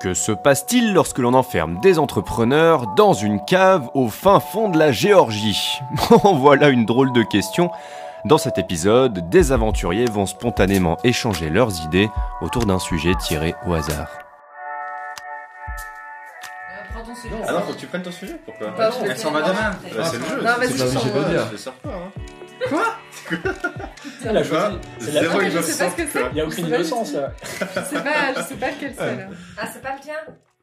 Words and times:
Que 0.00 0.12
se 0.14 0.30
passe-t-il 0.32 0.92
lorsque 0.92 1.18
l'on 1.18 1.32
enferme 1.34 1.80
des 1.80 1.98
entrepreneurs 1.98 2.86
dans 2.96 3.14
une 3.14 3.42
cave 3.44 3.88
au 3.94 4.08
fin 4.08 4.40
fond 4.40 4.68
de 4.68 4.78
la 4.78 4.92
Géorgie 4.92 5.80
Voilà 6.22 6.68
une 6.68 6.84
drôle 6.84 7.12
de 7.12 7.22
question. 7.22 7.70
Dans 8.26 8.38
cet 8.38 8.58
épisode, 8.58 9.28
des 9.30 9.52
aventuriers 9.52 10.04
vont 10.06 10.26
spontanément 10.26 10.98
échanger 11.04 11.48
leurs 11.48 11.80
idées 11.84 12.10
autour 12.42 12.66
d'un 12.66 12.78
sujet 12.78 13.14
tiré 13.20 13.54
au 13.66 13.72
hasard. 13.74 14.08
Ah 17.48 17.52
non, 17.52 17.60
faut 17.60 17.72
que 17.72 17.78
tu 17.78 17.86
prennes 17.86 18.02
ton 18.02 18.10
sujet 18.12 18.38
Pourquoi 18.44 18.68
Bah, 18.76 18.90
je 19.02 19.10
Elle 19.10 19.16
s'en 19.18 19.30
va 19.30 19.44
faire- 19.44 19.54
demain. 19.54 19.70
Bah, 19.96 20.04
C'est 20.04 20.18
le 20.18 20.24
jeu. 20.24 20.36
Non, 20.42 20.50
vas-y, 20.58 20.68
c'est 20.68 20.78
je 20.78 20.84
pas 20.84 20.90
sors, 20.90 21.02
obligé 21.06 21.24
de 21.24 21.30
dire. 21.30 21.48
Je 21.52 21.56
sors 21.56 21.72
pas. 21.74 21.88
Hein. 21.90 22.20
Quoi 22.68 22.96
Elle 24.24 24.36
a 24.36 24.42
Tu 24.42 24.48
vois 24.48 24.60
choisi. 24.60 24.76
C'est 24.98 25.12
la- 25.12 25.20
Zéro 25.22 25.38
Ah, 25.40 25.48
je 25.50 25.60
sais 25.60 25.84
pas 25.84 25.90
ce 25.90 25.96
que 25.96 26.06
c'est. 26.10 26.22
Il 26.30 26.34
n'y 26.34 26.40
a 26.40 26.44
aucune 26.46 26.64
C'est 26.64 26.70
innocence 26.70 27.12
là. 27.12 27.32
Je 27.42 27.48
sais 27.48 28.02
pas, 28.02 28.34
je 28.36 28.42
sais 28.42 28.54
pas 28.56 28.70
lequel 28.70 28.94
c'est 28.96 29.16
là. 29.16 29.28
Ah, 29.58 29.66
c'est 29.72 29.82
pas 29.82 29.94
le 29.94 30.00
tien 30.00 30.14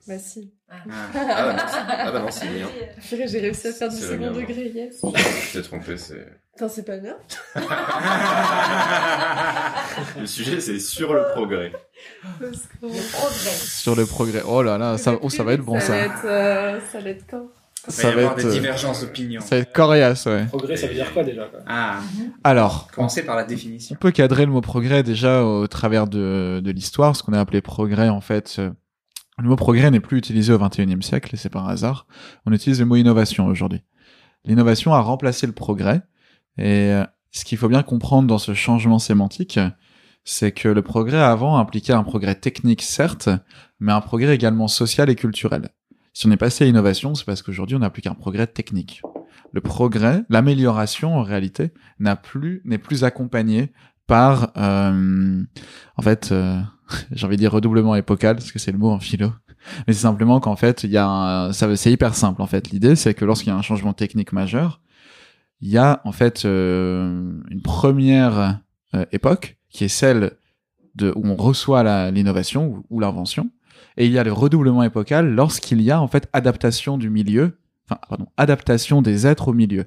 Bah 0.08 0.20
si. 0.20 0.54
Ah 0.70 0.76
bah 0.86 1.54
non, 1.54 1.60
c'est- 1.68 1.78
ah 1.88 2.12
bah 2.12 2.20
non, 2.20 2.32
c'est 2.32 2.46
le 2.46 2.60
mien. 2.60 2.68
Purée, 3.08 3.28
j'ai 3.28 3.40
réussi 3.40 3.68
à 3.68 3.72
faire 3.74 3.90
du 3.90 3.96
C'est 3.96 4.08
second 4.08 4.32
degré, 4.32 4.72
yes. 4.74 4.96
Je 5.04 5.54
t'ai 5.54 5.62
trompé, 5.68 5.98
c'est... 5.98 6.26
Putain, 6.56 6.70
c'est 6.70 6.86
pas 6.86 6.98
bien. 6.98 7.16
Le 10.20 10.26
sujet, 10.26 10.60
c'est 10.60 10.80
sur 10.80 11.14
le 11.14 11.24
progrès. 11.34 11.72
Le 12.40 12.52
progrès. 13.12 13.52
Sur 13.52 13.96
le 13.96 14.06
progrès. 14.06 14.42
Oh 14.46 14.62
là 14.62 14.78
là, 14.78 14.98
ça, 14.98 15.14
oh, 15.22 15.30
ça 15.30 15.44
va 15.44 15.54
être 15.54 15.62
bon 15.64 15.80
Ça 15.80 15.88
ça. 15.88 15.94
va 15.94 16.00
être, 16.00 16.26
euh, 16.26 16.80
ça 16.92 17.00
va 17.00 17.10
être 17.10 17.26
quand? 17.30 17.48
Il 17.88 17.94
Ça 17.94 18.04
va 18.04 18.10
y 18.10 18.12
avoir 18.20 18.32
être, 18.34 18.46
des 18.46 18.46
euh, 18.50 18.54
divergences 18.54 19.02
d'opinion. 19.02 19.42
ça 19.42 19.56
va 19.56 19.62
être 19.62 19.74
coriace, 19.74 20.26
ouais. 20.26 20.46
Progrès, 20.46 20.78
ça 20.78 20.88
veut 20.88 20.94
dire 20.94 21.12
quoi 21.14 21.24
déjà 21.24 21.46
quoi? 21.46 21.60
Ah, 21.68 22.00
Alors, 22.44 22.88
on, 22.92 22.96
commencez 22.96 23.24
par 23.24 23.36
la 23.36 23.44
on 23.44 23.48
définition. 23.48 23.96
peut 24.00 24.12
cadrer 24.12 24.46
le 24.46 24.52
mot 24.52 24.62
progrès 24.62 25.04
déjà 25.04 25.44
au 25.44 25.68
travers 25.68 26.08
de, 26.08 26.62
de 26.64 26.72
l'histoire, 26.72 27.16
ce 27.16 27.24
qu'on 27.24 27.34
a 27.34 27.40
appelé 27.40 27.62
progrès 27.62 28.10
en 28.10 28.22
fait. 28.22 28.56
euh, 28.60 28.70
Le 29.38 29.50
mot 29.50 29.56
progrès 29.58 29.92
n'est 29.92 30.00
plus 30.00 30.18
utilisé 30.18 30.54
au 30.54 30.60
XXIe 30.60 31.02
siècle 31.02 31.36
et 31.36 31.38
c'est 31.38 31.50
par 31.50 31.68
hasard. 31.68 32.08
On 32.46 32.54
utilise 32.54 32.80
le 32.80 32.86
mot 32.86 32.96
innovation 32.96 33.48
aujourd'hui. 33.48 33.82
L'innovation 34.46 34.94
a 34.94 35.02
remplacé 35.02 35.46
le 35.48 35.54
progrès 35.54 36.02
et 36.58 36.92
euh, 36.92 37.04
ce 37.32 37.44
qu'il 37.46 37.58
faut 37.58 37.68
bien 37.70 37.84
comprendre 37.84 38.28
dans 38.28 38.38
ce 38.38 38.54
changement 38.54 39.00
sémantique, 39.00 39.60
c'est 40.24 40.52
que 40.54 40.70
le 40.70 40.82
progrès 40.82 41.20
avant 41.22 41.58
impliquait 41.58 41.94
un 41.94 42.04
progrès 42.04 42.36
technique 42.36 42.82
certes, 42.82 43.28
mais 43.80 43.92
un 43.92 44.00
progrès 44.02 44.36
également 44.36 44.68
social 44.70 45.10
et 45.10 45.16
culturel. 45.16 45.70
Si 46.14 46.28
on 46.28 46.32
est 46.32 46.38
passé 46.38 46.64
à 46.64 46.68
l'innovation, 46.68 47.16
c'est 47.16 47.26
parce 47.26 47.42
qu'aujourd'hui 47.42 47.76
on 47.76 47.80
n'a 47.80 47.90
plus 47.90 48.02
qu'un 48.02 48.14
progrès 48.14 48.48
technique. 48.48 49.02
Le 49.52 49.62
progrès, 49.62 50.24
l'amélioration 50.30 51.18
en 51.18 51.24
réalité, 51.24 51.72
n'a 52.00 52.16
plus 52.16 52.62
n'est 52.66 52.78
plus 52.78 53.04
accompagné 53.04 53.72
par 54.08 54.52
euh, 54.58 55.44
en 55.98 56.02
fait 56.02 56.32
euh, 56.32 56.60
j'ai 57.12 57.26
envie 57.26 57.38
de 57.38 57.42
dire 57.42 57.52
redoublement 57.52 57.96
épocal 57.96 58.36
parce 58.36 58.52
que 58.52 58.60
c'est 58.60 58.72
le 58.72 58.78
mot 58.78 58.92
en 58.92 59.00
philo 59.00 59.32
mais 59.88 59.94
c'est 59.94 60.02
simplement 60.02 60.42
qu'en 60.42 60.58
fait 60.58 60.84
il 60.84 60.92
y 60.92 60.98
a 60.98 61.08
un, 61.08 61.54
ça 61.54 61.74
c'est 61.78 61.92
hyper 61.92 62.16
simple 62.16 62.42
en 62.42 62.48
fait 62.48 62.70
l'idée 62.70 62.98
c'est 62.98 63.14
que 63.14 63.24
lorsqu'il 63.24 63.50
y 63.50 63.52
a 63.52 63.56
un 63.56 63.62
changement 63.62 63.94
technique 63.94 64.34
majeur 64.34 64.82
il 65.62 65.70
y 65.70 65.78
a 65.78 66.02
en 66.04 66.12
fait 66.12 66.44
euh, 66.44 67.40
une 67.50 67.62
première 67.62 68.60
euh, 68.94 69.06
époque 69.14 69.58
qui 69.70 69.86
est 69.86 69.90
celle 69.90 70.34
de 70.96 71.14
où 71.16 71.26
on 71.26 71.36
reçoit 71.36 72.12
l'innovation 72.12 72.84
ou 72.90 73.00
l'invention 73.00 73.50
et 73.98 74.06
il 74.06 74.12
y 74.12 74.20
a 74.20 74.24
le 74.24 74.34
redoublement 74.34 74.84
épocal 74.84 75.34
lorsqu'il 75.34 75.82
y 75.82 75.92
a 75.92 76.02
en 76.02 76.08
fait 76.08 76.28
adaptation 76.34 76.98
du 76.98 77.10
milieu 77.10 77.58
enfin 77.88 78.00
pardon 78.08 78.28
adaptation 78.38 79.02
des 79.02 79.28
êtres 79.28 79.50
au 79.50 79.54
milieu 79.54 79.86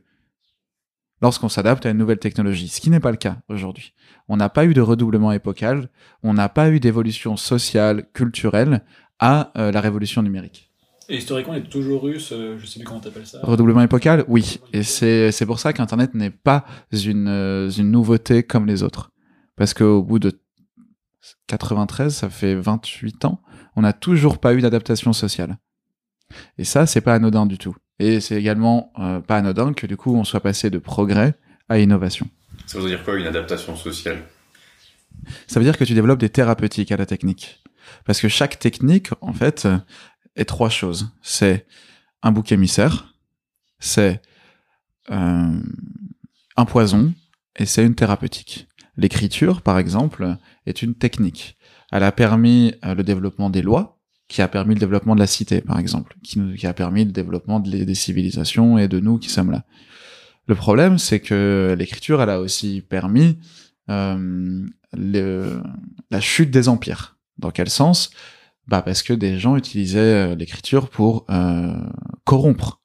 lorsqu'on 1.22 1.48
s'adapte 1.48 1.86
à 1.86 1.90
une 1.90 1.98
nouvelle 1.98 2.18
technologie, 2.18 2.68
ce 2.68 2.80
qui 2.80 2.90
n'est 2.90 3.00
pas 3.00 3.10
le 3.10 3.16
cas 3.16 3.38
aujourd'hui. 3.48 3.94
On 4.28 4.36
n'a 4.36 4.48
pas 4.48 4.64
eu 4.64 4.74
de 4.74 4.80
redoublement 4.80 5.32
épocal, 5.32 5.88
on 6.22 6.34
n'a 6.34 6.48
pas 6.48 6.70
eu 6.70 6.80
d'évolution 6.80 7.36
sociale, 7.36 8.06
culturelle 8.12 8.84
à 9.18 9.52
euh, 9.56 9.72
la 9.72 9.80
révolution 9.80 10.22
numérique. 10.22 10.70
Et 11.08 11.18
historiquement, 11.18 11.54
il 11.54 11.62
y 11.62 11.62
a 11.62 11.68
toujours 11.68 12.08
eu 12.08 12.18
ce. 12.18 12.58
Je 12.58 12.66
sais 12.66 12.80
plus 12.80 12.86
comment 12.86 12.98
t'appelles 12.98 13.26
ça. 13.26 13.38
Redoublement 13.42 13.82
épocal, 13.82 14.24
oui. 14.26 14.58
Et 14.72 14.82
c'est 14.82 15.30
c'est 15.30 15.46
pour 15.46 15.60
ça 15.60 15.72
qu'Internet 15.72 16.14
n'est 16.14 16.30
pas 16.30 16.64
une, 16.92 17.28
euh, 17.28 17.70
une 17.70 17.92
nouveauté 17.92 18.42
comme 18.42 18.66
les 18.66 18.82
autres. 18.82 19.12
Parce 19.54 19.72
qu'au 19.72 20.02
bout 20.02 20.18
de 20.18 20.32
93, 21.46 22.12
ça 22.12 22.28
fait 22.28 22.56
28 22.56 23.24
ans, 23.24 23.40
on 23.76 23.82
n'a 23.82 23.92
toujours 23.92 24.38
pas 24.38 24.54
eu 24.54 24.60
d'adaptation 24.60 25.12
sociale. 25.12 25.58
Et 26.58 26.64
ça, 26.64 26.86
c'est 26.86 27.00
pas 27.00 27.14
anodin 27.14 27.46
du 27.46 27.58
tout. 27.58 27.76
Et 27.98 28.20
c'est 28.20 28.36
également 28.36 28.92
euh, 28.98 29.20
pas 29.20 29.36
anodin 29.36 29.72
que 29.72 29.86
du 29.86 29.96
coup, 29.96 30.16
on 30.16 30.24
soit 30.24 30.40
passé 30.40 30.70
de 30.70 30.78
progrès 30.78 31.34
à 31.68 31.78
innovation. 31.78 32.28
Ça 32.66 32.78
veut 32.78 32.88
dire 32.88 33.04
quoi, 33.04 33.16
une 33.16 33.26
adaptation 33.26 33.76
sociale? 33.76 34.24
Ça 35.46 35.60
veut 35.60 35.64
dire 35.64 35.78
que 35.78 35.84
tu 35.84 35.94
développes 35.94 36.18
des 36.18 36.28
thérapeutiques 36.28 36.92
à 36.92 36.96
la 36.96 37.06
technique. 37.06 37.62
Parce 38.04 38.20
que 38.20 38.28
chaque 38.28 38.58
technique, 38.58 39.10
en 39.20 39.32
fait, 39.32 39.66
euh, 39.66 39.78
est 40.34 40.44
trois 40.44 40.70
choses. 40.70 41.10
C'est 41.22 41.66
un 42.22 42.32
bouc 42.32 42.52
émissaire, 42.52 43.14
c'est 43.78 44.20
euh, 45.10 45.60
un 46.56 46.64
poison, 46.64 47.14
et 47.56 47.66
c'est 47.66 47.84
une 47.84 47.94
thérapeutique. 47.94 48.68
L'écriture, 48.96 49.62
par 49.62 49.78
exemple, 49.78 50.36
est 50.66 50.82
une 50.82 50.94
technique. 50.94 51.55
Elle 51.92 52.02
a 52.02 52.12
permis 52.12 52.74
euh, 52.84 52.94
le 52.94 53.02
développement 53.02 53.50
des 53.50 53.62
lois, 53.62 53.98
qui 54.28 54.42
a 54.42 54.48
permis 54.48 54.74
le 54.74 54.80
développement 54.80 55.14
de 55.14 55.20
la 55.20 55.26
cité, 55.26 55.60
par 55.60 55.78
exemple, 55.78 56.16
qui, 56.24 56.38
nous, 56.38 56.54
qui 56.54 56.66
a 56.66 56.72
permis 56.72 57.04
le 57.04 57.12
développement 57.12 57.60
des 57.60 57.94
civilisations 57.94 58.76
et 58.76 58.88
de 58.88 58.98
nous 58.98 59.18
qui 59.18 59.28
sommes 59.28 59.52
là. 59.52 59.64
Le 60.48 60.54
problème, 60.54 60.98
c'est 60.98 61.20
que 61.20 61.74
l'écriture, 61.78 62.22
elle 62.22 62.30
a 62.30 62.40
aussi 62.40 62.80
permis 62.80 63.38
euh, 63.88 64.66
le- 64.92 65.62
la 66.10 66.20
chute 66.20 66.50
des 66.50 66.68
empires. 66.68 67.16
Dans 67.38 67.50
quel 67.50 67.68
sens? 67.68 68.10
Bah 68.66 68.82
parce 68.82 69.04
que 69.04 69.12
des 69.12 69.38
gens 69.38 69.56
utilisaient 69.56 70.30
euh, 70.30 70.34
l'écriture 70.34 70.88
pour 70.88 71.24
euh, 71.30 71.76
corrompre. 72.24 72.80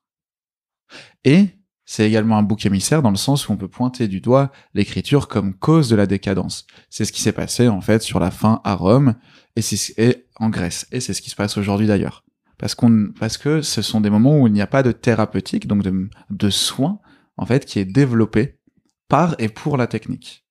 Et 1.24 1.48
c'est 1.92 2.08
également 2.08 2.38
un 2.38 2.42
bouc 2.42 2.66
émissaire 2.66 3.02
dans 3.02 3.10
le 3.10 3.18
sens 3.18 3.50
où 3.50 3.52
on 3.52 3.58
peut 3.58 3.68
pointer 3.68 4.08
du 4.08 4.22
doigt 4.22 4.50
l'écriture 4.74 5.28
comme 5.28 5.54
cause 5.54 5.90
de 5.90 5.98
la 5.98 6.08
décadence. 6.08 6.66
C'est 6.90 7.04
ce 7.04 7.12
qui 7.12 7.20
s'est 7.20 7.34
passé 7.34 7.68
en 7.68 7.82
fait 7.82 8.02
sur 8.02 8.22
la 8.22 8.32
fin 8.32 8.62
à 8.64 8.76
Rome 8.76 9.16
et, 9.58 9.62
et 9.98 10.26
en 10.38 10.48
Grèce. 10.48 10.88
Et 10.94 11.02
c'est 11.02 11.14
ce 11.14 11.22
qui 11.22 11.30
se 11.30 11.36
passe 11.36 11.58
aujourd'hui 11.58 11.88
d'ailleurs. 11.88 12.24
Parce, 12.58 12.76
que 12.76 13.62
ce 13.62 13.82
sont 13.82 14.00
des 14.00 14.10
moments 14.10 14.40
où 14.40 14.48
il 14.48 14.54
n'y 14.54 14.62
a 14.62 14.68
pas 14.68 14.84
de 14.84 14.94
thérapeutique, 14.94 15.68
donc 15.68 15.84
de, 15.84 16.10
de 16.30 16.50
soins, 16.50 17.02
en 17.36 17.46
fait, 17.46 17.66
qui 17.66 17.78
est 17.80 17.84
développé 17.86 18.62
par 19.10 19.36
et 19.38 19.50
pour 19.50 19.76
la 19.76 19.88
technique. 19.88 20.46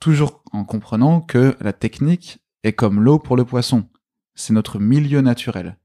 Toujours 0.00 0.42
en 0.52 0.64
comprenant 0.64 1.20
que 1.20 1.58
la 1.60 1.74
technique 1.74 2.38
est 2.62 2.72
comme 2.72 3.02
l'eau 3.02 3.18
pour 3.18 3.36
le 3.36 3.44
poisson. 3.44 3.86
C'est 4.34 4.54
notre 4.54 4.78
milieu 4.78 5.20
naturel. 5.20 5.76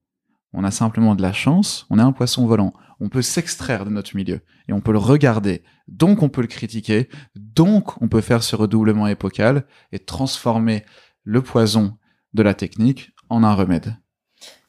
On 0.60 0.64
a 0.64 0.72
simplement 0.72 1.14
de 1.14 1.22
la 1.22 1.34
chance, 1.34 1.86
on 1.92 2.00
est 2.00 2.02
un 2.02 2.12
poisson 2.12 2.48
volant. 2.48 2.74
On 3.00 3.10
peut 3.10 3.22
s'extraire 3.22 3.86
de 3.86 3.92
notre 3.92 4.16
milieu 4.16 4.42
et 4.68 4.74
on 4.74 4.82
peut 4.82 4.92
le 4.92 4.98
regarder. 4.98 5.62
Donc 5.88 6.24
on 6.24 6.30
peut 6.30 6.42
le 6.42 6.48
critiquer. 6.48 7.10
Donc 7.36 8.02
on 8.02 8.08
peut 8.08 8.22
faire 8.22 8.42
ce 8.42 8.56
redoublement 8.56 9.06
épocal 9.06 9.68
et 9.92 10.00
transformer 10.00 10.84
le 11.24 11.44
poison 11.44 11.96
de 12.34 12.42
la 12.42 12.56
technique 12.56 13.12
en 13.30 13.44
un 13.44 13.54
remède. 13.54 13.98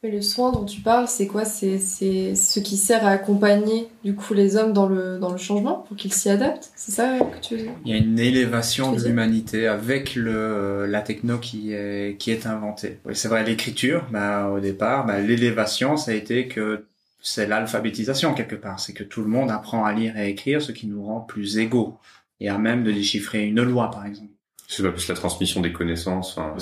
Mais 0.01 0.11
le 0.11 0.21
soin 0.21 0.53
dont 0.53 0.63
tu 0.63 0.79
parles, 0.79 1.09
c'est 1.09 1.27
quoi? 1.27 1.43
C'est 1.43 1.77
c'est 1.77 2.33
ce 2.33 2.61
qui 2.61 2.77
sert 2.77 3.05
à 3.05 3.09
accompagner 3.09 3.89
du 4.05 4.15
coup 4.15 4.33
les 4.33 4.55
hommes 4.55 4.71
dans 4.71 4.87
le, 4.87 5.19
dans 5.19 5.31
le 5.31 5.37
changement 5.37 5.79
pour 5.87 5.97
qu'ils 5.97 6.13
s'y 6.13 6.29
adaptent? 6.29 6.71
C'est 6.75 6.93
ça 6.93 7.19
que 7.19 7.39
tu 7.41 7.57
veux 7.57 7.63
dire? 7.63 7.71
Il 7.83 7.91
y 7.91 7.93
a 7.93 7.97
une 7.97 8.17
élévation 8.17 8.93
de 8.93 9.03
l'humanité 9.03 9.67
avec 9.67 10.15
le, 10.15 10.85
la 10.85 11.01
techno 11.01 11.37
qui 11.37 11.73
est, 11.73 12.17
qui 12.17 12.31
est 12.31 12.45
inventée. 12.45 12.99
Oui, 13.03 13.13
c'est 13.13 13.27
vrai, 13.27 13.43
l'écriture, 13.43 14.05
bah, 14.09 14.47
au 14.49 14.61
départ, 14.61 15.05
bah, 15.05 15.19
l'élévation, 15.19 15.97
ça 15.97 16.11
a 16.11 16.13
été 16.13 16.47
que 16.47 16.85
c'est 17.21 17.47
l'alphabétisation 17.47 18.33
quelque 18.33 18.55
part. 18.55 18.79
C'est 18.79 18.93
que 18.93 19.03
tout 19.03 19.21
le 19.21 19.27
monde 19.27 19.51
apprend 19.51 19.83
à 19.83 19.91
lire 19.91 20.15
et 20.15 20.21
à 20.21 20.25
écrire, 20.27 20.61
ce 20.61 20.71
qui 20.71 20.87
nous 20.87 21.03
rend 21.03 21.19
plus 21.19 21.57
égaux. 21.57 21.97
Et 22.39 22.47
à 22.47 22.57
même 22.57 22.85
de 22.85 22.91
déchiffrer 22.93 23.45
une 23.45 23.61
loi, 23.61 23.91
par 23.91 24.05
exemple. 24.05 24.31
C'est 24.69 24.81
pas 24.81 24.91
plus 24.91 25.09
la 25.09 25.15
transmission 25.15 25.59
des 25.59 25.73
connaissances. 25.73 26.37
enfin, 26.37 26.55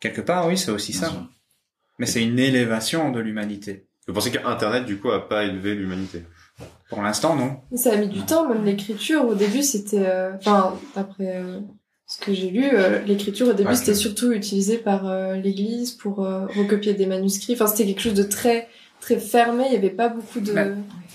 Quelque 0.00 0.22
part, 0.22 0.46
oui, 0.48 0.56
c'est 0.56 0.70
aussi 0.70 0.92
Bien 0.92 1.00
ça. 1.02 1.08
sûr. 1.10 1.28
Mais 2.02 2.06
c'est 2.08 2.20
une 2.24 2.40
élévation 2.40 3.12
de 3.12 3.20
l'humanité. 3.20 3.86
Vous 4.08 4.12
pensez 4.12 4.32
qu'Internet, 4.32 4.84
du 4.86 4.96
coup, 4.98 5.12
a 5.12 5.28
pas 5.28 5.44
élevé 5.44 5.76
l'humanité? 5.76 6.24
Pour 6.90 7.00
l'instant, 7.00 7.36
non. 7.36 7.58
Mais 7.70 7.78
Ça 7.78 7.92
a 7.92 7.96
mis 7.96 8.08
du 8.08 8.22
temps, 8.22 8.48
même 8.48 8.64
l'écriture. 8.64 9.24
Au 9.24 9.36
début, 9.36 9.62
c'était. 9.62 10.04
euh, 10.04 10.32
Enfin, 10.34 10.74
d'après 10.96 11.36
euh, 11.36 11.60
ce 12.08 12.18
que 12.18 12.34
j'ai 12.34 12.50
lu, 12.50 12.64
euh, 12.74 12.98
l'écriture 13.04 13.46
au 13.50 13.52
début, 13.52 13.68
Ouais, 13.68 13.76
c'était 13.76 13.94
surtout 13.94 14.32
utilisé 14.32 14.78
par 14.78 15.06
euh, 15.08 15.36
l'Église 15.36 15.92
pour 15.92 16.24
euh, 16.24 16.46
recopier 16.46 16.94
des 16.94 17.06
manuscrits. 17.06 17.52
Enfin, 17.52 17.68
c'était 17.68 17.86
quelque 17.86 18.00
chose 18.02 18.14
de 18.14 18.24
très 18.24 18.66
très 19.00 19.20
fermé. 19.20 19.62
Il 19.68 19.72
y 19.74 19.76
avait 19.76 19.90
pas 19.90 20.08
beaucoup 20.08 20.40
de. 20.40 20.52
Bah, 20.52 20.64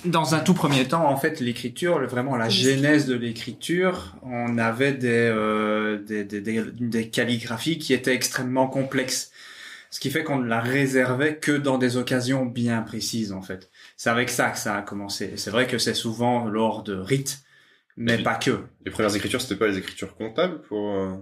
Dans 0.06 0.36
un 0.36 0.40
tout 0.40 0.54
premier 0.54 0.86
temps, 0.86 1.06
en 1.10 1.18
fait, 1.18 1.42
l'écriture, 1.42 2.00
vraiment 2.08 2.38
la 2.38 2.48
genèse 2.48 3.08
de 3.08 3.16
l'écriture, 3.16 4.16
on 4.24 4.58
avait 4.58 4.94
des, 4.94 5.10
euh, 5.10 5.98
des, 6.02 6.24
des, 6.24 6.40
des, 6.40 6.64
des 6.80 7.10
calligraphies 7.10 7.78
qui 7.78 7.94
étaient 7.94 8.16
extrêmement 8.16 8.68
complexes. 8.68 9.32
Ce 9.90 10.00
qui 10.00 10.10
fait 10.12 10.24
qu'on 10.24 10.38
ne 10.40 10.48
la 10.48 10.60
réservait 10.60 11.38
que 11.38 11.52
dans 11.52 11.78
des 11.78 11.98
occasions 11.98 12.46
bien 12.46 12.82
précises, 12.82 13.32
en 13.32 13.42
fait. 13.42 13.70
C'est 13.96 14.10
avec 14.10 14.30
ça 14.30 14.50
que 14.50 14.58
ça 14.58 14.76
a 14.76 14.82
commencé. 14.82 15.32
Et 15.34 15.38
c'est 15.38 15.50
vrai 15.52 15.66
que 15.68 15.78
c'est 15.78 15.94
souvent 15.94 16.46
lors 16.46 16.84
de 16.84 16.94
rites, 16.96 17.40
mais 17.96 18.16
puis- 18.16 18.24
pas 18.24 18.36
que. 18.36 18.60
Les 18.86 18.92
premières 18.92 19.16
écritures, 19.16 19.42
c'était 19.42 19.56
pas 19.56 19.68
les 19.68 19.78
écritures 19.78 20.16
comptables 20.16 20.62
pour... 20.64 20.96
euh, 20.96 21.14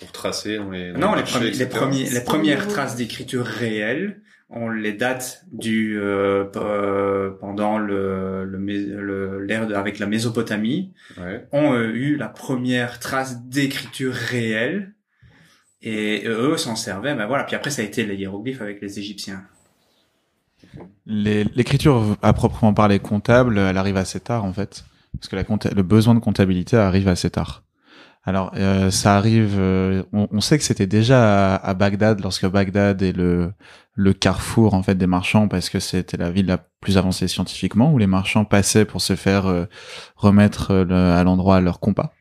Pour 0.00 0.12
tracer 0.12 0.56
dans 0.58 0.70
les. 0.70 0.92
dans 0.92 0.98
Non, 0.98 1.10
les, 1.14 1.20
marchés, 1.22 1.38
premiers- 1.38 1.50
les, 1.52 1.66
premiers, 1.66 2.10
les 2.10 2.20
premières 2.24 2.68
traces 2.68 2.96
d'écriture 2.96 3.46
réelle, 3.46 4.20
on 4.50 4.68
les 4.68 4.92
date 4.92 5.44
du 5.52 5.98
euh, 5.98 6.44
euh, 6.56 7.30
pendant 7.40 7.78
le 7.78 8.44
le 8.44 8.58
le- 8.58 9.40
l'ère 9.44 9.66
de- 9.66 9.74
avec 9.74 9.98
la 9.98 10.06
Mésopotamie, 10.06 10.92
Ouais. 11.18 11.46
ont 11.52 11.72
euh, 11.72 11.88
eu 11.94 12.16
la 12.16 12.28
première 12.28 12.98
trace 13.00 13.42
d'écriture 13.44 14.12
réelle 14.12 14.92
et 15.82 16.24
eux 16.26 16.56
s'en 16.56 16.76
servaient. 16.76 17.14
Ben 17.14 17.26
voilà. 17.26 17.44
Puis 17.44 17.56
après, 17.56 17.70
ça 17.70 17.82
a 17.82 17.84
été 17.84 18.04
les 18.06 18.16
hiéroglyphes 18.16 18.60
avec 18.62 18.80
les 18.80 18.98
Égyptiens. 18.98 19.44
L'écriture 21.06 22.16
à 22.22 22.32
proprement 22.32 22.74
parler 22.74 22.98
comptable, 22.98 23.58
elle 23.58 23.76
arrive 23.76 23.96
assez 23.96 24.20
tard 24.20 24.44
en 24.44 24.52
fait, 24.52 24.84
parce 25.14 25.28
que 25.28 25.36
la 25.36 25.42
le 25.74 25.82
besoin 25.82 26.14
de 26.14 26.20
comptabilité 26.20 26.76
arrive 26.76 27.08
assez 27.08 27.30
tard. 27.30 27.62
Alors 28.24 28.50
euh, 28.56 28.90
ça 28.90 29.16
arrive, 29.16 29.54
euh, 29.56 30.02
on, 30.12 30.26
on 30.32 30.40
sait 30.40 30.58
que 30.58 30.64
c'était 30.64 30.88
déjà 30.88 31.54
à, 31.54 31.68
à 31.68 31.74
Bagdad 31.74 32.20
lorsque 32.20 32.46
Bagdad 32.46 33.00
est 33.02 33.12
le 33.16 33.52
le 33.94 34.12
carrefour 34.12 34.74
en 34.74 34.82
fait 34.82 34.96
des 34.96 35.06
marchands 35.06 35.46
parce 35.48 35.70
que 35.70 35.78
c'était 35.78 36.16
la 36.16 36.30
ville 36.30 36.46
la 36.46 36.58
plus 36.80 36.98
avancée 36.98 37.28
scientifiquement 37.28 37.92
où 37.92 37.98
les 37.98 38.08
marchands 38.08 38.44
passaient 38.44 38.84
pour 38.84 39.00
se 39.00 39.14
faire 39.14 39.46
euh, 39.46 39.66
remettre 40.16 40.72
euh, 40.72 40.84
le- 40.84 40.94
à 40.94 41.22
l'endroit 41.22 41.60
leur 41.60 41.78
compas 41.78 42.12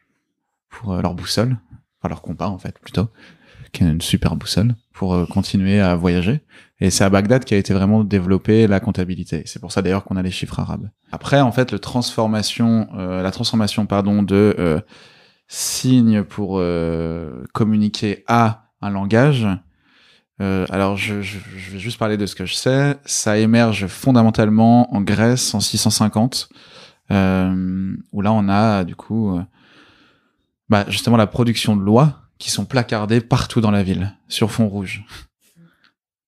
pour 0.69 0.93
euh, 0.93 1.01
leur 1.01 1.15
boussole, 1.15 1.57
enfin 1.99 2.09
leur 2.09 2.21
compas 2.21 2.47
en 2.47 2.59
fait 2.59 2.77
plutôt, 2.79 3.09
qui 3.75 3.83
est 3.83 3.87
une 3.87 4.01
super 4.01 4.35
boussole 4.35 4.73
pour 4.93 5.13
euh, 5.13 5.25
continuer 5.25 5.79
à 5.79 5.95
voyager. 5.95 6.41
Et 6.79 6.89
c'est 6.89 7.03
à 7.03 7.09
Bagdad 7.09 7.45
qu'a 7.45 7.57
été 7.57 7.73
vraiment 7.73 8.03
développée 8.03 8.67
la 8.67 8.79
comptabilité. 8.79 9.43
C'est 9.45 9.59
pour 9.59 9.71
ça 9.71 9.81
d'ailleurs 9.81 10.03
qu'on 10.03 10.15
a 10.17 10.21
les 10.21 10.31
chiffres 10.31 10.59
arabes. 10.59 10.89
Après, 11.11 11.39
en 11.41 11.51
fait, 11.51 11.71
le 11.71 11.79
transformation, 11.79 12.87
euh, 12.97 13.21
la 13.21 13.31
transformation, 13.31 13.85
pardon, 13.85 14.23
de 14.23 14.55
euh, 14.59 14.81
signes 15.47 16.23
pour 16.23 16.57
euh, 16.59 17.43
communiquer 17.53 18.23
à 18.27 18.69
un 18.81 18.89
langage. 18.89 19.47
euh, 20.41 20.65
alors, 20.69 20.97
je, 20.97 21.21
je, 21.21 21.37
je 21.57 21.71
vais 21.71 21.79
juste 21.79 21.97
parler 21.97 22.17
de 22.17 22.25
ce 22.25 22.35
que 22.35 22.45
je 22.45 22.55
sais. 22.55 22.97
Ça 23.05 23.37
émerge 23.37 23.87
fondamentalement 23.87 24.93
en 24.93 25.01
Grèce 25.01 25.53
en 25.53 25.59
650, 25.61 26.49
euh, 27.11 27.95
où 28.11 28.21
là, 28.21 28.33
on 28.33 28.49
a 28.49 28.83
du 28.83 28.95
coup, 28.95 29.37
euh, 29.37 29.41
bah, 30.69 30.85
justement, 30.89 31.15
la 31.17 31.27
production 31.27 31.77
de 31.77 31.81
lois 31.83 32.21
qui 32.37 32.51
sont 32.51 32.65
placardées 32.65 33.21
partout 33.21 33.61
dans 33.61 33.71
la 33.71 33.83
ville 33.83 34.15
sur 34.27 34.51
fond 34.51 34.67
rouge 34.67 35.03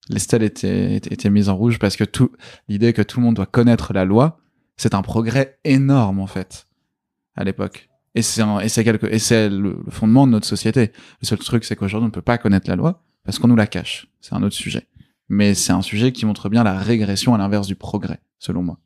les 0.09 0.19
stèles 0.19 0.43
étaient, 0.43 0.95
étaient, 0.95 1.29
mises 1.29 1.49
en 1.49 1.55
rouge 1.55 1.79
parce 1.79 1.95
que 1.95 2.03
tout, 2.03 2.31
l'idée 2.67 2.93
que 2.93 3.01
tout 3.01 3.19
le 3.19 3.25
monde 3.25 3.35
doit 3.35 3.45
connaître 3.45 3.93
la 3.93 4.05
loi, 4.05 4.39
c'est 4.77 4.93
un 4.93 5.01
progrès 5.01 5.59
énorme, 5.63 6.19
en 6.19 6.27
fait, 6.27 6.67
à 7.35 7.43
l'époque. 7.43 7.89
Et 8.15 8.21
c'est, 8.21 8.43
et 8.63 8.69
c'est 8.69 8.83
quelque, 8.83 9.05
et 9.07 9.19
c'est 9.19 9.49
le, 9.49 9.81
le 9.85 9.91
fondement 9.91 10.25
de 10.25 10.31
notre 10.31 10.47
société. 10.47 10.91
Le 11.21 11.27
seul 11.27 11.39
truc, 11.39 11.65
c'est 11.65 11.75
qu'aujourd'hui, 11.75 12.05
on 12.05 12.09
ne 12.09 12.13
peut 12.13 12.21
pas 12.21 12.37
connaître 12.37 12.69
la 12.69 12.75
loi 12.75 13.03
parce 13.23 13.39
qu'on 13.39 13.47
nous 13.47 13.55
la 13.55 13.67
cache. 13.67 14.07
C'est 14.21 14.33
un 14.33 14.43
autre 14.43 14.55
sujet. 14.55 14.87
Mais 15.29 15.53
c'est 15.53 15.73
un 15.73 15.81
sujet 15.81 16.11
qui 16.13 16.25
montre 16.25 16.49
bien 16.49 16.63
la 16.63 16.77
régression 16.77 17.35
à 17.35 17.37
l'inverse 17.37 17.67
du 17.67 17.75
progrès, 17.75 18.19
selon 18.39 18.63
moi. 18.63 18.79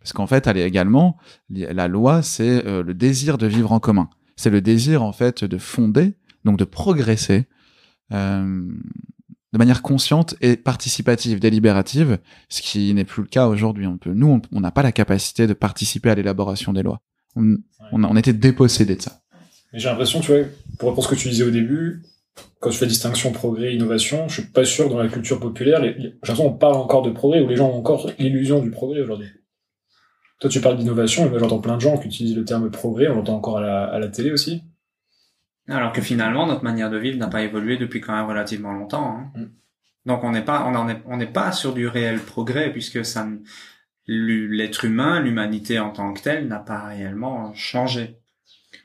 Parce 0.00 0.12
qu'en 0.12 0.26
fait, 0.26 0.46
elle 0.46 0.56
est 0.56 0.66
également, 0.66 1.18
la 1.50 1.86
loi, 1.86 2.22
c'est 2.22 2.66
euh, 2.66 2.82
le 2.82 2.94
désir 2.94 3.38
de 3.38 3.46
vivre 3.46 3.70
en 3.70 3.80
commun. 3.80 4.08
C'est 4.40 4.48
le 4.48 4.62
désir, 4.62 5.02
en 5.02 5.12
fait, 5.12 5.44
de 5.44 5.58
fonder, 5.58 6.14
donc 6.46 6.56
de 6.58 6.64
progresser, 6.64 7.44
euh, 8.10 8.64
de 9.52 9.58
manière 9.58 9.82
consciente 9.82 10.34
et 10.40 10.56
participative, 10.56 11.40
délibérative, 11.40 12.18
ce 12.48 12.62
qui 12.62 12.94
n'est 12.94 13.04
plus 13.04 13.20
le 13.24 13.28
cas 13.28 13.48
aujourd'hui. 13.48 13.86
On 13.86 13.98
peut, 13.98 14.14
nous, 14.14 14.40
on- 14.50 14.60
n'a 14.60 14.70
pas 14.70 14.82
la 14.82 14.92
capacité 14.92 15.46
de 15.46 15.52
participer 15.52 16.08
à 16.08 16.14
l'élaboration 16.14 16.72
des 16.72 16.82
lois. 16.82 17.02
On, 17.36 17.56
on, 17.92 18.02
a- 18.02 18.06
on 18.08 18.16
était 18.16 18.32
dépossédés 18.32 18.96
de 18.96 19.02
ça. 19.02 19.20
Mais 19.74 19.78
j'ai 19.78 19.90
l'impression, 19.90 20.20
tu 20.20 20.28
vois, 20.32 20.40
pour 20.78 20.88
répondre 20.88 21.06
à 21.06 21.10
ce 21.10 21.14
que 21.14 21.20
tu 21.20 21.28
disais 21.28 21.44
au 21.44 21.50
début, 21.50 22.02
quand 22.60 22.70
tu 22.70 22.78
fais 22.78 22.86
distinction 22.86 23.32
progrès, 23.32 23.74
innovation, 23.74 24.26
je 24.28 24.40
suis 24.40 24.50
pas 24.50 24.64
sûr 24.64 24.86
que 24.86 24.90
dans 24.92 25.02
la 25.02 25.08
culture 25.08 25.38
populaire, 25.38 25.82
j'ai 25.82 25.92
l'impression 26.08 26.36
qu'on 26.50 26.56
parle 26.56 26.76
encore 26.76 27.02
de 27.02 27.10
progrès, 27.10 27.42
ou 27.42 27.46
les 27.48 27.56
gens 27.56 27.68
ont 27.68 27.76
encore 27.78 28.10
l'illusion 28.18 28.60
du 28.62 28.70
progrès 28.70 29.02
aujourd'hui. 29.02 29.28
Toi, 30.40 30.48
tu 30.50 30.60
parles 30.60 30.78
d'innovation, 30.78 31.26
et 31.26 31.28
moi 31.30 31.38
j'entends 31.38 31.60
plein 31.60 31.76
de 31.76 31.80
gens 31.82 31.98
qui 31.98 32.06
utilisent 32.06 32.36
le 32.36 32.44
terme 32.44 32.70
progrès, 32.70 33.08
on 33.08 33.16
l'entend 33.16 33.36
encore 33.36 33.58
à 33.58 33.60
la, 33.60 33.84
à 33.84 33.98
la 33.98 34.08
télé 34.08 34.30
aussi. 34.32 34.62
Alors 35.68 35.92
que 35.92 36.00
finalement, 36.00 36.46
notre 36.46 36.64
manière 36.64 36.90
de 36.90 36.96
vivre 36.96 37.18
n'a 37.18 37.28
pas 37.28 37.42
évolué 37.42 37.76
depuis 37.76 38.00
quand 38.00 38.14
même 38.14 38.26
relativement 38.26 38.72
longtemps. 38.72 39.16
hein. 39.18 39.30
Mm. 39.34 39.44
Donc 40.06 40.24
on 40.24 40.30
n'est 40.32 40.44
pas, 40.44 40.64
on 40.66 40.74
en 40.74 40.88
est, 40.88 41.02
on 41.06 41.18
n'est 41.18 41.26
pas 41.26 41.52
sur 41.52 41.74
du 41.74 41.86
réel 41.86 42.18
progrès 42.18 42.72
puisque 42.72 43.04
ça, 43.04 43.26
ne- 43.26 43.36
l'être 44.08 44.84
humain, 44.86 45.20
l'humanité 45.20 45.78
en 45.78 45.90
tant 45.90 46.12
que 46.14 46.22
telle 46.22 46.48
n'a 46.48 46.58
pas 46.58 46.86
réellement 46.86 47.52
changé. 47.54 48.16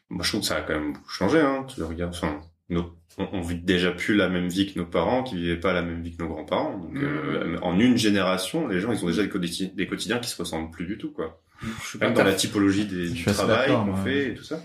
Moi, 0.10 0.24
je 0.24 0.30
trouve 0.30 0.42
que 0.42 0.48
ça 0.48 0.58
a 0.58 0.62
quand 0.62 0.74
même 0.74 0.94
beaucoup 0.94 1.10
changé, 1.10 1.40
hein. 1.40 1.66
Tu 1.68 1.80
le 1.80 1.86
regardes, 1.86 2.14
enfin, 2.14 2.42
nos- 2.70 2.94
on, 3.18 3.30
on 3.32 3.42
vit 3.42 3.56
déjà 3.60 3.92
plus 3.92 4.14
la 4.14 4.28
même 4.28 4.50
vie 4.50 4.72
que 4.72 4.78
nos 4.78 4.86
parents, 4.86 5.24
qui 5.24 5.36
vivaient 5.36 5.56
pas 5.60 5.72
la 5.74 5.82
même 5.82 6.02
vie 6.02 6.16
que 6.16 6.22
nos 6.22 6.30
grands-parents. 6.30 6.78
Donc, 6.78 6.98
euh, 6.98 7.58
en 7.62 7.80
une 7.80 7.98
génération, 7.98 8.68
les 8.68 8.82
gens, 8.82 8.92
ils 8.92 9.04
ont 9.04 9.08
déjà 9.08 9.24
des 9.24 9.88
quotidiens 9.88 10.20
qui 10.20 10.30
se 10.30 10.38
ressemblent 10.38 10.70
plus 10.70 10.86
du 10.86 10.98
tout, 10.98 11.12
quoi. 11.14 11.42
Je 11.62 11.88
suis 11.88 11.98
pas 12.00 12.10
dans 12.10 12.24
la 12.24 12.34
typologie 12.34 12.86
des, 12.86 13.10
du 13.10 13.24
travail 13.24 13.72
qu'on 13.72 13.96
fait 13.96 14.32
et 14.32 14.34
tout 14.36 14.44
ça. 14.44 14.60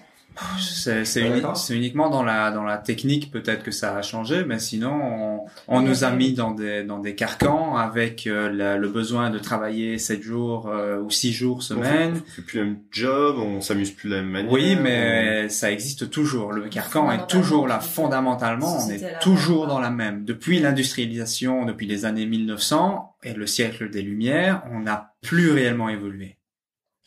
C'est, 0.58 1.04
uni- 1.20 1.42
uniquement 1.70 2.08
dans 2.08 2.22
la 2.22 2.50
dans 2.52 2.62
la 2.62 2.78
technique 2.78 3.30
peut-être 3.32 3.62
que 3.64 3.72
ça 3.72 3.96
a 3.96 4.00
changé, 4.02 4.44
mais 4.44 4.58
sinon 4.60 4.92
on, 5.02 5.40
on 5.68 5.82
nous 5.82 6.04
a 6.04 6.10
mis 6.12 6.32
dans 6.32 6.52
des 6.52 6.84
dans 6.84 6.98
des 6.98 7.14
carcans 7.16 7.76
avec 7.76 8.26
euh, 8.26 8.50
la- 8.50 8.76
le 8.78 8.88
besoin 8.88 9.30
de 9.30 9.38
travailler 9.40 9.98
7 9.98 10.22
jours 10.22 10.68
euh, 10.68 10.98
ou 11.00 11.10
6 11.10 11.32
jours 11.32 11.56
On 11.58 11.60
semaine. 11.60 12.14
fait, 12.14 12.22
on 12.26 12.30
fait 12.30 12.42
plus 12.42 12.58
le 12.60 12.64
même 12.66 12.78
job, 12.92 13.36
on 13.38 13.60
s'amuse 13.60 13.90
plus 13.90 14.08
de 14.08 14.14
la 14.14 14.22
même 14.22 14.30
manière. 14.30 14.52
Oui, 14.52 14.76
mais 14.80 15.48
ça 15.48 15.70
existe 15.72 16.08
toujours. 16.10 16.52
Le 16.52 16.68
carcan 16.68 17.10
est 17.10 17.26
toujours 17.26 17.66
là. 17.66 17.80
Fondamentalement, 17.80 18.78
on 18.86 18.88
est 18.90 19.18
toujours 19.20 19.66
dans 19.66 19.80
la 19.80 19.90
même. 19.90 20.24
Depuis 20.24 20.60
l'industrialisation, 20.60 21.64
depuis 21.66 21.86
les 21.86 22.04
années 22.04 22.26
1900 22.26 23.16
et 23.24 23.34
le 23.34 23.46
siècle 23.46 23.90
des 23.90 24.02
Lumières, 24.02 24.62
on 24.72 24.80
n'a 24.80 25.12
plus 25.22 25.50
réellement 25.50 25.88
évolué. 25.88 26.36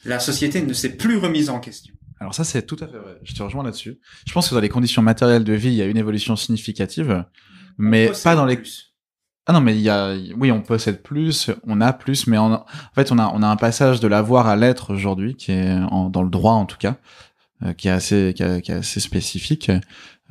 La 0.05 0.19
société 0.19 0.61
ne 0.61 0.73
s'est 0.73 0.95
plus 0.97 1.17
remise 1.17 1.49
en 1.49 1.59
question. 1.59 1.93
Alors 2.19 2.33
ça, 2.35 2.43
c'est 2.43 2.65
tout 2.65 2.77
à 2.79 2.87
fait 2.87 2.97
vrai. 2.97 3.17
Je 3.23 3.33
te 3.33 3.43
rejoins 3.43 3.63
là-dessus. 3.63 3.99
Je 4.25 4.33
pense 4.33 4.49
que 4.49 4.55
dans 4.55 4.61
les 4.61 4.69
conditions 4.69 5.01
matérielles 5.01 5.43
de 5.43 5.53
vie, 5.53 5.69
il 5.69 5.75
y 5.75 5.81
a 5.81 5.85
une 5.85 5.97
évolution 5.97 6.35
significative, 6.35 7.25
mais 7.77 8.11
pas 8.23 8.35
dans 8.35 8.45
les 8.45 8.57
plus. 8.57 8.93
Ah 9.45 9.51
non, 9.51 9.59
mais 9.59 9.75
il 9.75 9.81
y 9.81 9.89
a, 9.89 10.15
oui, 10.37 10.51
on 10.53 10.61
possède 10.61 11.01
plus, 11.03 11.49
on 11.67 11.81
a 11.81 11.91
plus, 11.91 12.27
mais 12.27 12.37
en, 12.37 12.53
en 12.53 12.65
fait, 12.95 13.11
on 13.11 13.19
a, 13.19 13.27
on 13.33 13.41
a 13.43 13.47
un 13.47 13.57
passage 13.57 13.99
de 13.99 14.07
l'avoir 14.07 14.47
à 14.47 14.55
l'être 14.55 14.93
aujourd'hui 14.93 15.35
qui 15.35 15.51
est 15.51 15.73
en- 15.91 16.09
dans 16.09 16.23
le 16.23 16.29
droit 16.29 16.53
en 16.53 16.65
tout 16.65 16.77
cas, 16.77 16.95
euh, 17.63 17.73
qui 17.73 17.89
est 17.89 17.91
assez, 17.91 18.33
qui, 18.33 18.43
qui 18.61 18.71
est 18.71 18.75
assez 18.75 19.01
spécifique. 19.01 19.69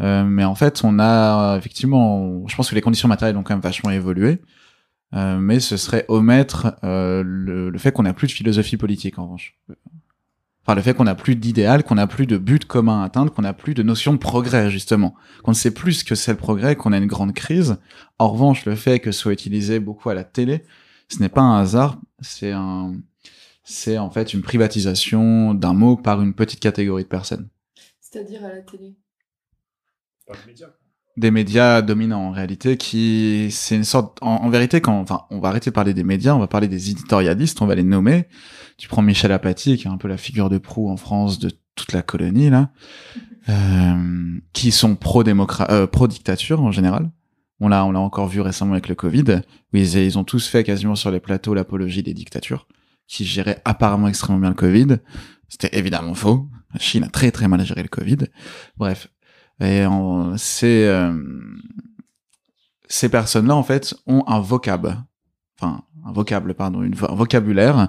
Euh, 0.01 0.25
mais 0.25 0.45
en 0.45 0.55
fait, 0.55 0.81
on 0.85 0.99
a 0.99 1.57
effectivement, 1.59 2.47
je 2.49 2.57
pense 2.57 2.71
que 2.71 2.75
les 2.75 2.81
conditions 2.81 3.07
matérielles 3.09 3.37
ont 3.37 3.43
quand 3.43 3.53
même 3.55 3.61
vachement 3.61 3.91
évolué. 3.91 4.41
Euh, 5.15 5.39
mais 5.39 5.61
ce 5.61 5.77
serait 5.77 6.07
omettre 6.09 6.75
euh, 6.85 7.23
le, 7.25 7.71
le 7.71 7.79
fait 7.79 7.93
qu'on 7.93 8.05
n'a 8.05 8.15
plus 8.15 8.29
de 8.29 8.33
philosophie 8.33 8.77
politique 8.77 9.19
en 9.19 9.25
revanche. 9.25 9.59
Enfin, 10.65 10.77
le 10.77 10.83
fait 10.83 10.95
qu'on 10.95 11.05
n'a 11.05 11.17
plus 11.17 11.35
d'idéal, 11.35 11.83
qu'on 11.83 11.97
n'a 11.97 12.07
plus 12.07 12.27
de 12.27 12.39
but 12.39 12.65
commun 12.65 13.03
à 13.03 13.07
atteindre, 13.07 13.33
qu'on 13.33 13.43
n'a 13.43 13.53
plus 13.53 13.75
de 13.75 13.83
notion 13.83 14.13
de 14.13 14.19
progrès 14.19 14.71
justement, 14.71 15.15
qu'on 15.43 15.51
ne 15.51 15.57
sait 15.57 15.75
plus 15.75 15.95
ce 15.95 16.05
que 16.05 16.15
c'est 16.15 16.31
le 16.31 16.39
progrès, 16.39 16.77
qu'on 16.77 16.93
a 16.93 16.99
une 16.99 17.07
grande 17.07 17.35
crise. 17.35 17.79
En 18.19 18.29
revanche, 18.29 18.65
le 18.65 18.77
fait 18.77 19.01
que 19.01 19.11
ce 19.11 19.21
soit 19.21 19.33
utilisé 19.33 19.81
beaucoup 19.81 20.09
à 20.09 20.15
la 20.15 20.25
télé, 20.25 20.63
ce 21.09 21.19
n'est 21.19 21.29
pas 21.29 21.41
un 21.41 21.61
hasard, 21.61 22.01
c'est 22.21 22.53
un, 22.53 22.95
c'est 23.65 23.99
en 23.99 24.11
fait 24.11 24.33
une 24.33 24.43
privatisation 24.43 25.53
d'un 25.53 25.75
mot 25.75 25.97
par 25.97 26.23
une 26.23 26.33
petite 26.33 26.61
catégorie 26.61 27.03
de 27.03 27.09
personnes. 27.09 27.49
C'est-à-dire 28.01 28.45
à 28.45 28.49
la 28.49 28.63
télé. 28.63 28.95
Par 30.27 30.37
les 30.41 30.53
médias. 30.53 30.69
Des 31.17 31.31
médias 31.31 31.83
dominants 31.83 32.29
en 32.29 32.31
réalité, 32.31 32.77
qui 32.77 33.49
c'est 33.51 33.77
une 33.77 33.85
sorte, 33.85 34.19
en, 34.23 34.37
en 34.37 34.49
vérité, 34.49 34.81
quand, 34.81 34.99
enfin, 34.99 35.23
on 35.31 35.41
va 35.41 35.51
arrêter 35.51 35.71
de 35.71 35.75
parler 35.75 35.93
des 35.93 36.05
médias, 36.05 36.35
on 36.35 36.39
va 36.39 36.47
parler 36.47 36.69
des 36.69 36.91
éditorialistes, 36.91 37.61
on 37.61 37.67
va 37.67 37.75
les 37.75 37.83
nommer. 37.83 38.29
Tu 38.79 38.89
prends 38.89 39.03
Michel 39.03 39.31
Apathy, 39.33 39.77
qui 39.77 39.87
est 39.87 39.91
un 39.91 39.99
peu 39.99 40.09
la 40.09 40.17
figure 40.17 40.49
de 40.49 40.59
proue 40.59 40.91
en 40.91 40.97
France 40.97 41.39
de 41.39 41.51
toute 41.75 41.93
la 41.93 42.03
colonie 42.03 42.51
là, 42.51 42.71
euh, 43.49 44.39
qui 44.53 44.73
sont 44.73 44.97
pro 44.97 45.25
démocra 45.25 45.71
euh, 45.71 45.87
pro 45.87 46.09
dictature 46.09 46.63
en 46.63 46.73
général. 46.73 47.11
On 47.61 47.69
l'a, 47.69 47.85
on 47.85 47.93
l'a 47.93 48.01
encore 48.01 48.27
vu 48.27 48.41
récemment 48.41 48.73
avec 48.73 48.89
le 48.89 48.95
Covid, 48.95 49.43
où 49.73 49.77
ils, 49.77 49.97
ils 49.97 50.19
ont 50.19 50.25
tous 50.25 50.49
fait 50.49 50.65
quasiment 50.65 50.97
sur 50.97 51.11
les 51.11 51.21
plateaux 51.21 51.55
l'apologie 51.55 52.03
des 52.03 52.15
dictatures, 52.15 52.67
qui 53.07 53.25
géraient 53.25 53.61
apparemment 53.65 54.09
extrêmement 54.09 54.41
bien 54.41 54.49
le 54.49 54.57
Covid. 54.57 54.97
C'était 55.49 55.79
évidemment 55.79 56.15
faux. 56.15 56.49
La 56.73 56.81
Chine 56.81 57.05
a 57.05 57.09
très 57.09 57.31
très 57.31 57.47
mal 57.47 57.65
géré 57.65 57.83
le 57.83 57.89
Covid. 57.89 58.19
Bref, 58.79 59.09
et 59.63 59.87
euh, 59.87 61.13
ces 62.89 63.09
personnes-là 63.09 63.55
en 63.55 63.63
fait 63.63 63.95
ont 64.07 64.25
un 64.27 64.41
vocable, 64.41 64.99
enfin 65.59 65.85
un 66.05 66.13
vocable 66.13 66.55
pardon, 66.55 66.83
un 66.83 67.15
vocabulaire, 67.15 67.89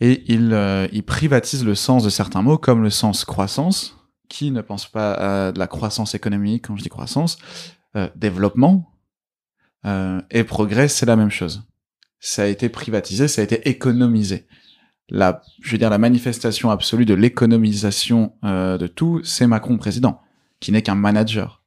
et 0.00 0.24
ils 0.32 0.52
euh, 0.52 0.88
ils 0.92 1.04
privatisent 1.04 1.64
le 1.64 1.76
sens 1.76 2.02
de 2.02 2.10
certains 2.10 2.42
mots 2.42 2.58
comme 2.58 2.82
le 2.82 2.90
sens 2.90 3.24
croissance. 3.24 3.98
Qui 4.28 4.50
ne 4.50 4.62
pense 4.62 4.86
pas 4.86 5.12
à 5.12 5.52
de 5.52 5.58
la 5.58 5.66
croissance 5.66 6.14
économique 6.14 6.66
quand 6.66 6.76
je 6.76 6.82
dis 6.82 6.88
croissance, 6.88 7.36
euh, 7.96 8.08
développement 8.16 8.88
et 10.30 10.44
progrès, 10.44 10.86
c'est 10.86 11.06
la 11.06 11.16
même 11.16 11.30
chose. 11.30 11.64
Ça 12.20 12.44
a 12.44 12.46
été 12.46 12.68
privatisé, 12.68 13.26
ça 13.26 13.40
a 13.40 13.44
été 13.44 13.68
économisé. 13.68 14.46
La, 15.08 15.42
je 15.60 15.72
veux 15.72 15.78
dire, 15.78 15.90
la 15.90 15.98
manifestation 15.98 16.70
absolue 16.70 17.04
de 17.04 17.14
l'économisation 17.14 18.32
de 18.44 18.86
tout, 18.86 19.20
c'est 19.24 19.48
Macron 19.48 19.76
président 19.76 20.21
qui 20.62 20.70
n'est 20.70 20.82
qu'un 20.82 20.94
manager, 20.94 21.60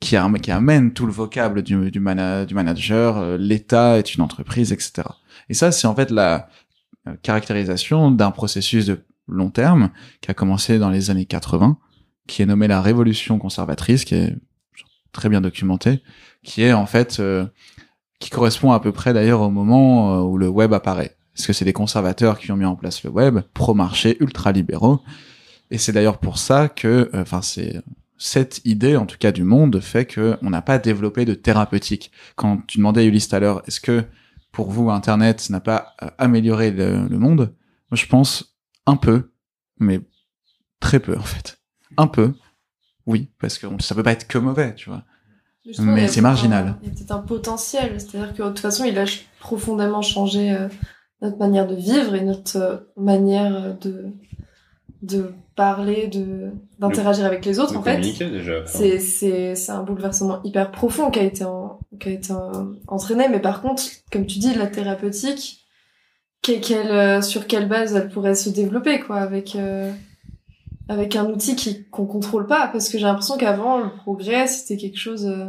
qui, 0.00 0.16
am- 0.16 0.40
qui 0.40 0.50
amène 0.50 0.92
tout 0.92 1.06
le 1.06 1.12
vocable 1.12 1.62
du, 1.62 1.90
du, 1.92 2.00
mana- 2.00 2.44
du 2.44 2.54
manager, 2.54 3.16
euh, 3.16 3.36
l'État 3.38 3.96
est 3.98 4.14
une 4.16 4.22
entreprise, 4.22 4.72
etc. 4.72 5.02
Et 5.48 5.54
ça, 5.54 5.70
c'est 5.70 5.86
en 5.86 5.94
fait 5.94 6.10
la 6.10 6.48
euh, 7.06 7.14
caractérisation 7.22 8.10
d'un 8.10 8.32
processus 8.32 8.86
de 8.86 9.04
long 9.28 9.50
terme 9.50 9.90
qui 10.20 10.30
a 10.30 10.34
commencé 10.34 10.78
dans 10.80 10.90
les 10.90 11.10
années 11.10 11.26
80, 11.26 11.78
qui 12.26 12.42
est 12.42 12.46
nommé 12.46 12.66
la 12.66 12.82
révolution 12.82 13.38
conservatrice, 13.38 14.04
qui 14.04 14.16
est 14.16 14.36
très 15.12 15.28
bien 15.28 15.40
documenté, 15.40 16.02
qui 16.42 16.62
est 16.62 16.72
en 16.72 16.86
fait 16.86 17.20
euh, 17.20 17.46
qui 18.18 18.30
correspond 18.30 18.72
à 18.72 18.80
peu 18.80 18.90
près 18.92 19.12
d'ailleurs 19.14 19.42
au 19.42 19.50
moment 19.50 20.22
où 20.22 20.36
le 20.38 20.48
web 20.48 20.72
apparaît. 20.72 21.16
Parce 21.34 21.46
que 21.46 21.52
c'est 21.52 21.64
des 21.66 21.72
conservateurs 21.74 22.38
qui 22.38 22.50
ont 22.50 22.56
mis 22.56 22.64
en 22.64 22.74
place 22.76 23.04
le 23.04 23.10
web, 23.10 23.40
pro-marché, 23.54 24.16
ultra-libéraux. 24.20 25.00
Et 25.70 25.78
c'est 25.78 25.92
d'ailleurs 25.92 26.18
pour 26.18 26.38
ça 26.38 26.68
que, 26.68 27.10
euh, 27.12 27.22
enfin, 27.22 27.42
c'est 27.42 27.82
cette 28.18 28.60
idée, 28.64 28.96
en 28.96 29.06
tout 29.06 29.18
cas 29.18 29.32
du 29.32 29.44
monde, 29.44 29.80
fait 29.80 30.06
que 30.06 30.38
on 30.42 30.50
n'a 30.50 30.62
pas 30.62 30.78
développé 30.78 31.24
de 31.24 31.34
thérapeutique. 31.34 32.10
Quand 32.34 32.58
tu 32.66 32.78
demandais 32.78 33.02
à 33.02 33.04
Ulysse 33.04 33.28
tout 33.28 33.36
à 33.36 33.40
l'heure, 33.40 33.62
est-ce 33.66 33.80
que 33.80 34.04
pour 34.52 34.70
vous 34.70 34.90
Internet 34.90 35.50
n'a 35.50 35.60
pas 35.60 35.94
euh, 36.02 36.08
amélioré 36.18 36.70
le, 36.70 37.06
le 37.08 37.18
monde? 37.18 37.54
Moi, 37.90 37.96
je 37.96 38.06
pense 38.06 38.56
un 38.86 38.96
peu, 38.96 39.30
mais 39.78 40.00
très 40.80 41.00
peu 41.00 41.16
en 41.16 41.22
fait. 41.22 41.58
Un 41.98 42.06
peu, 42.06 42.32
oui, 43.06 43.30
parce 43.40 43.58
que 43.58 43.66
ça 43.80 43.94
peut 43.94 44.02
pas 44.02 44.12
être 44.12 44.26
que 44.26 44.38
mauvais, 44.38 44.74
tu 44.74 44.90
vois. 44.90 45.04
Justement, 45.64 45.92
Mais 45.94 46.08
c'est 46.08 46.20
marginal. 46.20 46.76
Il 46.82 46.88
y 46.88 46.90
a 46.90 46.94
peut-être 46.94 47.12
un 47.12 47.18
potentiel, 47.20 48.00
c'est-à-dire 48.00 48.34
que 48.34 48.42
de 48.42 48.48
toute 48.48 48.60
façon, 48.60 48.84
il 48.84 48.98
a 48.98 49.04
profondément 49.40 50.02
changé 50.02 50.52
euh, 50.52 50.68
notre 51.22 51.38
manière 51.38 51.66
de 51.66 51.74
vivre 51.74 52.14
et 52.14 52.22
notre 52.22 52.56
euh, 52.56 52.76
manière 52.96 53.76
de 53.78 54.12
de 55.02 55.34
parler, 55.56 56.06
de 56.08 56.50
d'interagir 56.78 57.24
avec 57.24 57.44
les 57.44 57.58
autres. 57.58 57.72
en 57.78 57.82
fait, 57.82 57.96
c'est 58.66 58.98
c'est 59.00 59.54
c'est 59.54 59.72
un 59.72 59.82
bouleversement 59.82 60.42
hyper 60.44 60.70
profond 60.70 61.10
qui 61.10 61.18
a 61.18 61.22
été 61.22 61.44
en- 61.44 61.80
qui 61.98 62.08
a 62.10 62.12
été 62.12 62.32
entraîné. 62.88 63.28
Mais 63.28 63.40
par 63.40 63.62
contre, 63.62 63.82
comme 64.12 64.26
tu 64.26 64.38
dis, 64.38 64.54
la 64.54 64.66
thérapeutique, 64.66 65.64
que- 66.42 66.60
quelle, 66.60 66.90
euh, 66.90 67.22
sur 67.22 67.46
quelle 67.46 67.68
base 67.68 67.94
elle 67.96 68.08
pourrait 68.10 68.34
se 68.34 68.50
développer, 68.50 69.00
quoi, 69.00 69.16
avec 69.16 69.56
euh, 69.56 69.90
avec 70.88 71.16
un 71.16 71.26
outil 71.26 71.56
qui 71.56 71.84
qu'on 71.88 72.06
contrôle 72.06 72.46
pas, 72.46 72.68
parce 72.68 72.88
que 72.90 72.98
j'ai 72.98 73.04
l'impression 73.04 73.36
qu'avant 73.36 73.78
le 73.78 73.90
progrès 73.90 74.46
c'était 74.46 74.76
quelque 74.76 74.98
chose 74.98 75.26
euh, 75.26 75.46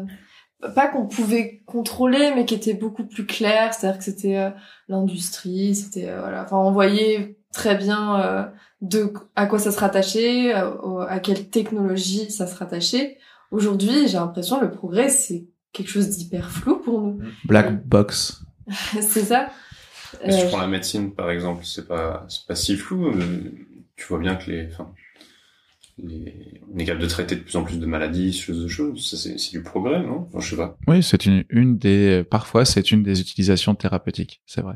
pas 0.73 0.87
qu'on 0.87 1.05
pouvait 1.05 1.61
contrôler, 1.67 2.31
mais 2.33 2.45
qui 2.45 2.55
était 2.55 2.73
beaucoup 2.73 3.03
plus 3.05 3.25
clair. 3.27 3.73
C'est-à-dire 3.73 3.99
que 3.99 4.03
c'était 4.05 4.37
euh, 4.37 4.49
l'industrie, 4.87 5.75
c'était 5.75 6.09
euh, 6.09 6.21
voilà, 6.21 6.43
enfin 6.43 6.57
on 6.57 6.71
voyait 6.71 7.37
très 7.53 7.75
bien 7.75 8.19
euh, 8.21 8.43
de 8.81 9.11
à 9.35 9.45
quoi 9.47 9.59
ça 9.59 9.71
se 9.71 9.79
rattachait, 9.79 10.53
à, 10.53 10.69
au- 10.85 10.99
à 10.99 11.19
quelle 11.19 11.49
technologie 11.49 12.29
ça 12.31 12.47
se 12.47 12.55
rattachait. 12.55 13.17
Aujourd'hui, 13.51 14.07
j'ai 14.07 14.17
l'impression 14.17 14.59
que 14.59 14.65
le 14.65 14.71
progrès 14.71 15.09
c'est 15.09 15.45
quelque 15.73 15.89
chose 15.89 16.09
d'hyper 16.09 16.51
flou 16.51 16.77
pour 16.79 17.01
nous. 17.01 17.19
Black 17.45 17.85
box. 17.87 18.43
c'est 19.01 19.23
ça. 19.23 19.49
Mais 20.25 20.31
si 20.31 20.39
tu 20.39 20.45
Euh, 20.45 20.47
prends 20.49 20.57
la 20.59 20.67
médecine, 20.67 21.13
par 21.13 21.29
exemple, 21.31 21.65
c'est 21.65 21.87
pas, 21.87 22.25
c'est 22.29 22.45
pas 22.47 22.55
si 22.55 22.75
flou. 22.77 23.07
euh, 23.07 23.51
Tu 23.95 24.05
vois 24.07 24.19
bien 24.19 24.35
que 24.35 24.49
les, 24.51 24.67
enfin, 24.71 24.93
les, 25.97 26.61
on 26.73 26.77
est 26.77 26.85
capable 26.85 27.01
de 27.03 27.07
traiter 27.09 27.35
de 27.35 27.41
plus 27.41 27.55
en 27.55 27.63
plus 27.63 27.79
de 27.79 27.85
maladies, 27.85 28.33
ce 28.33 28.51
genre 28.53 28.61
de 28.63 28.67
choses. 28.67 29.09
Ça, 29.09 29.17
c'est, 29.17 29.37
c'est 29.37 29.51
du 29.51 29.63
progrès, 29.63 30.01
non? 30.03 30.27
Enfin, 30.27 30.39
je 30.39 30.49
sais 30.51 30.55
pas. 30.55 30.77
Oui, 30.87 31.01
c'est 31.03 31.25
une, 31.25 31.43
une 31.49 31.77
des, 31.77 32.23
parfois 32.29 32.65
c'est 32.65 32.91
une 32.91 33.03
des 33.03 33.19
utilisations 33.21 33.75
thérapeutiques, 33.75 34.41
c'est 34.45 34.61
vrai. 34.61 34.75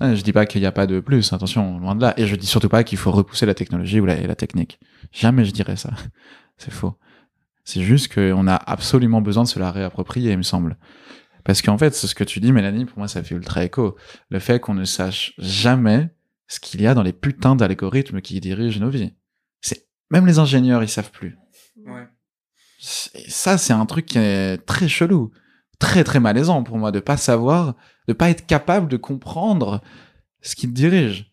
Ah, 0.00 0.14
Je 0.14 0.22
dis 0.22 0.32
pas 0.32 0.46
qu'il 0.46 0.60
n'y 0.62 0.66
a 0.66 0.72
pas 0.72 0.86
de 0.86 0.98
plus, 1.00 1.32
attention, 1.32 1.78
loin 1.78 1.94
de 1.94 2.00
là. 2.02 2.14
Et 2.18 2.26
je 2.26 2.34
dis 2.36 2.46
surtout 2.46 2.68
pas 2.68 2.84
qu'il 2.84 2.98
faut 2.98 3.10
repousser 3.10 3.44
la 3.46 3.54
technologie 3.54 4.00
ou 4.00 4.06
la, 4.06 4.16
et 4.18 4.26
la 4.26 4.34
technique. 4.34 4.80
Jamais 5.12 5.44
je 5.44 5.50
dirais 5.52 5.76
ça. 5.76 5.90
C'est 6.58 6.72
faux. 6.72 6.94
C'est 7.64 7.82
juste 7.82 8.12
qu'on 8.14 8.48
a 8.48 8.54
absolument 8.54 9.20
besoin 9.20 9.44
de 9.44 9.48
se 9.48 9.58
la 9.58 9.70
réapproprier, 9.70 10.32
il 10.32 10.38
me 10.38 10.42
semble. 10.42 10.76
Parce 11.44 11.62
qu'en 11.62 11.78
fait, 11.78 11.94
c'est 11.94 12.06
ce 12.06 12.14
que 12.14 12.24
tu 12.24 12.38
dis, 12.40 12.52
Mélanie, 12.52 12.84
pour 12.84 12.98
moi, 12.98 13.08
ça 13.08 13.22
fait 13.22 13.34
ultra 13.34 13.64
écho. 13.64 13.96
Le 14.28 14.38
fait 14.40 14.60
qu'on 14.60 14.74
ne 14.74 14.84
sache 14.84 15.32
jamais 15.38 16.10
ce 16.48 16.60
qu'il 16.60 16.82
y 16.82 16.86
a 16.86 16.94
dans 16.94 17.02
les 17.02 17.12
putains 17.14 17.56
d'algorithmes 17.56 18.20
qui 18.20 18.40
dirigent 18.40 18.80
nos 18.80 18.90
vies. 18.90 19.14
C'est, 19.62 19.86
même 20.10 20.26
les 20.26 20.38
ingénieurs, 20.38 20.82
ils 20.82 20.88
savent 20.88 21.10
plus. 21.10 21.38
Ouais. 21.86 22.06
C'est- 22.78 23.30
Ça, 23.30 23.56
c'est 23.56 23.72
un 23.72 23.86
truc 23.86 24.04
qui 24.06 24.18
est 24.18 24.58
très 24.66 24.88
chelou, 24.88 25.30
très 25.80 26.04
très 26.04 26.20
malaisant 26.20 26.62
pour 26.62 26.78
moi 26.78 26.92
de 26.92 27.00
pas 27.00 27.16
savoir, 27.16 27.74
de 28.06 28.12
pas 28.12 28.30
être 28.30 28.46
capable 28.46 28.86
de 28.86 28.96
comprendre 28.96 29.80
ce 30.42 30.54
qui 30.54 30.68
te 30.68 30.72
dirige. 30.72 31.26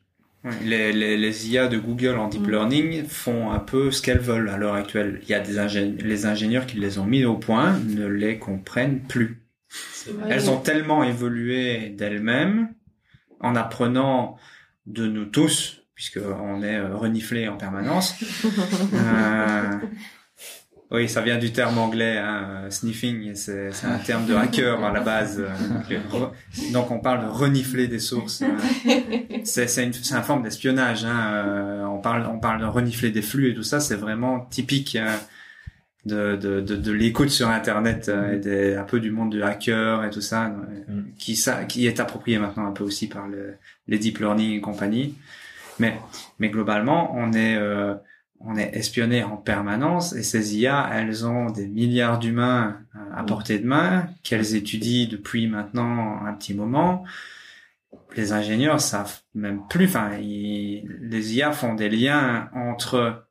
Les, 0.64 0.92
les, 0.94 1.18
les 1.18 1.50
IA 1.50 1.68
de 1.68 1.78
Google 1.78 2.18
en 2.18 2.28
deep 2.30 2.48
Mm. 2.48 2.52
learning 2.52 3.06
font 3.06 3.52
un 3.52 3.60
peu 3.60 3.92
ce 3.92 4.02
qu'elles 4.02 4.20
veulent 4.20 4.50
à 4.50 4.56
l'heure 4.58 4.76
actuelle. 4.76 5.20
Il 5.24 5.30
y 5.30 5.34
a 5.34 5.40
des 5.42 5.58
ingé- 5.58 6.02
les 6.02 6.26
ingénieurs 6.26 6.66
qui 6.66 6.78
les 6.78 6.98
ont 7.00 7.06
mis 7.06 7.26
au 7.26 7.36
point 7.36 7.78
ne 7.86 8.08
les 8.08 8.40
comprennent 8.40 9.02
plus. 9.02 9.44
Elles 10.30 10.50
ont 10.50 10.58
tellement 10.58 11.04
évolué 11.04 11.90
d'elles-mêmes 11.90 12.70
en 13.42 13.56
apprenant 13.58 14.38
de 14.86 15.06
nous 15.06 15.26
tous, 15.26 15.82
puisque 15.96 16.20
on 16.42 16.64
est 16.64 16.78
euh, 16.78 16.96
reniflés 16.96 17.48
en 17.50 17.58
permanence. 17.58 18.16
Euh, 18.94 19.72
oui, 20.92 21.10
ça 21.10 21.22
vient 21.22 21.38
du 21.38 21.52
terme 21.52 21.78
anglais, 21.78 22.18
hein, 22.18 22.70
sniffing, 22.70 23.36
c'est 23.36 23.72
c'est 23.74 23.88
un 23.88 23.98
terme 23.98 24.26
de 24.26 24.36
hacker 24.36 24.84
à 24.84 24.92
la 24.94 25.02
base. 25.02 25.40
euh, 25.40 26.28
donc, 26.72 26.92
on 26.92 27.00
parle 27.00 27.26
de 27.26 27.30
renifler 27.30 27.88
des 27.88 28.00
sources. 28.00 28.42
euh, 28.42 28.92
c'est 29.44 29.68
c'est 29.68 29.84
une, 29.84 29.94
c'est 29.94 30.16
une 30.16 30.24
forme 30.24 30.44
d'espionnage. 30.44 31.04
Hein, 31.06 31.34
euh, 31.46 31.84
on 31.86 32.00
parle 32.00 32.26
on 32.32 32.40
parle 32.40 32.62
de 32.62 32.66
renifler 32.66 33.12
des 33.12 33.22
flux 33.22 33.52
et 33.52 33.54
tout 33.56 33.64
ça, 33.64 33.80
c'est 33.80 33.96
vraiment 33.96 34.40
typique 34.50 34.96
euh, 34.96 35.16
de 36.06 36.38
de 36.38 36.62
de, 36.62 36.76
de 36.78 36.92
l'écoute 36.94 37.30
sur 37.30 37.50
Internet 37.50 38.08
euh, 38.08 38.36
et 38.36 38.40
des, 38.40 38.76
un 38.76 38.84
peu 38.84 39.00
du 39.02 39.12
monde 39.12 39.32
du 39.32 39.44
hacker 39.44 40.06
et 40.06 40.10
tout 40.10 40.22
ça, 40.22 40.48
Mm. 40.88 41.02
qui 41.18 41.36
ça 41.36 41.66
qui 41.66 41.86
est 41.86 42.00
approprié 42.00 42.40
maintenant 42.40 42.66
un 42.66 42.72
peu 42.72 42.86
aussi 42.86 43.08
par 43.10 43.28
le, 43.28 43.56
les 43.90 44.00
deep 44.00 44.20
learning 44.20 44.58
et 44.58 44.62
compagnie. 44.62 45.16
Mais 45.80 45.98
mais 46.40 46.50
globalement, 46.50 47.12
on 47.16 47.34
est 47.34 47.58
euh, 47.58 47.94
on 48.40 48.56
est 48.56 48.76
espionné 48.76 49.24
en 49.24 49.38
permanence 49.38 50.14
et 50.14 50.24
ces 50.24 50.58
IA, 50.58 50.90
elles 50.94 51.26
ont 51.26 51.50
des 51.50 51.68
milliards 51.68 52.20
d'humains 52.20 52.80
euh, 52.96 53.00
à 53.16 53.24
portée 53.24 53.60
de 53.60 53.66
main 53.66 54.08
qu'elles 54.24 54.56
étudient 54.56 55.08
depuis 55.10 55.48
maintenant 55.48 56.24
un 56.24 56.34
petit 56.34 56.54
moment. 56.54 57.04
Les 58.16 58.34
ingénieurs 58.34 58.80
savent 58.80 59.22
même 59.34 59.62
plus. 59.70 59.86
Enfin, 59.86 60.18
ils- 60.20 60.88
les 61.02 61.36
IA 61.36 61.52
font 61.52 61.74
des 61.74 61.90
liens 61.90 62.50
entre 62.54 63.28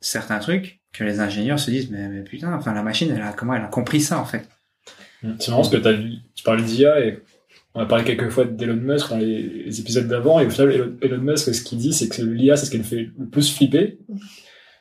certains 0.00 0.38
trucs 0.38 0.80
que 0.92 1.04
les 1.04 1.20
ingénieurs 1.20 1.58
se 1.58 1.70
disent 1.70 1.90
mais, 1.90 2.08
mais 2.08 2.22
putain, 2.22 2.52
enfin 2.52 2.74
la 2.74 2.82
machine, 2.82 3.10
elle 3.14 3.22
a 3.22 3.32
comment 3.32 3.54
elle 3.54 3.62
a 3.62 3.68
compris 3.68 4.00
ça 4.00 4.18
en 4.18 4.24
fait? 4.24 4.48
C'est 5.38 5.48
marrant 5.48 5.62
parce 5.62 5.74
que 5.74 5.76
t'as, 5.80 5.94
tu 6.34 6.42
parlais 6.44 6.62
d'IA 6.62 7.00
et 7.04 7.22
on 7.74 7.80
a 7.80 7.86
parlé 7.86 8.04
quelques 8.04 8.30
fois 8.30 8.44
d'Elon 8.44 8.74
Musk 8.74 9.10
dans 9.10 9.18
les, 9.18 9.80
épisodes 9.80 10.08
d'avant 10.08 10.40
et 10.40 10.46
au 10.46 10.50
final 10.50 10.72
Elon, 10.72 10.96
Elon 11.02 11.18
Musk 11.18 11.54
ce 11.54 11.62
qu'il 11.62 11.78
dit 11.78 11.92
c'est 11.92 12.08
que 12.08 12.22
l'IA 12.22 12.56
c'est 12.56 12.66
ce 12.66 12.70
qui 12.70 12.78
le 12.78 12.84
fait 12.84 13.10
le 13.18 13.26
plus 13.26 13.54
flipper. 13.54 13.98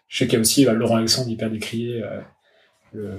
Je 0.10 0.18
sais 0.18 0.26
qu'il 0.26 0.34
y 0.34 0.38
a 0.38 0.42
aussi 0.42 0.66
bah, 0.66 0.74
Laurent 0.74 0.98
Alexandre 0.98 1.30
hyper 1.30 1.50
décrié 1.50 2.04
euh, 2.04 2.20
le 2.94 3.12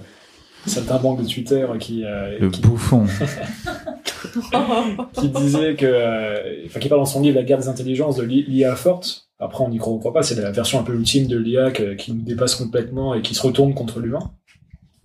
saltimbanque 0.67 1.23
de 1.23 1.27
Twitter 1.27 1.67
qui, 1.79 2.05
euh, 2.05 2.39
Le 2.39 2.51
qui, 2.51 2.61
bouffon. 2.61 3.07
qui 5.15 5.29
disait 5.29 5.77
que 5.77 5.87
euh, 5.87 6.67
enfin 6.67 6.81
qui 6.81 6.89
parle 6.89 7.01
dans 7.01 7.07
son 7.07 7.23
livre 7.23 7.37
La 7.37 7.45
guerre 7.45 7.59
des 7.59 7.69
intelligences 7.69 8.17
de 8.17 8.25
l'IA 8.25 8.75
forte. 8.75 9.29
Après 9.39 9.65
on 9.65 9.71
n'y 9.71 9.79
croit, 9.79 10.13
pas, 10.13 10.23
c'est 10.23 10.35
la 10.35 10.51
version 10.51 10.81
un 10.81 10.83
peu 10.83 10.93
ultime 10.93 11.29
de 11.29 11.39
l'IA 11.39 11.71
qui 11.71 12.13
nous 12.13 12.23
dépasse 12.23 12.57
complètement 12.57 13.15
et 13.15 13.23
qui 13.23 13.35
se 13.35 13.43
retourne 13.43 13.73
contre 13.73 14.01
l'humain. 14.01 14.33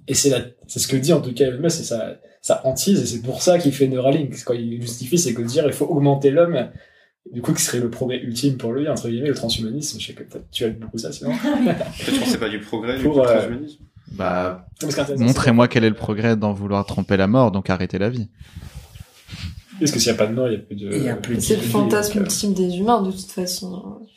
Et 0.08 0.14
c'est 0.14 0.30
la, 0.30 0.40
c'est 0.68 0.80
ce 0.80 0.88
que 0.88 0.98
dit 0.98 1.14
en 1.14 1.22
tout 1.22 1.34
cas 1.34 1.46
Elon 1.46 1.62
Musk, 1.62 1.78
c'est 1.78 1.84
sa, 1.84 2.18
sa 2.42 2.66
hantise, 2.66 3.02
et 3.02 3.06
c'est 3.06 3.22
pour 3.22 3.42
ça 3.42 3.60
qu'il 3.60 3.72
fait 3.72 3.88
Neuralink. 3.88 4.36
Quand 4.44 4.54
il 4.54 4.82
justifie, 4.82 5.18
c'est 5.18 5.34
que 5.34 5.42
dire 5.42 5.66
il 5.66 5.74
faut 5.74 5.86
augmenter 5.86 6.32
l'homme, 6.32 6.70
du 7.32 7.42
coup, 7.42 7.54
qui 7.54 7.62
serait 7.62 7.80
le 7.80 7.90
progrès 7.90 8.20
ultime 8.20 8.58
pour 8.58 8.72
lui, 8.74 8.88
entre 8.88 9.10
guillemets, 9.10 9.30
le 9.30 9.36
transhumanisme. 9.36 10.00
Je 10.00 10.08
sais 10.08 10.14
que 10.14 10.24
peut-être 10.24 10.50
tu 10.52 10.64
aimes 10.64 10.74
beaucoup 10.80 10.98
ça, 10.98 11.12
sinon. 11.12 11.32
Peut-être 11.44 12.20
que 12.20 12.26
c'est 12.28 12.38
pas 12.40 12.50
du 12.50 12.60
progrès, 12.60 12.98
du 12.98 13.04
coup, 13.04 13.16
le 13.16 13.22
euh, 13.22 13.24
transhumanisme. 13.24 13.84
Bah, 14.12 14.68
montrez-moi 15.18 15.68
quel 15.68 15.84
est 15.84 15.90
le 15.90 15.96
progrès 15.96 16.36
d'en 16.38 16.54
vouloir 16.54 16.86
tromper 16.86 17.18
la 17.18 17.28
mort, 17.28 17.52
donc 17.52 17.70
arrêtez 17.70 17.98
la 17.98 18.10
vie. 18.10 18.28
Parce 19.80 19.92
que 19.92 20.00
s'il 20.00 20.12
n'y 20.12 20.18
a 20.18 20.24
pas 20.24 20.28
de 20.28 20.36
mort, 20.36 20.48
il 20.48 20.54
y 20.54 20.56
a 20.56 20.60
plus 20.60 20.76
de. 20.76 20.92
Il 20.96 21.04
y 21.04 21.10
a 21.10 21.16
plus 21.16 21.36
de 21.36 21.40
C'est 21.42 21.56
le 21.56 21.62
fantasme 21.64 22.20
euh, 22.20 22.22
ultime 22.22 22.54
des 22.54 22.78
humains, 22.78 23.02
de 23.02 23.12
toute 23.12 23.32
façon. 23.32 24.08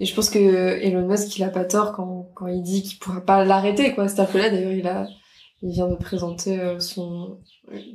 Et 0.00 0.06
je 0.06 0.14
pense 0.14 0.30
que 0.30 0.38
Elon 0.38 1.06
Musk, 1.06 1.36
il 1.36 1.44
a 1.44 1.48
pas 1.50 1.64
tort 1.64 1.92
quand, 1.92 2.30
quand 2.34 2.46
il 2.46 2.62
dit 2.62 2.82
qu'il 2.82 2.98
pourra 2.98 3.20
pas 3.20 3.44
l'arrêter, 3.44 3.94
quoi. 3.94 4.08
C'est-à-dire 4.08 4.32
que 4.32 4.38
là, 4.38 4.50
d'ailleurs, 4.50 4.72
il 4.72 4.86
a, 4.86 5.06
il 5.62 5.72
vient 5.72 5.88
de 5.88 5.96
présenter 5.96 6.58
euh, 6.58 6.80
son, 6.80 7.38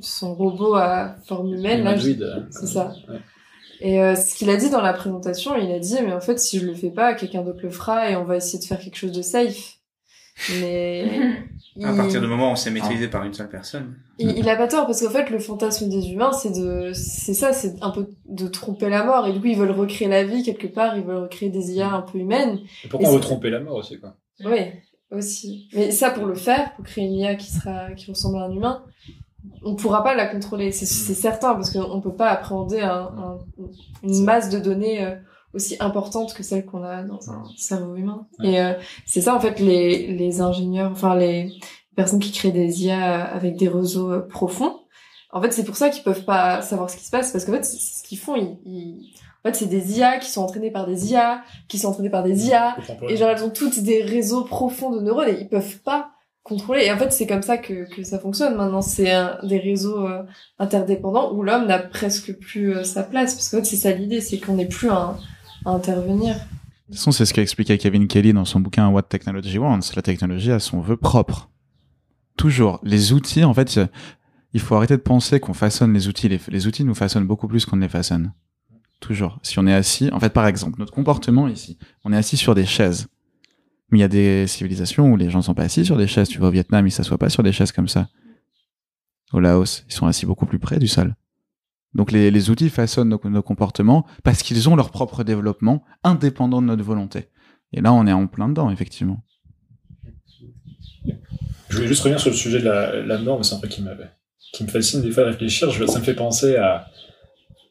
son 0.00 0.34
robot 0.34 0.74
à 0.74 1.16
forme 1.26 1.54
humaine, 1.54 1.84
là. 1.84 1.96
euh, 1.96 2.40
c'est 2.50 2.66
ça. 2.66 2.92
ouais. 3.08 3.18
Et 3.80 4.02
euh, 4.02 4.14
ce 4.14 4.34
qu'il 4.34 4.50
a 4.50 4.56
dit 4.56 4.70
dans 4.70 4.80
la 4.80 4.92
présentation, 4.92 5.56
il 5.56 5.70
a 5.72 5.78
dit, 5.78 5.96
mais 6.02 6.12
en 6.12 6.20
fait, 6.20 6.38
si 6.38 6.58
je 6.58 6.66
le 6.66 6.74
fais 6.74 6.90
pas, 6.90 7.14
quelqu'un 7.14 7.42
d'autre 7.42 7.60
le 7.62 7.70
fera 7.70 8.10
et 8.10 8.16
on 8.16 8.24
va 8.24 8.36
essayer 8.36 8.58
de 8.58 8.64
faire 8.64 8.78
quelque 8.78 8.96
chose 8.96 9.12
de 9.12 9.22
safe. 9.22 9.78
Mais 10.60 11.30
À 11.84 11.92
partir 11.92 12.20
du 12.20 12.26
moment 12.26 12.52
où 12.52 12.56
c'est 12.56 12.70
maîtrisé 12.72 13.06
par 13.08 13.22
une 13.24 13.34
seule 13.34 13.48
personne. 13.48 13.94
il, 14.18 14.36
il 14.38 14.48
a 14.48 14.56
pas 14.56 14.66
tort 14.66 14.86
parce 14.86 15.00
qu'en 15.00 15.10
fait 15.10 15.30
le 15.30 15.38
fantasme 15.38 15.88
des 15.88 16.10
humains 16.10 16.32
c'est 16.32 16.50
de 16.50 16.90
c'est 16.92 17.34
ça 17.34 17.52
c'est 17.52 17.76
un 17.82 17.90
peu 17.90 18.08
de 18.26 18.48
tromper 18.48 18.88
la 18.88 19.04
mort 19.04 19.28
et 19.28 19.32
du 19.32 19.40
coup 19.40 19.46
ils 19.46 19.56
veulent 19.56 19.70
recréer 19.70 20.08
la 20.08 20.24
vie 20.24 20.42
quelque 20.42 20.66
part 20.66 20.96
ils 20.96 21.04
veulent 21.04 21.22
recréer 21.22 21.50
des 21.50 21.72
IA 21.72 21.92
un 21.92 22.02
peu 22.02 22.18
humaines 22.18 22.58
Et 22.84 22.88
pourquoi 22.88 23.08
Et 23.08 23.12
on 23.12 23.14
veut 23.14 23.20
tromper 23.20 23.50
la 23.50 23.60
mort 23.60 23.76
aussi, 23.76 24.00
quoi? 24.00 24.16
Ouais 24.44 24.82
aussi. 25.10 25.68
Mais 25.72 25.90
ça, 25.90 26.10
pour 26.10 26.26
le 26.26 26.34
faire, 26.34 26.74
pour 26.74 26.84
créer 26.84 27.04
une 27.04 27.14
IA 27.14 27.34
qui 27.34 27.50
sera, 27.50 27.92
qui 27.92 28.10
ressemble 28.10 28.38
à 28.38 28.42
un 28.42 28.50
humain, 28.50 28.84
on 29.64 29.74
pourra 29.74 30.02
pas 30.02 30.14
la 30.14 30.26
contrôler, 30.26 30.72
c'est 30.72 30.86
c'est 30.86 31.14
certain, 31.14 31.54
parce 31.54 31.70
qu'on 31.70 32.00
peut 32.00 32.14
pas 32.14 32.28
appréhender 32.30 32.80
un, 32.80 33.10
un- 33.18 33.38
une 34.02 34.24
masse 34.24 34.48
de 34.50 34.58
données 34.58 35.04
euh, 35.04 35.14
aussi 35.54 35.76
importante 35.80 36.34
que 36.34 36.42
celle 36.42 36.64
qu'on 36.66 36.82
a 36.82 37.02
dans 37.02 37.30
un 37.30 37.42
cerveau 37.56 37.96
humain. 37.96 38.26
Ouais. 38.38 38.48
Et 38.52 38.60
euh, 38.60 38.72
c'est 39.06 39.20
ça, 39.22 39.34
en 39.34 39.40
fait, 39.40 39.58
les, 39.60 40.08
les 40.08 40.40
ingénieurs, 40.40 40.90
enfin 40.92 41.14
les 41.16 41.52
personnes 41.96 42.20
qui 42.20 42.32
créent 42.32 42.52
des 42.52 42.84
IA 42.84 43.24
avec 43.24 43.56
des 43.56 43.68
réseaux 43.68 44.12
euh, 44.12 44.20
profonds, 44.20 44.76
en 45.32 45.42
fait, 45.42 45.52
c'est 45.52 45.64
pour 45.64 45.76
ça 45.76 45.90
qu'ils 45.90 46.02
peuvent 46.04 46.24
pas 46.24 46.62
savoir 46.62 46.88
ce 46.88 46.96
qui 46.96 47.04
se 47.04 47.10
passe, 47.10 47.32
parce 47.32 47.44
qu'en 47.44 47.52
fait, 47.52 47.64
ce 47.64 48.02
qu'ils 48.02 48.18
font. 48.18 48.36
Ils, 48.36 48.58
ils- 48.64 49.12
En 49.44 49.48
fait, 49.50 49.54
c'est 49.54 49.66
des 49.66 49.98
IA 49.98 50.18
qui 50.18 50.30
sont 50.30 50.42
entraînées 50.42 50.70
par 50.72 50.86
des 50.86 51.10
IA, 51.12 51.42
qui 51.68 51.78
sont 51.78 51.88
entraînées 51.88 52.10
par 52.10 52.22
des 52.24 52.48
IA, 52.48 52.76
et 53.08 53.16
genre, 53.16 53.28
elles 53.30 53.44
ont 53.44 53.50
toutes 53.50 53.78
des 53.80 54.02
réseaux 54.02 54.42
profonds 54.44 54.90
de 54.90 55.00
neurones 55.00 55.28
et 55.28 55.38
ils 55.40 55.48
peuvent 55.48 55.78
pas 55.80 56.10
contrôler. 56.48 56.84
Et 56.84 56.92
en 56.92 56.98
fait, 56.98 57.12
c'est 57.12 57.26
comme 57.26 57.42
ça 57.42 57.58
que, 57.58 57.88
que 57.94 58.02
ça 58.02 58.18
fonctionne 58.18 58.56
maintenant. 58.56 58.82
C'est 58.82 59.12
des 59.42 59.58
réseaux 59.58 60.06
euh, 60.06 60.22
interdépendants 60.58 61.32
où 61.32 61.42
l'homme 61.42 61.66
n'a 61.66 61.78
presque 61.78 62.32
plus 62.38 62.74
euh, 62.74 62.84
sa 62.84 63.02
place. 63.02 63.34
Parce 63.34 63.50
fait, 63.50 63.64
c'est 63.64 63.76
ça 63.76 63.92
l'idée, 63.92 64.20
c'est 64.20 64.38
qu'on 64.38 64.54
n'est 64.54 64.66
plus 64.66 64.90
à, 64.90 65.16
intervenir. 65.64 66.34
De 66.34 66.40
toute 66.92 66.96
façon, 66.96 67.12
c'est 67.12 67.26
ce 67.26 67.34
qu'a 67.34 67.42
expliqué 67.42 67.76
Kevin 67.76 68.08
Kelly 68.08 68.32
dans 68.32 68.44
son 68.44 68.60
bouquin 68.60 68.88
What 68.88 69.02
Technology 69.02 69.58
Wants. 69.58 69.92
La 69.94 70.02
technologie 70.02 70.50
a 70.50 70.58
son 70.58 70.80
vœu 70.80 70.96
propre. 70.96 71.50
Toujours. 72.36 72.80
Les 72.82 73.12
outils, 73.12 73.44
en 73.44 73.52
fait, 73.52 73.78
il 74.54 74.60
faut 74.60 74.74
arrêter 74.74 74.96
de 74.96 75.02
penser 75.02 75.40
qu'on 75.40 75.52
façonne 75.52 75.92
les 75.92 76.08
outils. 76.08 76.28
Les 76.28 76.66
outils 76.66 76.84
nous 76.84 76.94
façonnent 76.94 77.26
beaucoup 77.26 77.48
plus 77.48 77.66
qu'on 77.66 77.76
ne 77.76 77.82
les 77.82 77.88
façonne. 77.88 78.32
Toujours. 79.00 79.38
Si 79.42 79.58
on 79.58 79.66
est 79.66 79.74
assis, 79.74 80.10
en 80.12 80.20
fait, 80.20 80.32
par 80.32 80.46
exemple, 80.46 80.80
notre 80.80 80.92
comportement 80.92 81.46
ici, 81.48 81.78
on 82.04 82.12
est 82.12 82.16
assis 82.16 82.36
sur 82.36 82.54
des 82.54 82.64
chaises. 82.66 83.08
Mais 83.90 83.98
il 83.98 84.00
y 84.00 84.04
a 84.04 84.08
des 84.08 84.46
civilisations 84.46 85.10
où 85.10 85.16
les 85.16 85.30
gens 85.30 85.38
ne 85.38 85.44
sont 85.44 85.54
pas 85.54 85.62
assis 85.62 85.84
sur 85.84 85.96
des 85.96 86.06
chaises. 86.06 86.28
Tu 86.28 86.38
vas 86.38 86.48
au 86.48 86.50
Vietnam, 86.50 86.86
ils 86.86 86.90
s'assoient 86.90 87.18
pas 87.18 87.30
sur 87.30 87.42
des 87.42 87.52
chaises 87.52 87.72
comme 87.72 87.88
ça. 87.88 88.08
Au 89.32 89.40
Laos, 89.40 89.84
ils 89.88 89.92
sont 89.92 90.06
assis 90.06 90.26
beaucoup 90.26 90.46
plus 90.46 90.58
près 90.58 90.78
du 90.78 90.88
sol. 90.88 91.14
Donc 91.94 92.12
les, 92.12 92.50
outils 92.50 92.68
façonnent 92.68 93.08
nos, 93.08 93.42
comportements 93.42 94.06
parce 94.22 94.42
qu'ils 94.42 94.68
ont 94.68 94.76
leur 94.76 94.90
propre 94.90 95.24
développement 95.24 95.84
indépendant 96.04 96.60
de 96.60 96.66
notre 96.66 96.84
volonté. 96.84 97.28
Et 97.72 97.80
là, 97.80 97.92
on 97.92 98.06
est 98.06 98.12
en 98.12 98.26
plein 98.26 98.48
dedans, 98.48 98.70
effectivement. 98.70 99.24
Je 101.68 101.76
voulais 101.76 101.88
juste 101.88 102.02
revenir 102.02 102.20
sur 102.20 102.30
le 102.30 102.36
sujet 102.36 102.60
de 102.60 102.64
la, 102.64 103.02
la 103.02 103.18
mais 103.18 103.42
c'est 103.42 103.54
un 103.54 103.58
truc 103.58 103.70
qui, 103.70 103.82
qui 104.52 104.64
me 104.64 104.68
fascine 104.68 105.02
des 105.02 105.10
fois 105.10 105.24
de 105.24 105.30
réfléchir. 105.30 105.72
Ça 105.72 105.98
me 105.98 106.04
fait 106.04 106.14
penser 106.14 106.56
à 106.56 106.88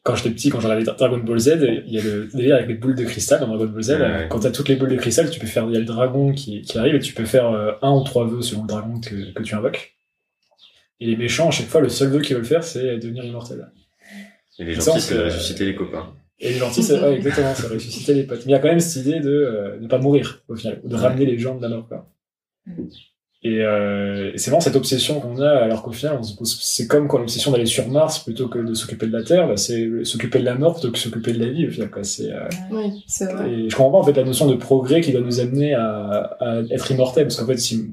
quand 0.08 0.16
j'étais 0.16 0.30
petit, 0.30 0.48
quand 0.48 0.58
je 0.60 0.66
regardais 0.66 0.84
Dragon 0.90 1.18
Ball 1.18 1.38
Z, 1.38 1.58
il 1.86 1.92
y 1.92 1.98
a 1.98 2.02
le 2.02 2.28
délire 2.32 2.54
avec 2.56 2.68
les 2.68 2.74
boules 2.74 2.94
de 2.94 3.04
cristal 3.04 3.40
dans 3.40 3.46
Dragon 3.48 3.66
Ball 3.66 3.82
Z. 3.82 3.90
Ouais, 3.90 4.00
ouais. 4.00 4.26
Quand 4.30 4.40
t'as 4.40 4.50
toutes 4.50 4.68
les 4.70 4.76
boules 4.76 4.88
de 4.88 4.96
cristal, 4.96 5.28
tu 5.30 5.38
peux 5.38 5.46
faire, 5.46 5.64
il 5.68 5.74
y 5.74 5.76
a 5.76 5.80
le 5.80 5.84
dragon 5.84 6.32
qui, 6.32 6.62
qui 6.62 6.78
arrive 6.78 6.94
et 6.94 6.98
tu 7.00 7.12
peux 7.12 7.26
faire 7.26 7.46
euh, 7.50 7.72
un 7.82 7.92
ou 7.92 8.02
trois 8.04 8.26
vœux 8.26 8.40
selon 8.40 8.62
le 8.62 8.68
dragon 8.68 8.98
que, 9.00 9.32
que 9.32 9.42
tu 9.42 9.54
invoques. 9.54 9.94
Et 11.00 11.06
les 11.06 11.16
méchants, 11.16 11.48
à 11.48 11.50
chaque 11.50 11.66
fois, 11.66 11.80
le 11.82 11.90
seul 11.90 12.08
vœu 12.08 12.20
qu'ils 12.22 12.36
veulent 12.36 12.44
faire, 12.46 12.64
c'est 12.64 12.96
devenir 12.96 13.22
immortel. 13.24 13.68
Et 14.58 14.64
les 14.64 14.74
gentils, 14.74 15.00
c'est- 15.00 15.22
ressusciter 15.24 15.66
les 15.66 15.74
copains. 15.74 16.12
Et 16.40 16.48
les 16.52 16.58
gentils, 16.58 16.82
c'est 16.82 16.98
ouais, 17.00 17.14
exactement, 17.16 17.54
c'est 17.54 17.66
ressusciter 17.68 18.14
les 18.14 18.22
potes. 18.22 18.38
Mais 18.46 18.52
il 18.52 18.52
y 18.52 18.54
a 18.54 18.60
quand 18.60 18.68
même 18.68 18.80
cette 18.80 19.04
idée 19.06 19.20
de 19.20 19.28
euh, 19.30 19.78
ne 19.78 19.86
pas 19.88 19.98
mourir, 19.98 20.42
au 20.48 20.56
final, 20.56 20.80
ou 20.84 20.88
de 20.88 20.94
ramener 20.96 21.26
les 21.26 21.38
gens 21.38 21.54
de 21.56 21.62
la 21.62 21.68
mort, 21.68 21.86
quoi. 21.86 22.08
Et, 23.44 23.60
euh, 23.62 24.32
et 24.34 24.38
c'est 24.38 24.50
vraiment 24.50 24.60
cette 24.60 24.74
obsession 24.74 25.20
qu'on 25.20 25.40
a, 25.40 25.48
alors 25.48 25.82
qu'au 25.84 25.92
final, 25.92 26.16
on 26.18 26.22
se 26.24 26.34
pose- 26.36 26.58
c'est 26.60 26.88
comme 26.88 27.06
quand 27.06 27.18
l'obsession 27.18 27.52
d'aller 27.52 27.66
sur 27.66 27.88
Mars 27.88 28.18
plutôt 28.24 28.48
que 28.48 28.58
de 28.58 28.74
s'occuper 28.74 29.06
de 29.06 29.12
la 29.16 29.22
Terre, 29.22 29.46
bah, 29.46 29.56
c'est 29.56 29.88
s'occuper 30.04 30.40
de 30.40 30.44
la 30.44 30.56
mort 30.56 30.72
plutôt 30.74 30.90
que 30.90 30.98
s'occuper 30.98 31.32
de 31.32 31.38
la 31.38 31.48
vie, 31.50 31.68
au 31.68 31.70
final, 31.70 31.88
quoi. 31.88 32.02
C'est, 32.02 32.32
euh, 32.32 32.48
Oui, 32.72 33.04
c'est 33.06 33.32
vrai. 33.32 33.48
et 33.50 33.70
je 33.70 33.76
comprends 33.76 33.92
pas, 33.92 33.98
en 33.98 34.02
fait, 34.02 34.18
la 34.20 34.24
notion 34.24 34.46
de 34.50 34.56
progrès 34.56 35.00
qui 35.00 35.12
doit 35.12 35.20
nous 35.20 35.38
amener 35.38 35.72
à, 35.74 36.36
à 36.40 36.62
être 36.70 36.90
immortel, 36.90 37.24
parce 37.28 37.36
qu'en 37.36 37.46
fait, 37.46 37.58
si, 37.58 37.88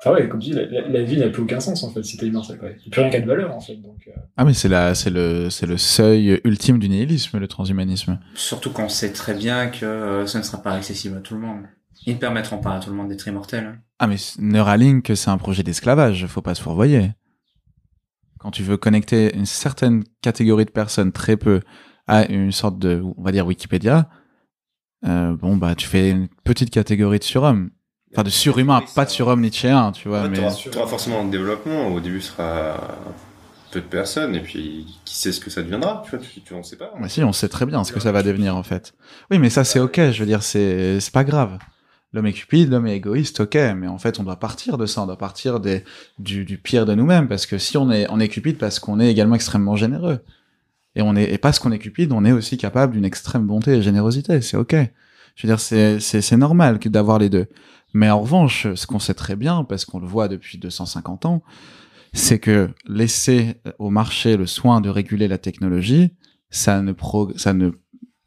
enfin 0.00 0.14
ouais, 0.14 0.28
comme 0.28 0.38
tu 0.38 0.50
dis, 0.50 0.54
la, 0.56 0.66
la- 0.66 0.88
la 0.88 1.02
vie 1.02 1.16
n'a 1.16 1.30
plus 1.30 1.42
aucun 1.42 1.58
sens, 1.58 1.82
en 1.82 1.90
fait, 1.90 2.04
si 2.04 2.16
t'es 2.16 2.26
immortel, 2.28 2.56
quoi. 2.58 2.68
Il 2.68 2.76
n'y 2.76 2.86
a 2.86 2.90
plus 2.92 3.00
rien 3.00 3.10
qu'à 3.10 3.20
de 3.20 3.26
valeur, 3.26 3.52
en 3.52 3.60
fait, 3.60 3.74
donc, 3.74 3.96
euh, 4.06 4.12
Ah, 4.36 4.44
mais 4.44 4.54
c'est 4.54 4.68
la, 4.68 4.94
c'est 4.94 5.10
le, 5.10 5.50
c'est 5.50 5.66
le 5.66 5.78
seuil 5.78 6.40
ultime 6.44 6.78
du 6.78 6.88
nihilisme, 6.88 7.38
le 7.40 7.48
transhumanisme. 7.48 8.20
Surtout 8.36 8.70
qu'on 8.70 8.88
sait 8.88 9.12
très 9.12 9.34
bien 9.34 9.66
que 9.66 9.84
euh, 9.84 10.26
ce 10.26 10.38
ne 10.38 10.44
sera 10.44 10.62
pas 10.62 10.74
accessible 10.74 11.16
à 11.16 11.20
tout 11.20 11.34
le 11.34 11.40
monde. 11.40 11.62
Ils 12.06 12.14
ne 12.14 12.18
permettront 12.18 12.58
pas 12.58 12.74
à 12.76 12.80
tout 12.80 12.90
le 12.90 12.96
monde 12.96 13.08
d'être 13.08 13.26
immortel. 13.28 13.64
hein. 13.66 13.78
Ah, 13.98 14.06
mais 14.06 14.16
Neuralink, 14.38 15.12
c'est 15.14 15.28
un 15.30 15.36
projet 15.38 15.62
d'esclavage, 15.62 16.26
faut 16.26 16.40
pas 16.42 16.54
se 16.54 16.62
fourvoyer. 16.62 17.12
Quand 18.38 18.50
tu 18.50 18.62
veux 18.62 18.78
connecter 18.78 19.34
une 19.36 19.44
certaine 19.46 20.02
catégorie 20.22 20.64
de 20.64 20.70
personnes, 20.70 21.12
très 21.12 21.36
peu, 21.36 21.60
à 22.06 22.24
une 22.26 22.52
sorte 22.52 22.78
de, 22.78 23.02
on 23.18 23.22
va 23.22 23.32
dire 23.32 23.46
Wikipédia, 23.46 24.08
euh, 25.06 25.36
bon, 25.36 25.56
bah, 25.56 25.74
tu 25.74 25.86
fais 25.86 26.10
une 26.10 26.28
petite 26.44 26.70
catégorie 26.70 27.18
de 27.18 27.24
surhomme. 27.24 27.70
Enfin, 28.12 28.22
de 28.24 28.30
surhumain, 28.30 28.82
pas 28.94 29.04
de 29.04 29.10
surhomme 29.10 29.42
nietzschéen, 29.42 29.92
tu 29.92 30.08
vois, 30.08 30.22
Ouais, 30.22 30.28
mais... 30.30 30.38
t'auras- 30.38 30.68
t'auras 30.72 30.86
forcément 30.86 31.20
un 31.20 31.28
développement. 31.28 31.88
Au 31.88 32.00
début, 32.00 32.20
ce 32.20 32.32
sera 32.32 32.76
peu 33.70 33.80
de 33.80 33.86
personnes, 33.86 34.34
et 34.34 34.40
puis 34.40 34.98
qui 35.04 35.14
sait 35.16 35.30
ce 35.32 35.38
que 35.38 35.48
ça 35.50 35.62
deviendra. 35.62 36.02
Tu 36.04 36.10
vois, 36.16 36.18
tu, 36.18 36.40
tu 36.40 36.54
on 36.54 36.62
sait 36.64 36.76
pas. 36.76 36.92
Mais 36.98 37.08
si, 37.08 37.22
on 37.22 37.32
sait 37.32 37.48
très 37.48 37.66
bien 37.66 37.84
ce 37.84 37.92
que 37.92 38.00
ça 38.00 38.10
va 38.10 38.22
devenir, 38.22 38.56
en 38.56 38.62
fait. 38.64 38.94
Oui, 39.30 39.38
mais 39.38 39.48
ça, 39.50 39.62
c'est 39.64 39.78
ok, 39.78 40.10
je 40.10 40.18
veux 40.20 40.26
dire, 40.26 40.42
c'est, 40.42 40.98
c'est 40.98 41.12
pas 41.12 41.22
grave. 41.24 41.58
L'homme 42.12 42.26
est 42.26 42.32
cupide, 42.32 42.70
l'homme 42.70 42.88
est 42.88 42.96
égoïste, 42.96 43.40
ok, 43.40 43.54
mais 43.76 43.86
en 43.86 43.98
fait, 43.98 44.18
on 44.18 44.24
doit 44.24 44.38
partir 44.38 44.78
de 44.78 44.86
ça, 44.86 45.02
on 45.02 45.06
doit 45.06 45.18
partir 45.18 45.60
du, 45.60 46.58
pire 46.58 46.84
de 46.84 46.94
nous-mêmes, 46.94 47.28
parce 47.28 47.46
que 47.46 47.56
si 47.56 47.76
on 47.76 47.90
est, 47.90 48.08
on 48.10 48.18
est 48.18 48.28
cupide 48.28 48.58
parce 48.58 48.80
qu'on 48.80 48.98
est 48.98 49.08
également 49.10 49.36
extrêmement 49.36 49.76
généreux. 49.76 50.18
Et 50.96 51.02
on 51.02 51.14
est, 51.14 51.32
et 51.32 51.38
parce 51.38 51.60
qu'on 51.60 51.70
est 51.70 51.78
cupide, 51.78 52.10
on 52.10 52.24
est 52.24 52.32
aussi 52.32 52.58
capable 52.58 52.94
d'une 52.94 53.04
extrême 53.04 53.46
bonté 53.46 53.74
et 53.74 53.82
générosité, 53.82 54.40
c'est 54.40 54.56
ok. 54.56 54.74
Je 55.36 55.46
veux 55.46 55.52
dire, 55.52 55.60
c'est, 55.60 56.00
c'est, 56.00 56.36
normal 56.36 56.78
d'avoir 56.80 57.20
les 57.20 57.28
deux. 57.28 57.46
Mais 57.94 58.10
en 58.10 58.20
revanche, 58.20 58.66
ce 58.74 58.86
qu'on 58.86 58.98
sait 58.98 59.14
très 59.14 59.36
bien, 59.36 59.62
parce 59.62 59.84
qu'on 59.84 60.00
le 60.00 60.06
voit 60.06 60.26
depuis 60.26 60.58
250 60.58 61.26
ans, 61.26 61.42
c'est 62.12 62.40
que 62.40 62.70
laisser 62.88 63.54
au 63.78 63.90
marché 63.90 64.36
le 64.36 64.46
soin 64.46 64.80
de 64.80 64.88
réguler 64.88 65.28
la 65.28 65.38
technologie, 65.38 66.10
ça 66.50 66.82
ne, 66.82 66.92
ça 67.36 67.52
ne 67.52 67.70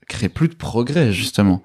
crée 0.08 0.30
plus 0.30 0.48
de 0.48 0.56
progrès, 0.56 1.12
justement. 1.12 1.64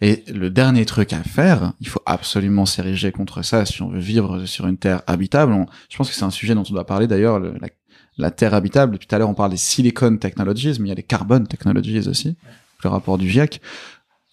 Et 0.00 0.24
le 0.32 0.50
dernier 0.50 0.86
truc 0.86 1.12
à 1.12 1.22
faire, 1.22 1.74
il 1.80 1.88
faut 1.88 2.00
absolument 2.06 2.64
s'ériger 2.64 3.12
contre 3.12 3.42
ça 3.42 3.66
si 3.66 3.82
on 3.82 3.88
veut 3.88 3.98
vivre 3.98 4.46
sur 4.46 4.66
une 4.66 4.78
terre 4.78 5.02
habitable. 5.06 5.66
Je 5.90 5.96
pense 5.96 6.08
que 6.08 6.14
c'est 6.14 6.24
un 6.24 6.30
sujet 6.30 6.54
dont 6.54 6.64
on 6.68 6.72
doit 6.72 6.86
parler 6.86 7.06
d'ailleurs, 7.06 7.38
le- 7.38 7.54
la, 8.16 8.30
terre 8.30 8.54
habitable. 8.54 8.98
Tout 8.98 9.14
à 9.14 9.18
l'heure, 9.18 9.28
on 9.28 9.34
parle 9.34 9.50
des 9.50 9.56
silicon 9.56 10.16
technologies, 10.16 10.76
mais 10.80 10.86
il 10.86 10.88
y 10.88 10.92
a 10.92 10.94
les 10.94 11.02
carbone 11.02 11.46
technologies 11.46 12.08
aussi. 12.08 12.36
Le 12.82 12.88
rapport 12.88 13.18
du 13.18 13.28
GIEC 13.28 13.60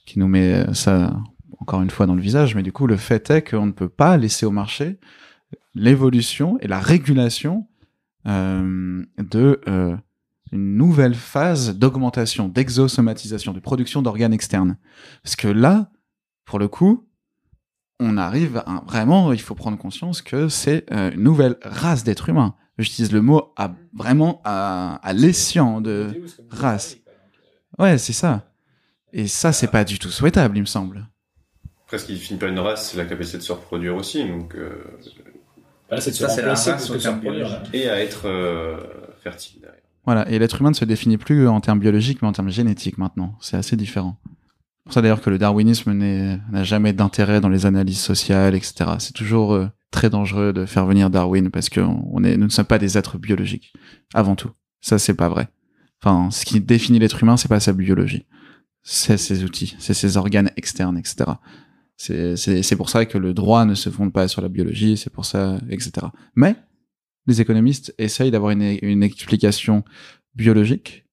qui 0.06 0.20
nous 0.20 0.28
met 0.28 0.66
ça 0.74 1.18
encore 1.60 1.82
une 1.82 1.90
fois 1.90 2.06
dans 2.06 2.16
le 2.16 2.22
visage. 2.22 2.56
Mais 2.56 2.64
du 2.64 2.72
coup, 2.72 2.88
le 2.88 2.98
fait 2.98 3.30
est 3.30 3.42
qu'on 3.50 3.66
ne 3.66 3.72
peut 3.72 3.90
pas 3.90 4.16
laisser 4.18 4.46
au 4.46 4.52
marché 4.52 5.00
l'évolution 5.76 6.58
et 6.62 6.68
la 6.68 6.80
régulation 6.80 7.68
euh, 8.28 9.04
de 9.18 9.62
euh, 9.68 9.96
une 10.52 10.78
nouvelle 10.78 11.16
phase 11.16 11.76
d'augmentation, 11.76 12.48
d'exosomatisation, 12.48 13.54
de 13.54 13.60
production 13.60 14.02
d'organes 14.02 14.34
externes. 14.34 14.78
Parce 15.24 15.36
que 15.36 15.48
là, 15.48 15.92
pour 16.46 16.60
le 16.60 16.68
coup, 16.68 17.08
on 18.00 18.18
arrive 18.18 18.58
à, 18.66 18.84
vraiment, 18.86 19.34
il 19.34 19.42
faut 19.42 19.56
prendre 19.56 19.78
conscience 19.78 20.22
que 20.22 20.50
c'est 20.50 20.86
euh, 20.92 21.12
une 21.12 21.24
nouvelle 21.24 21.58
race 21.64 22.04
d'êtres 22.04 22.30
humains. 22.30 22.56
J'utilise 22.78 23.12
le 23.12 23.22
mot 23.22 23.54
à, 23.58 23.74
vraiment 23.94 24.42
à, 24.44 24.96
à 25.04 25.14
l'escient 25.14 25.82
de 25.82 26.24
race. 26.52 26.98
Ouais, 27.80 27.98
c'est 27.98 28.14
ça. 28.14 28.52
Et 29.14 29.28
ça, 29.28 29.52
c'est 29.52 29.68
pas 29.68 29.84
du 29.84 29.98
tout 29.98 30.12
souhaitable, 30.12 30.58
il 30.58 30.62
me 30.62 30.66
semble. 30.66 31.08
Après, 31.86 31.98
ce 31.98 32.06
qui 32.06 32.18
finit 32.18 32.40
par 32.40 32.50
une 32.50 32.60
race, 32.60 32.92
c'est 32.92 32.98
la 32.98 33.06
capacité 33.06 33.38
de 33.38 33.44
se 33.44 33.52
reproduire 33.52 33.96
aussi, 33.96 34.28
donc 34.28 34.56
euh, 34.56 34.84
Voilà, 35.88 36.02
c'est 36.02 36.12
de 36.12 36.16
se 36.16 36.24
Ça, 36.24 36.30
c'est 36.30 36.42
la 36.42 36.50
race 36.50 36.92
de 36.94 37.00
se 37.00 37.08
reproduire, 37.08 37.64
et 37.74 37.90
à 37.90 38.00
être 38.00 38.28
euh, 38.28 38.78
fertile 39.24 39.62
derrière. 39.62 39.77
Voilà, 40.08 40.28
et 40.32 40.40
l'être 40.40 40.62
humain 40.62 40.70
ne 40.70 40.76
se 40.76 40.86
définit 40.86 41.18
plus 41.18 41.50
en 41.50 41.60
termes 41.60 41.80
biologiques, 41.80 42.22
mais 42.22 42.30
en 42.30 42.32
termes 42.32 42.50
génétiques 42.50 42.98
maintenant. 42.98 43.36
C'est 43.42 43.58
assez 43.58 43.76
différent. 43.76 44.18
C'est 44.24 44.84
pour 44.86 44.94
ça 44.94 45.02
d'ailleurs 45.02 45.22
que 45.22 45.30
le 45.30 45.38
darwinisme 45.38 45.92
n'a 45.92 46.64
jamais 46.64 46.94
d'intérêt 46.94 47.42
dans 47.42 47.50
les 47.50 47.66
analyses 47.66 48.00
sociales, 48.00 48.56
etc. 48.56 48.92
C'est 49.00 49.12
toujours 49.12 49.54
euh, 49.54 49.68
très 49.92 50.10
dangereux 50.10 50.54
de 50.54 50.66
faire 50.66 50.86
venir 50.86 51.10
Darwin 51.10 51.52
parce 51.52 51.68
que 51.68 51.82
nous 51.82 52.20
ne 52.20 52.48
sommes 52.48 52.66
pas 52.66 52.80
des 52.80 52.98
êtres 52.98 53.18
biologiques, 53.18 53.74
avant 54.14 54.38
tout. 54.38 54.52
Ça, 54.80 54.98
c'est 54.98 55.14
pas 55.14 55.28
vrai. 55.28 55.50
Enfin, 56.02 56.32
ce 56.32 56.46
qui 56.46 56.62
définit 56.62 57.00
l'être 57.00 57.22
humain, 57.22 57.36
c'est 57.36 57.50
pas 57.50 57.60
sa 57.60 57.74
biologie. 57.74 58.26
C'est 58.84 59.18
ses 59.18 59.44
outils, 59.44 59.76
c'est 59.78 59.94
ses 59.94 60.16
organes 60.16 60.52
externes, 60.56 60.98
etc. 60.98 61.32
C'est 61.98 62.76
pour 62.78 62.90
ça 62.90 63.06
que 63.06 63.18
le 63.18 63.34
droit 63.34 63.66
ne 63.66 63.76
se 63.76 63.90
fonde 63.90 64.14
pas 64.14 64.30
sur 64.30 64.42
la 64.42 64.48
biologie, 64.48 64.96
c'est 64.96 65.10
pour 65.10 65.26
ça, 65.26 65.58
etc. 65.70 66.08
Mais, 66.36 66.56
les 67.28 67.42
économistes 67.42 67.94
essayent 67.98 68.32
d'avoir 68.32 68.52
une, 68.52 69.04
explication 69.04 69.84
biologique. 70.36 71.06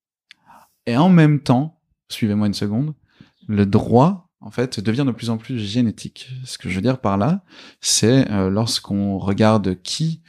Et 0.87 0.97
en 0.97 1.09
même 1.09 1.41
temps, 1.41 1.81
suivez-moi 2.09 2.47
une 2.47 2.55
seconde, 2.55 2.95
le 3.49 3.67
droit, 3.67 4.31
en 4.41 4.51
fait, 4.51 4.81
devient 4.81 5.05
de 5.07 5.13
plus 5.13 5.31
en 5.31 5.39
plus 5.39 5.59
génétique. 5.59 6.31
Ce 6.45 6.57
que 6.57 6.69
je 6.69 6.77
veux 6.77 6.83
dire 6.83 7.01
par 7.01 7.19
là, 7.19 7.45
c'est 7.81 8.31
euh, 8.31 8.51
lorsqu'on 8.51 9.19
regarde 9.19 9.81
qui 9.83 10.23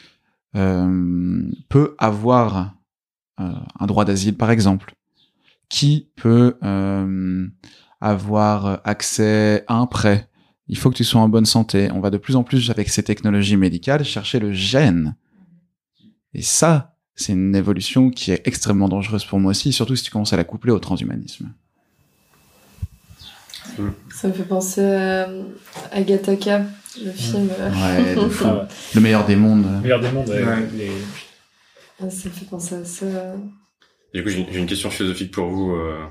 euh, 0.55 1.43
peut 1.69 1.95
avoir 1.97 2.75
euh, 3.39 3.51
un 3.79 3.85
droit 3.85 4.05
d'asile, 4.05 4.35
par 4.35 4.51
exemple, 4.51 4.93
qui 5.69 6.09
peut 6.15 6.55
avoir 7.99 8.81
accès 8.85 9.63
à 9.67 9.75
un 9.75 9.87
prêt, 9.87 10.29
il 10.67 10.77
faut 10.77 10.89
que 10.89 10.95
tu 10.95 11.03
sois 11.03 11.21
en 11.21 11.29
bonne 11.29 11.45
santé. 11.45 11.89
On 11.91 11.99
va 11.99 12.09
de 12.09 12.17
plus 12.17 12.35
en 12.35 12.43
plus 12.43 12.69
avec 12.69 12.89
ces 12.89 13.03
technologies 13.03 13.57
médicales 13.57 14.03
chercher 14.03 14.39
le 14.39 14.51
gène. 14.51 15.15
Et 16.37 16.41
ça, 16.41 16.95
c'est 17.15 17.31
une 17.31 17.55
évolution 17.55 18.09
qui 18.09 18.31
est 18.31 18.45
extrêmement 18.45 18.89
dangereuse 18.89 19.23
pour 19.25 19.39
moi 19.39 19.51
aussi, 19.51 19.71
surtout 19.71 19.95
si 19.95 20.03
tu 20.03 20.11
commences 20.11 20.33
à 20.33 20.37
la 20.37 20.43
coupler 20.43 20.71
au 20.71 20.79
transhumanisme. 20.79 21.51
Ça 24.13 24.27
me 24.27 24.33
fait 24.33 24.43
penser 24.43 24.81
à 24.83 25.27
Agatha 25.91 26.31
le 26.33 27.11
film. 27.11 27.49
euh, 27.59 27.69
Ouais, 27.71 28.15
le, 28.15 28.21
Ah 28.43 28.53
ouais. 28.61 28.67
le 28.95 29.01
meilleur 29.01 29.25
des 29.25 29.35
mondes. 29.35 29.81
Meilleur 29.81 29.99
des 29.99 30.11
mondes, 30.11 30.29
ouais, 30.29 30.43
Ouais. 30.45 30.67
les- 30.75 30.91
ah, 32.01 32.09
Ça 32.09 32.29
me 32.29 32.33
fait 32.33 32.45
penser 32.45 32.75
à 32.75 32.85
ça. 32.85 33.05
Du 34.13 34.23
coup, 34.23 34.29
j'ai 34.29 34.57
une- 34.57 34.65
question 34.65 34.89
philosophique 34.89 35.31
pour 35.33 35.47
vous. 35.47 35.71
Euh, 35.71 36.05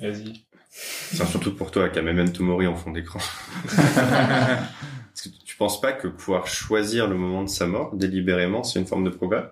Vas-y. 0.00 0.44
c'est 0.70 1.26
surtout 1.26 1.54
pour 1.54 1.70
toi, 1.70 1.88
Kamemento 1.90 2.42
Mori 2.42 2.66
en 2.66 2.76
fond 2.76 2.92
d'écran. 2.92 3.20
Est-ce 3.74 5.28
que 5.28 5.34
tu 5.44 5.56
penses 5.56 5.80
pas 5.80 5.92
que 5.92 6.08
pouvoir 6.08 6.46
choisir 6.46 7.06
le 7.08 7.14
moment 7.16 7.42
de 7.44 7.48
sa 7.50 7.66
mort 7.66 7.94
délibérément, 7.94 8.62
c'est 8.62 8.80
une 8.80 8.86
forme 8.86 9.04
de 9.04 9.10
progrès? 9.10 9.44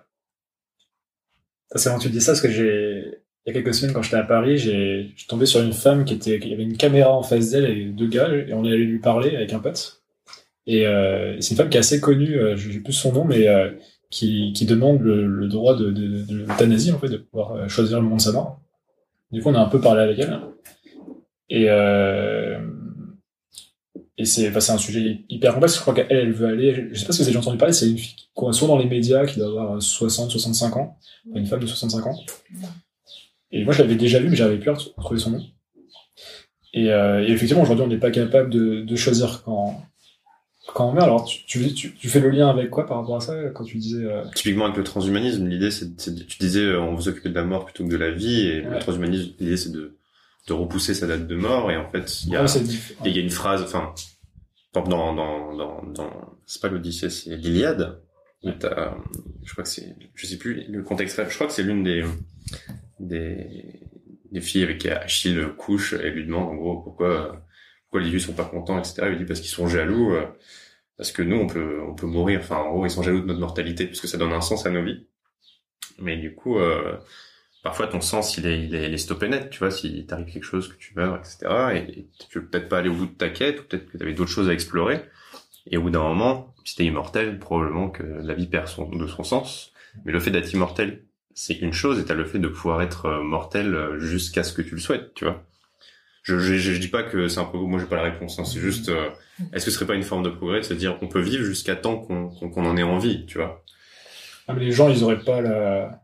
C'est 1.75 1.89
marrant 1.89 1.99
que 2.01 2.07
tu 2.07 2.11
dis 2.11 2.21
ça 2.21 2.33
parce 2.33 2.41
que 2.41 2.51
j'ai, 2.51 3.05
il 3.47 3.49
y 3.49 3.51
a 3.51 3.53
quelques 3.53 3.75
semaines 3.75 3.95
quand 3.95 4.03
j'étais 4.03 4.17
à 4.17 4.25
Paris, 4.25 4.59
j'ai, 4.59 5.13
je 5.17 5.27
tombé 5.27 5.47
sur 5.47 5.63
une 5.63 5.73
femme 5.73 6.05
qui 6.05 6.15
était, 6.15 6.39
qui 6.39 6.53
avait 6.53 6.65
une 6.65 6.77
caméra 6.77 7.13
en 7.13 7.23
face 7.23 7.51
d'elle 7.51 7.67
et 7.67 7.85
deux 7.85 8.09
gars 8.09 8.29
et 8.29 8.53
on 8.53 8.65
allait 8.65 8.77
lui 8.79 8.99
parler 8.99 9.37
avec 9.37 9.53
un 9.53 9.61
pote. 9.61 10.03
Et 10.67 10.87
euh, 10.87 11.41
c'est 11.41 11.53
une 11.53 11.57
femme 11.57 11.69
qui 11.69 11.77
est 11.77 11.81
assez 11.81 12.01
connue, 12.01 12.37
euh, 12.37 12.57
je 12.57 12.79
plus 12.81 12.93
son 12.93 13.13
nom, 13.13 13.25
mais 13.25 13.49
euh, 13.49 13.71
qui, 14.11 14.53
qui 14.53 14.67
demande 14.67 15.01
le, 15.01 15.27
le 15.27 15.49
droit 15.49 15.77
de, 15.77 15.91
de, 15.91 16.23
de 16.23 16.37
l'euthanasie 16.37 16.93
en 16.93 16.99
fait, 16.99 17.09
de 17.09 17.17
pouvoir 17.17 17.53
euh, 17.53 17.69
choisir 17.69 17.99
le 17.99 18.05
moment 18.05 18.17
de 18.17 18.23
sa 18.23 18.33
mort. 18.33 18.61
Du 19.31 19.41
coup, 19.41 19.49
on 19.49 19.55
a 19.55 19.61
un 19.61 19.69
peu 19.69 19.81
parlé 19.81 20.03
avec 20.03 20.19
elle. 20.19 20.39
Et 21.49 21.67
euh, 21.69 22.59
et 24.21 24.27
c'est, 24.27 24.55
enfin, 24.55 24.75
un 24.75 24.79
sujet 24.79 25.25
hyper 25.31 25.55
complexe. 25.55 25.77
Je 25.77 25.81
crois 25.81 25.95
qu'elle, 25.95 26.07
elle 26.11 26.33
veut 26.33 26.47
aller. 26.47 26.89
Je 26.93 27.01
sais 27.01 27.07
pas 27.07 27.15
si 27.15 27.23
vous 27.23 27.29
avez 27.29 27.39
entendu 27.39 27.57
parler. 27.57 27.73
C'est 27.73 27.89
une 27.89 27.97
fille 27.97 28.17
qui 28.17 28.53
soit 28.53 28.69
dans 28.69 28.77
les 28.77 28.85
médias, 28.85 29.25
qui 29.25 29.39
doit 29.39 29.49
avoir 29.49 29.81
60, 29.83 30.31
65 30.31 30.77
ans, 30.77 30.99
une 31.35 31.47
femme 31.47 31.61
de 31.61 31.67
65 31.67 32.07
ans. 32.07 32.21
Et 33.51 33.65
moi, 33.65 33.73
je 33.73 33.81
l'avais 33.81 33.95
déjà 33.95 34.19
vu, 34.19 34.29
mais 34.29 34.37
j'avais 34.37 34.59
pu 34.59 34.69
retrouver 34.69 35.19
son 35.19 35.31
nom. 35.31 35.43
Et, 36.75 36.93
euh, 36.93 37.27
et 37.27 37.33
effectivement, 37.33 37.63
aujourd'hui, 37.63 37.83
on 37.83 37.89
n'est 37.89 37.97
pas 37.97 38.11
capable 38.11 38.51
de, 38.51 38.83
de 38.83 38.97
choisir 38.97 39.43
quand 39.43 39.83
quand 40.75 40.91
on 40.91 40.93
meurt. 40.93 41.07
Alors, 41.07 41.25
tu, 41.25 41.47
tu, 41.47 41.73
tu, 41.73 41.95
tu 41.95 42.09
fais 42.11 42.21
le 42.21 42.29
lien 42.29 42.51
avec 42.51 42.69
quoi 42.69 42.87
par 42.87 42.99
rapport 42.99 43.17
à 43.17 43.21
ça 43.21 43.35
quand 43.55 43.65
tu 43.65 43.79
disais 43.79 44.05
euh, 44.05 44.23
Typiquement 44.35 44.67
avec 44.67 44.77
le 44.77 44.85
transhumanisme, 44.85 45.49
l'idée 45.49 45.71
c'est, 45.71 45.97
tu 45.97 46.39
disais 46.39 46.61
euh, 46.61 46.81
on 46.81 46.95
veut 46.95 47.03
s'occuper 47.03 47.31
de 47.31 47.35
la 47.35 47.45
mort 47.45 47.65
plutôt 47.65 47.85
que 47.85 47.91
de 47.91 47.97
la 47.97 48.11
vie, 48.11 48.47
et 48.47 48.61
le 48.61 48.79
transhumanisme, 48.79 49.33
l'idée 49.41 49.57
c'est 49.57 49.73
de, 49.73 49.97
de 50.47 50.53
repousser 50.53 50.95
sa 50.95 51.07
date 51.07 51.27
de 51.27 51.35
mort, 51.35 51.71
et 51.71 51.77
en 51.77 51.91
fait, 51.91 52.23
il 52.25 52.31
y 52.31 52.37
a, 52.37 52.45
ouais, 52.45 52.59
et 52.59 53.09
il 53.09 53.17
y 53.17 53.19
a 53.19 53.23
une 53.23 53.31
phrase, 53.31 53.63
enfin, 53.63 53.93
dans, 54.73 54.83
dans, 54.83 55.15
dans, 55.55 55.83
dans 55.83 56.39
c'est 56.47 56.63
pas 56.63 56.69
l'Odyssée, 56.69 57.11
c'est 57.11 57.37
l'Iliade, 57.37 58.03
t'as, 58.59 58.97
je 59.45 59.53
crois 59.53 59.65
que 59.65 59.71
c'est, 59.71 59.97
je 60.15 60.27
sais 60.27 60.39
plus 60.39 60.65
le 60.69 60.83
contexte, 60.83 61.21
je 61.29 61.35
crois 61.35 61.47
que 61.47 61.53
c'est 61.53 61.63
l'une 61.63 61.83
des, 61.83 62.05
des, 62.99 63.81
des 64.31 64.41
filles 64.41 64.63
avec 64.63 64.79
qui 64.79 64.89
Achille 64.89 65.45
couche 65.59 65.93
et 65.95 66.11
lui 66.11 66.25
demande 66.25 66.49
en 66.49 66.55
gros 66.55 66.81
pourquoi, 66.81 67.45
pourquoi 67.85 68.01
les 68.01 68.11
dieux 68.11 68.19
sont 68.19 68.33
pas 68.33 68.45
contents, 68.45 68.79
etc. 68.79 69.03
Il 69.03 69.09
lui 69.11 69.19
dit 69.19 69.25
parce 69.25 69.41
qu'ils 69.41 69.51
sont 69.51 69.69
jaloux, 69.69 70.15
euh, 70.15 70.27
parce 70.97 71.13
que 71.13 71.23
nous 71.23 71.37
on 71.37 71.47
peut, 71.47 71.81
on 71.83 71.95
peut 71.95 72.07
mourir, 72.07 72.41
enfin 72.41 72.57
en 72.57 72.71
gros 72.73 72.87
ils 72.87 72.91
sont 72.91 73.03
jaloux 73.03 73.21
de 73.21 73.27
notre 73.27 73.41
mortalité, 73.41 73.87
parce 73.87 74.01
que 74.01 74.07
ça 74.07 74.19
donne 74.19 74.33
un 74.33 74.41
sens 74.41 74.67
à 74.67 74.71
nos 74.71 74.83
vies. 74.83 75.07
Mais 75.99 76.17
du 76.17 76.35
coup, 76.35 76.59
euh, 76.59 76.97
parfois 77.63 77.87
ton 77.87 78.01
sens 78.01 78.37
il 78.39 78.47
est, 78.47 78.65
il 78.65 78.75
est, 78.75 78.89
il 78.89 78.95
est 78.95 78.99
stoppé 78.99 79.29
net, 79.29 79.51
tu 79.51 79.59
vois, 79.59 79.71
si 79.71 80.07
t'arrive 80.07 80.33
quelque 80.33 80.45
chose 80.45 80.69
que 80.69 80.77
tu 80.77 80.95
meurs, 80.97 81.17
etc. 81.17 81.39
Et, 81.75 82.07
tu 82.29 82.39
veux 82.39 82.47
peut-être 82.47 82.69
pas 82.69 82.79
aller 82.79 82.89
au 82.89 82.95
bout 82.95 83.07
de 83.07 83.13
ta 83.13 83.29
quête, 83.29 83.61
ou 83.61 83.63
peut-être 83.65 83.91
que 83.91 83.99
t'avais 83.99 84.15
d'autres 84.15 84.31
choses 84.31 84.49
à 84.49 84.53
explorer. 84.53 85.03
Et 85.67 85.77
au 85.77 85.83
bout 85.83 85.91
d'un 85.91 86.03
moment, 86.03 86.55
si 86.65 86.77
t'es 86.77 86.85
immortel, 86.85 87.39
probablement 87.39 87.91
que 87.91 88.03
la 88.03 88.35
vie 88.35 88.47
perd 88.47 88.69
son, 88.69 88.89
de 88.89 89.07
son 89.07 89.25
sens. 89.25 89.73
Mais 90.05 90.13
le 90.13 90.21
fait 90.21 90.31
d'être 90.31 90.53
immortel, 90.53 91.05
c'est 91.35 91.55
une 91.55 91.73
chose, 91.73 91.99
et 91.99 92.05
t'as 92.05 92.15
le 92.15 92.25
fait 92.25 92.39
de 92.39 92.49
pouvoir 92.49 92.83
être 92.83 93.07
euh, 93.07 93.23
mortel 93.23 93.75
euh, 93.75 93.99
jusqu'à 93.99 94.43
ce 94.43 94.53
que 94.53 94.63
tu 94.63 94.75
le 94.75 94.81
souhaites, 94.81 95.15
tu 95.15 95.25
vois. 95.25 95.45
Je, 96.23 96.39
je, 96.39 96.57
je, 96.57 96.79
dis 96.79 96.89
pas 96.89 97.03
que 97.03 97.29
c'est 97.29 97.41
un 97.41 97.45
progrès, 97.45 97.69
moi 97.69 97.81
j'ai 97.81 97.87
pas 97.87 97.97
la 97.97 98.03
réponse, 98.03 98.39
hein, 98.39 98.45
c'est 98.45 98.61
juste, 98.61 98.91
euh, 98.91 99.09
est-ce 99.53 99.65
que 99.65 99.71
ce 99.71 99.79
serait 99.79 99.87
pas 99.87 99.95
une 99.95 100.03
forme 100.03 100.23
de 100.23 100.29
progrès 100.29 100.59
de 100.59 100.65
se 100.65 100.75
dire 100.75 100.99
on 101.01 101.09
peut 101.09 101.21
vivre 101.21 101.43
jusqu'à 101.43 101.77
temps 101.77 101.97
qu'on 101.97 102.29
qu'on 102.29 102.51
qu'on 102.51 102.67
en 102.67 102.77
ait 102.77 102.83
envie, 102.83 103.25
tu 103.25 103.39
vois. 103.39 103.65
Ah, 104.47 104.53
mais 104.53 104.65
les 104.65 104.73
gens, 104.73 104.89
ils 104.89 105.03
auraient 105.03 105.25
pas 105.25 105.41
la. 105.41 106.00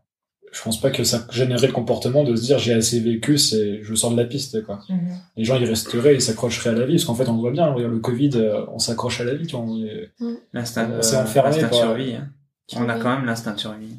Je 0.51 0.61
pense 0.63 0.79
pas 0.79 0.89
que 0.91 1.03
ça 1.03 1.27
générerait 1.31 1.67
le 1.67 1.73
comportement 1.73 2.23
de 2.23 2.35
se 2.35 2.41
dire 2.41 2.57
j'ai 2.57 2.73
assez 2.73 2.99
vécu, 2.99 3.37
c'est 3.37 3.83
je 3.83 3.93
sors 3.95 4.11
de 4.11 4.17
la 4.17 4.23
piste 4.25 4.63
quoi. 4.65 4.79
Mhm. 4.89 4.97
Les 5.35 5.43
gens 5.43 5.57
ils 5.57 5.65
resteraient, 5.65 6.15
ils 6.15 6.21
s'accrocheraient 6.21 6.69
à 6.69 6.73
la 6.73 6.85
vie 6.85 6.93
parce 6.93 7.05
qu'en 7.05 7.15
fait 7.15 7.27
on 7.27 7.33
le 7.35 7.41
voit 7.41 7.51
bien, 7.51 7.65
regarde, 7.67 7.91
le 7.91 7.99
Covid, 7.99 8.31
euh, 8.35 8.65
on 8.73 8.79
s'accroche 8.79 9.19
à 9.21 9.25
la 9.25 9.33
vie, 9.35 9.45
tu 9.45 9.55
vois, 9.55 9.65
on 9.65 9.77
est- 9.83 10.09
L'instinct 10.53 10.89
On 10.93 10.97
de, 10.97 11.01
s'est 11.01 11.17
enfermé 11.17 11.49
l'instinct 11.51 11.69
de 11.69 11.73
survie. 11.75 12.13
hein. 12.15 12.29
On 12.77 12.87
a 12.89 12.97
quand 12.97 13.15
même 13.15 13.25
l'instinct 13.25 13.53
de 13.53 13.59
survie. 13.59 13.95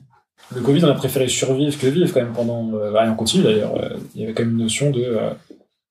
Le 0.55 0.61
Covid, 0.63 0.85
on 0.85 0.89
a 0.89 0.95
préféré 0.95 1.29
survivre 1.29 1.79
que 1.79 1.87
vivre 1.87 2.13
quand 2.15 2.21
même 2.23 2.33
pendant. 2.33 2.73
Euh, 2.75 2.91
bah, 2.93 3.05
et 3.07 3.09
on 3.11 3.15
continue 3.17 3.45
d'ailleurs. 3.45 3.77
Euh, 3.77 3.97
Il 4.15 4.21
y 4.23 4.25
avait 4.25 4.33
quand 4.33 4.43
même 4.45 4.53
une 4.53 4.63
notion 4.63 4.91
de 4.91 5.03
euh, 5.03 5.31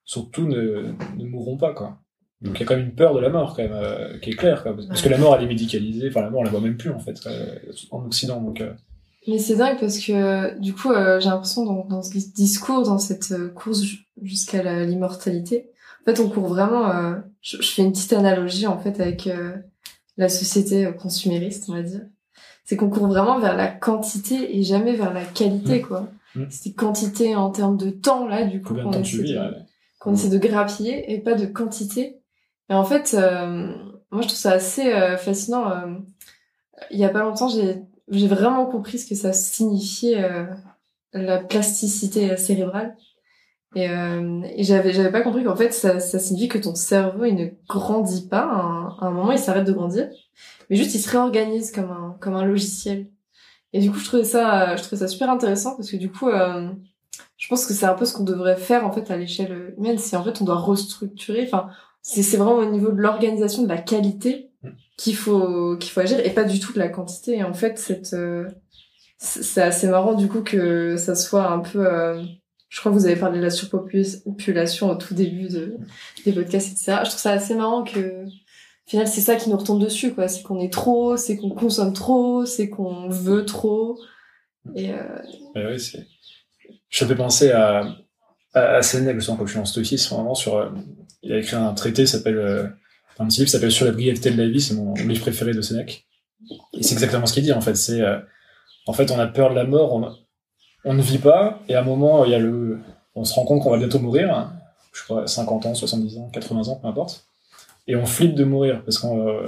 surtout 0.05 0.47
ne, 0.47 0.85
ne 1.17 1.25
mourrons 1.25 1.57
pas 1.57 1.73
quoi. 1.73 1.97
Donc 2.41 2.55
il 2.57 2.59
y 2.61 2.63
a 2.63 2.65
quand 2.65 2.75
même 2.75 2.85
une 2.85 2.95
peur 2.95 3.13
de 3.15 3.19
la 3.19 3.29
mort 3.29 3.55
quand 3.55 3.63
même 3.63 3.73
euh, 3.73 4.17
qui 4.19 4.31
est 4.31 4.33
claire 4.33 4.63
quoi. 4.63 4.75
parce 4.87 5.01
que 5.01 5.09
la 5.09 5.17
mort 5.17 5.35
elle 5.35 5.43
est 5.43 5.47
médicalisée. 5.47 6.07
Enfin 6.09 6.21
la 6.21 6.29
mort 6.29 6.41
on 6.41 6.43
la 6.43 6.49
voit 6.51 6.61
même 6.61 6.77
plus 6.77 6.91
en 6.91 6.99
fait 6.99 7.15
euh, 7.27 7.55
en 7.91 8.05
Occident 8.05 8.41
donc. 8.41 8.63
Mais 9.27 9.39
c'est 9.39 9.55
dingue 9.57 9.77
parce 9.79 9.99
que 9.99 10.57
du 10.59 10.73
coup, 10.73 10.91
euh, 10.91 11.19
j'ai 11.19 11.29
l'impression 11.29 11.65
dans, 11.65 11.85
dans 11.85 12.01
ce 12.03 12.11
discours, 12.11 12.83
dans 12.83 12.97
cette 12.99 13.31
euh, 13.31 13.49
course 13.49 13.81
ju- 13.81 14.05
jusqu'à 14.21 14.83
l'immortalité, 14.85 15.69
en 16.01 16.05
fait, 16.11 16.21
on 16.21 16.29
court 16.29 16.47
vraiment. 16.47 16.89
euh, 16.91 17.15
je, 17.41 17.61
je 17.61 17.69
fais 17.71 17.81
une 17.81 17.91
petite 17.91 18.13
analogie 18.13 18.67
en 18.67 18.77
fait 18.79 18.99
avec 19.01 19.27
euh, 19.27 19.55
la 20.15 20.29
société 20.29 20.89
consumériste, 20.99 21.65
on 21.69 21.73
va 21.73 21.81
dire. 21.81 22.01
C'est 22.63 22.77
qu'on 22.77 22.89
court 22.89 23.07
vraiment 23.07 23.39
vers 23.39 23.55
la 23.55 23.67
quantité 23.67 24.57
et 24.57 24.63
jamais 24.63 24.95
vers 24.95 25.13
la 25.13 25.23
qualité, 25.25 25.81
quoi. 25.81 26.07
Mm. 26.35 26.45
C'est 26.49 26.73
quantité 26.73 27.35
en 27.35 27.49
termes 27.49 27.77
de 27.77 27.89
temps 27.89 28.27
là, 28.27 28.45
du 28.45 28.61
coup, 28.61 28.75
qu'on 28.75 28.91
essaie 28.91 29.23
vis 29.23 29.33
de- 29.33 29.39
ouais. 29.39 29.51
qu'on 29.99 30.13
essaie 30.13 30.29
de 30.29 30.37
grappiller 30.37 31.11
et 31.13 31.19
pas 31.19 31.35
de 31.35 31.45
quantité. 31.45 32.17
Et 32.69 32.73
en 32.73 32.83
fait, 32.85 33.13
moi 34.11 34.21
je 34.21 34.27
trouve 34.27 34.37
ça 34.37 34.51
assez 34.51 34.89
fascinant. 35.17 35.71
il 36.91 36.99
y 36.99 37.05
a 37.05 37.09
pas 37.09 37.19
longtemps, 37.23 37.47
j'ai 37.47 37.81
j'ai 38.09 38.27
vraiment 38.27 38.65
compris 38.65 38.99
ce 38.99 39.07
que 39.07 39.15
ça 39.15 39.33
signifiait 39.33 40.23
euh, 40.23 40.45
la 41.13 41.39
plasticité 41.39 42.37
cérébrale. 42.37 42.95
Et, 43.75 43.89
euh, 43.89 44.41
et 44.55 44.63
j'avais 44.63 44.93
j'avais 44.93 45.11
pas 45.11 45.21
compris 45.21 45.43
qu'en 45.43 45.55
fait 45.55 45.71
ça, 45.71 45.99
ça 45.99 46.19
signifie 46.19 46.47
que 46.47 46.57
ton 46.57 46.73
cerveau 46.73 47.25
il 47.25 47.35
ne 47.35 47.47
grandit 47.67 48.27
pas. 48.27 48.43
À 48.43 48.61
un, 48.61 48.87
à 48.99 49.05
un 49.07 49.11
moment, 49.11 49.33
il 49.33 49.39
s'arrête 49.39 49.65
de 49.65 49.73
grandir, 49.73 50.09
mais 50.69 50.77
juste 50.77 50.95
il 50.95 50.99
se 50.99 51.09
réorganise 51.09 51.71
comme 51.71 51.91
un 51.91 52.17
comme 52.21 52.35
un 52.35 52.45
logiciel. 52.45 53.07
Et 53.73 53.81
du 53.81 53.91
coup, 53.91 53.99
je 53.99 54.05
trouvais 54.05 54.23
ça 54.23 54.75
je 54.77 54.83
trouvais 54.83 55.01
ça 55.01 55.07
super 55.07 55.29
intéressant 55.29 55.75
parce 55.75 55.91
que 55.91 55.97
du 55.97 56.11
coup. 56.11 56.29
Euh, 56.29 56.69
je 57.37 57.47
pense 57.49 57.67
que 57.67 57.73
c'est 57.73 57.85
un 57.85 57.93
peu 57.93 58.05
ce 58.05 58.13
qu'on 58.13 58.23
devrait 58.23 58.57
faire 58.57 58.85
en 58.85 58.91
fait 58.91 59.11
à 59.11 59.17
l'échelle 59.17 59.75
humaine. 59.77 59.99
C'est 59.99 60.15
en 60.15 60.23
fait 60.23 60.41
on 60.41 60.45
doit 60.45 60.57
restructurer. 60.57 61.43
Enfin, 61.45 61.69
c'est 62.01 62.23
c'est 62.23 62.37
vraiment 62.37 62.55
au 62.55 62.65
niveau 62.65 62.91
de 62.91 62.99
l'organisation 62.99 63.61
de 63.63 63.67
la 63.67 63.77
qualité 63.77 64.49
qu'il 64.97 65.15
faut 65.15 65.77
qu'il 65.77 65.91
faut 65.91 65.99
agir 66.01 66.19
et 66.19 66.31
pas 66.31 66.43
du 66.43 66.59
tout 66.59 66.73
de 66.73 66.79
la 66.79 66.89
quantité. 66.89 67.43
En 67.43 67.53
fait, 67.53 67.77
cette 67.79 68.13
euh, 68.13 68.47
c'est 69.19 69.61
assez 69.61 69.87
marrant 69.87 70.13
du 70.13 70.27
coup 70.27 70.41
que 70.41 70.97
ça 70.97 71.15
soit 71.15 71.49
un 71.49 71.59
peu. 71.59 71.85
euh, 71.87 72.23
je 72.69 72.79
crois 72.81 72.91
que 72.91 72.97
vous 72.97 73.05
avez 73.05 73.15
parlé 73.15 73.37
de 73.39 73.43
la 73.43 73.49
surpopulation 73.49 74.89
au 74.89 74.95
tout 74.95 75.13
début 75.13 75.47
de, 75.47 75.77
des 76.25 76.33
podcasts, 76.33 76.71
etc. 76.71 76.99
Je 77.03 77.09
trouve 77.09 77.19
ça 77.21 77.31
assez 77.31 77.55
marrant 77.55 77.83
que 77.83 78.25
au 78.25 78.89
final 78.89 79.07
c'est 79.07 79.21
ça 79.21 79.35
qui 79.37 79.49
nous 79.49 79.57
retombe 79.57 79.81
dessus 79.81 80.13
quoi. 80.13 80.27
C'est 80.27 80.43
qu'on 80.43 80.59
est 80.59 80.73
trop, 80.73 81.15
c'est 81.15 81.37
qu'on 81.37 81.49
consomme 81.51 81.93
trop, 81.93 82.45
c'est 82.45 82.69
qu'on 82.69 83.07
veut 83.09 83.45
trop. 83.45 83.97
Et 84.75 84.91
euh, 84.91 84.97
ouais, 85.55 85.77
c'est. 85.79 86.05
Je 86.89 87.05
fais 87.05 87.15
penser 87.15 87.51
à, 87.51 87.95
à, 88.53 88.61
à 88.77 88.81
Sénèque, 88.81 89.15
justement, 89.17 89.37
comme 89.37 89.47
je 89.47 89.51
suis 89.53 89.59
en 89.59 89.65
stoïcisme, 89.65 90.15
vraiment, 90.15 90.35
sur, 90.35 90.55
euh, 90.55 90.69
il 91.21 91.31
a 91.33 91.37
écrit 91.39 91.55
un 91.55 91.73
traité, 91.73 92.03
qui 92.03 92.07
s'appelle, 92.09 92.73
un 93.19 93.27
petit 93.27 93.39
livre 93.39 93.49
s'appelle 93.49 93.71
Sur 93.71 93.85
la 93.85 93.91
brièveté 93.91 94.31
de 94.31 94.41
la 94.41 94.47
vie, 94.47 94.61
c'est 94.61 94.73
mon 94.73 94.93
livre 94.93 95.21
préféré 95.21 95.53
de 95.53 95.61
Sénèque. 95.61 96.05
Et 96.73 96.83
c'est 96.83 96.93
exactement 96.93 97.25
ce 97.25 97.33
qu'il 97.33 97.43
dit, 97.43 97.53
en 97.53 97.61
fait. 97.61 97.75
C'est, 97.75 98.01
euh, 98.01 98.19
en 98.85 98.93
fait, 98.93 99.11
on 99.11 99.19
a 99.19 99.27
peur 99.27 99.49
de 99.49 99.55
la 99.55 99.63
mort, 99.63 99.93
on, 99.93 100.15
on 100.85 100.93
ne 100.93 101.01
vit 101.01 101.17
pas, 101.17 101.61
et 101.67 101.75
à 101.75 101.81
un 101.81 101.83
moment, 101.83 102.25
il 102.25 102.31
y 102.31 102.35
a 102.35 102.39
le, 102.39 102.79
on 103.15 103.25
se 103.25 103.33
rend 103.33 103.45
compte 103.45 103.61
qu'on 103.63 103.71
va 103.71 103.77
bientôt 103.77 103.99
mourir, 103.99 104.51
je 104.93 105.03
crois, 105.03 105.27
50 105.27 105.65
ans, 105.65 105.75
70 105.75 106.17
ans, 106.17 106.29
80 106.31 106.67
ans, 106.67 106.75
peu 106.75 106.87
importe. 106.87 107.27
Et 107.87 107.95
on 107.95 108.05
flippe 108.05 108.35
de 108.35 108.43
mourir, 108.43 108.83
parce 108.83 108.99
qu'on, 108.99 109.27
euh, 109.27 109.45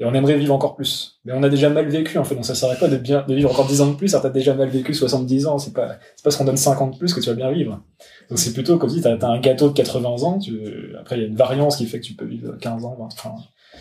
et 0.00 0.04
on 0.06 0.14
aimerait 0.14 0.38
vivre 0.38 0.54
encore 0.54 0.74
plus. 0.74 1.20
Mais 1.24 1.32
on 1.34 1.42
a 1.42 1.50
déjà 1.50 1.68
mal 1.68 1.86
vécu, 1.88 2.16
en 2.18 2.24
fait, 2.24 2.34
donc 2.34 2.46
ça 2.46 2.54
sert 2.54 2.70
à 2.70 2.76
quoi 2.76 2.88
de 2.88 2.96
bien, 2.96 3.22
de 3.28 3.34
vivre 3.34 3.50
encore 3.50 3.66
10 3.66 3.82
ans 3.82 3.90
de 3.90 3.96
plus, 3.96 4.14
alors 4.14 4.22
t'as 4.22 4.30
déjà 4.30 4.54
mal 4.54 4.70
vécu 4.70 4.94
70 4.94 5.46
ans, 5.46 5.58
c'est 5.58 5.74
pas, 5.74 5.98
c'est 6.16 6.24
parce 6.24 6.36
qu'on 6.36 6.44
donne 6.46 6.56
50 6.56 6.94
de 6.94 6.98
plus 6.98 7.12
que 7.12 7.20
tu 7.20 7.28
vas 7.28 7.36
bien 7.36 7.52
vivre. 7.52 7.82
Donc 8.30 8.38
c'est 8.38 8.54
plutôt 8.54 8.78
comme 8.78 8.88
si 8.88 9.02
t'as, 9.02 9.16
t'as 9.18 9.28
un 9.28 9.38
gâteau 9.38 9.68
de 9.68 9.74
80 9.74 10.08
ans, 10.22 10.38
tu, 10.38 10.96
après 10.98 11.16
il 11.16 11.22
y 11.22 11.24
a 11.24 11.28
une 11.28 11.36
variance 11.36 11.76
qui 11.76 11.84
fait 11.84 12.00
que 12.00 12.06
tu 12.06 12.14
peux 12.14 12.24
vivre 12.24 12.56
15 12.58 12.84
ans, 12.86 12.96
20, 12.98 13.04
enfin, 13.04 13.34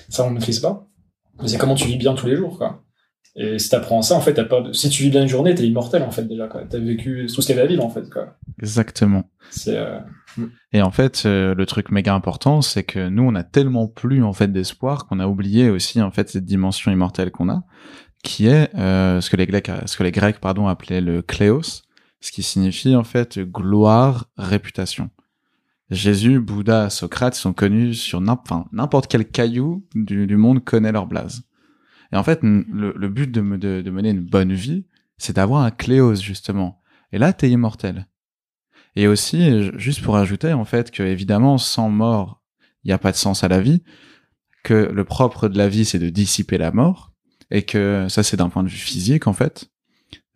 ça 0.09 0.25
on 0.25 0.29
ne 0.29 0.35
maîtrise 0.35 0.59
pas. 0.59 0.85
Mais 1.41 1.47
c'est 1.47 1.57
comment 1.57 1.75
tu 1.75 1.87
vis 1.87 1.95
bien 1.95 2.13
tous 2.13 2.27
les 2.27 2.35
jours, 2.35 2.57
quoi. 2.57 2.83
Et 3.41 3.57
si 3.57 3.69
t'apprends 3.69 4.01
ça, 4.01 4.15
en 4.15 4.19
fait, 4.19 4.33
t'as 4.33 4.43
pas 4.43 4.59
de... 4.59 4.73
si 4.73 4.89
tu 4.89 5.03
vis 5.03 5.09
bien 5.09 5.21
une 5.21 5.29
journée, 5.29 5.55
t'es 5.55 5.65
immortel, 5.65 6.03
en 6.03 6.11
fait, 6.11 6.23
déjà, 6.23 6.47
quoi. 6.47 6.63
T'as 6.69 6.77
vécu 6.77 7.25
tout 7.33 7.41
ce 7.41 7.47
qu'il 7.47 7.55
y 7.55 7.57
avait 7.57 7.65
à 7.67 7.69
vivre, 7.69 7.85
en 7.85 7.89
fait, 7.89 8.09
quoi. 8.09 8.35
Exactement. 8.61 9.29
C'est 9.49 9.77
euh, 9.77 9.97
Et 10.73 10.81
en 10.81 10.91
fait, 10.91 11.23
euh, 11.25 11.55
le 11.55 11.65
truc 11.65 11.89
méga 11.89 12.13
important, 12.13 12.61
c'est 12.61 12.83
que 12.83 13.07
nous, 13.07 13.23
on 13.23 13.35
a 13.35 13.43
tellement 13.43 13.87
plus 13.87 14.23
en 14.23 14.33
fait 14.33 14.51
d'espoir 14.51 15.07
qu'on 15.07 15.21
a 15.21 15.27
oublié 15.27 15.69
aussi 15.69 16.01
en 16.01 16.11
fait 16.11 16.29
cette 16.29 16.43
dimension 16.43 16.91
immortelle 16.91 17.31
qu'on 17.31 17.49
a, 17.49 17.63
qui 18.23 18.47
est 18.47 18.75
euh, 18.75 19.21
ce 19.21 19.29
que 19.29 19.37
les 19.37 19.47
Grecs, 19.47 19.71
ce 19.85 19.95
que 19.95 20.03
les 20.03 20.11
Grecs 20.11 20.39
pardon 20.39 20.67
appelaient 20.67 21.01
le 21.01 21.21
kléos, 21.21 21.83
ce 22.19 22.31
qui 22.33 22.43
signifie 22.43 22.95
en 22.95 23.05
fait 23.05 23.39
gloire, 23.39 24.25
réputation. 24.37 25.09
Jésus, 25.89 26.39
Bouddha, 26.39 26.89
Socrate 26.89 27.33
sont 27.33 27.53
connus 27.53 27.95
sur 27.95 28.21
n'importe 28.21 29.07
quel 29.07 29.25
caillou 29.25 29.87
du, 29.95 30.27
du 30.27 30.37
monde 30.37 30.63
connaît 30.63 30.91
leur 30.91 31.07
blase. 31.07 31.41
Et 32.11 32.17
en 32.17 32.23
fait, 32.23 32.43
n- 32.43 32.65
le, 32.71 32.93
le 32.95 33.09
but 33.09 33.31
de, 33.31 33.41
de, 33.41 33.81
de 33.81 33.91
mener 33.91 34.09
une 34.09 34.21
bonne 34.25 34.53
vie, 34.53 34.85
c'est 35.17 35.35
d'avoir 35.35 35.63
un 35.63 35.71
kléos 35.71 36.15
justement. 36.15 36.81
Et 37.11 37.17
là, 37.17 37.33
t'es 37.33 37.49
immortel. 37.49 38.07
Et 38.95 39.07
aussi, 39.07 39.71
juste 39.77 40.01
pour 40.01 40.17
ajouter, 40.17 40.53
en 40.53 40.65
fait, 40.65 40.91
que 40.91 41.03
évidemment, 41.03 41.57
sans 41.57 41.89
mort, 41.89 42.41
il 42.83 42.87
n'y 42.87 42.93
a 42.93 42.97
pas 42.97 43.11
de 43.11 43.17
sens 43.17 43.43
à 43.43 43.47
la 43.47 43.61
vie, 43.61 43.83
que 44.63 44.73
le 44.73 45.03
propre 45.03 45.47
de 45.47 45.57
la 45.57 45.69
vie, 45.69 45.85
c'est 45.85 45.99
de 45.99 46.09
dissiper 46.09 46.57
la 46.57 46.71
mort, 46.71 47.11
et 47.51 47.63
que 47.63 48.07
ça, 48.09 48.23
c'est 48.23 48.37
d'un 48.37 48.49
point 48.49 48.63
de 48.63 48.69
vue 48.69 48.77
physique, 48.77 49.27
en 49.27 49.33
fait, 49.33 49.69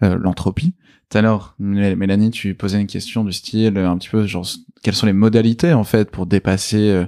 euh, 0.04 0.18
l'entropie. 0.18 0.76
Tout 1.10 1.18
à 1.18 1.22
l'heure, 1.22 1.56
Mél- 1.60 1.96
Mélanie, 1.96 2.32
tu 2.32 2.56
posais 2.56 2.80
une 2.80 2.88
question 2.88 3.24
du 3.24 3.34
style, 3.34 3.78
un 3.78 3.98
petit 3.98 4.10
peu, 4.10 4.26
genre, 4.26 4.48
quelles 4.82 4.96
sont 4.96 5.06
les 5.06 5.14
modalités, 5.14 5.74
en 5.74 5.84
fait, 5.84 6.10
pour 6.10 6.26
dépasser 6.26 6.90
euh, 6.90 7.06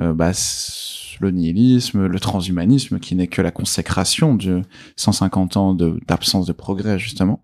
euh, 0.00 0.12
bah, 0.14 0.32
le 1.20 1.30
nihilisme, 1.30 2.06
le 2.06 2.20
transhumanisme, 2.20 2.98
qui 2.98 3.14
n'est 3.14 3.26
que 3.28 3.42
la 3.42 3.50
consécration 3.50 4.34
de 4.34 4.62
150 4.96 5.56
ans 5.56 5.74
de- 5.74 5.98
d'absence 6.06 6.46
de 6.46 6.52
progrès, 6.52 6.98
justement 6.98 7.42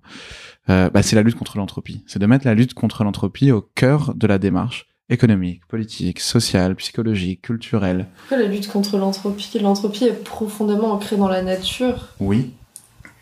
euh, 0.70 0.88
bah, 0.90 1.02
c'est 1.02 1.14
la 1.16 1.22
lutte 1.22 1.34
contre 1.36 1.58
l'entropie. 1.58 2.02
C'est 2.06 2.18
de 2.18 2.26
mettre 2.26 2.46
la 2.46 2.54
lutte 2.54 2.72
contre 2.74 3.04
l'entropie 3.04 3.50
au 3.52 3.60
cœur 3.60 4.14
de 4.14 4.26
la 4.26 4.38
démarche 4.38 4.86
économique, 5.10 5.60
politique, 5.68 6.20
sociale, 6.20 6.74
psychologique, 6.76 7.42
culturelle. 7.42 8.06
Pourquoi 8.28 8.38
la 8.42 8.48
lutte 8.50 8.68
contre 8.68 8.96
l'entropie 8.96 9.58
L'entropie 9.60 10.04
est 10.04 10.24
profondément 10.24 10.92
ancrée 10.92 11.16
dans 11.18 11.28
la 11.28 11.42
nature. 11.42 12.08
Oui. 12.20 12.52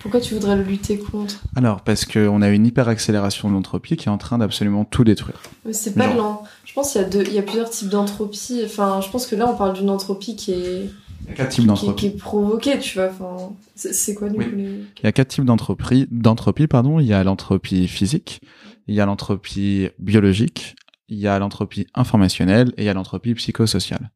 Pourquoi 0.03 0.21
tu 0.21 0.35
voudrais 0.35 0.57
le 0.57 0.65
lutter 0.65 0.99
contre? 0.99 1.37
Alors, 1.55 1.83
parce 1.83 2.05
qu'on 2.05 2.43
a 2.43 2.49
une 2.49 2.67
hyper-accélération 2.67 3.49
de 3.49 3.55
l'entropie 3.55 3.97
qui 3.97 4.09
est 4.09 4.11
en 4.11 4.19
train 4.19 4.39
d'absolument 4.39 4.85
tout 4.85 5.05
détruire. 5.05 5.41
Mais 5.65 5.73
c'est 5.73 5.95
pas 5.95 6.13
lent. 6.13 6.43
Je 6.65 6.73
pense 6.73 6.93
qu'il 6.93 7.01
y 7.01 7.05
a 7.05 7.09
deux, 7.09 7.23
il 7.25 7.33
y 7.33 7.39
a 7.39 7.43
plusieurs 7.43 7.71
types 7.71 7.89
d'entropie. 7.89 8.63
Enfin, 8.65 9.01
je 9.01 9.09
pense 9.11 9.27
que 9.27 9.37
là, 9.37 9.49
on 9.49 9.57
parle 9.57 9.75
d'une 9.75 9.91
entropie 9.91 10.35
qui 10.35 10.53
est, 10.53 10.91
Il 11.25 11.29
y 11.29 11.31
a 11.31 11.35
quatre 11.35 11.51
types 11.51 11.95
qui, 11.97 12.07
est 12.07 12.19
provoquée, 12.19 12.79
tu 12.81 12.99
vois. 12.99 13.11
Enfin, 13.11 13.53
c'est 13.77 13.95
c'est 13.95 14.15
quoi 14.15 14.29
du 14.29 14.39
Oui. 14.39 14.45
coup 14.51 14.57
les... 14.57 14.65
Il 14.65 15.05
y 15.05 15.07
a 15.07 15.13
quatre 15.13 15.29
types 15.29 15.45
d'entropie, 15.45 16.09
d'entropie, 16.11 16.67
pardon. 16.67 16.99
Il 16.99 17.07
y 17.07 17.13
a 17.13 17.23
l'entropie 17.23 17.87
physique, 17.87 18.41
il 18.89 18.97
y 18.97 19.01
a 19.01 19.07
l'entropie 19.07 19.89
biologique, 20.01 20.75
il 21.09 21.19
y 21.19 21.29
a 21.29 21.39
l'entropie 21.39 21.87
informationnelle 21.95 22.73
et 22.77 22.83
il 22.83 22.87
y 22.87 22.89
a 22.89 22.95
l'entropie 22.95 23.35
psychosociale. 23.35 24.11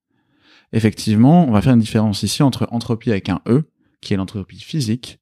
Effectivement, 0.73 1.47
on 1.47 1.53
va 1.53 1.63
faire 1.63 1.75
une 1.75 1.81
différence 1.81 2.25
ici 2.25 2.43
entre 2.43 2.67
entropie 2.73 3.11
avec 3.13 3.29
un 3.29 3.41
E, 3.47 3.63
qui 4.01 4.15
est 4.15 4.17
l'entropie 4.17 4.59
physique, 4.59 5.21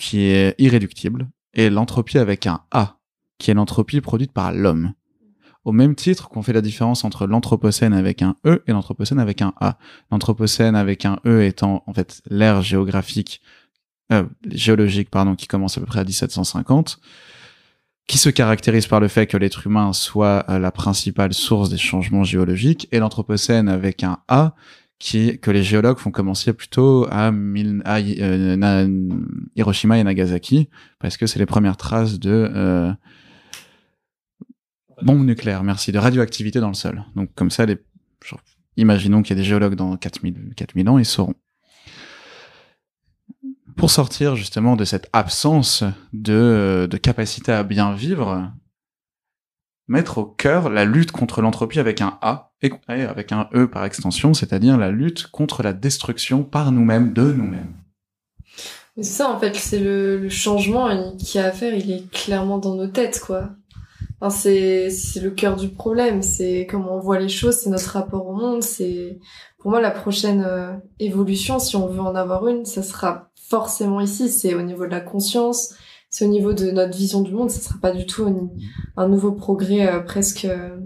qui 0.00 0.22
est 0.22 0.54
irréductible, 0.58 1.28
et 1.54 1.70
l'entropie 1.70 2.18
avec 2.18 2.46
un 2.46 2.62
A, 2.70 2.96
qui 3.38 3.50
est 3.50 3.54
l'entropie 3.54 4.00
produite 4.00 4.32
par 4.32 4.50
l'homme. 4.52 4.94
Au 5.64 5.72
même 5.72 5.94
titre 5.94 6.30
qu'on 6.30 6.42
fait 6.42 6.54
la 6.54 6.62
différence 6.62 7.04
entre 7.04 7.26
l'anthropocène 7.26 7.92
avec 7.92 8.22
un 8.22 8.36
E 8.46 8.62
et 8.66 8.72
l'anthropocène 8.72 9.18
avec 9.18 9.42
un 9.42 9.52
A. 9.60 9.76
L'anthropocène 10.10 10.74
avec 10.74 11.04
un 11.04 11.18
E 11.26 11.42
étant 11.44 11.84
en 11.86 11.92
fait 11.92 12.22
l'ère 12.30 12.62
géographique 12.62 13.42
euh, 14.10 14.24
géologique 14.46 15.10
pardon 15.10 15.36
qui 15.36 15.46
commence 15.46 15.76
à 15.76 15.80
peu 15.80 15.86
près 15.86 16.00
à 16.00 16.04
1750 16.04 16.98
qui 18.08 18.18
se 18.18 18.30
caractérise 18.30 18.86
par 18.86 18.98
le 18.98 19.06
fait 19.06 19.26
que 19.26 19.36
l'être 19.36 19.66
humain 19.66 19.92
soit 19.92 20.44
euh, 20.48 20.58
la 20.58 20.72
principale 20.72 21.34
source 21.34 21.68
des 21.68 21.78
changements 21.78 22.24
géologiques 22.24 22.88
et 22.90 22.98
l'anthropocène 22.98 23.68
avec 23.68 24.02
un 24.02 24.18
A 24.28 24.54
qui 25.00 25.40
que 25.40 25.50
les 25.50 25.64
géologues 25.64 25.98
font 25.98 26.12
commencer 26.12 26.52
plutôt 26.52 27.08
à, 27.10 27.32
euh, 27.32 29.08
Hiroshima 29.56 29.98
et 29.98 30.04
Nagasaki 30.04 30.68
parce 31.00 31.16
que 31.16 31.26
c'est 31.26 31.40
les 31.40 31.46
premières 31.46 31.78
traces 31.78 32.20
de 32.20 32.48
euh, 32.54 32.92
bombes 35.02 35.24
nucléaires, 35.24 35.64
merci, 35.64 35.90
de 35.90 35.98
radioactivité 35.98 36.60
dans 36.60 36.68
le 36.68 36.74
sol. 36.74 37.02
Donc 37.16 37.34
comme 37.34 37.50
ça, 37.50 37.64
les, 37.64 37.78
imaginons 38.76 39.22
qu'il 39.22 39.36
y 39.36 39.40
a 39.40 39.42
des 39.42 39.48
géologues 39.48 39.74
dans 39.74 39.96
4000, 39.96 40.52
4000 40.54 40.88
ans, 40.90 40.98
ils 40.98 41.06
sauront 41.06 41.34
pour 43.76 43.90
sortir 43.90 44.36
justement 44.36 44.76
de 44.76 44.84
cette 44.84 45.08
absence 45.14 45.82
de, 46.12 46.86
de 46.90 46.96
capacité 46.98 47.52
à 47.52 47.62
bien 47.62 47.94
vivre, 47.94 48.52
mettre 49.88 50.18
au 50.18 50.26
cœur 50.26 50.68
la 50.68 50.84
lutte 50.84 51.12
contre 51.12 51.40
l'entropie 51.40 51.80
avec 51.80 52.02
un 52.02 52.18
A 52.20 52.49
et 52.62 52.72
avec 52.88 53.32
un 53.32 53.48
E 53.54 53.66
par 53.66 53.84
extension, 53.84 54.34
c'est-à-dire 54.34 54.76
la 54.78 54.90
lutte 54.90 55.28
contre 55.28 55.62
la 55.62 55.72
destruction 55.72 56.42
par 56.42 56.72
nous-mêmes 56.72 57.12
de 57.12 57.32
nous-mêmes. 57.32 57.74
C'est 58.96 59.04
ça, 59.04 59.30
en 59.30 59.38
fait, 59.38 59.54
c'est 59.56 59.78
le, 59.78 60.18
le 60.18 60.28
changement 60.28 60.90
il- 60.90 61.16
qu'il 61.16 61.40
y 61.40 61.44
a 61.44 61.46
à 61.46 61.52
faire, 61.52 61.74
il 61.74 61.90
est 61.90 62.10
clairement 62.10 62.58
dans 62.58 62.74
nos 62.74 62.88
têtes, 62.88 63.20
quoi. 63.24 63.50
Enfin, 64.20 64.36
c'est, 64.36 64.90
c'est 64.90 65.20
le 65.20 65.30
cœur 65.30 65.56
du 65.56 65.68
problème, 65.68 66.20
c'est 66.22 66.66
comment 66.70 66.96
on 66.96 67.00
voit 67.00 67.18
les 67.18 67.28
choses, 67.30 67.56
c'est 67.56 67.70
notre 67.70 67.90
rapport 67.92 68.26
au 68.26 68.34
monde, 68.34 68.62
c'est, 68.62 69.18
pour 69.58 69.70
moi, 69.70 69.80
la 69.80 69.90
prochaine 69.90 70.44
euh, 70.46 70.72
évolution, 70.98 71.58
si 71.58 71.76
on 71.76 71.86
veut 71.86 72.00
en 72.00 72.14
avoir 72.14 72.46
une, 72.48 72.66
ça 72.66 72.82
sera 72.82 73.30
forcément 73.48 74.00
ici, 74.00 74.28
c'est 74.28 74.54
au 74.54 74.62
niveau 74.62 74.84
de 74.84 74.90
la 74.90 75.00
conscience, 75.00 75.74
c'est 76.10 76.26
au 76.26 76.28
niveau 76.28 76.52
de 76.52 76.70
notre 76.70 76.94
vision 76.96 77.22
du 77.22 77.32
monde, 77.32 77.50
ça 77.50 77.60
sera 77.60 77.78
pas 77.80 77.92
du 77.92 78.04
tout 78.04 78.26
un, 78.26 78.50
un 79.02 79.08
nouveau 79.08 79.32
progrès 79.32 79.88
euh, 79.88 80.00
presque 80.00 80.44
euh, 80.44 80.76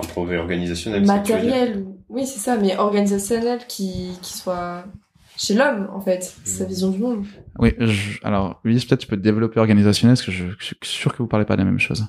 Un 0.00 0.04
progrès 0.06 0.38
organisationnel. 0.38 1.04
matériel, 1.04 1.78
ou- 1.78 1.98
oui, 2.08 2.26
c'est 2.26 2.38
ça, 2.38 2.56
mais 2.56 2.76
organisationnel 2.76 3.60
qui, 3.66 4.10
qui 4.22 4.32
soit 4.36 4.84
chez 5.36 5.54
l'homme, 5.54 5.88
en 5.92 6.00
fait, 6.00 6.34
sa 6.44 6.64
vision 6.64 6.90
du 6.90 6.98
monde. 6.98 7.24
Oui, 7.58 7.74
je- 7.78 8.18
alors 8.22 8.60
Ulysse, 8.64 8.84
peut-être 8.84 9.00
tu 9.00 9.06
peux 9.06 9.16
développer 9.16 9.60
organisationnel, 9.60 10.16
parce 10.16 10.24
que 10.26 10.32
je, 10.32 10.44
je 10.58 10.64
suis 10.64 10.76
sûr 10.82 11.12
que 11.12 11.18
vous 11.18 11.26
parlez 11.28 11.46
pas 11.46 11.54
de 11.54 11.60
la 11.60 11.64
même 11.64 11.78
chose. 11.80 12.04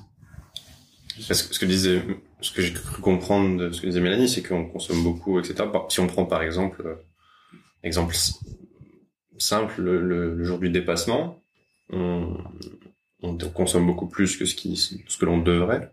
Parce 1.28 1.42
que 1.42 1.54
ce 1.54 1.58
que 1.60 1.66
disait, 1.66 2.02
ce 2.40 2.50
que 2.52 2.62
j'ai 2.62 2.72
cru 2.72 3.02
comprendre 3.02 3.58
de 3.60 3.72
ce 3.72 3.80
que 3.80 3.86
disait 3.86 4.00
Mélanie, 4.00 4.28
c'est 4.28 4.42
qu'on 4.42 4.64
consomme 4.66 5.02
beaucoup, 5.02 5.38
etc. 5.38 5.64
Si 5.88 6.00
on 6.00 6.06
prend 6.06 6.24
par 6.24 6.42
exemple, 6.42 6.82
euh, 6.86 6.94
exemple 7.82 8.14
simple, 9.38 9.80
le, 9.82 10.00
le- 10.00 10.34
le 10.34 10.44
jour 10.44 10.58
du 10.58 10.70
dépassement, 10.70 11.42
on, 11.92 12.36
on 13.22 13.36
consomme 13.36 13.86
beaucoup 13.86 14.06
plus 14.08 14.36
que 14.36 14.44
ce 14.44 14.54
qui, 14.54 14.76
ce 14.76 15.18
que 15.18 15.24
l'on 15.26 15.38
devrait. 15.38 15.92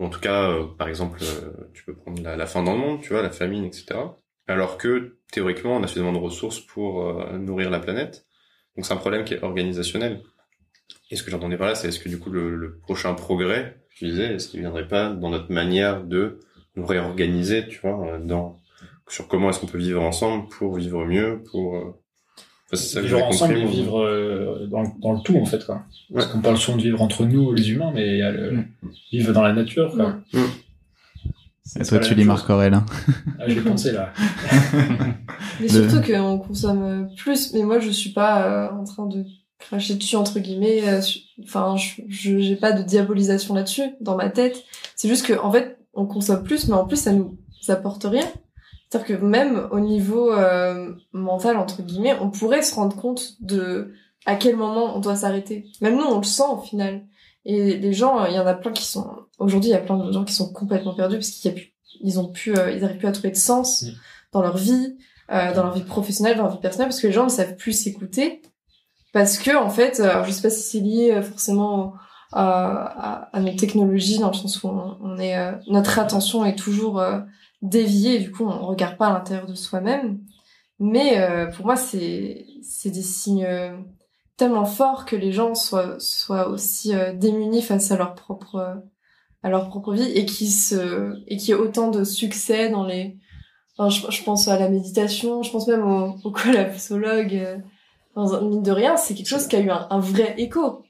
En 0.00 0.08
tout 0.08 0.20
cas, 0.20 0.50
euh, 0.50 0.64
par 0.78 0.88
exemple, 0.88 1.20
euh, 1.22 1.52
tu 1.74 1.84
peux 1.84 1.94
prendre 1.94 2.22
la, 2.22 2.34
la 2.34 2.46
faim 2.46 2.62
dans 2.62 2.72
le 2.72 2.78
monde, 2.78 3.02
tu 3.02 3.10
vois, 3.10 3.22
la 3.22 3.30
famine, 3.30 3.64
etc. 3.64 4.00
Alors 4.46 4.78
que 4.78 5.18
théoriquement, 5.30 5.76
on 5.76 5.82
a 5.82 5.86
suffisamment 5.86 6.12
de 6.12 6.18
ressources 6.18 6.60
pour 6.60 7.06
euh, 7.06 7.38
nourrir 7.38 7.70
la 7.70 7.80
planète. 7.80 8.26
Donc 8.76 8.86
c'est 8.86 8.94
un 8.94 8.98
problème 8.98 9.24
qui 9.24 9.34
est 9.34 9.42
organisationnel. 9.42 10.22
Et 11.10 11.16
ce 11.16 11.22
que 11.22 11.30
j'entendais 11.30 11.58
par 11.58 11.66
là, 11.66 11.74
c'est 11.74 11.88
est-ce 11.88 12.00
que 12.00 12.08
du 12.08 12.18
coup 12.18 12.30
le, 12.30 12.56
le 12.56 12.78
prochain 12.78 13.12
progrès, 13.14 13.76
tu 13.94 14.06
disais, 14.06 14.34
est-ce 14.34 14.48
qu'il 14.48 14.60
viendrait 14.60 14.88
pas 14.88 15.10
dans 15.10 15.28
notre 15.28 15.52
manière 15.52 16.02
de 16.02 16.40
nous 16.76 16.86
réorganiser, 16.86 17.68
tu 17.68 17.80
vois, 17.80 18.18
dans 18.18 18.58
sur 19.08 19.26
comment 19.26 19.50
est-ce 19.50 19.58
qu'on 19.58 19.66
peut 19.66 19.78
vivre 19.78 20.02
ensemble 20.02 20.48
pour 20.48 20.76
vivre 20.76 21.04
mieux, 21.04 21.42
pour 21.50 22.00
ça 22.76 23.00
que 23.00 23.06
vivre 23.06 23.24
ensemble 23.24 23.54
compris. 23.54 23.68
et 23.68 23.80
vivre 23.82 24.00
euh, 24.00 24.66
dans, 24.70 24.82
le- 24.82 24.88
dans 25.00 25.12
le 25.12 25.20
tout 25.20 25.36
en 25.36 25.44
fait 25.46 25.64
quoi. 25.66 25.82
Parce 26.14 26.26
qu'on 26.26 26.40
parle 26.40 26.56
souvent 26.56 26.76
de 26.76 26.82
vivre 26.82 27.00
entre 27.02 27.24
nous 27.24 27.52
les 27.52 27.70
humains, 27.70 27.90
mais 27.94 28.08
il 28.08 28.18
y 28.18 28.22
a 28.22 28.30
le 28.30 28.52
Mm. 28.52 28.64
vivre 29.12 29.32
dans 29.32 29.42
la 29.42 29.52
nature 29.52 29.92
quoi. 29.94 30.16
Mm. 30.32 30.38
C'est 31.64 31.82
Et 31.82 31.84
toi, 31.86 31.98
tu 32.00 32.14
lis. 32.14 32.24
Marc 32.24 32.50
Aurèle. 32.50 32.74
hein. 32.74 32.84
Ah, 33.38 33.44
j'ai 33.46 33.60
pensé 33.60 33.92
là. 33.92 34.12
Mais 35.60 35.68
surtout 35.68 36.00
qu'on 36.02 36.38
consomme 36.38 36.82
euh, 36.82 37.04
plus. 37.16 37.52
Mais 37.54 37.62
moi, 37.62 37.78
je 37.78 37.90
suis 37.90 38.10
pas 38.10 38.44
euh, 38.46 38.70
en 38.72 38.82
train 38.84 39.06
de 39.06 39.24
cracher 39.58 39.94
dessus 39.94 40.16
entre 40.16 40.40
guillemets. 40.40 40.88
euh, 40.88 41.00
Enfin, 41.44 41.76
je 41.76 42.02
je- 42.08 42.38
j'ai 42.40 42.56
pas 42.56 42.72
de 42.72 42.82
diabolisation 42.82 43.54
là-dessus 43.54 43.84
dans 44.00 44.16
ma 44.16 44.30
tête. 44.30 44.64
C'est 44.96 45.08
juste 45.08 45.24
que 45.26 45.38
en 45.38 45.52
fait, 45.52 45.78
on 45.94 46.06
consomme 46.06 46.42
plus, 46.42 46.66
mais 46.68 46.74
en 46.74 46.86
plus, 46.86 46.96
ça 46.96 47.12
nous 47.12 47.38
apporte 47.68 48.04
rien. 48.04 48.26
C'est-à-dire 48.90 49.18
que 49.18 49.24
même 49.24 49.68
au 49.70 49.80
niveau 49.80 50.32
euh, 50.32 50.92
mental 51.12 51.56
entre 51.56 51.82
guillemets, 51.82 52.16
on 52.20 52.30
pourrait 52.30 52.62
se 52.62 52.74
rendre 52.74 52.96
compte 52.96 53.40
de 53.40 53.92
à 54.26 54.34
quel 54.34 54.56
moment 54.56 54.96
on 54.96 55.00
doit 55.00 55.16
s'arrêter. 55.16 55.66
Même 55.80 55.96
nous, 55.96 56.04
on 56.04 56.18
le 56.18 56.24
sent 56.24 56.42
au 56.50 56.58
final. 56.58 57.06
Et 57.44 57.78
les 57.78 57.92
gens, 57.92 58.26
il 58.26 58.34
y 58.34 58.38
en 58.38 58.46
a 58.46 58.54
plein 58.54 58.72
qui 58.72 58.84
sont 58.84 59.06
aujourd'hui, 59.38 59.70
il 59.70 59.72
y 59.72 59.76
a 59.76 59.80
plein 59.80 59.96
de 59.96 60.12
gens 60.12 60.24
qui 60.24 60.34
sont 60.34 60.52
complètement 60.52 60.94
perdus 60.94 61.16
parce 61.16 61.30
qu'ils 61.30 61.54
ils 62.00 62.20
ont 62.20 62.28
pu, 62.28 62.56
euh, 62.56 62.70
ils 62.70 62.84
arrivent 62.84 62.98
plus 62.98 63.08
à 63.08 63.12
trouver 63.12 63.30
de 63.30 63.36
sens 63.36 63.84
Mm. 63.84 63.88
dans 64.32 64.42
leur 64.42 64.56
vie, 64.56 64.96
euh, 65.30 65.54
dans 65.54 65.62
leur 65.62 65.74
vie 65.74 65.82
professionnelle, 65.84 66.36
dans 66.36 66.44
leur 66.44 66.52
vie 66.52 66.60
personnelle, 66.60 66.88
parce 66.88 67.00
que 67.00 67.06
les 67.06 67.12
gens 67.12 67.24
ne 67.24 67.30
savent 67.30 67.56
plus 67.56 67.72
s'écouter. 67.72 68.42
Parce 69.12 69.38
que, 69.38 69.56
en 69.56 69.70
fait, 69.70 70.00
euh, 70.00 70.08
alors, 70.10 70.24
je 70.24 70.30
sais 70.30 70.42
pas 70.42 70.50
si 70.50 70.62
c'est 70.62 70.80
lié 70.80 71.12
euh, 71.12 71.22
forcément 71.22 71.94
à, 72.32 73.26
à, 73.32 73.36
à 73.36 73.40
nos 73.40 73.54
technologies, 73.54 74.18
dans 74.18 74.28
le 74.28 74.34
sens 74.34 74.62
où 74.62 74.68
on, 74.68 74.98
on 75.00 75.18
est, 75.18 75.36
euh, 75.36 75.52
notre 75.68 75.98
attention 75.98 76.44
est 76.44 76.56
toujours 76.56 77.02
et 77.62 78.18
du 78.18 78.32
coup, 78.32 78.44
on 78.44 78.66
regarde 78.66 78.96
pas 78.96 79.08
à 79.08 79.12
l'intérieur 79.12 79.46
de 79.46 79.54
soi-même. 79.54 80.20
Mais 80.78 81.20
euh, 81.20 81.46
pour 81.46 81.66
moi, 81.66 81.76
c'est 81.76 82.46
c'est 82.62 82.90
des 82.90 83.02
signes 83.02 83.44
euh, 83.44 83.76
tellement 84.40 84.64
forts 84.64 85.04
que 85.04 85.16
les 85.16 85.32
gens 85.32 85.54
soient 85.54 85.96
soient 85.98 86.48
aussi 86.48 86.94
euh, 86.94 87.12
démunis 87.12 87.60
face 87.60 87.90
à 87.90 87.98
leur 87.98 88.14
propre 88.14 88.54
euh, 88.56 88.74
à 89.42 89.50
leur 89.50 89.68
propre 89.68 89.92
vie 89.92 90.10
et 90.12 90.24
qui 90.24 90.48
se 90.50 91.12
et 91.26 91.36
qui 91.36 91.50
ait 91.50 91.54
autant 91.54 91.90
de 91.90 92.04
succès 92.04 92.70
dans 92.70 92.86
les 92.86 93.18
enfin, 93.76 93.90
je, 93.90 94.10
je 94.10 94.24
pense 94.24 94.48
à 94.48 94.58
la 94.58 94.70
méditation 94.70 95.42
je 95.42 95.50
pense 95.50 95.68
même 95.68 95.84
au, 95.84 96.16
au 96.24 96.30
collapsologue 96.30 97.34
euh, 97.34 97.58
dans 98.16 98.40
mine 98.40 98.62
de 98.62 98.72
rien 98.72 98.96
c'est 98.96 99.14
quelque 99.14 99.28
chose 99.28 99.46
qui 99.46 99.56
a 99.56 99.60
eu 99.60 99.68
un, 99.68 99.86
un 99.90 100.00
vrai 100.00 100.34
écho 100.38 100.84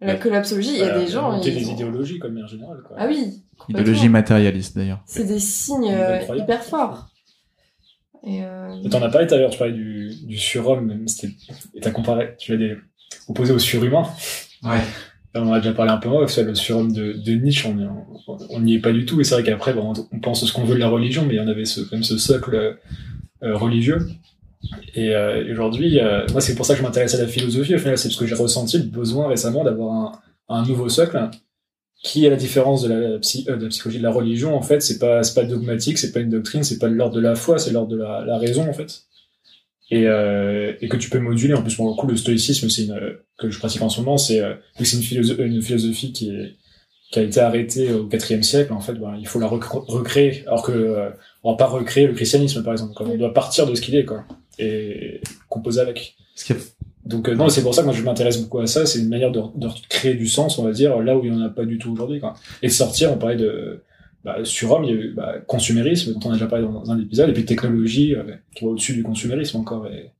la 0.00 0.14
Ouais. 0.14 0.18
collapsologie 0.18 0.70
il 0.74 0.78
y 0.78 0.82
a 0.82 0.86
Voilà, 0.86 1.04
des 1.04 1.10
gens 1.10 1.40
ils 1.42 1.54
des 1.54 1.68
ont- 1.68 1.72
idéologies 1.74 2.18
comme 2.18 2.38
en 2.42 2.46
général. 2.46 2.78
Quoi. 2.86 2.96
ah 2.98 3.06
oui. 3.08 3.42
Idéologie 3.68 4.08
matérialiste 4.10 4.76
d'ailleurs. 4.76 5.00
c'est 5.06 5.24
des 5.24 5.38
signes 5.38 5.90
euh, 5.90 6.20
hyper 6.36 6.62
forts 6.62 7.08
et 8.26 8.42
euh, 8.44 8.82
t'en 8.90 9.00
as 9.02 9.08
parlé 9.08 9.26
tout 9.28 9.34
à 9.34 9.38
l'heure, 9.38 9.50
tu 9.50 9.58
parlais 9.58 9.72
du, 9.72 10.10
du 10.24 10.36
surhomme, 10.36 11.04
et 11.74 11.80
t'as 11.80 11.90
comparé, 11.92 12.34
tu 12.38 12.50
l'as 12.52 12.58
des, 12.58 12.76
opposé 13.28 13.52
au 13.52 13.58
surhumain. 13.60 14.02
Ouais. 14.64 14.80
On 15.36 15.46
en 15.48 15.52
a 15.52 15.60
déjà 15.60 15.72
parlé 15.74 15.92
un 15.92 15.98
peu 15.98 16.08
moins, 16.08 16.22
le 16.22 16.54
surhomme 16.56 16.92
de, 16.92 17.12
de 17.12 17.32
Nietzsche, 17.34 17.68
on 17.68 17.78
on- 18.26 18.38
on 18.50 18.60
n'y 18.60 18.74
est 18.74 18.78
pas 18.80 18.90
du 18.92 19.04
tout, 19.06 19.20
et 19.20 19.24
c'est 19.24 19.34
vrai 19.34 19.44
qu'après, 19.44 19.74
bon, 19.74 19.92
on 20.12 20.18
pense 20.18 20.44
ce 20.44 20.52
qu'on 20.52 20.64
veut 20.64 20.74
de 20.74 20.80
la 20.80 20.88
religion, 20.88 21.24
mais 21.24 21.34
il 21.34 21.36
y 21.36 21.40
en 21.40 21.46
avait 21.46 21.66
ce, 21.66 21.80
quand 21.82 21.92
même 21.92 22.02
ce 22.02 22.18
socle 22.18 22.78
euh, 23.42 23.56
religieux. 23.56 23.98
Et 24.94 25.14
euh, 25.14 25.50
aujourd'hui, 25.52 26.00
euh, 26.00 26.26
moi, 26.32 26.40
c'est 26.40 26.54
pour 26.54 26.64
ça 26.64 26.74
que 26.74 26.78
je 26.80 26.84
m'intéresse 26.84 27.14
à 27.14 27.18
la 27.18 27.28
philosophie, 27.28 27.74
au 27.74 27.78
final, 27.78 27.98
c'est 27.98 28.08
parce 28.08 28.18
que 28.18 28.26
j'ai 28.26 28.34
ressenti 28.34 28.78
le 28.78 28.84
besoin 28.84 29.28
récemment 29.28 29.62
d'avoir 29.62 30.22
un, 30.48 30.64
nouveau 30.64 30.88
socle, 30.88 31.18
qui, 32.02 32.26
à 32.26 32.30
la 32.30 32.36
différence 32.36 32.82
de 32.82 32.92
la, 32.92 33.18
psy- 33.18 33.44
euh, 33.48 33.56
de 33.56 33.64
la 33.64 33.68
psychologie 33.68 33.98
de 33.98 34.02
la 34.02 34.12
religion, 34.12 34.54
en 34.56 34.62
fait, 34.62 34.80
c'est 34.80 34.98
pas, 34.98 35.20
pas 35.34 35.44
dogmatique, 35.44 35.98
c'est 35.98 36.12
pas 36.12 36.20
une 36.20 36.30
doctrine, 36.30 36.62
c'est 36.62 36.78
pas 36.78 36.88
l'ordre 36.88 37.16
de 37.16 37.20
la 37.20 37.34
foi, 37.34 37.58
c'est 37.58 37.72
l'ordre 37.72 37.88
de 37.88 37.96
la, 37.98 38.38
raison, 38.38 38.68
en 38.68 38.72
fait. 38.72 39.02
Et, 39.90 40.02
que 40.02 40.96
tu 40.96 41.10
peux 41.10 41.18
moduler. 41.20 41.54
En 41.54 41.62
plus, 41.62 41.74
pour 41.74 41.88
le 41.88 41.94
coup, 41.94 42.06
le 42.06 42.16
stoïcisme, 42.16 42.68
c'est 42.68 42.88
que 43.38 43.50
je 43.50 43.58
pratique 43.58 43.82
en 43.82 43.88
ce 43.88 44.00
moment, 44.00 44.16
c'est, 44.16 44.40
une, 44.40 44.84
philosophe- 45.02 45.38
une 45.40 45.62
philosophie 45.62 46.12
qui 46.12 46.30
a 47.14 47.22
été 47.22 47.40
arrêtée 47.40 47.92
au 47.92 48.08
IVe 48.08 48.42
siècle, 48.42 48.72
en 48.72 48.80
fait, 48.80 48.94
ben, 48.94 49.16
il 49.18 49.26
faut 49.26 49.38
la 49.38 49.46
rec- 49.46 49.64
recréer. 49.64 50.42
Alors 50.46 50.62
que, 50.62 51.10
on 51.46 51.52
va 51.52 51.56
pas 51.56 51.66
recréer 51.66 52.08
le 52.08 52.12
christianisme, 52.12 52.64
par 52.64 52.72
exemple, 52.72 52.94
quoi. 52.94 53.06
On 53.08 53.16
doit 53.16 53.32
partir 53.32 53.66
de 53.66 53.74
ce 53.76 53.80
qu'il 53.80 53.94
est, 53.94 54.04
quoi. 54.04 54.24
Et 54.58 55.20
composer 55.48 55.80
avec. 55.80 56.16
Ce 56.34 56.52
Donc 57.04 57.28
euh, 57.28 57.36
non, 57.36 57.48
c'est 57.48 57.62
pour 57.62 57.72
ça 57.72 57.82
que 57.82 57.86
moi 57.86 57.94
je 57.94 58.02
m'intéresse 58.02 58.42
beaucoup 58.42 58.58
à 58.58 58.66
ça. 58.66 58.84
C'est 58.84 58.98
une 58.98 59.08
manière 59.08 59.30
de, 59.30 59.40
de 59.54 59.68
créer 59.88 60.14
du 60.14 60.26
sens, 60.26 60.58
on 60.58 60.64
va 60.64 60.72
dire, 60.72 60.98
là 60.98 61.16
où 61.16 61.24
il 61.24 61.30
n'y 61.30 61.36
en 61.36 61.42
a 61.42 61.48
pas 61.48 61.64
du 61.64 61.78
tout 61.78 61.92
aujourd'hui. 61.92 62.18
quoi. 62.18 62.34
Et 62.62 62.66
de 62.66 62.72
sortir, 62.72 63.12
on 63.12 63.16
parlait 63.16 63.36
de 63.36 63.84
bah, 64.24 64.38
surhomme, 64.42 64.82
il 64.82 64.90
y 64.90 64.92
a 64.92 64.96
eu 64.96 65.12
bah, 65.14 65.34
consumérisme 65.46 66.14
dont 66.14 66.20
on 66.24 66.30
a 66.30 66.32
déjà 66.32 66.48
parlé 66.48 66.64
dans 66.64 66.90
un 66.90 67.00
épisode, 67.00 67.30
et 67.30 67.32
puis 67.32 67.44
technologie 67.44 68.16
euh, 68.16 68.24
qui 68.56 68.64
va 68.64 68.72
au-dessus 68.72 68.94
du 68.94 69.04
consumérisme 69.04 69.58
encore. 69.58 69.86
Et... 69.86 70.10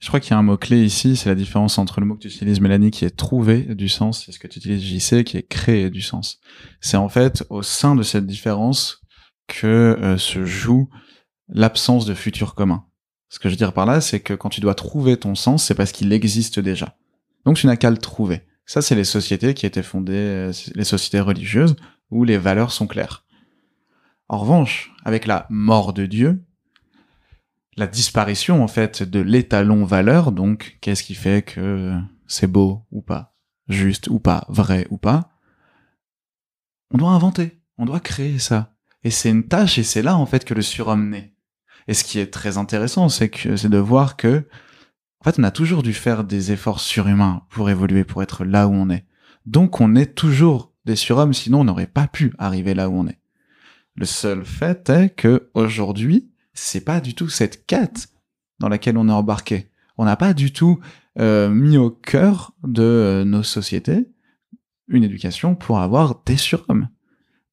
Je 0.00 0.08
crois 0.08 0.20
qu'il 0.20 0.32
y 0.32 0.34
a 0.34 0.38
un 0.38 0.42
mot-clé 0.42 0.84
ici, 0.84 1.16
c'est 1.16 1.30
la 1.30 1.34
différence 1.34 1.78
entre 1.78 2.00
le 2.00 2.06
mot 2.06 2.16
que 2.16 2.20
tu 2.20 2.28
utilises, 2.28 2.60
Mélanie, 2.60 2.90
qui 2.90 3.06
est 3.06 3.16
trouver 3.16 3.62
du 3.74 3.88
sens, 3.88 4.28
et 4.28 4.32
ce 4.32 4.38
que 4.38 4.46
tu 4.46 4.58
utilises, 4.58 4.82
JC, 4.82 5.24
qui 5.24 5.38
est 5.38 5.42
créer 5.42 5.88
du 5.88 6.02
sens. 6.02 6.40
C'est 6.82 6.98
en 6.98 7.08
fait 7.08 7.42
au 7.48 7.62
sein 7.62 7.94
de 7.94 8.02
cette 8.02 8.26
différence 8.26 8.99
que 9.50 9.96
euh, 10.00 10.16
se 10.16 10.44
joue 10.44 10.88
l'absence 11.48 12.06
de 12.06 12.14
futur 12.14 12.54
commun. 12.54 12.86
Ce 13.28 13.38
que 13.38 13.48
je 13.48 13.54
veux 13.54 13.58
dire 13.58 13.72
par 13.72 13.86
là, 13.86 14.00
c'est 14.00 14.20
que 14.20 14.34
quand 14.34 14.48
tu 14.48 14.60
dois 14.60 14.74
trouver 14.74 15.16
ton 15.16 15.34
sens, 15.34 15.64
c'est 15.64 15.74
parce 15.74 15.92
qu'il 15.92 16.12
existe 16.12 16.60
déjà. 16.60 16.96
Donc 17.44 17.56
tu 17.56 17.66
n'as 17.66 17.76
qu'à 17.76 17.90
le 17.90 17.98
trouver. 17.98 18.42
Ça, 18.66 18.82
c'est 18.82 18.94
les 18.94 19.04
sociétés 19.04 19.54
qui 19.54 19.66
étaient 19.66 19.82
fondées, 19.82 20.12
euh, 20.14 20.52
les 20.74 20.84
sociétés 20.84 21.20
religieuses, 21.20 21.76
où 22.10 22.24
les 22.24 22.38
valeurs 22.38 22.72
sont 22.72 22.86
claires. 22.86 23.24
En 24.28 24.38
revanche, 24.38 24.92
avec 25.04 25.26
la 25.26 25.46
mort 25.50 25.92
de 25.92 26.06
Dieu, 26.06 26.44
la 27.76 27.86
disparition 27.86 28.62
en 28.62 28.68
fait 28.68 29.02
de 29.02 29.20
l'étalon 29.20 29.84
valeur, 29.84 30.32
donc 30.32 30.78
qu'est-ce 30.80 31.02
qui 31.02 31.14
fait 31.14 31.42
que 31.42 31.98
c'est 32.26 32.46
beau 32.46 32.86
ou 32.92 33.02
pas, 33.02 33.34
juste 33.68 34.08
ou 34.08 34.20
pas, 34.20 34.44
vrai 34.48 34.86
ou 34.90 34.98
pas, 34.98 35.30
on 36.92 36.98
doit 36.98 37.10
inventer, 37.10 37.60
on 37.78 37.86
doit 37.86 38.00
créer 38.00 38.38
ça. 38.38 38.74
Et 39.04 39.10
c'est 39.10 39.30
une 39.30 39.46
tâche 39.46 39.78
et 39.78 39.82
c'est 39.82 40.02
là 40.02 40.16
en 40.16 40.26
fait 40.26 40.44
que 40.44 40.54
le 40.54 40.62
surhomme 40.62 41.10
naît. 41.10 41.34
Et 41.88 41.94
ce 41.94 42.04
qui 42.04 42.18
est 42.18 42.32
très 42.32 42.58
intéressant, 42.58 43.08
c'est 43.08 43.30
que 43.30 43.56
c'est 43.56 43.68
de 43.68 43.78
voir 43.78 44.16
que 44.16 44.46
en 45.20 45.24
fait 45.24 45.38
on 45.38 45.44
a 45.44 45.50
toujours 45.50 45.82
dû 45.82 45.92
faire 45.92 46.24
des 46.24 46.52
efforts 46.52 46.80
surhumains 46.80 47.42
pour 47.50 47.70
évoluer, 47.70 48.04
pour 48.04 48.22
être 48.22 48.44
là 48.44 48.68
où 48.68 48.72
on 48.72 48.90
est. 48.90 49.06
Donc 49.46 49.80
on 49.80 49.94
est 49.94 50.14
toujours 50.14 50.72
des 50.84 50.96
surhommes, 50.96 51.32
sinon 51.32 51.60
on 51.60 51.64
n'aurait 51.64 51.86
pas 51.86 52.06
pu 52.06 52.32
arriver 52.38 52.74
là 52.74 52.88
où 52.88 52.94
on 52.94 53.06
est. 53.06 53.18
Le 53.96 54.06
seul 54.06 54.44
fait 54.44 54.88
est 54.90 55.10
que 55.10 55.50
aujourd'hui, 55.54 56.30
c'est 56.52 56.84
pas 56.84 57.00
du 57.00 57.14
tout 57.14 57.28
cette 57.28 57.66
quête 57.66 58.08
dans 58.58 58.68
laquelle 58.68 58.98
on 58.98 59.08
est 59.08 59.12
embarqué. 59.12 59.70
On 59.98 60.04
n'a 60.04 60.16
pas 60.16 60.34
du 60.34 60.52
tout 60.52 60.80
euh, 61.18 61.50
mis 61.50 61.76
au 61.76 61.90
cœur 61.90 62.52
de 62.62 62.82
euh, 62.82 63.24
nos 63.24 63.42
sociétés 63.42 64.08
une 64.90 65.04
éducation 65.04 65.54
pour 65.54 65.78
avoir 65.78 66.22
des 66.26 66.36
surhommes. 66.36 66.88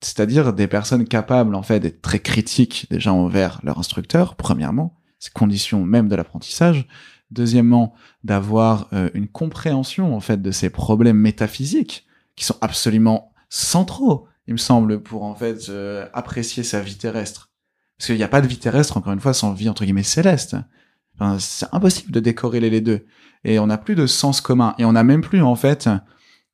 C'est-à-dire 0.02 0.54
des 0.54 0.68
personnes 0.68 1.08
capables, 1.08 1.56
en 1.56 1.64
fait, 1.64 1.80
d'être 1.80 2.02
très 2.02 2.20
critiques 2.20 2.88
déjà 2.92 3.12
envers 3.14 3.60
leur 3.64 3.80
instructeur, 3.80 4.36
premièrement, 4.36 4.96
ces 5.20 5.32
conditions 5.32 5.84
même 5.84 6.08
de 6.08 6.16
l'apprentissage. 6.16 6.88
Deuxièmement, 7.32 7.94
d'avoir 8.24 8.88
euh, 8.94 9.10
une 9.14 9.28
compréhension, 9.28 10.16
en 10.16 10.20
fait, 10.20 10.42
de 10.42 10.52
ces 10.52 10.70
problèmes 10.70 11.18
métaphysiques 11.18 12.06
qui 12.36 12.46
sont 12.46 12.58
absolument 12.62 13.34
centraux, 13.50 14.28
il 14.48 14.54
me 14.54 14.60
semble, 14.60 15.02
pour, 15.02 15.24
en 15.24 15.36
fait, 15.36 15.68
euh, 15.70 16.08
apprécier 16.14 16.64
sa 16.64 16.80
vie 16.80 16.96
terrestre. 16.96 17.50
Parce 17.98 18.08
qu'il 18.08 18.16
n'y 18.16 18.24
a 18.24 18.30
pas 18.30 18.42
de 18.42 18.48
vie 18.48 18.60
terrestre, 18.60 18.96
encore 18.98 19.14
une 19.14 19.20
fois, 19.20 19.34
sans 19.34 19.54
vie, 19.54 19.68
entre 19.68 19.84
guillemets, 19.84 20.04
céleste. 20.04 20.56
Enfin, 21.16 21.38
c'est 21.40 21.66
impossible 21.72 22.12
de 22.12 22.20
décorréler 22.20 22.70
les 22.70 22.82
deux. 22.82 23.08
Et 23.44 23.58
on 23.60 23.68
n'a 23.68 23.78
plus 23.78 23.96
de 23.96 24.06
sens 24.06 24.40
commun. 24.40 24.76
Et 24.78 24.86
on 24.86 24.94
n'a 24.94 25.04
même 25.04 25.22
plus, 25.22 25.42
en 25.42 25.56
fait, 25.56 25.90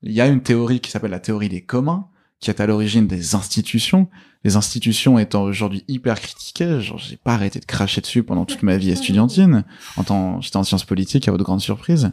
il 0.02 0.14
y 0.14 0.22
a 0.22 0.28
une 0.28 0.42
théorie 0.42 0.80
qui 0.80 0.90
s'appelle 0.90 1.12
la 1.12 1.20
théorie 1.20 1.50
des 1.50 1.64
communs, 1.64 2.08
qui 2.44 2.50
est 2.50 2.60
à 2.60 2.68
l'origine 2.68 3.08
des 3.08 3.36
institutions. 3.36 4.10
Les 4.44 4.58
institutions 4.58 5.18
étant 5.18 5.44
aujourd'hui 5.44 5.86
hyper 5.88 6.20
critiquées, 6.20 6.82
genre, 6.82 6.98
j'ai 6.98 7.16
pas 7.16 7.36
arrêté 7.36 7.62
de 7.62 7.66
cracher 7.66 8.02
dessus 8.02 8.22
pendant 8.22 8.44
toute 8.44 8.64
ma 8.64 8.76
vie 8.76 8.92
estudiantine. 8.92 9.64
En 9.96 10.04
tant, 10.04 10.42
j'étais 10.42 10.58
en 10.58 10.66
sciences 10.66 10.84
politiques, 10.84 11.30
à 11.30 11.32
votre 11.32 11.46
grande 11.46 11.62
surprise. 11.62 12.12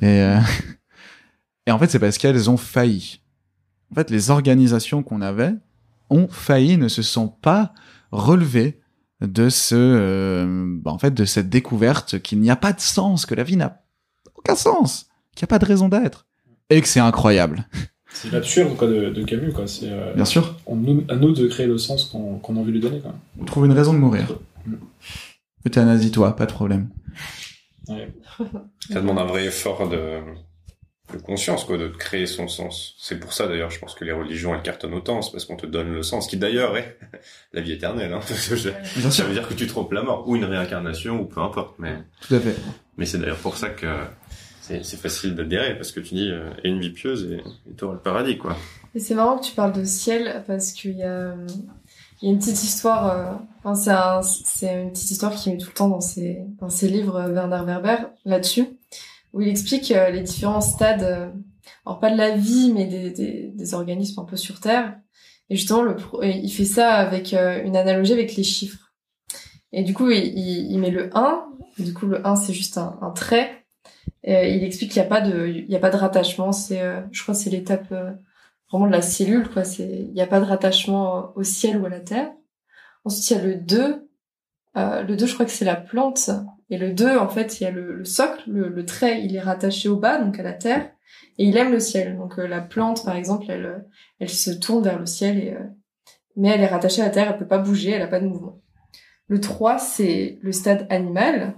Et, 0.00 0.06
euh, 0.06 0.40
et 1.66 1.70
en 1.70 1.78
fait, 1.78 1.90
c'est 1.90 1.98
parce 1.98 2.16
qu'elles 2.16 2.48
ont 2.48 2.56
failli. 2.56 3.20
En 3.92 3.94
fait, 3.94 4.10
les 4.10 4.30
organisations 4.30 5.02
qu'on 5.02 5.20
avait 5.20 5.52
ont 6.08 6.28
failli, 6.28 6.78
ne 6.78 6.88
se 6.88 7.02
sont 7.02 7.28
pas 7.28 7.74
relevées 8.10 8.80
de 9.20 9.50
ce, 9.50 9.74
euh, 9.74 10.78
bah, 10.82 10.92
en 10.92 10.98
fait, 10.98 11.12
de 11.12 11.26
cette 11.26 11.50
découverte 11.50 12.20
qu'il 12.20 12.40
n'y 12.40 12.50
a 12.50 12.56
pas 12.56 12.72
de 12.72 12.80
sens, 12.80 13.26
que 13.26 13.34
la 13.34 13.44
vie 13.44 13.58
n'a 13.58 13.82
aucun 14.34 14.54
sens, 14.54 15.10
qu'il 15.36 15.44
n'y 15.44 15.48
a 15.48 15.54
pas 15.54 15.58
de 15.58 15.66
raison 15.66 15.90
d'être, 15.90 16.26
et 16.70 16.80
que 16.80 16.88
c'est 16.88 17.00
incroyable. 17.00 17.68
C'est 18.22 18.32
l'absurde 18.32 18.76
quoi, 18.76 18.88
de, 18.88 19.10
de 19.10 19.22
Camus. 19.24 19.52
Quoi. 19.52 19.66
C'est, 19.66 19.90
euh, 19.90 20.12
Bien 20.14 20.24
sûr. 20.24 20.56
on, 20.66 20.76
à 21.08 21.14
nous 21.16 21.32
de 21.32 21.46
créer 21.46 21.66
le 21.66 21.78
sens 21.78 22.06
qu'on, 22.06 22.38
qu'on 22.38 22.56
a 22.56 22.60
envie 22.60 22.68
de 22.72 22.76
lui 22.76 22.80
donner. 22.80 23.00
Quoi. 23.00 23.14
On 23.40 23.44
trouve 23.44 23.66
une 23.66 23.72
raison 23.72 23.92
de 23.92 23.98
mourir. 23.98 24.26
Euthanasie-toi, 25.66 26.36
pas 26.36 26.46
de 26.46 26.52
problème. 26.52 26.88
Ouais. 27.88 28.08
Ça 28.90 29.00
demande 29.00 29.18
un 29.18 29.24
vrai 29.24 29.44
effort 29.46 29.88
de, 29.88 30.20
de 31.14 31.18
conscience, 31.22 31.64
quoi, 31.64 31.78
de 31.78 31.88
créer 31.88 32.26
son 32.26 32.48
sens. 32.48 32.94
C'est 32.98 33.18
pour 33.18 33.32
ça, 33.32 33.46
d'ailleurs, 33.48 33.70
je 33.70 33.78
pense 33.78 33.94
que 33.94 34.04
les 34.04 34.12
religions, 34.12 34.54
elles 34.54 34.62
cartonnent 34.62 34.94
autant, 34.94 35.22
c'est 35.22 35.32
parce 35.32 35.44
qu'on 35.44 35.56
te 35.56 35.66
donne 35.66 35.92
le 35.92 36.02
sens, 36.02 36.26
qui 36.26 36.36
d'ailleurs 36.36 36.76
est 36.76 36.98
la 37.52 37.60
vie 37.60 37.72
éternelle, 37.72 38.12
hein, 38.12 38.20
parce 38.28 38.48
que 38.48 38.56
je- 38.56 38.70
Bien 38.96 39.10
ça 39.10 39.24
veut 39.24 39.32
dire 39.32 39.46
que 39.48 39.54
tu 39.54 39.66
trompes 39.66 39.92
la 39.92 40.02
mort, 40.02 40.28
ou 40.28 40.36
une 40.36 40.44
réincarnation, 40.44 41.20
ou 41.20 41.24
peu 41.24 41.40
importe, 41.40 41.74
mais, 41.78 41.94
Tout 42.26 42.34
à 42.34 42.40
fait. 42.40 42.56
mais 42.96 43.06
c'est 43.06 43.18
d'ailleurs 43.18 43.38
pour 43.38 43.56
ça 43.56 43.70
que 43.70 43.86
c'est, 44.82 44.96
facile 44.96 45.34
d'adhérer, 45.34 45.74
parce 45.76 45.92
que 45.92 46.00
tu 46.00 46.14
dis, 46.14 46.30
euh, 46.30 46.50
et 46.64 46.68
une 46.68 46.80
vie 46.80 46.90
pieuse, 46.90 47.30
et, 47.32 47.42
et 47.70 47.74
t'auras 47.74 47.94
le 47.94 48.00
paradis, 48.00 48.38
quoi. 48.38 48.56
Et 48.94 49.00
c'est 49.00 49.14
marrant 49.14 49.38
que 49.38 49.44
tu 49.44 49.52
parles 49.54 49.72
de 49.72 49.84
ciel 49.84 50.42
parce 50.46 50.72
qu'il 50.72 50.96
y 50.96 51.02
a, 51.02 51.34
y 52.22 52.28
a 52.28 52.30
une 52.30 52.38
petite 52.38 52.62
histoire. 52.62 53.10
euh, 53.10 53.32
Enfin, 53.62 54.20
c'est 54.22 54.68
un, 54.70 54.82
une 54.82 54.90
petite 54.92 55.10
histoire 55.10 55.34
qui 55.34 55.50
met 55.50 55.58
tout 55.58 55.68
le 55.68 55.74
temps 55.74 55.88
dans 55.88 56.00
ses 56.00 56.38
dans 56.60 56.70
ses 56.70 56.88
livres 56.88 57.16
euh, 57.16 57.28
Werner 57.32 57.62
Werber 57.66 57.96
là-dessus, 58.24 58.66
où 59.32 59.40
il 59.40 59.48
explique 59.48 59.90
euh, 59.90 60.10
les 60.10 60.22
différents 60.22 60.60
stades. 60.62 61.02
euh, 61.02 61.28
alors 61.84 62.00
pas 62.00 62.10
de 62.10 62.16
la 62.16 62.34
vie, 62.36 62.72
mais 62.72 62.86
des, 62.86 63.10
des, 63.10 63.50
des 63.54 63.74
organismes 63.74 64.20
un 64.20 64.24
peu 64.24 64.36
sur 64.36 64.60
Terre. 64.60 64.96
Et 65.50 65.56
justement, 65.56 65.82
le, 65.82 65.96
il 66.24 66.50
fait 66.50 66.64
ça 66.66 66.94
avec 66.94 67.32
euh, 67.34 67.62
une 67.64 67.76
analogie 67.76 68.12
avec 68.12 68.36
les 68.36 68.44
chiffres. 68.44 68.92
Et 69.72 69.82
du 69.82 69.92
coup, 69.94 70.10
il, 70.10 70.18
il, 70.38 70.72
il 70.72 70.78
met 70.78 70.90
le 70.90 71.10
1. 71.16 71.44
Du 71.78 71.92
coup, 71.94 72.06
le 72.06 72.26
1, 72.26 72.36
c'est 72.36 72.52
juste 72.54 72.78
un, 72.78 72.98
un 73.02 73.10
trait. 73.10 73.64
Et 74.22 74.54
il 74.54 74.64
explique 74.64 74.92
qu'il 74.92 75.00
n'y 75.00 75.06
a 75.06 75.10
pas 75.10 75.20
de, 75.20 75.46
il 75.48 75.70
y 75.70 75.76
a 75.76 75.80
pas 75.80 75.90
de 75.90 75.96
rattachement. 75.96 76.52
C'est, 76.52 76.80
euh, 76.80 77.00
je 77.12 77.22
crois, 77.22 77.34
c'est 77.34 77.50
l'étape 77.50 77.90
euh, 77.92 78.12
vraiment 78.70 78.86
de 78.86 78.92
la 78.92 79.02
cellule, 79.02 79.48
quoi. 79.48 79.64
C'est, 79.64 79.88
il 79.88 80.12
n'y 80.12 80.20
a 80.20 80.26
pas 80.26 80.40
de 80.40 80.44
rattachement 80.44 81.32
au 81.36 81.42
ciel 81.42 81.78
ou 81.78 81.86
à 81.86 81.88
la 81.88 82.00
terre. 82.00 82.30
Ensuite, 83.04 83.30
il 83.30 83.36
y 83.36 83.40
a 83.40 83.44
le 83.44 83.54
2. 83.56 84.08
Euh, 84.76 85.02
le 85.02 85.16
2, 85.16 85.26
je 85.26 85.34
crois 85.34 85.46
que 85.46 85.52
c'est 85.52 85.64
la 85.64 85.76
plante. 85.76 86.30
Et 86.70 86.78
le 86.78 86.92
2, 86.92 87.16
en 87.16 87.28
fait, 87.28 87.60
il 87.60 87.64
y 87.64 87.66
a 87.66 87.70
le, 87.70 87.94
le 87.94 88.04
socle, 88.04 88.42
le, 88.46 88.68
le 88.68 88.84
trait, 88.84 89.24
il 89.24 89.34
est 89.34 89.40
rattaché 89.40 89.88
au 89.88 89.96
bas, 89.96 90.18
donc 90.18 90.38
à 90.38 90.42
la 90.42 90.52
terre. 90.52 90.90
Et 91.38 91.44
il 91.44 91.56
aime 91.56 91.72
le 91.72 91.80
ciel. 91.80 92.16
Donc 92.16 92.38
euh, 92.38 92.46
la 92.46 92.60
plante, 92.60 93.04
par 93.04 93.16
exemple, 93.16 93.46
elle, 93.48 93.66
euh, 93.66 93.78
elle 94.18 94.28
se 94.28 94.50
tourne 94.50 94.84
vers 94.84 94.98
le 94.98 95.06
ciel, 95.06 95.38
et, 95.38 95.52
euh, 95.52 95.64
mais 96.36 96.48
elle 96.48 96.60
est 96.60 96.66
rattachée 96.66 97.02
à 97.02 97.06
la 97.06 97.10
terre, 97.10 97.30
elle 97.30 97.38
peut 97.38 97.46
pas 97.46 97.58
bouger, 97.58 97.92
elle 97.92 98.02
a 98.02 98.08
pas 98.08 98.20
de 98.20 98.26
mouvement. 98.26 98.60
Le 99.28 99.40
3, 99.40 99.78
c'est 99.78 100.38
le 100.42 100.52
stade 100.52 100.86
animal. 100.90 101.54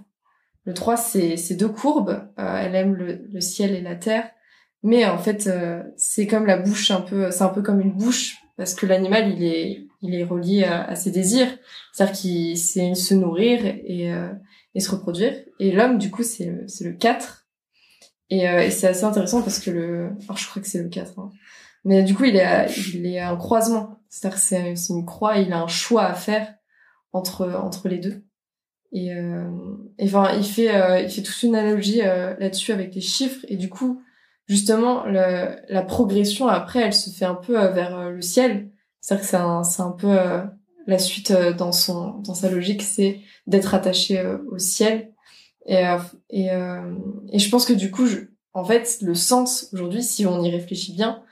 Le 0.67 0.75
3, 0.75 0.97
c'est 0.97 1.55
deux 1.55 1.69
courbes. 1.69 2.29
Euh, 2.39 2.57
elle 2.57 2.75
aime 2.75 2.95
le, 2.95 3.27
le 3.33 3.41
ciel 3.41 3.75
et 3.75 3.81
la 3.81 3.95
terre, 3.97 4.31
mais 4.83 5.05
en 5.07 5.19
fait 5.19 5.47
euh, 5.47 5.83
c'est 5.97 6.27
comme 6.27 6.47
la 6.47 6.57
bouche 6.59 6.91
un 6.91 7.01
peu 7.01 7.31
c'est 7.31 7.43
un 7.43 7.49
peu 7.49 7.63
comme 7.63 7.81
une 7.81 7.93
bouche 7.93 8.39
parce 8.57 8.75
que 8.75 8.87
l'animal 8.87 9.31
il 9.31 9.43
est 9.45 9.87
il 10.03 10.15
est 10.15 10.25
relié 10.25 10.65
à, 10.65 10.85
à 10.85 10.95
ses 10.95 11.11
désirs. 11.11 11.49
C'est-à-dire 11.93 12.15
qu'il 12.17 12.59
c'est 12.59 12.95
se 12.95 13.15
nourrir 13.15 13.65
et 13.65 14.13
euh, 14.13 14.33
et 14.75 14.81
se 14.81 14.91
reproduire. 14.91 15.35
Et 15.59 15.73
l'homme 15.73 15.99
du 15.99 16.11
coup 16.11 16.23
c'est 16.23 16.47
le- 16.47 16.67
le 16.85 16.93
4 16.93 17.47
et, 18.31 18.49
euh, 18.49 18.61
et 18.63 18.71
c'est 18.71 18.87
assez 18.89 19.05
intéressant 19.05 19.43
parce 19.43 19.59
que 19.59 19.71
le 19.71 20.11
alors 20.25 20.37
je 20.39 20.47
crois 20.49 20.63
que 20.63 20.69
c'est 20.69 20.83
le 20.83 20.89
4 20.89 21.19
hein. 21.19 21.31
mais 21.85 22.03
du 22.05 22.15
coup 22.15 22.25
il 22.25 22.37
est 22.37 22.67
il 22.95 23.07
est 23.07 23.19
un 23.21 23.37
croisement. 23.37 23.99
C'est-à-dire 24.09 24.39
que 24.39 24.45
c'est 24.77 24.93
une 24.93 25.05
croix 25.07 25.39
il 25.39 25.53
a 25.53 25.61
un 25.63 25.69
choix 25.69 26.05
à 26.05 26.15
faire 26.15 26.55
entre 27.13 27.47
entre 27.63 27.89
les 27.89 27.99
deux 27.99 28.25
et, 28.93 29.12
euh, 29.14 29.49
et 29.99 30.07
enfin 30.07 30.34
il 30.36 30.45
fait 30.45 30.74
euh, 30.74 31.01
il 31.01 31.11
fait 31.11 31.22
toute 31.22 31.43
une 31.43 31.55
analogie 31.55 32.03
euh, 32.03 32.34
là-dessus 32.38 32.72
avec 32.72 32.95
les 32.95 33.01
chiffres. 33.01 33.45
Et 33.49 33.57
du 33.57 33.68
coup 33.68 34.03
justement 34.47 35.05
le, 35.05 35.57
la 35.68 35.82
progression 35.82 36.49
après 36.49 36.80
elle 36.80 36.95
se 36.95 37.11
fait 37.11 37.24
un 37.24 37.34
peu 37.34 37.53
vers 37.53 38.11
le 38.11 38.20
ciel. 38.20 38.70
C'est-à-dire 39.01 39.24
que 39.24 39.30
c'est 39.30 39.36
un 39.36 39.62
c'est 39.62 39.82
un 39.82 39.93
peu 39.93 40.16
la 40.86 40.99
suite 40.99 41.32
dans 41.32 41.72
son 41.72 42.18
dans 42.18 42.34
sa 42.34 42.51
logique 42.51 42.82
c'est 42.82 43.20
d'être 43.47 43.74
attaché 43.74 44.22
au 44.51 44.59
ciel. 44.59 45.12
Et 45.66 45.84
et 46.30 46.47
et 46.47 47.38
je 47.38 47.51
pense 47.51 47.64
que 47.64 47.72
du 47.72 47.91
coup 47.91 48.07
je, 48.07 48.18
en 48.55 48.64
fait 48.64 48.99
le 49.03 49.14
sens 49.14 49.68
aujourd'hui 49.72 50.03
si 50.03 50.26
on 50.26 50.43
y 50.43 50.51
réfléchit 50.51 50.95
bien 50.95 51.22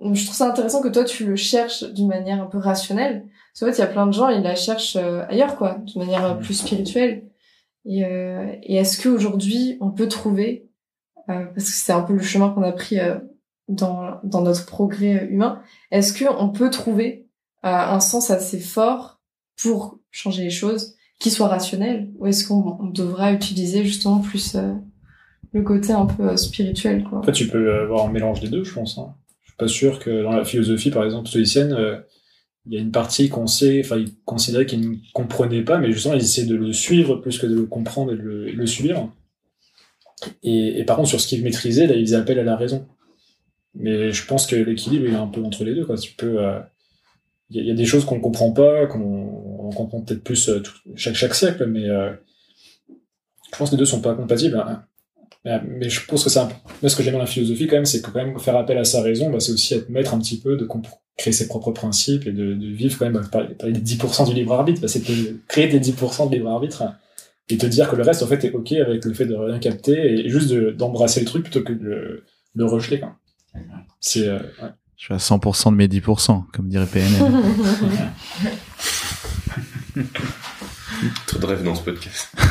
je 0.00 0.24
trouve 0.24 0.36
ça 0.36 0.48
intéressant 0.48 0.80
que 0.80 0.88
toi 0.88 1.04
tu 1.04 1.24
le 1.24 1.36
cherches 1.36 1.82
d'une 1.92 2.08
manière 2.08 2.40
un 2.42 2.46
peu 2.46 2.58
rationnelle 2.58 3.26
parce 3.54 3.60
qu'en 3.60 3.66
fait 3.66 3.78
il 3.78 3.86
y 3.86 3.88
a 3.88 3.92
plein 3.92 4.06
de 4.06 4.12
gens 4.12 4.28
ils 4.28 4.42
la 4.42 4.56
cherchent 4.56 4.96
euh, 4.96 5.24
ailleurs 5.28 5.56
quoi 5.56 5.78
d'une 5.84 6.02
manière 6.02 6.24
euh, 6.26 6.34
plus 6.34 6.54
spirituelle 6.54 7.30
et, 7.86 8.04
euh, 8.04 8.52
et 8.62 8.76
est-ce 8.76 9.02
qu'aujourd'hui 9.02 9.78
on 9.80 9.90
peut 9.90 10.08
trouver 10.08 10.68
euh, 11.30 11.44
parce 11.46 11.64
que 11.66 11.76
c'est 11.76 11.92
un 11.92 12.02
peu 12.02 12.12
le 12.12 12.22
chemin 12.22 12.50
qu'on 12.50 12.62
a 12.62 12.72
pris 12.72 13.00
euh, 13.00 13.16
dans 13.68 14.20
dans 14.24 14.42
notre 14.42 14.66
progrès 14.66 15.22
euh, 15.22 15.30
humain 15.30 15.62
est-ce 15.90 16.12
que 16.12 16.24
on 16.38 16.50
peut 16.50 16.68
trouver 16.70 17.26
euh, 17.64 17.68
un 17.68 18.00
sens 18.00 18.30
assez 18.30 18.58
fort 18.60 19.20
pour 19.62 19.98
changer 20.10 20.42
les 20.42 20.50
choses 20.50 20.96
qui 21.20 21.30
soit 21.30 21.48
rationnel 21.48 22.10
ou 22.18 22.26
est-ce 22.26 22.46
qu'on 22.46 22.76
on 22.80 22.86
devra 22.86 23.32
utiliser 23.32 23.84
justement 23.84 24.18
plus 24.18 24.56
euh, 24.56 24.74
le 25.52 25.62
côté 25.62 25.92
un 25.92 26.06
peu 26.06 26.36
spirituel 26.36 27.04
quoi? 27.04 27.18
En 27.18 27.22
fait, 27.22 27.32
tu 27.32 27.46
peux 27.46 27.72
avoir 27.82 28.06
un 28.06 28.10
mélange 28.10 28.40
des 28.40 28.48
deux, 28.48 28.64
je 28.64 28.74
pense. 28.74 28.98
Hein. 28.98 29.14
Je 29.42 29.50
suis 29.50 29.56
pas 29.56 29.68
sûr 29.68 30.00
que 30.00 30.24
dans 30.24 30.32
la 30.32 30.44
philosophie, 30.44 30.90
par 30.90 31.04
exemple, 31.04 31.28
stoïcienne, 31.28 31.72
euh, 31.72 32.00
il 32.66 32.72
y 32.72 32.76
a 32.78 32.80
une 32.80 32.92
partie 32.92 33.28
qu'on 33.28 33.46
sait, 33.46 33.80
enfin, 33.84 33.96
ils 33.98 34.14
considéraient 34.24 34.66
qu'ils 34.66 34.90
ne 34.90 34.96
comprenaient 35.12 35.62
pas, 35.62 35.78
mais 35.78 35.92
justement, 35.92 36.14
ils 36.14 36.22
essaient 36.22 36.46
de 36.46 36.56
le 36.56 36.72
suivre 36.72 37.16
plus 37.16 37.38
que 37.38 37.46
de 37.46 37.54
le 37.54 37.66
comprendre 37.66 38.12
et 38.12 38.16
de 38.16 38.22
le, 38.22 38.50
le 38.50 38.66
subir. 38.66 39.08
Et, 40.42 40.82
par 40.84 40.96
contre, 40.96 41.10
sur 41.10 41.20
ce 41.20 41.26
qu'ils 41.26 41.42
maîtrisaient, 41.42 41.86
là, 41.86 41.94
ils 41.94 42.06
faisaient 42.06 42.16
appel 42.16 42.38
à 42.38 42.44
la 42.44 42.56
raison. 42.56 42.86
Mais 43.74 44.12
je 44.12 44.26
pense 44.26 44.46
que 44.46 44.56
l'équilibre, 44.56 45.06
il 45.06 45.12
est 45.12 45.16
un 45.16 45.26
peu 45.26 45.42
entre 45.42 45.64
les 45.64 45.74
deux, 45.74 45.84
quoi. 45.84 45.96
Tu 45.98 46.12
peux, 46.12 46.42
euh, 46.42 46.60
il 47.50 47.64
y, 47.66 47.70
a- 47.70 47.74
des 47.74 47.84
choses 47.84 48.04
qu'on 48.04 48.20
comprend 48.20 48.52
pas, 48.52 48.86
qu'on 48.86 49.00
on 49.58 49.70
comprend 49.70 50.00
peut-être 50.00 50.22
plus 50.22 50.48
euh, 50.48 50.62
chaque, 50.96 51.34
siècle, 51.34 51.66
mais 51.66 51.88
euh, 51.88 52.12
je 53.52 53.58
pense 53.58 53.70
que 53.70 53.74
les 53.74 53.78
deux 53.80 53.84
sont 53.84 54.00
pas 54.00 54.14
compatibles. 54.14 54.56
hein. 54.56 54.84
Mais, 55.44 55.90
je 55.90 56.06
pense 56.06 56.24
que 56.24 56.30
c'est 56.30 56.38
un 56.38 56.48
moi, 56.80 56.88
ce 56.88 56.96
que 56.96 57.02
j'aime 57.02 57.12
dans 57.14 57.18
la 57.18 57.26
philosophie, 57.26 57.66
quand 57.66 57.76
même, 57.76 57.84
c'est 57.84 58.00
que 58.00 58.10
quand 58.10 58.24
même 58.24 58.38
faire 58.38 58.56
appel 58.56 58.78
à 58.78 58.84
sa 58.84 59.02
raison, 59.02 59.30
bah, 59.30 59.40
c'est 59.40 59.52
aussi 59.52 59.74
maître 59.90 60.14
un 60.14 60.18
petit 60.18 60.40
peu 60.40 60.56
de 60.56 60.64
compr- 60.64 60.98
créer 61.16 61.32
ses 61.32 61.46
propres 61.48 61.70
principes 61.72 62.26
et 62.26 62.32
de, 62.32 62.54
de 62.54 62.66
vivre 62.66 62.98
quand 62.98 63.04
même 63.04 63.14
bah, 63.14 63.22
par, 63.30 63.46
par 63.56 63.68
les 63.68 63.78
10% 63.78 64.28
du 64.28 64.34
libre 64.34 64.52
arbitre. 64.54 64.80
Bah, 64.80 64.88
c'est 64.88 65.06
de 65.06 65.40
créer 65.48 65.68
tes 65.68 65.78
10% 65.80 66.28
de 66.30 66.34
libre 66.36 66.50
arbitre 66.50 66.82
et 67.48 67.56
te 67.58 67.66
dire 67.66 67.88
que 67.90 67.96
le 67.96 68.02
reste, 68.02 68.22
en 68.22 68.26
fait, 68.26 68.44
est 68.44 68.52
ok 68.52 68.72
avec 68.72 69.04
le 69.04 69.12
fait 69.14 69.26
de 69.26 69.34
rien 69.34 69.58
capter 69.58 69.92
et 70.24 70.28
juste 70.28 70.50
de- 70.50 70.70
d'embrasser 70.70 71.20
le 71.20 71.26
truc 71.26 71.42
plutôt 71.44 71.62
que 71.62 71.72
de 71.72 71.84
le, 71.84 72.24
de 72.54 72.64
rejeter. 72.64 72.98
Quoi. 73.00 73.16
C'est 74.00 74.26
euh, 74.28 74.38
ouais. 74.62 74.70
Je 74.96 75.04
suis 75.06 75.14
à 75.14 75.18
100% 75.18 75.70
de 75.72 75.76
mes 75.76 75.86
10%, 75.88 76.44
comme 76.52 76.68
dirait 76.68 76.86
PNL. 76.86 77.20
Trop 81.26 81.38
de 81.38 81.46
rêves 81.46 81.62
dans 81.64 81.74
ce 81.74 81.82
podcast. 81.82 82.34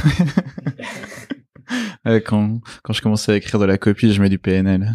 Quand, 2.25 2.59
quand 2.83 2.91
je 2.93 3.01
commençais 3.01 3.31
à 3.31 3.35
écrire 3.37 3.59
de 3.61 3.65
la 3.65 3.77
copie, 3.77 4.13
je 4.13 4.21
mets 4.21 4.27
du 4.29 4.37
PNL. 4.37 4.93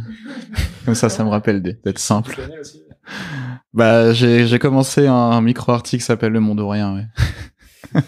Comme 0.84 0.94
ça, 0.94 1.08
ça 1.08 1.24
me 1.24 1.30
rappelle 1.30 1.62
des- 1.62 1.72
d'être 1.72 1.98
simple. 1.98 2.38
Aussi 2.60 2.82
Bah, 3.74 4.12
j'ai 4.12 4.58
commencé 4.58 5.06
un, 5.06 5.14
un 5.14 5.40
micro-article 5.40 6.00
qui 6.00 6.06
s'appelle 6.06 6.32
Le 6.32 6.40
Monde 6.40 6.60
ou 6.60 6.68
Rien, 6.68 6.94
ouais. 6.94 7.06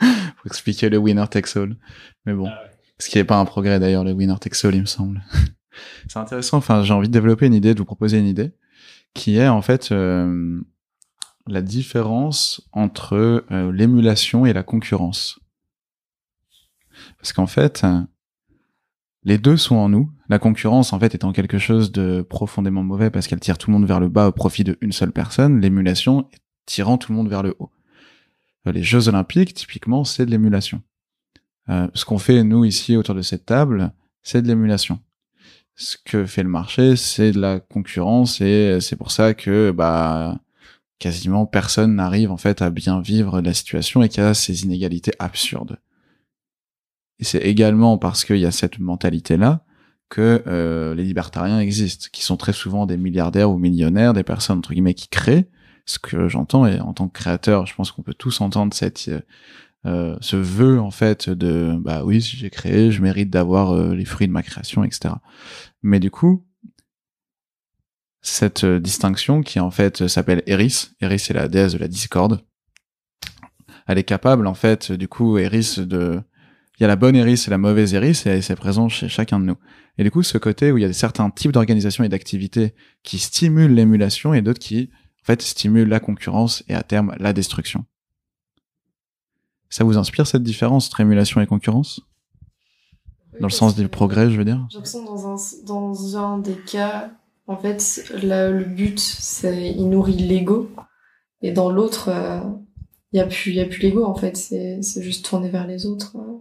Faut 0.00 0.46
expliquer 0.46 0.88
le 0.88 0.98
winner 0.98 1.26
takes 1.28 1.56
all. 1.56 1.76
Mais 2.24 2.34
bon. 2.34 2.46
Ah 2.48 2.62
ouais. 2.62 2.70
Ce 2.98 3.08
qui 3.08 3.18
n'est 3.18 3.24
pas 3.24 3.38
un 3.38 3.44
progrès 3.44 3.80
d'ailleurs, 3.80 4.04
le 4.04 4.12
winner 4.12 4.36
takes 4.40 4.64
all, 4.64 4.74
il 4.74 4.82
me 4.82 4.86
semble. 4.86 5.22
C'est 6.08 6.18
intéressant, 6.18 6.58
enfin, 6.58 6.84
j'ai 6.84 6.94
envie 6.94 7.08
de 7.08 7.12
développer 7.12 7.46
une 7.46 7.54
idée, 7.54 7.74
de 7.74 7.78
vous 7.78 7.84
proposer 7.84 8.18
une 8.18 8.26
idée, 8.26 8.52
qui 9.12 9.38
est 9.38 9.48
en 9.48 9.62
fait 9.62 9.90
euh, 9.90 10.60
la 11.48 11.62
différence 11.62 12.62
entre 12.72 13.44
euh, 13.50 13.72
l'émulation 13.72 14.46
et 14.46 14.52
la 14.52 14.62
concurrence. 14.62 15.40
Parce 17.18 17.32
qu'en 17.32 17.48
fait, 17.48 17.84
les 19.24 19.38
deux 19.38 19.56
sont 19.56 19.76
en 19.76 19.88
nous. 19.88 20.10
La 20.28 20.38
concurrence, 20.38 20.92
en 20.92 20.98
fait, 20.98 21.14
étant 21.14 21.32
quelque 21.32 21.58
chose 21.58 21.92
de 21.92 22.22
profondément 22.22 22.82
mauvais 22.82 23.10
parce 23.10 23.26
qu'elle 23.26 23.40
tire 23.40 23.58
tout 23.58 23.70
le 23.70 23.76
monde 23.76 23.86
vers 23.86 24.00
le 24.00 24.08
bas 24.08 24.28
au 24.28 24.32
profit 24.32 24.64
d'une 24.64 24.92
seule 24.92 25.12
personne, 25.12 25.60
l'émulation 25.60 26.28
tirant 26.66 26.98
tout 26.98 27.12
le 27.12 27.16
monde 27.16 27.28
vers 27.28 27.42
le 27.42 27.54
haut. 27.58 27.70
Euh, 28.66 28.72
Les 28.72 28.82
Jeux 28.82 29.08
Olympiques, 29.08 29.54
typiquement, 29.54 30.04
c'est 30.04 30.26
de 30.26 30.30
l'émulation. 30.30 30.82
Euh, 31.70 31.88
ce 31.94 32.04
qu'on 32.04 32.18
fait, 32.18 32.42
nous, 32.44 32.64
ici, 32.64 32.96
autour 32.96 33.14
de 33.14 33.22
cette 33.22 33.46
table, 33.46 33.92
c'est 34.22 34.42
de 34.42 34.48
l'émulation. 34.48 35.00
Ce 35.76 35.96
que 36.02 36.24
fait 36.26 36.42
le 36.42 36.48
marché, 36.48 36.96
c'est 36.96 37.32
de 37.32 37.40
la 37.40 37.60
concurrence 37.60 38.40
et 38.40 38.78
c'est 38.80 38.96
pour 38.96 39.10
ça 39.10 39.34
que, 39.34 39.70
bah, 39.70 40.38
quasiment 40.98 41.46
personne 41.46 41.96
n'arrive, 41.96 42.30
en 42.30 42.36
fait, 42.36 42.62
à 42.62 42.70
bien 42.70 43.00
vivre 43.00 43.40
la 43.40 43.54
situation 43.54 44.02
et 44.02 44.08
qu'il 44.08 44.22
y 44.22 44.26
a 44.26 44.34
ces 44.34 44.64
inégalités 44.64 45.12
absurdes. 45.18 45.78
Et 47.18 47.24
c'est 47.24 47.38
également 47.38 47.98
parce 47.98 48.24
qu'il 48.24 48.38
y 48.38 48.46
a 48.46 48.50
cette 48.50 48.78
mentalité-là 48.78 49.64
que 50.08 50.42
euh, 50.46 50.94
les 50.94 51.04
libertariens 51.04 51.60
existent, 51.60 52.08
qui 52.12 52.22
sont 52.22 52.36
très 52.36 52.52
souvent 52.52 52.86
des 52.86 52.96
milliardaires 52.96 53.50
ou 53.50 53.58
millionnaires, 53.58 54.12
des 54.12 54.22
personnes 54.22 54.58
entre 54.58 54.72
guillemets 54.72 54.94
qui 54.94 55.08
créent. 55.08 55.48
Ce 55.86 55.98
que 55.98 56.28
j'entends 56.28 56.66
et 56.66 56.80
en 56.80 56.94
tant 56.94 57.08
que 57.08 57.12
créateur, 57.12 57.66
je 57.66 57.74
pense 57.74 57.92
qu'on 57.92 58.02
peut 58.02 58.14
tous 58.14 58.40
entendre 58.40 58.72
cette 58.72 59.10
euh, 59.86 60.16
ce 60.22 60.36
vœu 60.36 60.80
en 60.80 60.90
fait 60.90 61.28
de 61.28 61.76
bah 61.78 62.04
oui, 62.04 62.20
j'ai 62.20 62.48
créé, 62.48 62.90
je 62.90 63.02
mérite 63.02 63.28
d'avoir 63.28 63.72
euh, 63.72 63.94
les 63.94 64.06
fruits 64.06 64.26
de 64.26 64.32
ma 64.32 64.42
création, 64.42 64.82
etc. 64.82 65.14
Mais 65.82 66.00
du 66.00 66.10
coup, 66.10 66.46
cette 68.22 68.64
euh, 68.64 68.80
distinction 68.80 69.42
qui 69.42 69.60
en 69.60 69.70
fait 69.70 70.08
s'appelle 70.08 70.42
Eris, 70.46 70.92
Eris 71.02 71.18
c'est 71.18 71.34
la 71.34 71.48
déesse 71.48 71.74
de 71.74 71.78
la 71.78 71.88
discorde. 71.88 72.40
Elle 73.86 73.98
est 73.98 74.04
capable 74.04 74.46
en 74.46 74.54
fait, 74.54 74.90
du 74.90 75.06
coup, 75.06 75.36
Eris 75.36 75.76
de 75.76 76.22
il 76.78 76.82
y 76.82 76.84
a 76.84 76.88
la 76.88 76.96
bonne 76.96 77.14
Eris 77.16 77.44
et 77.46 77.50
la 77.50 77.58
mauvaise 77.58 77.94
Eris 77.94 78.22
et 78.26 78.42
c'est 78.42 78.56
présent 78.56 78.88
chez 78.88 79.08
chacun 79.08 79.38
de 79.38 79.44
nous. 79.44 79.56
Et 79.96 80.02
du 80.02 80.10
coup, 80.10 80.22
ce 80.22 80.38
côté 80.38 80.72
où 80.72 80.78
il 80.78 80.82
y 80.82 80.84
a 80.84 80.92
certains 80.92 81.30
types 81.30 81.52
d'organisations 81.52 82.02
et 82.04 82.08
d'activités 82.08 82.74
qui 83.04 83.18
stimulent 83.18 83.74
l'émulation 83.74 84.34
et 84.34 84.42
d'autres 84.42 84.58
qui, 84.60 84.90
en 85.22 85.24
fait, 85.24 85.40
stimulent 85.42 85.88
la 85.88 86.00
concurrence 86.00 86.64
et 86.68 86.74
à 86.74 86.82
terme 86.82 87.14
la 87.18 87.32
destruction. 87.32 87.84
Ça 89.70 89.84
vous 89.84 89.96
inspire 89.98 90.26
cette 90.26 90.42
différence 90.42 90.88
entre 90.88 91.00
émulation 91.00 91.40
et 91.40 91.46
concurrence? 91.46 92.00
Dans 93.40 93.48
le 93.48 93.52
sens 93.52 93.74
du 93.74 93.88
progrès, 93.88 94.30
je 94.30 94.36
veux 94.36 94.44
dire? 94.44 94.66
J'ai 94.70 94.76
l'impression 94.78 95.04
dans 95.04 95.26
un, 95.28 95.36
dans 95.64 96.16
un 96.16 96.38
des 96.38 96.54
cas, 96.56 97.10
en 97.46 97.56
fait, 97.56 98.04
la- 98.22 98.50
le 98.50 98.64
but, 98.64 98.98
c'est 98.98 99.70
il 99.72 99.88
nourrit 99.90 100.14
l'ego. 100.14 100.70
Et 101.42 101.50
dans 101.52 101.70
l'autre, 101.70 102.10
il 103.12 103.16
y 103.18 103.20
a 103.20 103.26
plus, 103.26 103.52
y 103.52 103.60
a 103.60 103.66
plus 103.66 103.80
l'ego, 103.80 104.04
en 104.04 104.14
fait. 104.14 104.36
C'est 104.36 104.80
c'est 104.82 105.02
juste 105.02 105.24
tourner 105.24 105.50
vers 105.50 105.66
les 105.66 105.86
autres. 105.86 106.16
euh. 106.16 106.38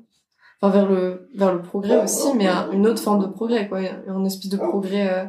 Enfin, 0.64 0.70
vers 0.80 0.88
le, 0.90 1.30
vers 1.36 1.54
le 1.54 1.62
progrès 1.62 2.02
aussi, 2.04 2.28
mais 2.38 2.48
un- 2.48 2.72
une 2.72 2.88
autre 2.88 3.02
forme 3.02 3.22
de 3.22 3.28
progrès, 3.28 3.68
quoi. 3.68 3.80
Un 4.08 4.24
espèce 4.24 4.50
de 4.50 4.56
progrès 4.56 5.10
euh, 5.12 5.26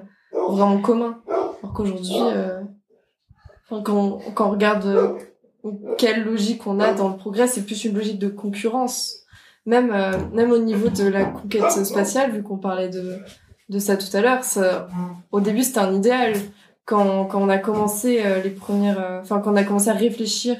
vraiment 0.49 0.79
commun. 0.79 1.19
Alors 1.29 1.73
qu'aujourd'hui, 1.75 2.15
euh, 2.23 2.61
enfin, 3.69 3.83
quand, 3.83 3.97
on- 3.97 4.19
quand 4.33 4.47
on 4.47 4.51
regarde 4.53 4.87
euh, 4.87 5.19
quelle 5.99 6.23
logique 6.25 6.67
on 6.69 6.79
a 6.79 6.93
dans 6.93 7.09
le 7.09 7.17
progrès, 7.17 7.49
c'est 7.49 7.63
plus 7.63 7.85
une 7.85 7.97
logique 7.97 8.21
de 8.21 8.29
concurrence. 8.29 9.17
Même 9.67 9.91
euh, 9.93 10.13
même 10.33 10.53
au 10.53 10.59
niveau 10.59 10.89
de 10.89 11.09
la 11.09 11.25
conquête 11.25 11.71
spatiale 11.85 12.31
vu 12.31 12.43
qu'on 12.43 12.59
parlait 12.59 12.91
de 12.91 13.17
de 13.71 13.79
ça 13.79 13.97
tout 13.97 14.15
à 14.15 14.21
l'heure 14.21 14.45
ça- 14.45 14.89
au 15.33 15.41
début 15.41 15.63
c'était 15.63 15.79
un 15.81 15.95
idéal. 15.95 16.35
Quand 16.85 17.25
quand 17.25 17.41
on 17.43 17.49
a 17.49 17.57
commencé 17.59 18.21
euh, 18.25 18.43
les 18.43 18.51
premières 18.51 19.01
euh, 19.01 19.21
enfin 19.23 19.41
quand 19.41 19.51
on 19.53 19.57
a 19.57 19.65
commencé 19.65 19.89
à 19.89 19.95
réfléchir 19.95 20.59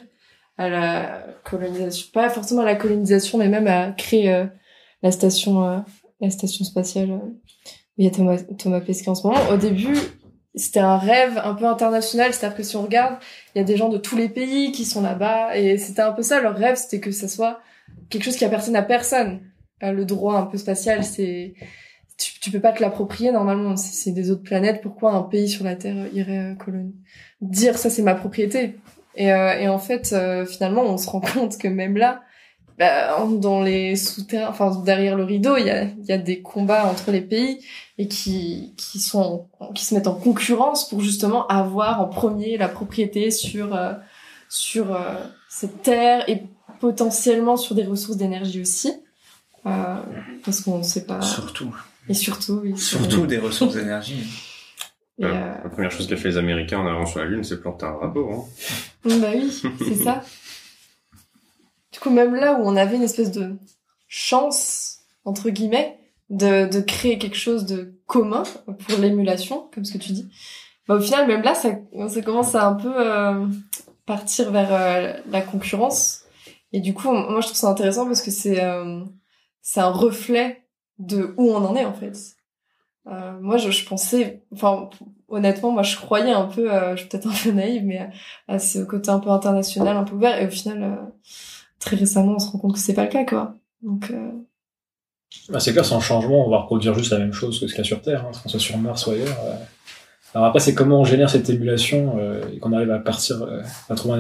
à 0.57 0.71
la 0.71 1.23
colonisation 1.45 2.09
pas 2.15 2.31
forcément 2.31 2.63
à 2.63 2.65
la 2.65 2.77
colonisation 2.77 3.37
mais 3.37 3.49
même 3.49 3.67
à 3.67 3.93
créer 3.93 4.33
euh, 4.35 4.47
la 5.05 5.13
station 5.13 5.65
euh, 5.69 5.79
la 6.21 6.31
station 6.31 6.65
spatiale 6.65 7.11
où 7.13 7.41
il 7.97 8.05
y 8.05 8.09
a 8.09 8.11
Thomas 8.11 8.39
Thomas 8.59 8.81
Pesquet 8.81 9.11
en 9.11 9.15
ce 9.15 9.25
moment 9.25 9.41
au 9.53 9.57
début 9.57 9.97
c'était 10.57 10.81
un 10.81 10.99
rêve 10.99 11.41
un 11.45 11.55
peu 11.55 11.67
international 11.67 12.33
c'est-à-dire 12.33 12.57
que 12.57 12.65
si 12.65 12.75
on 12.75 12.83
regarde 12.83 13.17
il 13.55 13.59
y 13.59 13.61
a 13.61 13.65
des 13.65 13.77
gens 13.77 13.89
de 13.89 13.99
tous 13.99 14.17
les 14.17 14.29
pays 14.29 14.73
qui 14.73 14.85
sont 14.85 15.03
là-bas 15.03 15.57
et 15.57 15.79
c'était 15.79 16.03
un 16.03 16.13
peu 16.13 16.23
ça 16.23 16.41
leur 16.41 16.57
rêve 16.57 16.75
c'était 16.75 16.99
que 16.99 17.13
ça 17.13 17.29
soit 17.29 17.61
quelque 18.09 18.25
chose 18.25 18.37
qui 18.37 18.45
appartient 18.45 18.75
à 18.75 18.83
personne. 18.83 19.41
Euh, 19.83 19.93
le 19.93 20.05
droit 20.05 20.37
un 20.37 20.47
peu 20.47 20.57
spatial, 20.57 21.05
c'est 21.05 21.55
tu, 22.17 22.39
tu 22.41 22.51
peux 22.51 22.61
pas 22.61 22.73
te 22.73 22.81
l'approprier 22.81 23.33
normalement. 23.33 23.77
C'est 23.77 24.13
des 24.13 24.31
autres 24.31 24.43
planètes. 24.43 24.81
Pourquoi 24.83 25.13
un 25.13 25.23
pays 25.23 25.49
sur 25.49 25.65
la 25.65 25.77
Terre 25.77 26.07
irait 26.13 26.53
euh, 26.53 26.55
coloniser 26.55 26.95
Dire 27.41 27.77
ça, 27.77 27.91
c'est 27.91 28.03
ma 28.03 28.15
propriété? 28.15 28.77
Et, 29.17 29.33
euh, 29.33 29.59
et 29.59 29.69
en 29.69 29.79
fait, 29.79 30.13
euh, 30.13 30.47
finalement, 30.47 30.83
on 30.83 30.97
se 30.97 31.09
rend 31.09 31.21
compte 31.35 31.59
que 31.59 31.69
même 31.69 31.97
là, 31.97 32.23
bah, 32.79 33.17
dans 33.41 33.63
les 33.63 33.97
souterrains, 33.97 34.49
enfin 34.51 34.75
derrière 34.85 35.17
le 35.17 35.25
rideau, 35.25 35.57
il 35.57 35.67
y 35.67 35.71
a, 35.71 35.85
il 35.85 36.05
y 36.07 36.13
a 36.13 36.19
des 36.19 36.41
combats 36.43 36.87
entre 36.87 37.11
les 37.11 37.21
pays 37.21 37.65
et 37.99 38.09
qui 38.09 38.73
qui 38.77 38.99
sont 38.99 39.47
qui 39.75 39.85
se 39.85 39.95
mettent 39.95 40.09
en 40.09 40.15
concurrence 40.15 40.89
pour 40.89 41.01
justement 41.01 41.47
avoir 41.47 42.01
en 42.01 42.07
premier 42.07 42.57
la 42.57 42.69
propriété 42.69 43.31
sur 43.31 43.75
euh, 43.75 43.93
sur 44.49 44.93
euh, 44.95 45.15
cette 45.49 45.83
terre 45.83 46.29
et 46.29 46.43
potentiellement 46.81 47.57
sur 47.57 47.75
des 47.75 47.85
ressources 47.85 48.17
d'énergie 48.19 48.61
aussi, 48.61 48.93
euh, 49.67 49.97
parce 50.45 50.61
qu'on 50.61 50.79
ne 50.79 50.83
sait 50.83 51.07
pas. 51.07 51.21
Surtout. 51.23 51.75
Et 52.09 52.15
surtout, 52.15 52.61
oui, 52.63 52.77
sur- 52.77 52.99
Surtout 53.01 53.27
des 53.27 53.39
ressources 53.39 53.75
d'énergie. 53.75 54.25
Euh, 55.23 55.27
euh, 55.27 55.55
La 55.63 55.71
première 55.71 55.91
chose 55.93 56.07
qu'a 56.09 56.17
fait 56.17 56.29
les 56.29 56.37
Américains 56.37 56.81
en 56.81 56.87
allant 56.87 57.07
sur 57.07 57.21
la 57.21 57.27
Lune, 57.27 57.45
c'est 57.45 57.61
planter 57.61 57.87
un 57.87 57.93
drapeau. 57.95 58.31
Hein. 59.07 59.09
Bah 59.21 59.29
oui, 59.35 59.63
c'est 59.79 59.95
ça. 59.95 60.23
Du 61.95 62.01
coup, 62.01 62.11
même 62.11 62.35
là 62.35 62.55
où 62.55 62.65
on 62.65 62.75
avait 62.75 62.97
une 62.97 63.05
espèce 63.05 63.31
de 63.31 63.57
chance, 64.09 64.99
entre 65.25 65.49
guillemets, 65.51 65.97
de, 66.29 66.67
de 66.67 66.81
créer 66.81 67.19
quelque 67.19 67.37
chose 67.37 67.67
de 67.67 68.01
commun 68.07 68.43
pour 68.67 68.99
l'émulation, 68.99 69.71
comme 69.73 69.85
ce 69.85 69.93
que 69.93 69.99
tu 69.99 70.11
dis, 70.11 70.29
bah 70.89 70.97
au 70.97 71.01
final, 71.01 71.29
même 71.29 71.43
là, 71.43 71.55
ça, 71.55 71.71
ça 72.09 72.23
commence 72.23 72.57
à 72.57 72.67
un 72.67 72.75
peu 72.75 72.93
euh, 72.97 73.47
partir 74.07 74.51
vers 74.51 74.73
euh, 74.73 75.13
la 75.31 75.41
concurrence. 75.41 76.25
Et 76.73 76.81
du 76.81 76.95
coup, 76.95 77.13
moi, 77.13 77.41
je 77.41 77.47
trouve 77.47 77.59
ça 77.59 77.69
intéressant 77.69 78.07
parce 78.07 78.23
que 78.23 78.33
c'est 78.33 78.61
euh, 78.61 79.05
c'est 79.63 79.81
un 79.81 79.91
reflet 79.91 80.65
de 80.99 81.33
où 81.37 81.49
on 81.49 81.65
en 81.65 81.77
est, 81.77 81.85
en 81.85 81.95
fait. 81.95 82.19
Euh, 83.07 83.39
moi, 83.41 83.57
je, 83.57 83.71
je 83.71 83.87
pensais, 83.87 84.43
enfin, 84.53 84.91
honnêtement, 85.29 85.71
moi, 85.71 85.85
je 85.85 85.97
croyais 85.97 86.33
un 86.33 86.47
peu, 86.47 86.73
euh, 86.73 86.97
je 86.97 87.03
suis 87.03 87.09
peut-être 87.09 87.29
un 87.29 87.35
peu 87.45 87.53
naïve, 87.53 87.85
mais 87.85 88.11
à 88.49 88.59
ce 88.59 88.81
côté 88.81 89.11
un 89.11 89.21
peu 89.21 89.31
international, 89.31 89.97
un 89.97 90.03
peu 90.03 90.17
ouvert. 90.17 90.43
Et 90.43 90.47
au 90.49 90.51
final, 90.51 91.13
très 91.85 91.97
récemment, 91.97 92.35
on 92.37 92.39
se 92.39 92.51
rend 92.51 92.59
compte 92.59 92.75
que 92.75 92.79
c'est 92.79 92.95
pas 92.95 93.05
le 93.05 93.11
cas, 93.11 93.25
quoi. 93.25 93.55
Donc, 93.83 94.11
euh, 94.11 94.31
Bah, 95.51 95.61
c'est 95.61 95.73
clair, 95.73 95.85
sans 95.85 96.01
changement, 96.01 96.47
on 96.47 96.51
va 96.51 96.59
reproduire 96.59 96.95
juste 96.95 97.11
la 97.13 97.19
même 97.19 97.33
chose 97.33 97.61
que 97.61 97.67
ce 97.67 97.73
qu'il 97.73 97.79
y 97.79 97.81
a 97.81 97.85
sur 97.85 98.01
Terre, 98.03 98.25
hein, 98.27 98.31
qu'on 98.43 98.49
soit 98.49 98.61
sur 98.61 98.79
Mars 98.79 99.07
ou 99.07 99.11
ailleurs. 99.11 99.37
euh. 99.45 99.55
Alors 100.35 100.47
après, 100.49 100.61
c'est 100.61 100.75
comment 100.75 101.01
on 101.01 101.05
génère 101.05 101.31
cette 101.31 101.49
émulation 101.51 102.17
euh, 102.19 102.43
et 102.53 102.59
qu'on 102.59 102.73
arrive 102.73 102.91
à 102.91 102.99
partir, 102.99 103.43
euh, 103.43 103.63
à 103.89 103.95
trouver 103.95 104.15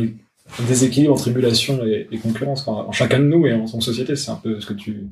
un, 0.58 0.62
un 0.62 0.66
déséquilibre 0.66 1.12
entre 1.14 1.28
émulation 1.28 1.84
et, 1.84 2.06
et 2.10 2.18
concurrence 2.18 2.62
quoi, 2.62 2.86
en 2.86 2.92
chacun 2.92 3.18
de 3.18 3.24
nous 3.24 3.46
et 3.46 3.52
en 3.54 3.64
tant 3.64 3.78
que 3.78 3.84
société. 3.84 4.14
C'est 4.16 4.30
un 4.30 4.36
peu 4.36 4.60
ce 4.60 4.66
que 4.66 4.74
tu, 4.74 5.08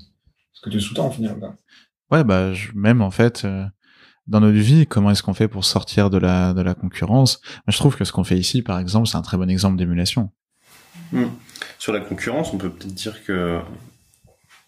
ce 0.52 0.60
que 0.60 0.70
tu 0.70 0.80
sous-tends, 0.80 1.08
au 1.08 1.10
final. 1.10 1.36
quoi. 1.38 1.56
Ouais, 2.10 2.24
bah, 2.24 2.52
je- 2.52 2.70
même 2.74 3.00
en 3.02 3.10
fait, 3.10 3.44
euh, 3.44 3.64
dans 4.28 4.38
notre 4.40 4.58
vie, 4.58 4.86
comment 4.86 5.10
est-ce 5.10 5.22
qu'on 5.24 5.34
fait 5.34 5.48
pour 5.48 5.64
sortir 5.64 6.08
de 6.10 6.18
la, 6.18 6.52
de 6.52 6.62
la 6.62 6.74
concurrence? 6.74 7.40
Je 7.66 7.76
trouve 7.76 7.96
que 7.96 8.04
ce 8.04 8.12
qu'on 8.12 8.22
fait 8.24 8.38
ici, 8.38 8.62
par 8.62 8.78
exemple, 8.78 9.08
c'est 9.08 9.16
un 9.16 9.22
très 9.22 9.36
bon 9.36 9.50
exemple 9.50 9.76
d'émulation. 9.78 10.30
Sur 11.82 11.92
la 11.92 11.98
concurrence, 11.98 12.54
on 12.54 12.58
peut 12.58 12.70
peut-être 12.70 12.94
dire 12.94 13.24
que 13.24 13.58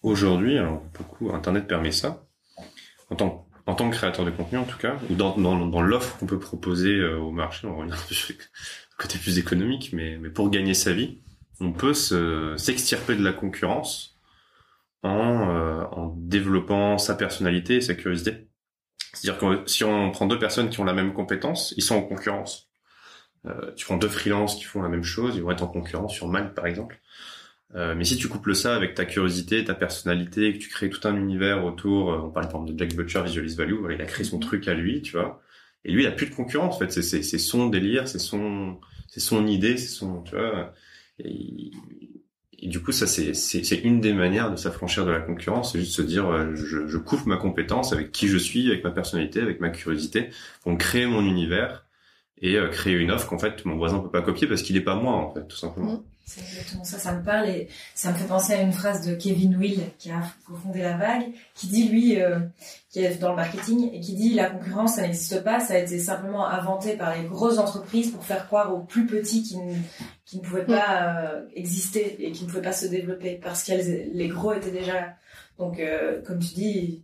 aujourd'hui, 0.03 0.57
alors 0.57 0.83
beaucoup, 0.97 1.33
Internet 1.33 1.65
permet 1.65 1.93
ça. 1.93 2.25
En 3.09 3.15
tant, 3.15 3.89
que 3.89 3.95
créateur 3.95 4.25
de 4.25 4.31
contenu, 4.31 4.57
en 4.57 4.65
tout 4.65 4.77
cas, 4.77 4.97
ou 5.09 5.13
dans, 5.13 5.81
l'offre 5.81 6.17
qu'on 6.17 6.25
peut 6.25 6.39
proposer 6.39 6.93
euh, 6.93 7.17
au 7.17 7.31
marché, 7.31 7.67
on 7.67 7.87
peu 7.87 7.95
sur 8.13 8.35
le 8.35 8.43
côté 8.97 9.17
plus 9.17 9.39
économique, 9.39 9.91
mais, 9.93 10.17
pour 10.27 10.49
gagner 10.49 10.73
sa 10.73 10.91
vie, 10.91 11.21
on 11.61 11.71
peut 11.71 11.93
se, 11.93 12.53
s'extirper 12.57 13.15
de 13.15 13.23
la 13.23 13.31
concurrence 13.31 14.19
en, 15.01 15.49
euh, 15.51 15.85
en 15.91 16.13
développant 16.17 16.97
sa 16.97 17.15
personnalité 17.15 17.77
et 17.77 17.81
sa 17.81 17.93
curiosité. 17.93 18.49
C'est-à-dire 19.13 19.39
que 19.39 19.69
si 19.69 19.85
on 19.85 20.11
prend 20.11 20.25
deux 20.25 20.37
personnes 20.37 20.69
qui 20.69 20.81
ont 20.81 20.83
la 20.83 20.91
même 20.91 21.13
compétence, 21.13 21.73
ils 21.77 21.83
sont 21.83 21.95
en 21.95 22.01
concurrence. 22.01 22.74
Euh, 23.47 23.71
tu 23.75 23.85
prends 23.85 23.97
deux 23.97 24.09
freelances 24.09 24.55
qui 24.55 24.63
font 24.63 24.81
la 24.81 24.89
même 24.89 25.03
chose, 25.03 25.35
ils 25.35 25.43
vont 25.43 25.51
être 25.51 25.63
en 25.63 25.67
concurrence 25.67 26.13
sur 26.13 26.27
Malte 26.27 26.53
par 26.55 26.67
exemple. 26.67 26.99
Euh, 27.75 27.95
mais 27.95 28.05
si 28.05 28.17
tu 28.17 28.27
couples 28.27 28.55
ça 28.55 28.75
avec 28.75 28.95
ta 28.95 29.05
curiosité, 29.05 29.63
ta 29.65 29.73
personnalité, 29.75 30.53
que 30.53 30.59
tu 30.59 30.69
crées 30.69 30.89
tout 30.89 31.05
un 31.07 31.15
univers 31.15 31.65
autour, 31.65 32.13
euh, 32.13 32.17
on 32.19 32.29
parle 32.29 32.47
par 32.47 32.61
exemple 32.61 32.73
de 32.73 32.79
Jack 32.79 32.95
Butcher, 32.95 33.23
Visualize 33.23 33.57
Value, 33.57 33.91
il 33.91 34.01
a 34.01 34.05
créé 34.05 34.23
son 34.23 34.39
truc 34.39 34.67
à 34.67 34.73
lui, 34.73 35.01
tu 35.01 35.13
vois. 35.13 35.41
Et 35.83 35.91
lui, 35.91 36.03
il 36.03 36.07
a 36.07 36.11
plus 36.11 36.27
de 36.27 36.35
concurrence 36.35 36.75
en 36.75 36.79
fait. 36.79 36.91
C'est 36.91 37.01
c'est 37.03 37.23
c'est 37.23 37.37
son 37.39 37.67
délire, 37.67 38.07
c'est 38.07 38.19
son 38.19 38.79
c'est 39.07 39.19
son 39.19 39.45
idée, 39.47 39.77
c'est 39.77 39.89
son 39.89 40.21
tu 40.23 40.35
vois. 40.35 40.73
Et, 41.19 41.71
et 42.59 42.67
du 42.67 42.81
coup, 42.81 42.91
ça 42.91 43.07
c'est 43.07 43.33
c'est 43.33 43.63
c'est 43.63 43.77
une 43.77 44.01
des 44.01 44.13
manières 44.13 44.51
de 44.51 44.55
s'affranchir 44.55 45.05
de 45.05 45.11
la 45.11 45.19
concurrence, 45.19 45.73
c'est 45.73 45.79
juste 45.79 45.93
se 45.93 46.01
dire 46.01 46.27
euh, 46.27 46.55
je 46.55 46.87
je 46.87 46.97
coupe 46.97 47.25
ma 47.25 47.37
compétence 47.37 47.93
avec 47.93 48.11
qui 48.11 48.27
je 48.27 48.37
suis, 48.37 48.67
avec 48.67 48.83
ma 48.83 48.91
personnalité, 48.91 49.41
avec 49.41 49.59
ma 49.59 49.69
curiosité, 49.69 50.29
pour 50.61 50.77
créer 50.77 51.05
mon 51.05 51.23
univers 51.25 51.84
et 52.41 52.55
euh, 52.55 52.69
créer 52.69 52.93
une 52.93 53.11
offre 53.11 53.27
qu'en 53.27 53.39
fait 53.39 53.63
mon 53.65 53.75
voisin 53.75 53.99
peut 53.99 54.11
pas 54.11 54.21
copier 54.21 54.47
parce 54.47 54.61
qu'il 54.61 54.75
est 54.77 54.81
pas 54.81 54.95
moi 54.95 55.13
en 55.13 55.33
fait 55.33 55.47
tout 55.47 55.57
simplement. 55.57 56.03
C'est 56.27 56.41
exactement 56.41 56.83
ça, 56.83 56.97
ça 56.97 57.13
me 57.13 57.23
parle 57.23 57.49
et 57.49 57.67
ça 57.93 58.11
me 58.11 58.15
fait 58.15 58.25
penser 58.25 58.53
à 58.53 58.61
une 58.61 58.73
phrase 58.73 59.05
de 59.07 59.13
Kevin 59.13 59.55
Will 59.57 59.81
qui 59.99 60.09
a 60.09 60.23
cofondé 60.47 60.81
La 60.81 60.97
Vague, 60.97 61.27
qui 61.53 61.67
dit 61.67 61.87
lui, 61.87 62.19
euh, 62.19 62.39
qui 62.89 62.99
est 62.99 63.19
dans 63.19 63.29
le 63.29 63.35
marketing 63.35 63.91
et 63.93 63.99
qui 63.99 64.15
dit 64.15 64.33
la 64.33 64.49
concurrence 64.49 64.95
ça 64.95 65.03
n'existe 65.03 65.43
pas, 65.43 65.59
ça 65.59 65.75
a 65.75 65.77
été 65.77 65.99
simplement 65.99 66.47
inventé 66.47 66.97
par 66.97 67.15
les 67.15 67.25
grosses 67.25 67.59
entreprises 67.59 68.09
pour 68.09 68.23
faire 68.25 68.47
croire 68.47 68.73
aux 68.73 68.79
plus 68.79 69.05
petits 69.05 69.43
qui 69.43 69.57
ne, 69.57 69.75
qui 70.25 70.39
ne 70.39 70.41
pouvaient 70.41 70.65
pas 70.65 71.13
euh, 71.13 71.45
exister 71.53 72.15
et 72.19 72.31
qui 72.31 72.45
ne 72.45 72.49
pouvaient 72.49 72.63
pas 72.63 72.73
se 72.73 72.87
développer 72.87 73.39
parce 73.41 73.63
que 73.63 73.73
les 73.73 74.27
gros 74.27 74.53
étaient 74.53 74.71
déjà 74.71 74.93
là. 74.93 75.13
Donc 75.59 75.79
euh, 75.79 76.23
comme 76.23 76.39
tu 76.39 76.55
dis, 76.55 77.03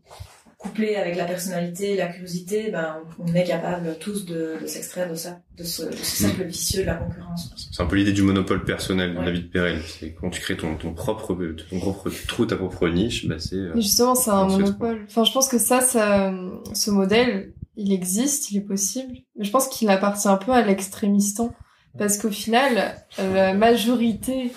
couplé 0.61 0.95
avec 0.95 1.15
la 1.15 1.25
personnalité, 1.25 1.95
la 1.95 2.07
curiosité, 2.07 2.69
ben 2.69 2.97
on 3.17 3.33
est 3.33 3.43
capable 3.45 3.97
tous 3.99 4.25
de, 4.25 4.57
de 4.61 4.67
s'extraire 4.67 5.09
de 5.09 5.15
ça, 5.15 5.39
de 5.57 5.63
ce, 5.63 5.81
de 5.83 5.95
ce 5.95 6.23
cercle 6.23 6.43
vicieux 6.43 6.81
de 6.81 6.87
la 6.87 6.93
concurrence. 6.95 7.51
C'est 7.71 7.81
un 7.81 7.87
peu 7.87 7.95
l'idée 7.95 8.11
du 8.13 8.21
monopole 8.21 8.63
personnel 8.63 9.13
de 9.13 9.17
Ouais. 9.19 9.25
David 9.25 9.49
Perel. 9.51 9.81
C'est 9.87 10.13
quand 10.13 10.29
tu 10.29 10.39
crées 10.39 10.57
ton, 10.57 10.75
ton 10.75 10.93
propre 10.93 11.35
ton 11.69 11.79
propre 11.79 12.11
trou, 12.27 12.45
ta 12.45 12.55
propre 12.57 12.87
niche, 12.89 13.27
bah 13.27 13.39
c'est 13.39 13.55
euh, 13.55 13.71
mais 13.73 13.81
justement, 13.81 14.13
c'est 14.13 14.29
un 14.29 14.45
monopole. 14.45 15.03
Enfin, 15.07 15.23
je 15.23 15.31
pense 15.31 15.47
que 15.49 15.57
ça, 15.57 15.81
ça, 15.81 16.31
ce 16.73 16.91
modèle, 16.91 17.53
il 17.75 17.91
existe, 17.91 18.51
il 18.51 18.57
est 18.57 18.61
possible. 18.61 19.13
Mais 19.37 19.45
je 19.45 19.51
pense 19.51 19.67
qu'il 19.67 19.89
appartient 19.89 20.27
un 20.27 20.37
peu 20.37 20.51
à 20.51 20.61
l'extrémistan. 20.61 21.53
Parce 21.97 22.17
qu'au 22.17 22.29
final, 22.29 22.95
la 23.17 23.53
majorité 23.53 24.51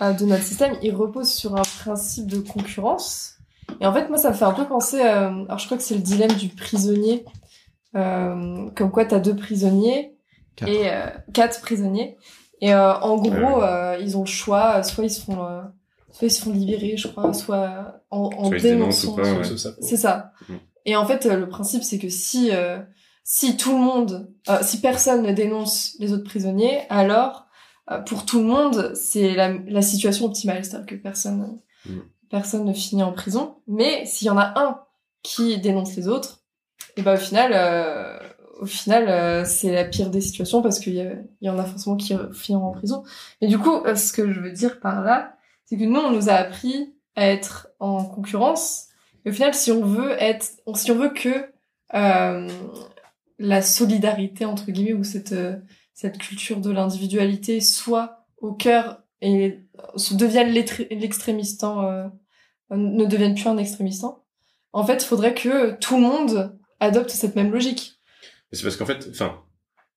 euh, 0.00 0.12
de 0.12 0.24
notre 0.26 0.44
système, 0.44 0.74
il 0.82 0.94
repose 0.94 1.28
sur 1.28 1.56
un 1.56 1.62
principe 1.62 2.26
de 2.26 2.38
concurrence. 2.38 3.38
Et 3.80 3.86
en 3.86 3.92
fait, 3.92 4.08
moi, 4.08 4.18
ça 4.18 4.30
me 4.30 4.34
fait 4.34 4.44
un 4.44 4.52
peu 4.52 4.64
penser, 4.66 5.00
euh, 5.00 5.44
alors 5.46 5.58
je 5.58 5.66
crois 5.66 5.76
que 5.76 5.82
c'est 5.82 5.94
le 5.94 6.00
dilemme 6.00 6.32
du 6.32 6.48
prisonnier, 6.48 7.24
euh, 7.96 8.68
comme 8.76 8.90
quoi 8.90 9.04
t'as 9.04 9.18
deux 9.20 9.36
prisonniers 9.36 10.14
Quatre. 10.56 10.68
et 10.70 10.90
euh, 10.90 11.06
quatre 11.32 11.60
prisonniers. 11.60 12.16
Et 12.60 12.72
euh, 12.74 12.94
en 12.94 13.16
gros, 13.16 13.62
euh, 13.62 13.96
ils 14.00 14.16
ont 14.16 14.20
le 14.22 14.26
choix, 14.26 14.82
soit 14.82 15.04
ils 15.04 15.10
se 15.10 15.20
font, 15.22 15.44
euh, 15.44 15.62
soit 16.12 16.28
ils 16.28 16.30
se 16.30 16.42
font 16.42 16.52
libérer, 16.52 16.96
je 16.96 17.08
crois, 17.08 17.32
soit 17.32 18.00
en, 18.10 18.30
en 18.36 18.50
dénonçant. 18.50 19.16
ouais. 19.16 19.42
C'est 19.80 19.96
ça. 19.96 20.32
Mhm. 20.48 20.58
Et 20.84 20.96
en 20.96 21.06
fait, 21.06 21.24
le 21.26 21.48
principe, 21.48 21.82
c'est 21.82 21.98
que 21.98 22.08
si 22.08 22.50
euh, 22.52 22.78
si 23.24 23.56
tout 23.56 23.72
le 23.72 23.78
monde, 23.78 24.28
euh, 24.48 24.58
si 24.62 24.80
personne 24.80 25.22
ne 25.22 25.32
dénonce 25.32 25.94
les 26.00 26.12
autres 26.12 26.24
prisonniers, 26.24 26.80
alors 26.90 27.46
euh, 27.90 27.98
pour 28.00 28.26
tout 28.26 28.38
le 28.40 28.46
monde, 28.46 28.92
c'est 28.94 29.34
la, 29.34 29.52
la 29.66 29.82
situation 29.82 30.26
optimale, 30.26 30.64
c'est-à-dire 30.64 30.86
que 30.86 30.94
personne 30.96 31.58
Mhm. 31.86 32.02
Personne 32.32 32.64
ne 32.64 32.72
finit 32.72 33.04
en 33.04 33.12
prison. 33.12 33.54
Mais 33.68 34.04
s'il 34.06 34.26
y 34.26 34.30
en 34.30 34.38
a 34.38 34.58
un 34.58 34.80
qui 35.22 35.58
dénonce 35.58 35.94
les 35.94 36.08
autres, 36.08 36.40
et 36.96 37.02
ben 37.02 37.14
au 37.14 37.18
final, 37.18 37.52
euh, 37.54 38.18
au 38.60 38.66
final, 38.66 39.08
euh, 39.08 39.44
c'est 39.44 39.72
la 39.72 39.84
pire 39.84 40.10
des 40.10 40.20
situations 40.20 40.62
parce 40.62 40.80
qu'il 40.80 41.24
y, 41.40 41.48
en 41.48 41.58
a 41.58 41.64
forcément 41.64 41.96
qui 41.96 42.14
finiront 42.32 42.66
en 42.66 42.72
prison. 42.72 43.04
Et 43.40 43.46
du 43.46 43.58
coup, 43.58 43.84
euh, 43.84 43.94
ce 43.94 44.12
que 44.12 44.32
je 44.32 44.40
veux 44.40 44.50
dire 44.50 44.80
par 44.80 45.02
là, 45.02 45.36
c'est 45.66 45.76
que 45.76 45.84
nous, 45.84 46.00
on 46.00 46.10
nous 46.10 46.28
a 46.28 46.32
appris 46.32 46.94
à 47.14 47.28
être 47.28 47.68
en 47.78 48.04
concurrence. 48.04 48.88
Et 49.24 49.30
au 49.30 49.32
final, 49.32 49.54
si 49.54 49.70
on 49.70 49.84
veut 49.84 50.12
être, 50.20 50.46
si 50.74 50.90
on 50.90 50.96
veut 50.96 51.10
que 51.10 51.52
euh, 51.94 52.48
la 53.38 53.62
solidarité 53.62 54.44
entre 54.46 54.70
guillemets 54.70 54.94
ou 54.94 55.04
cette 55.04 55.32
euh, 55.32 55.56
cette 55.94 56.18
culture 56.18 56.60
de 56.60 56.70
l'individualité 56.70 57.60
soit 57.60 58.24
au 58.38 58.52
cœur 58.52 59.02
et 59.20 59.60
se 59.94 60.14
devienne 60.14 60.50
l'extrémistan, 60.50 61.86
euh, 61.86 62.08
ne 62.76 63.04
devienne 63.06 63.34
plus 63.34 63.46
un 63.46 63.58
extrémistan. 63.58 64.22
En 64.72 64.84
fait, 64.86 65.02
il 65.02 65.06
faudrait 65.06 65.34
que 65.34 65.78
tout 65.78 65.96
le 65.96 66.02
monde 66.02 66.56
adopte 66.80 67.10
cette 67.10 67.36
même 67.36 67.52
logique. 67.52 67.94
C'est 68.52 68.62
parce 68.62 68.76
qu'en 68.76 68.86
fait, 68.86 69.08
enfin, 69.10 69.38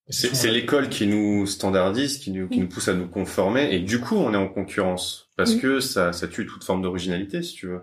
c'est 0.09 0.51
l'école 0.51 0.89
qui 0.89 1.07
nous 1.07 1.45
standardise, 1.47 2.19
qui 2.19 2.31
nous, 2.31 2.47
qui 2.47 2.55
Oui. 2.57 2.61
nous 2.61 2.67
pousse 2.69 2.87
à 2.89 2.93
nous 2.93 3.07
conformer, 3.07 3.73
et 3.73 3.79
du 3.79 3.99
coup, 3.99 4.15
on 4.15 4.33
est 4.33 4.37
en 4.37 4.47
concurrence 4.47 5.29
parce 5.35 5.55
que 5.55 5.79
ça, 5.79 6.13
ça 6.13 6.27
tue 6.27 6.45
toute 6.45 6.63
forme 6.63 6.81
d'originalité, 6.81 7.41
si 7.41 7.55
tu 7.55 7.67
veux. 7.67 7.81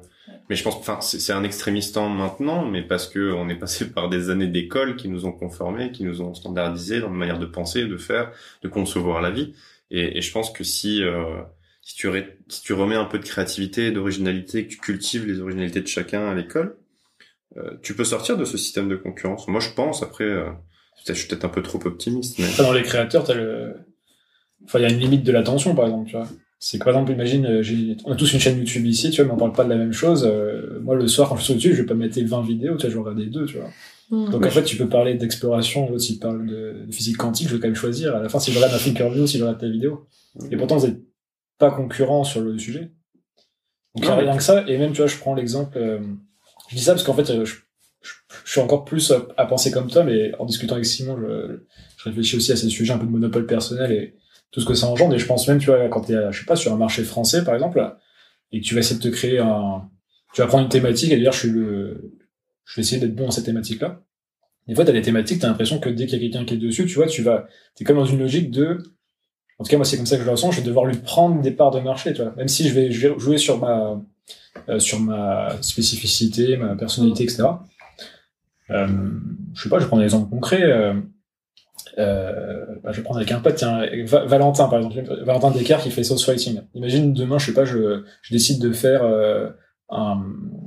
Mais 0.49 0.55
je 0.57 0.63
pense, 0.63 0.77
enfin, 0.77 1.01
c'est 1.01 1.33
un 1.33 1.43
extrémistant 1.43 2.09
maintenant, 2.09 2.65
mais 2.65 2.83
parce 2.83 3.09
que 3.09 3.33
on 3.33 3.49
est 3.49 3.57
passé 3.57 3.91
par 3.91 4.09
des 4.09 4.31
années 4.31 4.47
d'école 4.47 4.97
qui 4.97 5.09
nous 5.09 5.27
ont 5.27 5.33
conformés, 5.33 5.91
qui 5.93 6.05
nous 6.05 6.23
ont 6.23 6.33
standardisé 6.33 7.01
dans 7.01 7.09
la 7.09 7.17
manière 7.17 7.39
de 7.41 7.47
penser, 7.47 7.85
de 7.87 7.97
faire, 7.97 8.31
de 8.63 8.69
concevoir 8.69 9.21
la 9.21 9.31
vie. 9.31 9.53
Et, 9.91 10.19
et 10.19 10.23
je 10.23 10.33
pense 10.33 10.51
que 10.51 10.65
si 10.65 11.03
euh, 11.03 11.43
si 11.83 11.97
tu 11.97 12.09
ré- 12.09 12.39
si 12.49 12.63
tu 12.63 12.73
remets 12.73 12.95
un 12.95 13.05
peu 13.05 13.19
de 13.19 13.25
créativité, 13.25 13.91
d'originalité, 13.91 14.65
que 14.65 14.71
tu 14.71 14.79
cultives 14.79 15.27
les 15.27 15.41
originalités 15.41 15.81
de 15.81 15.87
chacun 15.87 16.27
à 16.29 16.35
l'école, 16.35 16.77
euh, 17.57 17.73
tu 17.83 17.95
peux 17.95 18.05
sortir 18.05 18.39
de 18.39 18.45
ce 18.45 18.57
système 18.57 18.89
de 18.89 18.97
concurrence. 18.97 19.47
Moi, 19.49 19.61
je 19.61 19.71
pense. 19.71 20.03
Après, 20.03 20.25
euh, 20.25 20.45
peut-être, 21.05 21.17
je 21.17 21.21
suis 21.21 21.29
peut-être 21.29 21.45
un 21.45 21.51
peu 21.51 21.63
trop 21.63 21.81
optimiste, 21.85 22.39
mais 22.39 22.47
Enfin, 22.47 22.63
dans 22.63 22.73
les 22.73 22.83
créateurs, 22.83 23.25
t'as 23.25 23.35
le... 23.35 23.75
Enfin, 24.65 24.79
il 24.79 24.83
y 24.83 24.85
a 24.85 24.91
une 24.91 25.01
limite 25.01 25.25
de 25.25 25.33
l'attention, 25.33 25.75
par 25.75 25.87
exemple, 25.87 26.09
tu 26.09 26.17
vois. 26.17 26.29
C'est 26.61 26.79
que, 26.79 26.85
par 26.85 26.95
exemple, 26.95 27.11
imagine, 27.11 27.45
euh, 27.47 27.63
j'ai... 27.63 27.97
on 28.05 28.13
a 28.13 28.17
tous 28.17 28.33
une 28.33 28.39
chaîne 28.39 28.57
YouTube 28.57 28.87
ici, 28.87 29.11
tu 29.11 29.17
vois, 29.17 29.27
mais 29.27 29.33
on 29.33 29.37
parle 29.37 29.53
pas 29.53 29.65
de 29.65 29.71
la 29.71 29.77
même 29.77 29.93
chose. 29.93 30.25
Euh, 30.25 30.79
moi, 30.81 30.95
le 30.95 31.09
soir, 31.09 31.29
quand 31.29 31.37
je 31.37 31.43
suis 31.43 31.55
dessus, 31.55 31.75
je 31.75 31.83
vais 31.83 31.87
pas 31.87 31.95
mettre 31.95 32.19
20 32.21 32.43
vidéos, 32.43 32.77
tu 32.77 32.83
vois, 32.83 32.91
je 32.91 32.95
vais 32.95 33.01
regarder 33.01 33.27
deux, 33.27 33.47
tu 33.47 33.57
vois. 33.59 33.71
Mm. 34.11 34.31
Donc, 34.31 34.47
en 34.47 34.51
fait, 34.51 34.63
tu 34.63 34.77
peux 34.77 34.89
parler 34.89 35.15
d'exploration, 35.15 35.89
l'autre, 35.91 36.01
s'il 36.03 36.21
parle 36.21 36.47
de, 36.47 36.85
de 36.87 36.93
physique 36.93 37.17
quantique, 37.17 37.49
je 37.49 37.57
vais 37.57 37.61
quand 37.61 37.67
même 37.67 37.75
choisir. 37.75 38.15
À 38.15 38.23
la 38.23 38.29
fin, 38.29 38.39
si 38.39 38.53
je 38.53 38.57
regarde 38.57 38.73
ma 38.73 38.79
Thinkerview, 38.79 39.27
si 39.27 39.39
je 39.39 39.43
regarde 39.43 39.61
ta 39.61 39.69
vidéo. 39.69 40.07
Et 40.53 40.57
pourtant, 40.57 40.77
vous 40.77 40.87
êtes 40.87 41.01
pas 41.63 41.71
concurrents 41.71 42.25
sur 42.25 42.41
le 42.41 42.59
sujet. 42.59 42.91
Donc, 43.95 44.05
Non, 44.05 44.17
rien 44.17 44.37
que 44.37 44.43
ça. 44.43 44.65
Et 44.67 44.79
même, 44.79 44.91
tu 44.91 44.99
vois, 44.99 45.07
je 45.07 45.17
prends 45.17 45.35
l'exemple, 45.35 45.79
euh, 45.79 46.01
je 46.69 46.75
dis 46.75 46.83
ça 46.83 46.93
parce 46.93 47.05
qu'en 47.05 47.15
fait, 47.15 47.31
euh, 47.31 47.45
je, 47.45 47.55
je, 48.01 48.13
je 48.45 48.51
suis 48.51 48.61
encore 48.61 48.85
plus 48.85 49.13
à, 49.13 49.29
à 49.37 49.47
penser 49.47 49.71
comme 49.71 49.89
toi, 49.89 50.03
mais 50.03 50.35
en 50.41 50.45
discutant 50.45 50.75
avec 50.75 50.87
Simon, 50.87 51.17
je, 51.21 51.61
je 51.99 52.05
réfléchis 52.05 52.37
aussi 52.37 52.51
à 52.51 52.57
ces 52.57 52.69
sujets 52.69 52.93
un 52.93 52.99
peu 52.99 53.07
de 53.07 53.13
monopole 53.13 53.47
personnel 53.47 53.93
et 53.93 54.17
tout 54.51 54.61
ce 54.61 54.67
que 54.67 54.75
ça 54.75 54.89
engendre. 54.89 55.15
Et 55.15 55.19
je 55.21 55.27
pense 55.27 55.47
même, 55.47 55.59
tu 55.59 55.67
vois, 55.67 55.89
quand 55.89 56.01
t'es, 56.01 56.17
à, 56.17 56.33
je 56.33 56.41
sais 56.41 56.47
pas, 56.47 56.57
sur 56.57 56.73
un 56.73 56.77
marché 56.77 57.05
français, 57.05 57.45
par 57.45 57.55
exemple, 57.55 57.81
et 58.51 58.61
que 58.61 58.67
tu 58.67 58.75
vas 58.75 58.81
essayer 58.81 58.99
de 58.99 59.05
te 59.09 59.15
créer 59.15 59.39
un, 59.39 59.89
tu 60.35 60.41
vas 60.41 60.49
prendre 60.49 60.65
une 60.65 60.71
thématique 60.71 61.13
et 61.13 61.17
dire, 61.17 61.33
je 61.33 61.39
suis 61.39 61.51
le, 61.51 62.13
je 62.65 62.77
vais 62.77 62.83
essayer 62.83 63.01
d'être 63.01 63.15
bon 63.15 63.27
dans 63.27 63.31
cette 63.31 63.45
thématique-là. 63.45 64.03
Des 64.67 64.75
fois, 64.75 64.85
t'as 64.85 64.93
des 64.93 65.03
thématiques, 65.03 65.41
t'as 65.41 65.49
l'impression 65.49 65.79
que 65.79 65.91
dès 65.91 66.07
qu'il 66.07 66.21
y 66.21 66.27
a 66.27 66.29
quelqu'un 66.29 66.45
qui 66.45 66.55
est 66.55 66.59
dessus, 66.59 66.87
tu 66.87 66.95
vois, 66.95 67.07
tu 67.07 67.23
vas, 67.23 67.47
t'es 67.77 67.85
comme 67.85 67.97
dans 67.99 68.05
une 68.05 68.19
logique 68.19 68.51
de, 68.51 68.79
en 69.63 69.65
tout 69.65 69.71
cas, 69.71 69.77
moi, 69.77 69.85
c'est 69.85 69.97
comme 69.97 70.07
ça 70.07 70.17
que 70.17 70.23
je 70.23 70.27
le 70.27 70.33
ressens, 70.33 70.51
je 70.51 70.61
vais 70.61 70.67
devoir 70.67 70.87
lui 70.87 70.97
prendre 70.97 71.41
des 71.41 71.53
parts 71.53 71.71
de 71.71 71.79
marché, 71.79 72.13
tu 72.13 72.21
vois. 72.21 72.35
Même 72.37 72.49
si 72.49 72.69
je 72.69 72.75
vais, 72.75 72.91
jouer 72.91 73.39
sur 73.39 73.61
ma, 73.61 74.03
euh, 74.69 74.81
sur 74.81 74.99
ma 74.99 75.51
spécificité, 75.61 76.57
ma 76.57 76.75
personnalité, 76.75 77.23
etc. 77.23 77.45
Euh, 78.73 78.89
je 79.55 79.63
sais 79.63 79.69
pas, 79.69 79.79
je 79.79 79.87
prendre 79.87 80.03
un 80.03 80.05
exemple 80.05 80.29
concret. 80.31 80.65
Euh, 80.65 80.95
euh, 81.99 82.65
bah, 82.83 82.91
je 82.91 82.97
vais 82.97 83.05
prendre 83.05 83.21
avec 83.21 83.31
un 83.31 83.39
pote, 83.39 83.55
tiens, 83.55 83.87
Va- 84.05 84.25
Valentin, 84.25 84.67
par 84.67 84.81
exemple. 84.81 85.01
Valentin 85.25 85.53
Descartes 85.53 85.85
qui 85.85 85.93
fait 85.93 86.03
Sauce 86.03 86.25
Fighting. 86.25 86.61
Imagine 86.75 87.13
demain, 87.13 87.39
je 87.39 87.47
sais 87.47 87.55
pas, 87.55 87.65
je, 87.65 88.03
décide 88.33 88.61
de 88.61 88.73
faire, 88.73 89.09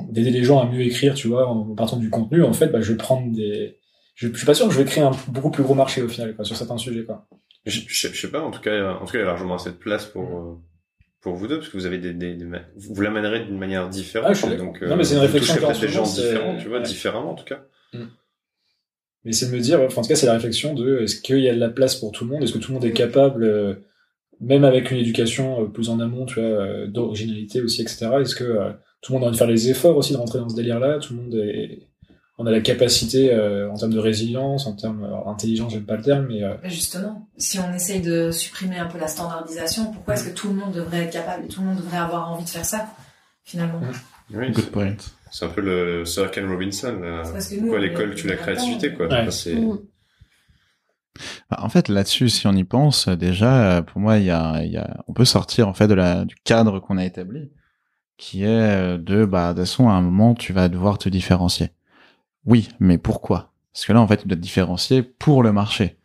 d'aider 0.09 0.31
les 0.31 0.45
gens 0.45 0.61
à 0.61 0.71
mieux 0.71 0.83
écrire, 0.83 1.15
tu 1.15 1.27
vois, 1.27 1.49
en 1.49 1.75
partant 1.75 1.97
du 1.97 2.09
contenu. 2.09 2.43
En 2.43 2.53
fait, 2.53 2.67
bah, 2.67 2.79
je 2.79 2.93
vais 2.93 2.97
prendre 2.97 3.35
des, 3.35 3.77
je, 4.15 4.29
je 4.29 4.37
suis 4.37 4.45
pas 4.45 4.53
sûr 4.53 4.67
que 4.67 4.73
je 4.73 4.77
vais 4.77 4.85
créer 4.85 5.03
un 5.03 5.11
beaucoup 5.27 5.51
plus 5.51 5.63
gros 5.63 5.75
marché 5.75 6.01
au 6.01 6.07
final, 6.07 6.33
quoi, 6.33 6.45
sur 6.45 6.55
certains 6.55 6.77
sujets, 6.77 7.03
quoi. 7.03 7.27
Je, 7.65 7.79
je, 7.87 8.07
je 8.07 8.21
sais 8.21 8.31
pas, 8.31 8.41
en 8.41 8.51
tout 8.51 8.61
cas, 8.61 8.93
en 8.93 9.05
tout 9.05 9.13
cas, 9.13 9.17
il 9.17 9.21
y 9.21 9.23
a 9.23 9.27
largement 9.27 9.55
assez 9.55 9.71
de 9.71 9.75
place 9.75 10.05
pour, 10.05 10.37
euh, 10.37 10.55
pour 11.21 11.35
vous 11.35 11.47
deux, 11.47 11.57
parce 11.57 11.69
que 11.69 11.77
vous 11.77 11.85
avez 11.85 11.97
des, 11.97 12.13
des, 12.13 12.35
des 12.35 12.45
vous 12.75 13.01
l'amènerez 13.01 13.45
d'une 13.45 13.57
manière 13.57 13.89
différente. 13.89 14.27
Ah, 14.29 14.33
je 14.33 14.45
suis 14.45 14.55
donc, 14.57 14.81
euh, 14.83 14.87
Non, 14.87 14.95
mais 14.95 15.03
c'est 15.03 15.15
une 15.15 15.21
réflexion 15.21 15.55
peut-être 15.55 15.79
des 15.81 15.87
en 15.87 15.91
gens 15.91 16.03
différents, 16.03 16.57
tu 16.57 16.67
vois, 16.67 16.77
ouais. 16.77 16.83
différemment, 16.83 17.31
en 17.31 17.35
tout 17.35 17.45
cas. 17.45 17.63
Mais 19.23 19.31
c'est 19.31 19.47
de 19.49 19.55
me 19.55 19.59
dire, 19.59 19.81
enfin, 19.81 20.01
en 20.01 20.03
tout 20.03 20.09
cas, 20.09 20.15
c'est 20.15 20.27
la 20.27 20.33
réflexion 20.33 20.75
de 20.75 20.99
est-ce 20.99 21.19
qu'il 21.19 21.39
y 21.39 21.49
a 21.49 21.55
de 21.55 21.59
la 21.59 21.69
place 21.69 21.95
pour 21.95 22.11
tout 22.11 22.25
le 22.25 22.31
monde? 22.31 22.43
Est-ce 22.43 22.53
que 22.53 22.59
tout 22.59 22.71
le 22.71 22.75
monde 22.75 22.85
est 22.85 22.93
capable, 22.93 23.43
euh, 23.43 23.73
même 24.39 24.63
avec 24.63 24.91
une 24.91 24.97
éducation 24.97 25.63
euh, 25.63 25.65
plus 25.65 25.89
en 25.89 25.99
amont, 25.99 26.27
tu 26.27 26.35
vois, 26.35 26.43
euh, 26.43 26.87
d'originalité 26.87 27.61
aussi, 27.61 27.81
etc. 27.81 28.07
Est-ce 28.21 28.35
que 28.35 28.43
euh, 28.43 28.71
tout 29.01 29.13
le 29.13 29.17
monde 29.17 29.23
a 29.23 29.27
envie 29.29 29.35
de 29.35 29.39
faire 29.39 29.47
les 29.47 29.69
efforts 29.71 29.97
aussi 29.97 30.13
de 30.13 30.17
rentrer 30.17 30.37
dans 30.37 30.49
ce 30.49 30.55
délire-là? 30.55 30.99
Tout 30.99 31.15
le 31.15 31.21
monde 31.23 31.33
est, 31.33 31.87
on 32.37 32.45
a 32.45 32.51
la 32.51 32.59
capacité 32.61 33.33
euh, 33.33 33.71
en 33.71 33.75
termes 33.77 33.93
de 33.93 33.99
résilience, 33.99 34.67
en 34.67 34.73
termes 34.73 35.03
alors, 35.05 35.29
intelligence, 35.29 35.71
j'aime 35.71 35.85
pas 35.85 35.95
le 35.95 36.03
terme, 36.03 36.25
mais 36.27 36.43
euh, 36.43 36.55
Mais 36.63 36.69
Justement, 36.69 37.27
si 37.37 37.59
on 37.59 37.73
essaye 37.73 38.01
de 38.01 38.31
supprimer 38.31 38.77
un 38.77 38.87
peu 38.87 38.97
la 38.99 39.07
standardisation, 39.07 39.91
pourquoi 39.93 40.15
est-ce 40.15 40.25
que 40.29 40.35
tout 40.35 40.49
le 40.49 40.55
monde 40.55 40.73
devrait 40.73 41.03
être 41.05 41.13
capable 41.13 41.45
et 41.45 41.47
tout 41.47 41.61
le 41.61 41.67
monde 41.67 41.77
devrait 41.77 41.97
avoir 41.97 42.31
envie 42.31 42.43
de 42.43 42.49
faire 42.49 42.65
ça, 42.65 42.87
finalement? 43.43 43.79
Oui, 44.33 44.47
Good 44.51 44.65
c'est- 44.65 44.71
point. 44.71 44.95
c'est 45.31 45.45
un 45.45 45.49
peu 45.49 45.61
le 45.61 46.03
Sir 46.05 46.29
Ken 46.31 46.49
Robinson, 46.49 46.97
là. 47.01 47.21
C'est 47.25 47.31
parce 47.33 47.47
que 47.47 47.55
nous, 47.55 47.61
Pourquoi 47.61 47.77
on 47.77 47.81
l'école 47.81 48.15
tue 48.15 48.27
la 48.27 48.35
créativité, 48.35 48.93
quoi. 48.93 49.07
Ouais. 49.07 49.21
Enfin, 49.21 49.31
c'est, 49.31 49.55
Mm. 49.55 49.79
Bah, 51.49 51.59
En 51.61 51.69
fait, 51.69 51.87
là-dessus, 51.87 52.27
si 52.29 52.45
on 52.47 52.51
y 52.53 52.63
pense, 52.65 53.07
euh, 53.07 53.15
déjà, 53.15 53.77
euh, 53.77 53.81
pour 53.81 54.01
moi, 54.01 54.17
il 54.17 54.25
y 54.25 54.31
a, 54.31 54.61
il 54.63 54.71
y 54.71 54.77
a, 54.77 55.03
on 55.07 55.13
peut 55.13 55.23
sortir 55.23 55.67
en 55.69 55.73
fait 55.73 55.87
de 55.87 55.93
la, 55.93 56.25
du 56.25 56.35
cadre 56.43 56.79
qu'on 56.81 56.97
a 56.97 57.05
établi, 57.05 57.51
qui 58.17 58.43
est 58.43 58.47
euh, 58.47 58.97
de, 58.97 59.23
bah, 59.25 59.53
de 59.53 59.59
toute 59.61 59.67
façon, 59.69 59.87
à 59.87 59.93
un 59.93 60.01
moment, 60.01 60.33
tu 60.35 60.51
vas 60.51 60.67
devoir 60.67 60.97
te 60.97 61.07
différencier. 61.07 61.69
Oui, 62.45 62.69
mais 62.79 62.97
pourquoi? 62.97 63.53
Parce 63.73 63.85
que 63.85 63.93
là, 63.93 64.01
en 64.01 64.07
fait, 64.07 64.17
tu 64.17 64.27
dois 64.27 64.37
te 64.37 64.41
différencier 64.41 65.03
pour 65.03 65.43
le 65.43 65.51
marché. 65.51 65.97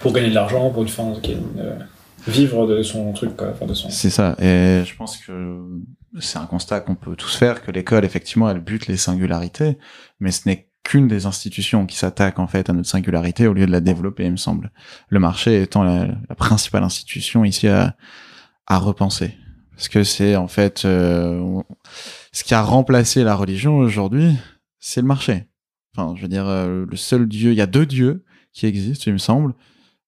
pour 0.00 0.12
gagner 0.12 0.30
de 0.30 0.34
l'argent, 0.34 0.70
pour 0.70 0.82
enfin, 0.82 1.12
ok, 1.16 1.30
euh, 1.58 1.78
vivre 2.26 2.66
de 2.66 2.82
son 2.82 3.12
truc, 3.12 3.36
quoi, 3.36 3.48
enfin 3.50 3.66
de 3.66 3.74
son. 3.74 3.90
C'est 3.90 4.10
ça. 4.10 4.36
Et 4.38 4.84
je 4.84 4.96
pense 4.96 5.16
que 5.16 5.60
c'est 6.20 6.38
un 6.38 6.46
constat 6.46 6.80
qu'on 6.80 6.94
peut 6.94 7.16
tous 7.16 7.36
faire 7.36 7.62
que 7.62 7.70
l'école, 7.70 8.04
effectivement, 8.04 8.48
elle 8.48 8.60
bute 8.60 8.86
les 8.86 8.96
singularités, 8.96 9.78
mais 10.20 10.30
ce 10.30 10.48
n'est 10.48 10.68
qu'une 10.84 11.08
des 11.08 11.26
institutions 11.26 11.86
qui 11.86 11.96
s'attaque 11.96 12.38
en 12.38 12.46
fait 12.46 12.70
à 12.70 12.72
notre 12.72 12.88
singularité 12.88 13.46
au 13.46 13.52
lieu 13.52 13.66
de 13.66 13.72
la 13.72 13.80
développer, 13.80 14.24
il 14.24 14.32
me 14.32 14.36
semble. 14.36 14.70
Le 15.08 15.18
marché 15.18 15.60
étant 15.60 15.82
la, 15.82 16.06
la 16.06 16.34
principale 16.34 16.82
institution 16.84 17.44
ici 17.44 17.68
à, 17.68 17.96
à 18.66 18.78
repenser. 18.78 19.34
Parce 19.72 19.88
que 19.88 20.02
c'est 20.02 20.36
en 20.36 20.48
fait 20.48 20.84
euh, 20.84 21.60
ce 22.32 22.42
qui 22.44 22.54
a 22.54 22.62
remplacé 22.62 23.22
la 23.22 23.34
religion 23.34 23.76
aujourd'hui, 23.76 24.36
c'est 24.78 25.00
le 25.00 25.06
marché. 25.06 25.47
Enfin, 25.98 26.14
je 26.16 26.22
veux 26.22 26.28
dire, 26.28 26.46
euh, 26.46 26.86
le 26.88 26.96
seul 26.96 27.26
dieu, 27.26 27.50
il 27.50 27.56
y 27.56 27.60
a 27.60 27.66
deux 27.66 27.84
dieux 27.84 28.24
qui 28.52 28.66
existent, 28.66 29.04
il 29.08 29.14
me 29.14 29.18
semble. 29.18 29.54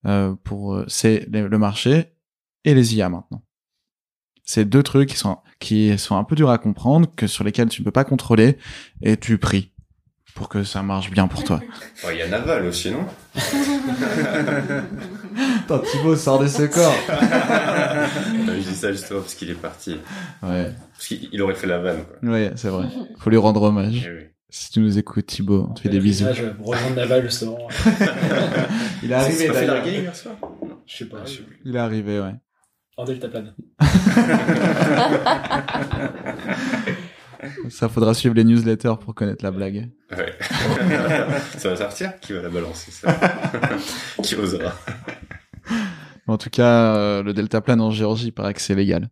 Euh, 0.07 0.36
pour 0.45 0.74
euh, 0.76 0.84
c'est 0.86 1.26
le 1.30 1.49
le 1.49 1.59
marché 1.59 2.12
et 2.64 2.74
les 2.74 2.95
IA 2.95 3.09
maintenant. 3.09 3.43
C'est 4.45 4.64
deux 4.64 4.84
trucs 4.84 5.09
qui 5.09 5.16
sont 5.16 5.38
qui 5.59 5.99
sont 5.99 6.16
un 6.16 6.22
peu 6.24 6.36
durs 6.36 6.51
à 6.51 6.59
comprendre, 6.59 7.09
que 7.16 7.26
sur 7.26 7.43
lesquels 7.43 7.68
tu 7.68 7.82
ne 7.82 7.84
peux 7.84 7.91
pas 7.91 8.05
contrôler 8.05 8.57
et 9.03 9.16
tu 9.16 9.36
pries 9.36 9.72
pour 10.34 10.49
que 10.49 10.62
ça 10.62 10.82
marche 10.84 11.11
bien 11.11 11.26
pour 11.26 11.43
toi. 11.43 11.61
Oh, 12.05 12.09
il 12.12 12.18
y 12.18 12.22
a 12.22 12.28
Naval 12.28 12.64
aussi, 12.66 12.91
non? 12.93 13.05
Attends, 15.64 15.80
Thibaut 15.80 16.16
sort 16.16 16.38
de 16.38 16.47
ce 16.47 16.62
corps. 16.62 16.95
Euh, 17.11 18.57
je 18.62 18.68
dis 18.68 18.74
ça 18.74 18.91
justement 18.93 19.20
parce 19.20 19.34
qu'il 19.34 19.51
est 19.51 19.55
parti. 19.55 19.97
Ouais, 20.43 20.72
Parce 20.95 21.09
qu'il 21.09 21.28
il 21.30 21.43
aurait 21.43 21.55
fait 21.55 21.66
la 21.66 21.78
vanne, 21.78 22.05
quoi. 22.05 22.30
ouais, 22.30 22.53
c'est 22.57 22.68
vrai. 22.70 22.86
Faut 23.18 23.28
lui 23.28 23.36
rendre 23.36 23.61
hommage. 23.62 24.09
Eh 24.09 24.11
oui. 24.16 24.24
Si 24.51 24.72
tu 24.72 24.80
nous 24.80 24.98
écoutes, 24.98 25.26
Thibaut, 25.26 25.68
on 25.70 25.74
te 25.74 25.80
fait 25.80 25.88
des 25.88 26.01
bisous. 26.01 26.24
Là, 26.24 26.32
je 26.32 26.42
vais 26.42 26.53
rejoindre 26.61 26.96
Naval, 26.96 27.22
justement. 27.22 27.59
Il 29.03 29.12
est 29.12 29.14
C'est 29.14 29.14
arrivé 29.14 29.46
pas 29.46 29.55
fait 29.55 29.66
larguer 29.66 29.90
hier 29.92 30.16
soir? 30.16 30.34
Je 30.86 30.96
sais 30.96 31.05
pas. 31.05 31.18
Ah, 31.22 31.26
je. 31.26 31.40
Il 31.64 31.76
est 31.76 31.78
arrivé, 31.78 32.20
ouais. 32.20 32.34
En 32.96 33.05
delta 33.05 33.28
plane. 33.28 33.55
Ça 37.70 37.88
faudra 37.88 38.12
suivre 38.12 38.34
les 38.34 38.44
newsletters 38.44 38.96
pour 39.01 39.14
connaître 39.14 39.42
la 39.44 39.51
blague. 39.51 39.88
Ouais. 40.11 40.34
ça 41.57 41.70
va 41.70 41.76
sortir? 41.76 42.20
Qui 42.20 42.34
va 42.34 42.42
la 42.42 42.51
balancer, 42.51 42.90
ça? 42.90 43.18
Qui 44.22 44.34
osera? 44.34 44.74
En 46.26 46.36
tout 46.36 46.51
cas, 46.51 46.96
euh, 46.96 47.22
le 47.22 47.32
deltaplane 47.32 47.80
en 47.80 47.90
Géorgie, 47.90 48.26
il 48.26 48.32
paraît 48.32 48.53
que 48.53 48.61
c'est 48.61 48.74
légal. 48.74 49.09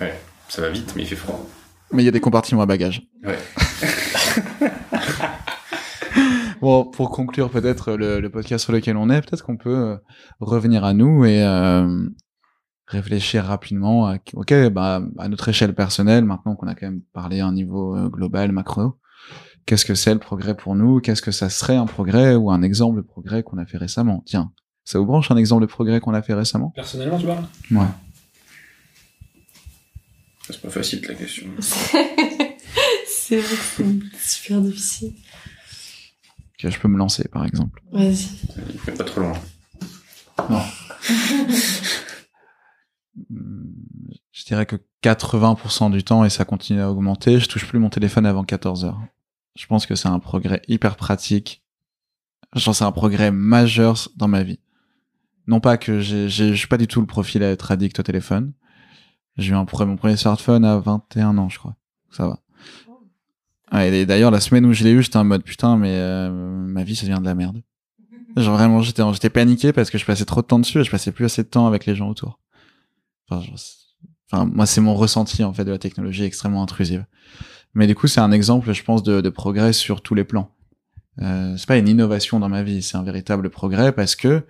Ouais. 0.00 0.18
Ça 0.48 0.62
va 0.62 0.70
vite, 0.70 0.92
mais 0.96 1.02
il 1.02 1.08
fait 1.08 1.14
froid. 1.14 1.46
Mais 1.92 2.02
il 2.02 2.06
y 2.06 2.08
a 2.08 2.12
des 2.12 2.20
compartiments 2.20 2.62
à 2.62 2.66
bagages. 2.66 3.02
Ouais. 3.22 3.38
Bon, 6.60 6.84
pour 6.84 7.10
conclure 7.10 7.50
peut-être 7.50 7.92
le, 7.92 8.20
le 8.20 8.30
podcast 8.30 8.64
sur 8.64 8.72
lequel 8.72 8.96
on 8.96 9.10
est, 9.10 9.20
peut-être 9.20 9.44
qu'on 9.44 9.56
peut 9.56 9.76
euh, 9.76 9.96
revenir 10.40 10.84
à 10.84 10.92
nous 10.92 11.24
et 11.24 11.42
euh, 11.42 12.08
réfléchir 12.86 13.44
rapidement 13.44 14.08
à, 14.08 14.16
ok, 14.34 14.68
bah, 14.70 15.00
à 15.18 15.28
notre 15.28 15.48
échelle 15.48 15.74
personnelle, 15.74 16.24
maintenant 16.24 16.56
qu'on 16.56 16.66
a 16.66 16.74
quand 16.74 16.86
même 16.86 17.02
parlé 17.12 17.40
à 17.40 17.46
un 17.46 17.52
niveau 17.52 17.96
euh, 17.96 18.08
global, 18.08 18.50
macro, 18.50 18.98
qu'est-ce 19.66 19.84
que 19.84 19.94
c'est 19.94 20.12
le 20.12 20.18
progrès 20.18 20.56
pour 20.56 20.74
nous? 20.74 21.00
Qu'est-ce 21.00 21.22
que 21.22 21.30
ça 21.30 21.48
serait 21.48 21.76
un 21.76 21.86
progrès 21.86 22.34
ou 22.34 22.50
un 22.50 22.62
exemple 22.62 22.96
de 22.96 23.02
progrès 23.02 23.44
qu'on 23.44 23.58
a 23.58 23.66
fait 23.66 23.78
récemment? 23.78 24.24
Tiens, 24.26 24.52
ça 24.84 24.98
vous 24.98 25.06
branche 25.06 25.30
un 25.30 25.36
exemple 25.36 25.62
de 25.62 25.66
progrès 25.66 26.00
qu'on 26.00 26.14
a 26.14 26.22
fait 26.22 26.34
récemment? 26.34 26.72
Personnellement, 26.74 27.18
tu 27.18 27.26
parles 27.26 27.44
Ouais. 27.70 27.86
C'est 30.50 30.60
pas 30.62 30.70
facile, 30.70 31.02
la 31.06 31.14
question. 31.14 31.46
c'est 33.28 33.40
vrai 33.40 33.56
que 33.56 34.16
c'est 34.18 34.30
super 34.36 34.60
difficile. 34.62 35.12
Que 36.58 36.70
je 36.70 36.78
peux 36.78 36.88
me 36.88 36.96
lancer, 36.96 37.28
par 37.28 37.44
exemple. 37.44 37.82
Vas-y. 37.92 38.28
Il 38.72 38.78
fait 38.78 38.92
pas 38.92 39.04
trop 39.04 39.20
loin. 39.20 39.34
Hum, 43.30 43.74
Je 44.32 44.44
dirais 44.44 44.66
que 44.66 44.76
80% 45.02 45.90
du 45.90 46.02
temps, 46.04 46.24
et 46.24 46.30
ça 46.30 46.44
continue 46.44 46.80
à 46.80 46.90
augmenter, 46.90 47.38
je 47.38 47.48
touche 47.48 47.66
plus 47.66 47.78
mon 47.78 47.90
téléphone 47.90 48.26
avant 48.26 48.44
14 48.44 48.84
heures. 48.84 49.00
Je 49.56 49.66
pense 49.66 49.86
que 49.86 49.94
c'est 49.94 50.08
un 50.08 50.18
progrès 50.20 50.62
hyper 50.68 50.96
pratique. 50.96 51.62
Je 52.54 52.64
pense 52.64 52.76
que 52.76 52.78
c'est 52.78 52.84
un 52.84 52.92
progrès 52.92 53.30
majeur 53.30 54.08
dans 54.16 54.28
ma 54.28 54.42
vie. 54.42 54.60
Non 55.46 55.60
pas 55.60 55.76
que 55.76 56.00
je 56.00 56.28
suis 56.54 56.68
pas 56.68 56.78
du 56.78 56.86
tout 56.86 57.00
le 57.00 57.06
profil 57.06 57.42
à 57.42 57.50
être 57.50 57.70
addict 57.72 57.98
au 57.98 58.02
téléphone. 58.02 58.52
J'ai 59.36 59.52
eu 59.52 59.54
un, 59.54 59.66
mon 59.86 59.96
premier 59.96 60.16
smartphone 60.16 60.64
à 60.64 60.78
21 60.78 61.38
ans, 61.38 61.48
je 61.48 61.58
crois. 61.58 61.76
Ça 62.10 62.26
va. 62.26 62.40
Ouais, 63.72 63.92
et 63.92 64.06
d'ailleurs, 64.06 64.30
la 64.30 64.40
semaine 64.40 64.64
où 64.66 64.72
je 64.72 64.84
l'ai 64.84 64.90
eu, 64.90 65.02
j'étais 65.02 65.16
en 65.16 65.24
mode 65.24 65.42
putain, 65.42 65.76
mais 65.76 65.92
euh, 65.92 66.30
ma 66.30 66.84
vie, 66.84 66.96
ça 66.96 67.06
devient 67.06 67.20
de 67.20 67.26
la 67.26 67.34
merde. 67.34 67.62
Genre 68.36 68.56
vraiment, 68.56 68.82
j'étais, 68.82 69.02
j'étais 69.12 69.30
paniqué 69.30 69.72
parce 69.72 69.90
que 69.90 69.98
je 69.98 70.04
passais 70.04 70.24
trop 70.24 70.42
de 70.42 70.46
temps 70.46 70.58
dessus 70.58 70.80
et 70.80 70.84
je 70.84 70.90
passais 70.90 71.12
plus 71.12 71.24
assez 71.24 71.42
de 71.42 71.48
temps 71.48 71.66
avec 71.66 71.86
les 71.86 71.94
gens 71.94 72.08
autour. 72.08 72.40
Enfin, 73.28 73.42
genre, 73.42 73.58
enfin, 74.30 74.44
moi, 74.46 74.64
c'est 74.64 74.80
mon 74.80 74.94
ressenti 74.94 75.44
en 75.44 75.52
fait 75.52 75.64
de 75.64 75.70
la 75.70 75.78
technologie 75.78 76.24
extrêmement 76.24 76.62
intrusive. 76.62 77.04
Mais 77.74 77.86
du 77.86 77.94
coup, 77.94 78.06
c'est 78.06 78.20
un 78.20 78.32
exemple, 78.32 78.72
je 78.72 78.82
pense, 78.82 79.02
de, 79.02 79.20
de 79.20 79.28
progrès 79.28 79.72
sur 79.72 80.02
tous 80.02 80.14
les 80.14 80.24
plans. 80.24 80.50
Euh, 81.20 81.56
c'est 81.56 81.66
pas 81.66 81.76
une 81.76 81.88
innovation 81.88 82.38
dans 82.38 82.48
ma 82.48 82.62
vie, 82.62 82.82
c'est 82.82 82.96
un 82.96 83.02
véritable 83.02 83.50
progrès 83.50 83.92
parce 83.92 84.14
que 84.14 84.44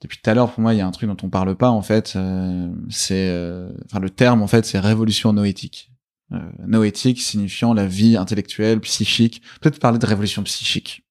depuis 0.00 0.18
tout 0.20 0.30
à 0.30 0.34
l'heure, 0.34 0.50
pour 0.52 0.60
moi, 0.60 0.74
il 0.74 0.78
y 0.78 0.80
a 0.80 0.86
un 0.86 0.90
truc 0.90 1.08
dont 1.08 1.16
on 1.22 1.30
parle 1.30 1.54
pas 1.54 1.70
en 1.70 1.82
fait. 1.82 2.14
Euh, 2.16 2.68
c'est, 2.88 3.28
euh, 3.30 3.70
enfin, 3.86 4.00
le 4.00 4.10
terme 4.10 4.42
en 4.42 4.46
fait, 4.46 4.64
c'est 4.64 4.78
révolution 4.78 5.32
noétique. 5.32 5.91
Euh, 6.32 6.38
noétique 6.66 7.20
signifiant 7.20 7.74
la 7.74 7.86
vie 7.86 8.16
intellectuelle, 8.16 8.80
psychique. 8.80 9.42
Peut-être 9.60 9.78
parler 9.78 9.98
de 9.98 10.06
révolution 10.06 10.42
psychique. 10.44 11.04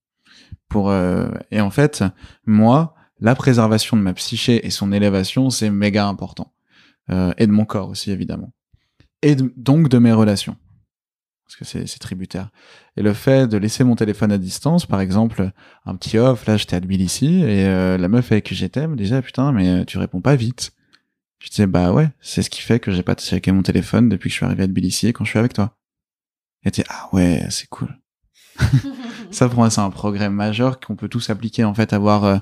Pour 0.67 0.89
euh, 0.89 1.29
et 1.51 1.61
en 1.61 1.69
fait, 1.69 2.03
moi, 2.45 2.95
la 3.19 3.35
préservation 3.35 3.95
de 3.95 4.01
ma 4.01 4.13
psyché 4.13 4.65
et 4.65 4.71
son 4.71 4.91
élévation, 4.91 5.49
c'est 5.49 5.69
méga 5.69 6.07
important. 6.07 6.53
Euh, 7.11 7.33
et 7.37 7.45
de 7.45 7.51
mon 7.51 7.65
corps 7.65 7.89
aussi, 7.89 8.11
évidemment. 8.11 8.51
Et 9.21 9.35
donc 9.35 9.89
de 9.89 9.97
mes 9.99 10.11
relations. 10.11 10.57
Parce 11.45 11.55
que 11.57 11.65
c'est 11.65 11.99
tributaire. 11.99 12.49
Et 12.95 13.01
le 13.01 13.13
fait 13.13 13.47
de 13.47 13.57
laisser 13.57 13.83
mon 13.83 13.95
téléphone 13.95 14.31
à 14.31 14.37
distance, 14.37 14.85
par 14.85 15.01
exemple, 15.01 15.51
un 15.85 15.95
petit 15.95 16.17
off, 16.17 16.45
là 16.45 16.55
j'étais 16.55 16.77
à 16.77 16.79
Tbilissi, 16.79 17.41
et 17.41 17.65
euh, 17.65 17.97
la 17.97 18.07
meuf 18.07 18.31
avec 18.31 18.45
qui 18.45 18.55
j'étais 18.55 18.87
me 18.87 18.95
disait, 18.95 19.21
putain, 19.21 19.51
mais 19.51 19.67
euh, 19.67 19.85
tu 19.85 19.97
réponds 19.97 20.21
pas 20.21 20.35
vite. 20.37 20.71
Je 21.41 21.49
disais, 21.49 21.67
bah 21.67 21.91
ouais, 21.91 22.09
c'est 22.21 22.43
ce 22.43 22.49
qui 22.49 22.61
fait 22.61 22.79
que 22.79 22.91
j'ai 22.91 23.03
pas 23.03 23.15
checké 23.15 23.51
mon 23.51 23.63
téléphone 23.63 24.09
depuis 24.09 24.29
que 24.29 24.33
je 24.33 24.37
suis 24.37 24.45
arrivé 24.45 24.63
à 24.63 24.67
Tbilissi 24.67 25.07
et 25.07 25.13
quand 25.13 25.25
je 25.25 25.31
suis 25.31 25.39
avec 25.39 25.53
toi. 25.53 25.75
Et 26.63 26.69
était, 26.69 26.83
ah 26.89 27.09
ouais, 27.13 27.45
c'est 27.49 27.67
cool. 27.67 27.97
Ça 29.31 29.47
pour 29.47 29.59
moi 29.59 29.69
c'est 29.69 29.81
un 29.81 29.89
progrès 29.89 30.29
majeur 30.29 30.79
qu'on 30.79 30.95
peut 30.95 31.07
tous 31.07 31.29
appliquer 31.29 31.63
en 31.63 31.73
fait 31.73 31.93
avoir 31.93 32.25
euh, 32.25 32.37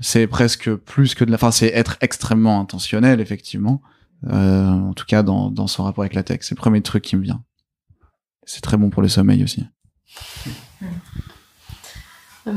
c'est 0.00 0.26
presque 0.26 0.72
plus 0.74 1.14
que 1.14 1.24
de 1.24 1.30
la 1.30 1.36
enfin 1.36 1.50
c'est 1.50 1.68
être 1.68 1.96
extrêmement 2.02 2.60
intentionnel 2.60 3.20
effectivement 3.20 3.80
euh, 4.26 4.68
en 4.68 4.92
tout 4.92 5.06
cas 5.06 5.22
dans, 5.22 5.50
dans 5.50 5.66
son 5.66 5.82
rapport 5.82 6.04
avec 6.04 6.14
la 6.14 6.22
tech 6.22 6.40
c'est 6.42 6.54
le 6.54 6.60
premier 6.60 6.82
truc 6.82 7.02
qui 7.02 7.16
me 7.16 7.22
vient 7.22 7.42
c'est 8.44 8.60
très 8.60 8.76
bon 8.76 8.90
pour 8.90 9.00
le 9.00 9.08
sommeil 9.08 9.42
aussi 9.42 9.64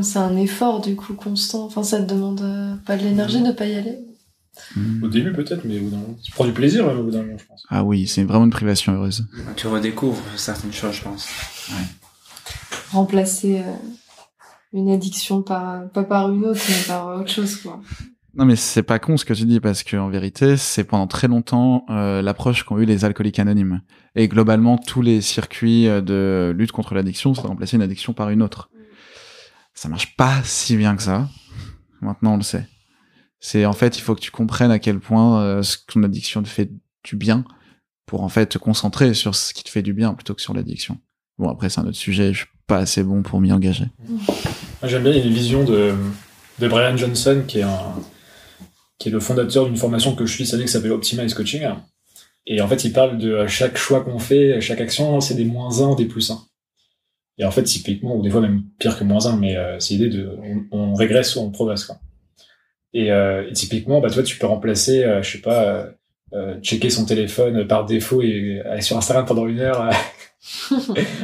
c'est 0.01 0.19
un 0.19 0.35
effort 0.35 0.81
du 0.81 0.95
coup 0.95 1.13
constant. 1.13 1.65
Enfin, 1.65 1.83
ça 1.83 2.01
te 2.01 2.13
demande 2.13 2.41
euh, 2.41 2.75
pas 2.85 2.97
de 2.97 3.03
l'énergie 3.03 3.41
de 3.41 3.51
pas 3.51 3.65
y 3.65 3.75
aller. 3.75 3.99
Au 5.01 5.07
début, 5.07 5.33
peut-être, 5.33 5.63
mais 5.65 5.79
au 5.79 5.83
bout 5.83 5.89
d'un 5.89 5.97
moment. 5.97 6.17
Tu 6.23 6.31
prends 6.31 6.45
du 6.45 6.51
plaisir, 6.51 6.85
même, 6.85 6.99
au 6.99 7.03
bout 7.03 7.11
d'un 7.11 7.23
moment, 7.23 7.37
je 7.37 7.45
pense. 7.45 7.63
ah 7.69 7.83
oui 7.83 8.07
c'est 8.07 8.23
vraiment 8.23 8.45
une 8.45 8.51
privation 8.51 8.93
heureuse 8.93 9.27
Tu 9.55 9.67
redécouvres 9.67 10.21
certaines 10.35 10.73
choses, 10.73 10.95
je 10.95 11.01
pense. 11.03 11.27
Remplacer 12.91 13.59
euh, 13.59 13.71
une 14.73 14.89
addiction 14.91 15.41
par 15.41 15.89
pas 15.89 16.03
par 16.03 16.31
une 16.31 16.45
autre, 16.45 16.61
mais 16.69 16.83
par 16.87 17.17
autre 17.19 17.29
chose 17.29 17.57
quoi. 17.57 17.81
non 18.35 18.45
mais 18.45 18.55
c'est 18.55 18.83
pas 18.83 18.99
con 18.99 19.17
ce 19.17 19.25
que 19.25 19.33
tu 19.33 19.45
dis 19.45 19.59
parce 19.59 19.83
que 19.83 19.97
en 19.97 20.09
vérité 20.09 20.55
c'est 20.57 20.83
pendant 20.85 21.07
très 21.07 21.27
longtemps 21.27 21.85
euh, 21.89 22.21
l'approche 22.21 22.63
qu'ont 22.63 22.77
eu 22.77 22.85
les 22.85 23.03
alcooliques 23.03 23.39
anonymes 23.39 23.81
et 24.15 24.27
globalement 24.27 24.77
tous 24.77 25.01
les 25.01 25.21
circuits 25.21 25.87
euh, 25.87 26.01
de 26.01 26.53
lutte 26.57 26.71
contre 26.71 26.93
l'addiction 26.95 27.33
c'est 27.33 27.41
de 27.41 27.47
remplacer 27.47 27.75
une 27.75 27.81
addiction 27.81 28.13
par 28.13 28.29
une 28.29 28.41
autre 28.41 28.69
ça 29.73 29.89
marche 29.89 30.15
pas 30.15 30.35
si 30.43 30.77
bien 30.77 30.95
que 30.95 31.03
ça 31.03 31.27
maintenant 32.01 32.33
on 32.33 32.37
le 32.37 32.43
sait 32.43 32.67
c'est 33.39 33.65
en 33.65 33.73
fait 33.73 33.97
il 33.97 34.01
faut 34.01 34.15
que 34.15 34.21
tu 34.21 34.31
comprennes 34.31 34.71
à 34.71 34.79
quel 34.79 34.99
point 34.99 35.41
euh, 35.41 35.63
ce 35.63 35.77
ton 35.87 36.03
addiction 36.03 36.43
te 36.43 36.49
fait 36.49 36.71
du 37.03 37.15
bien 37.15 37.45
pour 38.05 38.23
en 38.23 38.29
fait 38.29 38.47
te 38.47 38.57
concentrer 38.57 39.13
sur 39.13 39.35
ce 39.35 39.53
qui 39.53 39.63
te 39.63 39.69
fait 39.69 39.81
du 39.81 39.93
bien 39.93 40.13
plutôt 40.13 40.33
que 40.33 40.41
sur 40.41 40.53
l'addiction 40.53 40.97
bon 41.37 41.49
après 41.49 41.69
c'est 41.69 41.79
un 41.79 41.85
autre 41.87 41.97
sujet 41.97 42.33
je 42.33 42.39
suis 42.39 42.47
pas 42.67 42.77
assez 42.77 43.01
bon 43.01 43.23
pour 43.23 43.39
m'y 43.41 43.51
engager 43.51 43.85
Moi, 44.07 44.89
j'aime 44.89 45.03
bien, 45.03 45.13
il 45.13 45.17
y 45.17 45.21
a 45.21 45.25
une 45.25 45.33
vision 45.33 45.63
de, 45.63 45.93
de 46.59 46.67
Brian 46.67 46.95
Johnson, 46.95 47.43
qui 47.47 47.59
est, 47.59 47.63
un, 47.63 47.95
qui 48.99 49.09
est 49.09 49.11
le 49.11 49.19
fondateur 49.19 49.65
d'une 49.65 49.77
formation 49.77 50.15
que 50.15 50.25
je 50.25 50.33
suis 50.33 50.45
cette 50.45 50.55
année 50.55 50.65
qui 50.65 50.71
s'appelle 50.71 50.91
Optimize 50.91 51.33
Coaching. 51.33 51.65
Et 52.45 52.61
en 52.61 52.67
fait, 52.67 52.83
il 52.83 52.93
parle 52.93 53.17
de 53.17 53.37
à 53.37 53.47
chaque 53.47 53.77
choix 53.77 54.03
qu'on 54.03 54.19
fait, 54.19 54.53
à 54.53 54.59
chaque 54.59 54.81
action, 54.81 55.19
c'est 55.21 55.33
des 55.33 55.45
moins 55.45 55.81
1 55.81 55.95
des 55.95 56.05
plus 56.05 56.29
1. 56.29 56.39
Et 57.39 57.45
en 57.45 57.51
fait, 57.51 57.63
typiquement, 57.63 58.15
ou 58.15 58.21
des 58.21 58.29
fois 58.29 58.41
même 58.41 58.63
pire 58.79 58.97
que 58.97 59.03
moins 59.03 59.25
1, 59.25 59.37
mais 59.37 59.55
euh, 59.55 59.79
c'est 59.79 59.95
l'idée 59.95 60.09
de 60.09 60.29
on, 60.71 60.77
on 60.77 60.93
régresse 60.93 61.35
ou 61.35 61.39
on 61.39 61.51
progresse. 61.51 61.85
Quoi. 61.85 61.99
Et, 62.93 63.11
euh, 63.11 63.47
et 63.49 63.53
typiquement, 63.53 63.99
bah, 64.01 64.09
toi, 64.09 64.23
tu 64.23 64.37
peux 64.37 64.47
remplacer, 64.47 65.03
euh, 65.03 65.21
je 65.21 65.33
sais 65.33 65.41
pas, 65.41 65.87
euh, 66.33 66.59
checker 66.61 66.89
son 66.89 67.05
téléphone 67.05 67.67
par 67.67 67.85
défaut 67.85 68.21
et 68.21 68.61
aller 68.65 68.81
sur 68.81 68.97
Instagram 68.97 69.25
pendant 69.25 69.47
une 69.47 69.59
heure. 69.59 69.81
à 70.71 70.75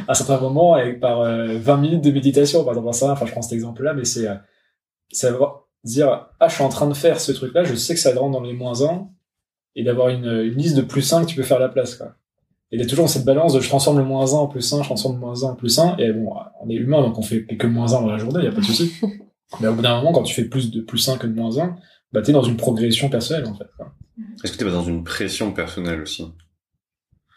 un 0.08 0.14
certain 0.14 0.38
moment 0.38 0.74
avec 0.74 1.00
par 1.00 1.20
euh, 1.20 1.56
20 1.58 1.76
minutes 1.78 2.04
de 2.04 2.10
méditation 2.10 2.64
par 2.64 2.74
exemple 2.74 2.92
ça 2.94 3.12
enfin 3.12 3.24
je 3.26 3.32
prends 3.32 3.42
cet 3.42 3.52
exemple 3.52 3.82
là 3.82 3.94
mais 3.94 4.04
c'est 4.04 4.26
euh, 4.28 4.34
c'est 5.10 5.28
avoir- 5.28 5.66
dire 5.84 6.26
ah 6.40 6.48
je 6.48 6.54
suis 6.54 6.64
en 6.64 6.68
train 6.68 6.86
de 6.88 6.94
faire 6.94 7.20
ce 7.20 7.32
truc 7.32 7.54
là 7.54 7.64
je 7.64 7.74
sais 7.74 7.94
que 7.94 8.00
ça 8.00 8.10
rentre 8.14 8.32
dans 8.32 8.42
les 8.42 8.52
moins 8.52 8.82
1 8.82 9.08
et 9.76 9.84
d'avoir 9.84 10.08
une, 10.08 10.26
une 10.26 10.54
liste 10.54 10.76
de 10.76 10.82
plus 10.82 11.12
1 11.12 11.22
que 11.22 11.30
tu 11.30 11.36
peux 11.36 11.42
faire 11.42 11.58
la 11.58 11.68
place 11.68 11.94
quoi 11.94 12.14
et 12.72 12.80
est 12.80 12.86
toujours 12.86 13.04
dans 13.04 13.10
cette 13.10 13.24
balance 13.24 13.54
de 13.54 13.60
je 13.60 13.68
transforme 13.68 13.98
le 13.98 14.04
moins 14.04 14.34
1 14.34 14.36
en 14.36 14.46
plus 14.46 14.72
1 14.72 14.78
je 14.82 14.88
transforme 14.88 15.14
le 15.14 15.20
moins 15.20 15.42
1 15.44 15.46
en 15.50 15.54
plus 15.54 15.78
1 15.78 15.96
et 15.98 16.12
bon 16.12 16.32
on 16.60 16.68
est 16.68 16.74
humain 16.74 17.00
donc 17.00 17.16
on 17.18 17.22
fait 17.22 17.44
que 17.44 17.66
moins 17.66 17.94
1 17.94 18.00
dans 18.02 18.10
la 18.10 18.18
journée 18.18 18.44
y 18.44 18.48
a 18.48 18.52
pas 18.52 18.60
de 18.60 18.66
souci 18.66 18.92
mais 19.60 19.68
au 19.68 19.74
bout 19.74 19.82
d'un 19.82 19.96
moment 19.96 20.12
quand 20.12 20.22
tu 20.22 20.34
fais 20.34 20.44
plus 20.44 20.70
de 20.70 20.80
plus 20.80 21.08
1 21.08 21.18
que 21.18 21.26
de 21.26 21.34
moins 21.34 21.58
1 21.58 21.76
bah 22.12 22.22
t'es 22.22 22.32
dans 22.32 22.42
une 22.42 22.56
progression 22.56 23.08
personnelle 23.08 23.46
en 23.46 23.54
fait 23.54 23.68
quoi. 23.76 23.94
Est-ce 24.42 24.52
que 24.52 24.58
t'es 24.58 24.64
pas 24.64 24.70
dans 24.70 24.84
une 24.84 25.02
pression 25.04 25.52
personnelle 25.52 26.00
aussi? 26.02 26.24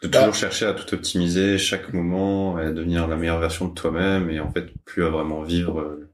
De 0.02 0.06
Bah. 0.08 0.18
toujours 0.20 0.34
chercher 0.36 0.66
à 0.66 0.74
tout 0.74 0.94
optimiser 0.94 1.58
chaque 1.58 1.92
moment, 1.92 2.56
à 2.56 2.70
devenir 2.70 3.08
la 3.08 3.16
meilleure 3.16 3.40
version 3.40 3.66
de 3.66 3.74
toi-même 3.74 4.30
et 4.30 4.38
en 4.40 4.50
fait 4.52 4.66
plus 4.84 5.04
à 5.04 5.08
vraiment 5.10 5.42
vivre 5.42 5.80
euh, 5.80 6.08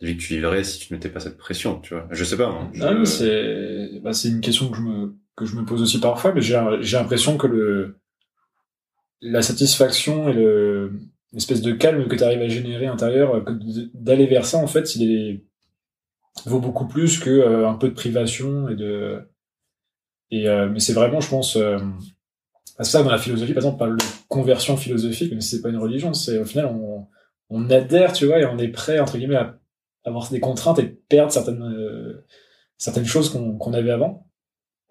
la 0.00 0.08
vie 0.08 0.16
que 0.16 0.22
tu 0.22 0.34
vivrais 0.34 0.62
si 0.62 0.78
tu 0.78 0.92
n'étais 0.94 1.08
pas 1.08 1.18
cette 1.20 1.36
pression, 1.38 1.80
tu 1.80 1.94
vois. 1.94 2.06
Je 2.12 2.22
sais 2.22 2.36
pas. 2.36 2.46
Hein, 2.48 2.70
je- 2.72 2.82
Ah, 2.84 2.94
mais 2.94 3.04
c'est 3.06 4.00
bah, 4.00 4.12
c'est 4.12 4.28
une 4.28 4.40
question 4.40 4.70
que 4.70 4.76
je 4.76 4.82
me 4.82 5.14
que 5.36 5.44
je 5.44 5.56
me 5.56 5.64
pose 5.64 5.82
aussi 5.82 5.98
parfois, 5.98 6.32
mais 6.32 6.40
j'ai 6.40 6.60
j'ai 6.82 6.96
l'impression 6.96 7.36
que 7.36 7.48
le 7.48 7.96
la 9.20 9.42
satisfaction 9.42 10.28
et 10.28 10.32
le 10.34 10.92
l'espèce 11.34 11.60
de 11.62 11.72
calme 11.72 12.06
que 12.08 12.16
tu 12.16 12.22
arrives 12.24 12.40
à 12.42 12.48
générer 12.48 12.86
intérieur, 12.86 13.44
d- 13.44 13.88
d'aller 13.94 14.26
vers 14.26 14.46
ça 14.46 14.58
en 14.58 14.66
fait, 14.66 14.96
il 14.96 15.10
est 15.10 15.44
vaut 16.46 16.60
beaucoup 16.60 16.86
plus 16.86 17.18
que 17.20 17.30
euh, 17.30 17.68
un 17.68 17.74
peu 17.74 17.88
de 17.88 17.94
privation 17.94 18.68
et 18.68 18.74
de 18.76 19.20
et 20.30 20.48
euh, 20.48 20.68
mais 20.70 20.80
c'est 20.80 20.92
vraiment, 20.94 21.20
je 21.20 21.28
pense. 21.28 21.56
Euh, 21.56 21.78
c'est 22.78 22.84
ça 22.84 23.02
dans 23.04 23.10
la 23.10 23.18
philosophie, 23.18 23.52
par 23.52 23.62
exemple, 23.62 23.76
on 23.76 23.78
parle 23.78 23.96
de 23.98 24.04
conversion 24.28 24.76
philosophique, 24.76 25.32
mais 25.32 25.40
c'est 25.40 25.60
pas 25.62 25.68
une 25.68 25.76
religion, 25.78 26.12
c'est 26.12 26.38
au 26.38 26.44
final 26.44 26.66
on 26.66 27.06
on 27.50 27.70
adhère, 27.70 28.12
tu 28.12 28.26
vois, 28.26 28.40
et 28.40 28.46
on 28.46 28.58
est 28.58 28.68
prêt 28.68 28.98
entre 28.98 29.16
guillemets 29.18 29.36
à 29.36 29.58
avoir 30.04 30.28
des 30.30 30.40
contraintes 30.40 30.78
et 30.80 30.86
perdre 31.08 31.30
certaines 31.32 31.62
euh, 31.62 32.24
certaines 32.78 33.04
choses 33.04 33.30
qu'on 33.30 33.72
avait 33.72 33.90
avant. 33.92 34.26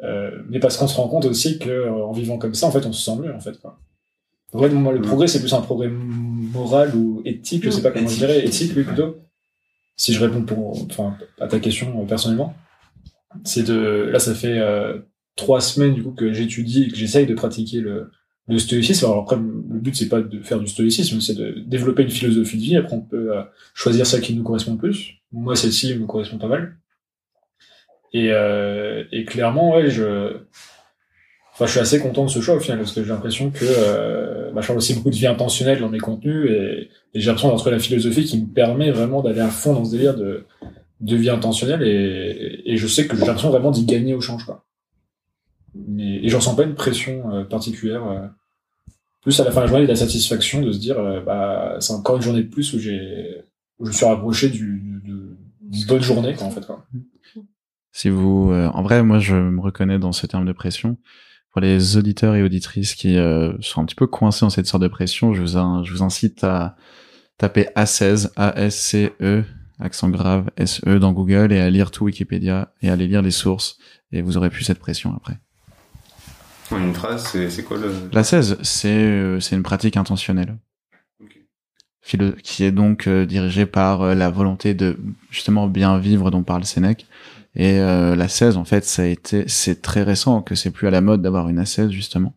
Euh, 0.02 0.32
mais 0.50 0.60
parce 0.60 0.78
qu'on 0.78 0.88
se 0.88 0.96
rend 0.98 1.08
compte 1.08 1.26
aussi 1.26 1.60
que 1.60 1.70
euh, 1.70 1.92
en 2.06 2.12
vivant 2.14 2.38
comme 2.38 2.54
ça, 2.54 2.68
en 2.68 2.72
fait, 2.72 2.86
on 2.86 2.94
se 2.94 3.04
sent 3.04 3.18
mieux, 3.22 3.34
en 3.34 3.40
fait. 3.40 3.60
Quoi. 3.60 3.80
Fait, 4.52 4.70
moi, 4.70 4.92
le 4.94 5.00
Mm. 5.00 5.04
progrès, 5.04 5.28
c'est 5.28 5.40
plus 5.40 5.54
un 5.54 5.62
progrès 5.62 5.90
moral 6.54 6.96
ou 6.96 7.22
éthique, 7.26 7.64
je 7.66 7.70
sais 7.70 7.82
pas 7.82 7.92
comment 7.92 8.08
je 8.08 8.14
Éthique. 8.14 8.28
dirais, 8.28 8.46
éthique, 8.46 8.72
oui, 8.78 8.84
plutôt. 8.84 9.18
Si 9.98 10.14
je 10.14 10.20
réponds 10.24 10.44
pour, 10.44 10.82
enfin, 10.86 11.18
à 11.40 11.48
ta 11.48 11.60
question 11.60 12.02
euh, 12.02 12.06
personnellement, 12.06 12.56
c'est 13.44 13.64
de, 13.64 14.10
là, 14.12 14.20
ça 14.20 14.34
fait 14.36 14.60
euh, 14.60 15.00
trois 15.36 15.62
semaines 15.62 15.94
du 15.94 16.04
coup 16.04 16.12
que 16.12 16.32
j'étudie 16.34 16.84
et 16.84 16.88
que 16.90 16.96
j'essaye 16.96 17.26
de 17.26 17.34
pratiquer 17.34 17.80
le, 17.82 18.12
le 18.48 18.60
stoïcisme. 18.60 19.06
Alors 19.06 19.20
après, 19.24 19.36
le 19.38 19.80
but 19.80 19.96
c'est 19.96 20.10
pas 20.10 20.22
de 20.22 20.42
faire 20.42 20.60
du 20.60 20.68
stoïcisme, 20.68 21.20
c'est 21.22 21.36
de 21.36 21.60
développer 21.66 22.04
une 22.04 22.10
philosophie 22.10 22.58
de 22.58 22.64
vie. 22.64 22.78
Après, 22.78 22.96
on 22.96 23.02
peut 23.02 23.36
euh, 23.38 23.44
choisir 23.74 24.06
celle 24.06 24.22
qui 24.22 24.34
nous 24.36 24.44
correspond 24.44 24.74
le 24.74 24.78
plus. 24.80 25.16
Moi, 25.32 25.56
celle-ci 25.56 25.96
me 25.96 26.06
correspond 26.06 26.38
pas 26.38 26.48
mal. 26.48 26.78
Et, 28.14 28.30
euh, 28.32 29.04
et 29.12 29.26
clairement, 29.26 29.76
ouais, 29.76 29.90
je, 29.90 30.38
enfin, 31.64 31.68
je 31.68 31.72
suis 31.72 31.80
assez 31.80 32.00
content 32.00 32.26
de 32.26 32.30
ce 32.30 32.42
choix 32.42 32.56
au 32.56 32.60
final 32.60 32.80
parce 32.80 32.92
que 32.92 33.04
j'ai 33.04 33.10
l'impression 33.10 33.50
que 33.50 33.64
euh, 33.64 34.52
bah, 34.52 34.62
je 34.62 34.68
parle 34.68 34.78
aussi 34.78 34.94
beaucoup 34.94 35.10
de 35.10 35.16
vie 35.16 35.28
intentionnelle 35.28 35.80
dans 35.80 35.90
mes 35.90 36.00
contenus 36.00 36.50
et, 36.50 36.90
j'ai 37.16 37.28
l'impression 37.28 37.50
d'entrer 37.50 37.72
la 37.72 37.80
philosophie 37.80 38.26
qui 38.26 38.42
me 38.42 38.48
permet 38.48 38.92
vraiment 38.92 39.22
d'aller 39.22 39.42
à 39.42 39.50
fond 39.50 39.74
dans 39.74 39.86
ce 39.86 39.92
délire 39.92 40.16
de, 40.16 40.46
vie 41.00 41.30
intentionnelle 41.30 41.84
et, 41.84 42.76
je 42.76 42.88
sais 42.88 43.08
que 43.08 43.16
j'ai 43.16 43.26
l'impression 43.26 43.50
vraiment 43.50 43.72
d'y 43.72 43.86
gagner 43.86 44.14
au 44.14 44.22
change 44.22 44.46
quoi. 44.46 44.66
Mais, 45.76 46.24
et 46.24 46.30
je 46.30 46.36
ressens 46.36 46.56
pas 46.56 46.64
une 46.64 46.76
pression 46.76 47.34
euh, 47.34 47.44
particulière. 47.44 48.06
euh. 48.08 48.28
plus 49.22 49.40
à 49.40 49.44
la 49.44 49.52
fin 49.52 49.62
de 49.62 49.66
la 49.66 49.70
journée, 49.70 49.84
de 49.86 49.90
la 49.90 49.96
satisfaction 49.96 50.62
de 50.62 50.72
se 50.72 50.80
dire, 50.80 51.00
euh, 51.00 51.22
bah, 51.22 51.78
c'est 51.80 51.94
encore 51.94 52.18
une 52.18 52.22
journée 52.22 52.44
de 52.44 52.50
plus 52.50 52.74
où 52.74 52.80
j'ai, 52.80 53.44
où 53.80 53.86
je 53.86 53.92
suis 53.92 54.06
rapproché 54.06 54.50
du, 54.50 55.02
d'une 55.04 55.86
bonne 55.88 56.02
journée, 56.02 56.36
quoi, 56.36 56.48
en 56.48 56.52
fait, 56.52 56.66
quoi. 56.66 56.86
Si 57.92 58.10
vous, 58.10 58.52
en 58.52 58.82
vrai, 58.82 59.04
moi, 59.04 59.20
je 59.20 59.36
me 59.36 59.62
reconnais 59.62 60.00
dans 60.00 60.14
ce 60.14 60.26
terme 60.26 60.46
de 60.46 60.52
pression. 60.52 60.98
Pour 61.54 61.62
les 61.62 61.98
auditeurs 61.98 62.36
et 62.36 62.44
auditrices 62.44 62.96
qui 62.96 63.16
euh, 63.18 63.54
sont 63.62 63.82
un 63.82 63.86
petit 63.86 63.96
peu 63.96 64.08
coincés 64.08 64.42
dans 64.44 64.50
cette 64.50 64.66
sorte 64.66 64.84
de 64.84 64.88
pression, 64.88 65.34
je 65.34 65.42
vous, 65.42 65.56
in- 65.58 65.84
je 65.84 65.92
vous 65.94 66.02
incite 66.04 66.44
à 66.44 66.76
taper 67.38 67.68
A16, 67.76 68.32
A-S-C-E, 68.36 69.44
accent 69.80 70.10
grave, 70.10 70.50
S-E 70.58 70.98
dans 71.00 71.12
Google 71.14 71.52
et 71.54 71.60
à 71.60 71.70
lire 71.70 71.92
tout 71.92 72.06
Wikipédia 72.06 72.74
et 72.82 72.90
à 72.90 72.94
aller 72.94 73.08
lire 73.08 73.22
les 73.22 73.32
sources 73.32 73.78
et 74.12 74.22
vous 74.24 74.36
aurez 74.38 74.50
plus 74.50 74.64
cette 74.64 74.80
pression 74.80 75.14
après. 75.16 75.38
Une 76.72 76.94
phrase, 76.94 77.28
c'est 77.50 77.64
quoi 77.64 77.78
le... 77.78 77.94
La 78.12 78.24
16, 78.24 78.58
c'est 78.64 78.88
euh, 78.90 79.40
c'est 79.40 79.56
une 79.56 79.62
pratique 79.64 79.96
intentionnelle. 79.96 80.58
Ok. 81.22 81.38
Philo- 82.02 82.34
qui 82.42 82.64
est 82.64 82.72
donc 82.72 83.06
euh, 83.08 83.28
dirigée 83.28 83.68
par 83.68 84.02
euh, 84.02 84.16
la 84.16 84.32
volonté 84.32 84.74
de 84.74 84.98
justement 85.30 85.68
bien 85.68 86.00
vivre 86.00 86.32
dont 86.32 86.42
parle 86.42 86.66
Sénèque. 86.66 87.06
Et 87.56 87.80
euh, 87.80 88.16
la 88.16 88.28
16, 88.28 88.58
en 88.58 88.66
fait, 88.66 88.84
ça 88.84 89.04
a 89.04 89.06
été, 89.06 89.48
c'est 89.48 89.82
très 89.82 90.04
récent 90.04 90.42
que 90.42 90.56
c'est 90.56 90.72
plus 90.72 90.88
à 90.88 90.92
la 90.92 91.02
mode 91.02 91.22
d'avoir 91.22 91.50
une 91.50 91.62
A16 91.62 91.92
justement. 91.92 92.34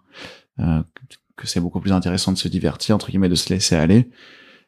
Euh, 0.61 0.83
que 1.37 1.47
c'est 1.47 1.61
beaucoup 1.61 1.81
plus 1.81 1.93
intéressant 1.93 2.33
de 2.33 2.39
se 2.39 2.49
divertir, 2.49 2.95
entre 2.95 3.11
guillemets, 3.11 3.29
de 3.29 3.35
se 3.35 3.53
laisser 3.53 3.77
aller. 3.77 4.11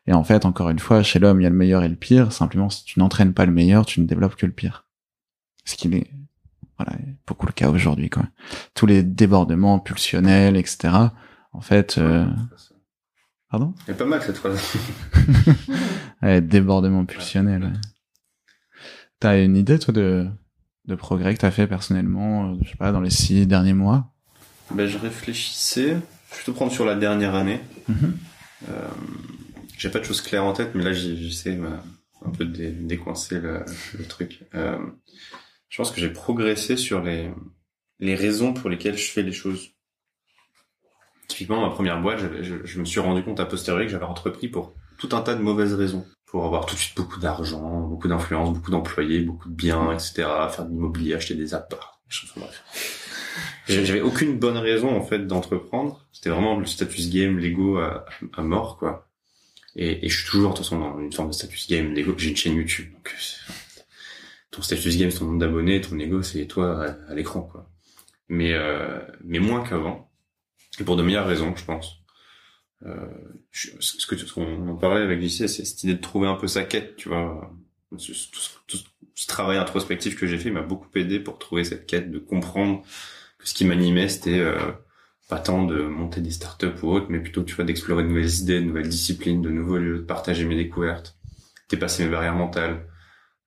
Et 0.06 0.12
en 0.12 0.24
fait, 0.24 0.44
encore 0.44 0.70
une 0.70 0.78
fois, 0.78 1.02
chez 1.02 1.18
l'homme, 1.18 1.40
il 1.40 1.44
y 1.44 1.46
a 1.46 1.50
le 1.50 1.56
meilleur 1.56 1.82
et 1.82 1.88
le 1.88 1.96
pire. 1.96 2.32
Simplement, 2.32 2.70
si 2.70 2.84
tu 2.84 2.98
n'entraînes 2.98 3.34
pas 3.34 3.46
le 3.46 3.52
meilleur, 3.52 3.86
tu 3.86 4.00
ne 4.00 4.06
développes 4.06 4.36
que 4.36 4.46
le 4.46 4.52
pire. 4.52 4.86
Ce 5.64 5.76
qui 5.76 5.88
est, 5.88 6.10
voilà, 6.78 6.92
beaucoup 7.26 7.46
le 7.46 7.52
cas 7.52 7.68
aujourd'hui, 7.68 8.08
quoi. 8.08 8.24
Tous 8.74 8.86
les 8.86 9.02
débordements 9.02 9.78
pulsionnels, 9.78 10.56
etc. 10.56 10.94
En 11.52 11.60
fait, 11.60 11.98
euh... 11.98 12.26
pardon? 13.50 13.74
C'est 13.86 13.96
pas 13.96 14.06
mal 14.06 14.22
cette 14.22 14.36
phrase. 14.36 14.60
ouais, 16.22 16.40
débordement 16.40 17.04
pulsionnel. 17.04 17.64
Ouais. 17.64 17.72
T'as 19.20 19.42
une 19.42 19.56
idée, 19.56 19.78
toi, 19.78 19.92
de, 19.92 20.26
de 20.84 20.94
progrès 20.94 21.34
que 21.34 21.40
t'as 21.40 21.50
fait 21.50 21.66
personnellement, 21.66 22.52
euh, 22.52 22.58
je 22.62 22.70
sais 22.70 22.76
pas, 22.76 22.92
dans 22.92 23.00
les 23.00 23.10
six 23.10 23.46
derniers 23.46 23.74
mois? 23.74 24.12
Ben, 24.70 24.86
je 24.86 24.98
réfléchissais. 24.98 25.88
Je 25.88 25.94
vais 25.94 26.00
plutôt 26.30 26.52
prendre 26.52 26.72
sur 26.72 26.84
la 26.84 26.94
dernière 26.94 27.34
année. 27.34 27.60
Mm 27.88 27.94
-hmm. 27.94 28.12
euh, 28.68 28.88
j'ai 29.78 29.90
pas 29.90 29.98
de 29.98 30.04
choses 30.04 30.20
claires 30.20 30.44
en 30.44 30.52
tête, 30.52 30.74
mais 30.74 30.84
là 30.84 30.92
j'essaie 30.92 31.58
un 32.26 32.30
peu 32.30 32.44
de 32.44 32.52
dé 32.52 32.70
décoincer 32.70 33.40
le, 33.40 33.64
le 33.98 34.04
truc. 34.04 34.30
Euh, 34.54 34.78
je 35.68 35.76
pense 35.78 35.90
que 35.90 36.00
j'ai 36.00 36.12
progressé 36.12 36.76
sur 36.76 37.02
les 37.02 37.30
les 38.00 38.14
raisons 38.14 38.52
pour 38.52 38.68
lesquelles 38.70 38.98
je 38.98 39.10
fais 39.10 39.22
les 39.22 39.32
choses. 39.32 39.70
Typiquement, 41.28 41.60
ma 41.60 41.70
première 41.70 42.00
boîte, 42.00 42.20
je, 42.42 42.54
je 42.64 42.80
me 42.80 42.84
suis 42.84 43.00
rendu 43.00 43.22
compte 43.22 43.40
à 43.40 43.46
posteriori 43.46 43.84
que 43.86 43.92
j'avais 43.92 44.04
entrepris 44.04 44.48
pour 44.48 44.74
tout 44.98 45.10
un 45.16 45.20
tas 45.20 45.34
de 45.34 45.42
mauvaises 45.42 45.74
raisons. 45.74 46.04
Pour 46.30 46.44
avoir 46.44 46.66
tout 46.66 46.74
de 46.74 46.80
suite 46.80 46.96
beaucoup 46.96 47.18
d'argent, 47.20 47.80
beaucoup 47.80 48.08
d'influence, 48.08 48.52
beaucoup 48.52 48.70
d'employés, 48.70 49.20
beaucoup 49.20 49.48
de 49.48 49.54
biens, 49.54 49.92
etc. 49.92 50.28
Faire 50.50 50.66
de 50.66 50.70
l'immobilier, 50.70 51.14
acheter 51.14 51.34
des 51.34 51.54
apparts. 51.54 52.00
J'avais 53.66 54.00
aucune 54.00 54.38
bonne 54.38 54.56
raison 54.56 54.94
en 54.96 55.02
fait 55.02 55.26
d'entreprendre. 55.26 56.06
C'était 56.12 56.30
vraiment 56.30 56.58
le 56.58 56.66
status 56.66 57.10
game, 57.10 57.38
l'ego 57.38 57.78
à, 57.78 58.04
à, 58.34 58.42
mort 58.42 58.78
quoi. 58.78 59.06
Et, 59.76 60.04
et, 60.06 60.08
je 60.08 60.18
suis 60.20 60.28
toujours 60.28 60.52
de 60.52 60.56
toute 60.56 60.64
façon 60.64 60.80
dans 60.80 60.98
une 60.98 61.12
forme 61.12 61.28
de 61.28 61.34
status 61.34 61.68
game, 61.68 61.92
l'ego. 61.92 62.14
J'ai 62.16 62.30
une 62.30 62.36
chaîne 62.36 62.56
YouTube, 62.56 62.92
donc 62.92 63.14
ton 64.50 64.62
status 64.62 64.96
game, 64.96 65.10
c'est 65.10 65.18
ton 65.18 65.26
nombre 65.26 65.38
d'abonnés, 65.38 65.80
ton 65.80 65.98
ego, 65.98 66.22
c'est 66.22 66.46
toi 66.46 66.84
à, 66.84 67.10
à 67.10 67.14
l'écran 67.14 67.42
quoi. 67.42 67.70
Mais 68.28 68.52
euh, 68.54 69.00
mais 69.24 69.38
moins 69.38 69.62
qu'avant. 69.62 70.10
Et 70.80 70.84
pour 70.84 70.96
de 70.96 71.02
meilleures 71.02 71.26
raisons, 71.26 71.54
je 71.56 71.64
pense. 71.64 72.00
Euh, 72.86 73.06
ce 73.50 74.06
que 74.06 74.16
ce 74.16 74.32
qu'on 74.32 74.68
en 74.68 74.76
parlait 74.76 75.02
avec 75.02 75.20
JC, 75.20 75.48
c'est 75.48 75.64
cette 75.64 75.82
idée 75.84 75.94
de 75.94 76.00
trouver 76.00 76.28
un 76.28 76.36
peu 76.36 76.46
sa 76.46 76.64
quête, 76.64 76.96
tu 76.96 77.08
vois. 77.08 77.52
Ce 77.98 79.26
travail 79.26 79.56
introspectif 79.56 80.16
que 80.16 80.26
j'ai 80.26 80.38
fait 80.38 80.50
m'a 80.50 80.62
beaucoup 80.62 80.88
aidé 80.96 81.18
pour 81.18 81.38
trouver 81.38 81.64
cette 81.64 81.86
quête, 81.86 82.10
de 82.10 82.18
comprendre 82.18 82.82
que 83.38 83.48
ce 83.48 83.54
qui 83.54 83.64
m'animait, 83.64 84.08
c'était 84.08 84.38
euh, 84.38 84.58
pas 85.28 85.38
tant 85.38 85.64
de 85.64 85.82
monter 85.82 86.20
des 86.20 86.30
startups 86.30 86.82
ou 86.82 86.90
autres, 86.90 87.06
mais 87.08 87.20
plutôt, 87.20 87.42
tu 87.42 87.54
vois, 87.54 87.64
d'explorer 87.64 88.02
de 88.04 88.08
nouvelles 88.08 88.40
idées, 88.40 88.60
de 88.60 88.66
nouvelles 88.66 88.88
disciplines, 88.88 89.42
de 89.42 89.50
nouveaux 89.50 89.78
lieux, 89.78 89.98
de 89.98 90.02
partager 90.02 90.44
mes 90.44 90.56
découvertes, 90.56 91.16
dépasser 91.68 92.04
mes 92.04 92.10
barrières 92.10 92.34
mentales, 92.34 92.86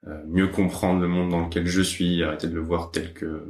euh, 0.07 0.21
mieux 0.27 0.47
comprendre 0.47 1.01
le 1.01 1.07
monde 1.07 1.29
dans 1.29 1.45
lequel 1.45 1.67
je 1.67 1.81
suis, 1.81 2.23
arrêter 2.23 2.47
de 2.47 2.55
le 2.55 2.61
voir 2.61 2.91
tel 2.91 3.13
que 3.13 3.45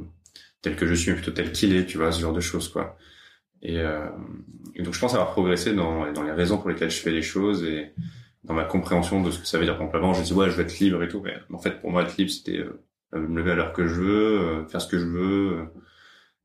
tel 0.62 0.76
que 0.76 0.86
je 0.86 0.94
suis, 0.94 1.10
mais 1.10 1.16
plutôt 1.16 1.32
tel 1.32 1.52
qu'il 1.52 1.74
est, 1.74 1.86
tu 1.86 1.98
vois, 1.98 2.12
ce 2.12 2.20
genre 2.20 2.32
de 2.32 2.40
choses, 2.40 2.68
quoi. 2.68 2.96
Et, 3.62 3.78
euh, 3.78 4.06
donc, 4.78 4.94
je 4.94 5.00
pense 5.00 5.14
avoir 5.14 5.32
progressé 5.32 5.74
dans, 5.74 6.10
dans 6.12 6.22
les 6.22 6.32
raisons 6.32 6.58
pour 6.58 6.68
lesquelles 6.68 6.90
je 6.90 7.00
fais 7.00 7.10
les 7.12 7.22
choses 7.22 7.64
et 7.64 7.92
dans 8.44 8.54
ma 8.54 8.64
compréhension 8.64 9.22
de 9.22 9.30
ce 9.30 9.38
que 9.38 9.46
ça 9.46 9.58
veut 9.58 9.64
dire. 9.64 9.74
Par 9.74 9.86
exemple, 9.86 9.96
avant, 9.96 10.14
je 10.14 10.22
disais, 10.22 10.34
ouais, 10.34 10.50
je 10.50 10.56
veux 10.56 10.64
être 10.64 10.78
libre 10.78 11.02
et 11.02 11.08
tout, 11.08 11.20
mais 11.22 11.34
en 11.52 11.58
fait, 11.58 11.80
pour 11.80 11.90
moi, 11.90 12.02
être 12.02 12.16
libre, 12.16 12.30
c'était 12.30 12.58
euh, 12.58 12.82
me 13.12 13.38
lever 13.38 13.52
à 13.52 13.54
l'heure 13.54 13.72
que 13.72 13.86
je 13.86 13.94
veux, 13.94 14.40
euh, 14.40 14.66
faire 14.66 14.80
ce 14.80 14.88
que 14.88 14.98
je 14.98 15.06
veux, 15.06 15.58
euh, 15.58 15.64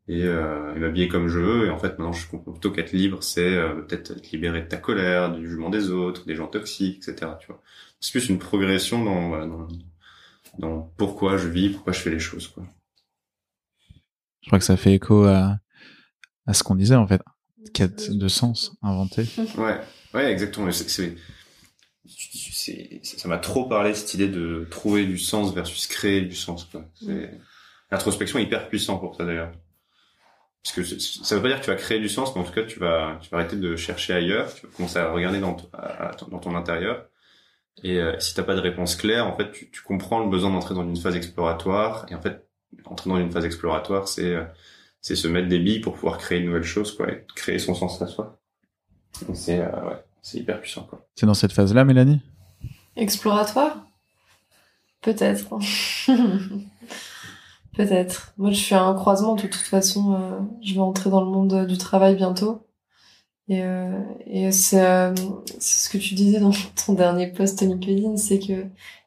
et, 0.08 0.24
euh, 0.24 0.76
et 0.76 0.80
m'habiller 0.80 1.08
comme 1.08 1.28
je 1.28 1.40
veux. 1.40 1.68
Et 1.68 1.70
en 1.70 1.78
fait, 1.78 1.98
maintenant, 2.00 2.14
je 2.14 2.28
comprends 2.28 2.52
plutôt 2.52 2.72
qu'être 2.72 2.92
libre, 2.92 3.24
c'est 3.24 3.56
euh, 3.56 3.82
peut-être 3.82 4.12
être 4.12 4.32
libéré 4.32 4.62
de 4.62 4.68
ta 4.68 4.78
colère, 4.78 5.34
du 5.34 5.48
jugement 5.48 5.70
des 5.70 5.90
autres, 5.90 6.26
des 6.26 6.36
gens 6.36 6.48
toxiques, 6.48 6.98
etc. 7.08 7.32
Tu 7.40 7.48
vois, 7.48 7.62
c'est 8.00 8.12
plus 8.12 8.30
une 8.30 8.40
progression 8.40 9.04
dans, 9.04 9.30
voilà, 9.30 9.48
dans, 9.48 9.68
dans 10.60 10.94
pourquoi 10.98 11.38
je 11.38 11.48
vis, 11.48 11.70
pourquoi 11.70 11.94
je 11.94 12.00
fais 12.00 12.12
les 12.12 12.20
choses, 12.20 12.48
quoi. 12.48 12.64
Je 14.42 14.50
crois 14.50 14.60
que 14.60 14.66
ça 14.66 14.78
fait 14.78 14.94
écho 14.94 15.26
à, 15.26 15.58
à 16.48 16.54
ce 16.54 16.64
qu'on 16.64 16.76
disait 16.76 16.96
en 16.96 17.06
fait, 17.06 17.22
quête 17.74 18.12
de 18.12 18.28
sens 18.28 18.74
inventée. 18.82 19.26
Ouais, 19.58 19.80
ouais, 20.14 20.32
exactement. 20.32 20.72
C'est, 20.72 20.90
c'est, 20.90 21.18
ça 23.04 23.28
m'a 23.28 23.38
trop 23.38 23.66
parlé 23.66 23.94
cette 23.94 24.14
idée 24.14 24.30
de 24.30 24.68
trouver 24.72 25.06
du 25.06 25.18
sens 25.18 25.54
versus 25.54 25.88
créer 25.88 26.22
du 26.22 26.36
sens. 26.36 26.66
Quoi. 26.66 26.86
C'est, 26.96 27.32
l'introspection 27.92 28.40
est 28.40 28.44
hyper 28.44 28.70
puissant 28.70 28.98
pour 28.98 29.16
ça 29.16 29.26
d'ailleurs. 29.26 29.52
Parce 30.64 30.76
que 30.76 31.00
ça 31.00 31.36
veut 31.36 31.42
pas 31.42 31.50
dire 31.50 31.60
que 31.60 31.66
tu 31.66 31.72
vas 31.72 31.78
créer 31.78 32.00
du 32.00 32.10
sens, 32.10 32.36
mais 32.36 32.42
en 32.42 32.44
tout 32.44 32.52
cas 32.52 32.64
tu 32.64 32.80
vas, 32.80 33.20
tu 33.22 33.30
vas 33.30 33.38
arrêter 33.38 33.56
de 33.56 33.76
chercher 33.76 34.14
ailleurs, 34.14 34.54
tu 34.54 34.66
vas 34.66 34.74
commencer 34.74 34.98
à 34.98 35.12
regarder 35.12 35.40
dans, 35.40 35.56
à, 35.74 36.12
dans 36.30 36.40
ton 36.40 36.56
intérieur. 36.56 37.06
Et 37.84 38.00
euh, 38.00 38.20
si 38.20 38.34
t'as 38.34 38.44
pas 38.44 38.56
de 38.56 38.60
réponse 38.60 38.96
claire, 38.96 39.28
en 39.28 39.38
fait, 39.38 39.52
tu, 39.52 39.70
tu 39.70 39.82
comprends 39.82 40.20
le 40.20 40.30
besoin 40.30 40.50
d'entrer 40.50 40.74
dans 40.74 40.84
une 40.84 40.98
phase 40.98 41.16
exploratoire. 41.16 42.08
Et 42.10 42.16
en 42.16 42.22
fait, 42.22 42.48
entrer 42.86 43.10
dans 43.10 43.18
une 43.18 43.32
phase 43.32 43.46
exploratoire, 43.46 44.08
c'est 44.08 44.36
c'est 45.08 45.16
se 45.16 45.30
mettre 45.30 45.48
des 45.48 45.60
billes 45.60 45.80
pour 45.80 45.94
pouvoir 45.94 46.18
créer 46.18 46.40
une 46.40 46.48
nouvelle 46.48 46.64
chose, 46.64 46.94
quoi, 46.94 47.10
et 47.10 47.24
créer 47.34 47.60
son 47.60 47.74
sens 47.74 48.02
à 48.02 48.08
soi. 48.08 48.42
C'est 49.34 49.62
euh, 49.62 49.88
ouais, 49.88 50.04
c'est 50.22 50.40
hyper 50.40 50.60
puissant, 50.60 50.84
quoi. 50.84 51.08
C'est 51.16 51.26
dans 51.26 51.34
cette 51.34 51.54
phase-là, 51.54 51.86
Mélanie? 51.86 52.20
Exploratoire? 52.98 53.88
Peut-être. 55.02 55.48
Peut-être. 57.74 58.34
Moi, 58.38 58.52
je 58.52 58.58
suis 58.58 58.76
à 58.76 58.82
un 58.82 58.96
croisement. 58.96 59.36
De 59.36 59.44
toute 59.44 59.56
façon, 59.56 60.14
euh, 60.14 60.42
je 60.62 60.74
vais 60.74 60.82
entrer 60.82 61.10
dans 61.10 61.22
le 61.22 61.32
monde 61.32 61.66
du 61.66 61.78
travail 61.78 62.18
bientôt. 62.18 62.68
Et, 63.48 63.64
euh, 63.64 64.02
et 64.26 64.52
c'est, 64.52 64.86
euh, 64.86 65.16
c'est 65.58 65.88
ce 65.88 65.90
que 65.90 65.98
tu 65.98 66.16
disais 66.16 66.42
dans 66.42 66.52
ton 66.86 66.96
dernier 66.96 67.28
post 67.28 67.62
LinkedIn, 67.62 68.18
c'est 68.18 68.40
que 68.40 68.66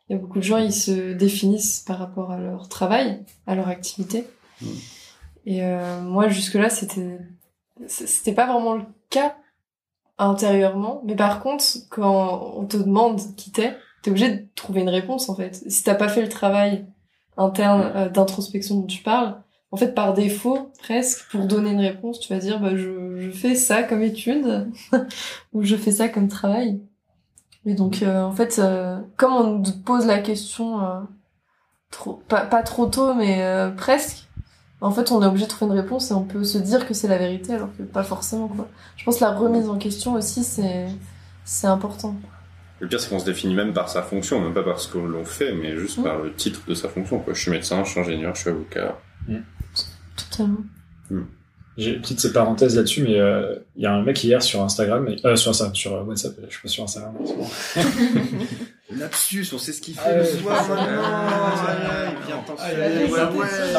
il 0.09 0.15
y 0.15 0.17
a 0.17 0.19
beaucoup 0.19 0.39
de 0.39 0.45
gens, 0.45 0.57
ils 0.57 0.73
se 0.73 1.13
définissent 1.13 1.81
par 1.87 1.99
rapport 1.99 2.31
à 2.31 2.39
leur 2.39 2.71
travail, 2.71 3.23
à 3.47 3.55
leur 3.55 3.69
activité. 3.69 4.25
Mmh. 4.63 4.67
Et 5.47 5.65
euh, 5.65 6.01
moi, 6.03 6.29
jusque-là, 6.29 6.71
c'était 6.71 7.19
c'était 7.87 8.35
pas 8.35 8.47
vraiment 8.47 8.75
le 8.75 8.85
cas 9.09 9.37
intérieurement. 10.19 11.03
Mais 11.07 11.17
par 11.17 11.41
contre, 11.41 11.65
quand 11.91 12.53
on 12.57 12.67
te 12.67 12.77
demande 12.77 13.21
qui 13.37 13.51
t'es, 13.53 13.77
t'es 14.03 14.11
obligé 14.11 14.31
de 14.31 14.47
trouver 14.55 14.83
une 14.83 14.89
réponse, 14.89 15.29
en 15.29 15.35
fait. 15.35 15.55
Si 15.69 15.83
t'as 15.83 15.95
pas 15.95 16.09
fait 16.09 16.23
le 16.23 16.29
travail 16.29 16.87
interne 17.37 17.93
euh, 17.95 18.09
d'introspection 18.09 18.81
dont 18.81 18.87
tu 18.87 19.03
parles, 19.03 19.43
en 19.73 19.77
fait, 19.77 19.95
par 19.95 20.15
défaut, 20.15 20.73
presque, 20.81 21.31
pour 21.31 21.47
donner 21.47 21.71
une 21.71 21.81
réponse, 21.81 22.21
tu 22.21 22.33
vas 22.33 22.41
dire, 22.41 22.61
bah, 22.61 22.77
je, 22.77 23.19
je 23.19 23.31
fais 23.31 23.55
ça 23.55 23.83
comme 23.83 24.03
étude, 24.03 24.69
ou 25.53 25.63
je 25.63 25.77
fais 25.77 25.93
ça 25.93 26.09
comme 26.09 26.29
travail. 26.29 26.81
Et 27.67 27.75
donc, 27.75 28.03
euh, 28.03 28.23
en 28.23 28.33
fait, 28.33 28.59
euh, 28.59 29.01
comme 29.17 29.33
on 29.33 29.63
te 29.63 29.71
pose 29.71 30.07
la 30.07 30.19
question, 30.19 30.81
euh, 30.81 31.01
trop, 31.91 32.15
pas, 32.15 32.45
pas 32.47 32.63
trop 32.63 32.87
tôt, 32.87 33.15
mais 33.15 33.43
euh, 33.43 33.71
presque, 33.71 34.29
en 34.81 34.91
fait, 34.91 35.13
on 35.13 35.23
est 35.23 35.27
obligé 35.27 35.45
de 35.45 35.51
trouver 35.51 35.73
une 35.75 35.81
réponse 35.81 36.11
et 36.11 36.15
on 36.15 36.25
peut 36.25 36.45
se 36.45 36.59
dire 36.59 36.87
que 36.87 36.95
c'est 36.95 37.09
la 37.09 37.19
vérité, 37.19 37.55
alors 37.55 37.69
que 37.77 37.83
pas 37.83 38.03
forcément, 38.03 38.49
quoi. 38.49 38.69
Je 38.97 39.05
pense 39.05 39.19
que 39.19 39.25
la 39.25 39.33
remise 39.33 39.69
en 39.69 39.79
question 39.79 40.15
aussi, 40.15 40.43
c'est, 40.43 40.87
c'est 41.45 41.67
important. 41.67 42.15
Le 42.79 42.89
pire, 42.89 42.99
c'est 42.99 43.11
qu'on 43.11 43.19
se 43.19 43.27
définit 43.27 43.55
même 43.55 43.75
par 43.75 43.91
sa 43.91 44.03
fonction, 44.03 44.41
même 44.41 44.55
pas 44.55 44.63
par 44.63 44.81
ce 44.81 44.89
que 44.89 44.99
l'on 44.99 45.25
fait, 45.25 45.53
mais 45.53 45.77
juste 45.77 45.99
Mmh. 45.99 46.03
par 46.03 46.19
le 46.19 46.33
titre 46.33 46.61
de 46.67 46.75
sa 46.75 46.89
fonction, 46.89 47.19
quoi. 47.19 47.35
Je 47.35 47.41
suis 47.41 47.51
médecin, 47.51 47.85
je 47.85 47.91
suis 47.91 48.01
ingénieur, 48.01 48.35
je 48.35 48.41
suis 48.41 48.51
avocat. 48.51 48.99
Totalement. 50.17 50.61
J'ai 51.77 51.95
une 51.95 52.01
petite 52.01 52.33
parenthèse 52.33 52.77
là-dessus, 52.77 53.03
mais 53.03 53.19
euh, 53.19 53.57
il 53.77 53.83
y 53.83 53.87
a 53.87 53.93
un 53.93 54.03
mec 54.03 54.23
hier 54.23 54.43
sur 54.43 54.63
Instagram, 54.63 55.09
euh, 55.25 55.37
sur 55.37 55.51
Instagram, 55.51 55.75
sur 55.75 55.95
euh, 55.95 56.03
WhatsApp, 56.03 56.35
je 56.49 56.53
suis 56.53 56.63
pas 56.63 56.69
sur 56.69 56.85
Instagram. 56.85 57.15
Lapsus, 58.99 59.47
on 59.53 59.59
sait 59.59 59.73
ce 59.73 59.81
qu'il 59.81 59.95
fait 59.95 60.19
le 60.19 60.25
soir, 60.25 60.69
maintenant. 60.69 61.03
il 62.21 62.27
vient 62.27 62.43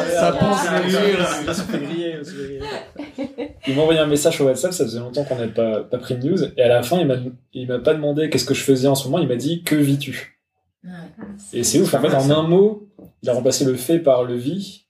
Ça 0.08 0.32
pense 0.32 0.62
Ça 0.62 1.54
se 1.54 1.62
fait 1.62 1.78
griller, 1.78 2.16
ça 2.16 2.24
se 2.24 2.32
fait 2.36 2.46
griller. 3.18 3.52
Il 3.66 3.76
m'a 3.76 3.82
envoyé 3.82 4.00
un 4.00 4.06
message 4.06 4.36
sur 4.36 4.46
WhatsApp, 4.46 4.72
ça 4.72 4.84
faisait 4.84 4.98
longtemps 4.98 5.24
qu'on 5.24 5.36
n'avait 5.36 5.52
pas, 5.52 5.84
pas 5.84 5.98
pris 5.98 6.16
de 6.16 6.28
news, 6.28 6.44
et 6.56 6.62
à 6.62 6.68
la 6.68 6.82
fin, 6.82 6.98
il 6.98 7.06
m'a, 7.06 7.16
il 7.52 7.68
m'a 7.68 7.78
pas 7.78 7.94
demandé 7.94 8.30
qu'est-ce 8.30 8.46
que 8.46 8.54
je 8.54 8.62
faisais 8.62 8.88
en 8.88 8.94
ce 8.94 9.04
moment, 9.04 9.18
il 9.18 9.28
m'a 9.28 9.36
dit 9.36 9.62
que 9.62 9.74
vis-tu? 9.74 10.40
Et 11.52 11.62
c'est 11.62 11.80
ouf, 11.80 11.94
en 11.94 12.00
fait, 12.00 12.14
en 12.14 12.30
un 12.30 12.42
mot, 12.42 12.88
il 13.22 13.30
a 13.30 13.34
remplacé 13.34 13.64
le 13.64 13.74
fait 13.74 13.98
par 13.98 14.24
le 14.24 14.36
vie. 14.36 14.86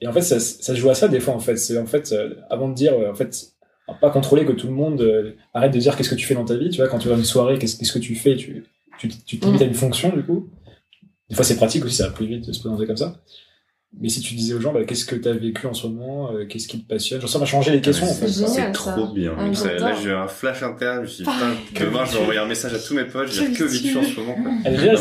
Et 0.00 0.06
en 0.06 0.12
fait, 0.12 0.22
ça, 0.22 0.40
ça 0.40 0.74
se 0.74 0.78
joue 0.78 0.88
à 0.88 0.94
ça 0.94 1.08
des 1.08 1.20
fois, 1.20 1.34
en 1.34 1.40
fait. 1.40 1.56
C'est 1.56 1.76
en 1.76 1.86
fait, 1.86 2.12
euh, 2.12 2.34
avant 2.48 2.68
de 2.68 2.74
dire, 2.74 2.94
euh, 2.94 3.10
en 3.10 3.14
fait, 3.14 3.52
pas 4.00 4.10
contrôler 4.10 4.44
que 4.46 4.52
tout 4.52 4.66
le 4.66 4.72
monde 4.72 5.00
euh, 5.02 5.32
arrête 5.52 5.72
de 5.72 5.78
dire 5.78 5.96
qu'est-ce 5.96 6.10
que 6.10 6.14
tu 6.14 6.26
fais 6.26 6.34
dans 6.34 6.44
ta 6.44 6.56
vie, 6.56 6.70
tu 6.70 6.78
vois, 6.78 6.88
quand 6.88 6.98
tu 6.98 7.08
vas 7.08 7.14
à 7.14 7.18
une 7.18 7.24
soirée, 7.24 7.58
qu'est-ce, 7.58 7.76
qu'est-ce 7.76 7.92
que 7.92 7.98
tu 7.98 8.14
fais, 8.14 8.36
tu, 8.36 8.64
tu, 9.00 9.08
tu 9.24 9.38
te 9.38 9.46
limites 9.46 9.62
à 9.62 9.64
une 9.64 9.74
fonction, 9.74 10.14
du 10.14 10.22
coup? 10.24 10.48
Des 11.28 11.34
fois, 11.36 11.44
c'est 11.44 11.56
pratique 11.56 11.84
aussi, 11.84 11.96
ça 11.96 12.06
va 12.08 12.12
plus 12.12 12.26
vite 12.26 12.46
de 12.46 12.52
se 12.52 12.60
présenter 12.60 12.86
comme 12.86 12.96
ça. 12.96 13.20
Mais 14.00 14.08
si 14.08 14.20
tu 14.20 14.34
disais 14.34 14.54
aux 14.54 14.60
gens, 14.60 14.72
bah, 14.72 14.84
qu'est-ce 14.84 15.04
que 15.04 15.16
t'as 15.16 15.32
vécu 15.32 15.66
en 15.66 15.74
ce 15.74 15.88
moment, 15.88 16.30
euh, 16.32 16.44
qu'est-ce 16.46 16.68
qui 16.68 16.80
te 16.80 16.88
passionne, 16.88 17.20
genre 17.20 17.28
ça 17.28 17.40
m'a 17.40 17.44
changé 17.44 17.72
les 17.72 17.80
questions, 17.80 18.06
en 18.08 18.14
fait. 18.14 18.28
C'est 18.28 18.46
C'est 18.46 18.60
ça. 18.60 18.70
trop 18.70 19.08
bien. 19.12 19.34
Ah, 19.36 19.52
Ça- 19.52 19.74
là, 19.74 19.94
j'ai 20.00 20.10
eu 20.10 20.12
un 20.12 20.28
flash 20.28 20.62
interne, 20.62 20.96
je 20.98 21.00
me 21.02 21.06
suis 21.06 21.24
dit, 21.24 21.30
putain, 21.30 21.84
demain, 21.86 22.04
je 22.04 22.12
vais 22.12 22.18
envoyer 22.22 22.38
un 22.40 22.46
message 22.46 22.72
à 22.74 22.78
tous 22.78 22.94
mes 22.94 23.04
potes, 23.04 23.28
je 23.32 23.40
vais 23.42 23.48
dire 23.48 23.58
que 23.58 23.64
vis-tu 23.64 23.96
en 23.98 24.02
ce 24.04 24.20
moment, 24.20 24.36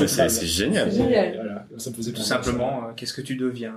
cette 0.07 0.31
c'est 0.31 0.45
génial. 0.47 0.91
C'est 0.91 0.97
génial. 0.97 1.33
Voilà, 1.35 1.67
ça 1.77 1.89
me 1.91 1.95
faisait 1.95 2.11
Tout 2.13 2.21
simplement, 2.23 2.83
euh, 2.85 2.93
qu'est-ce 2.95 3.13
que 3.13 3.21
tu 3.21 3.35
deviens? 3.35 3.75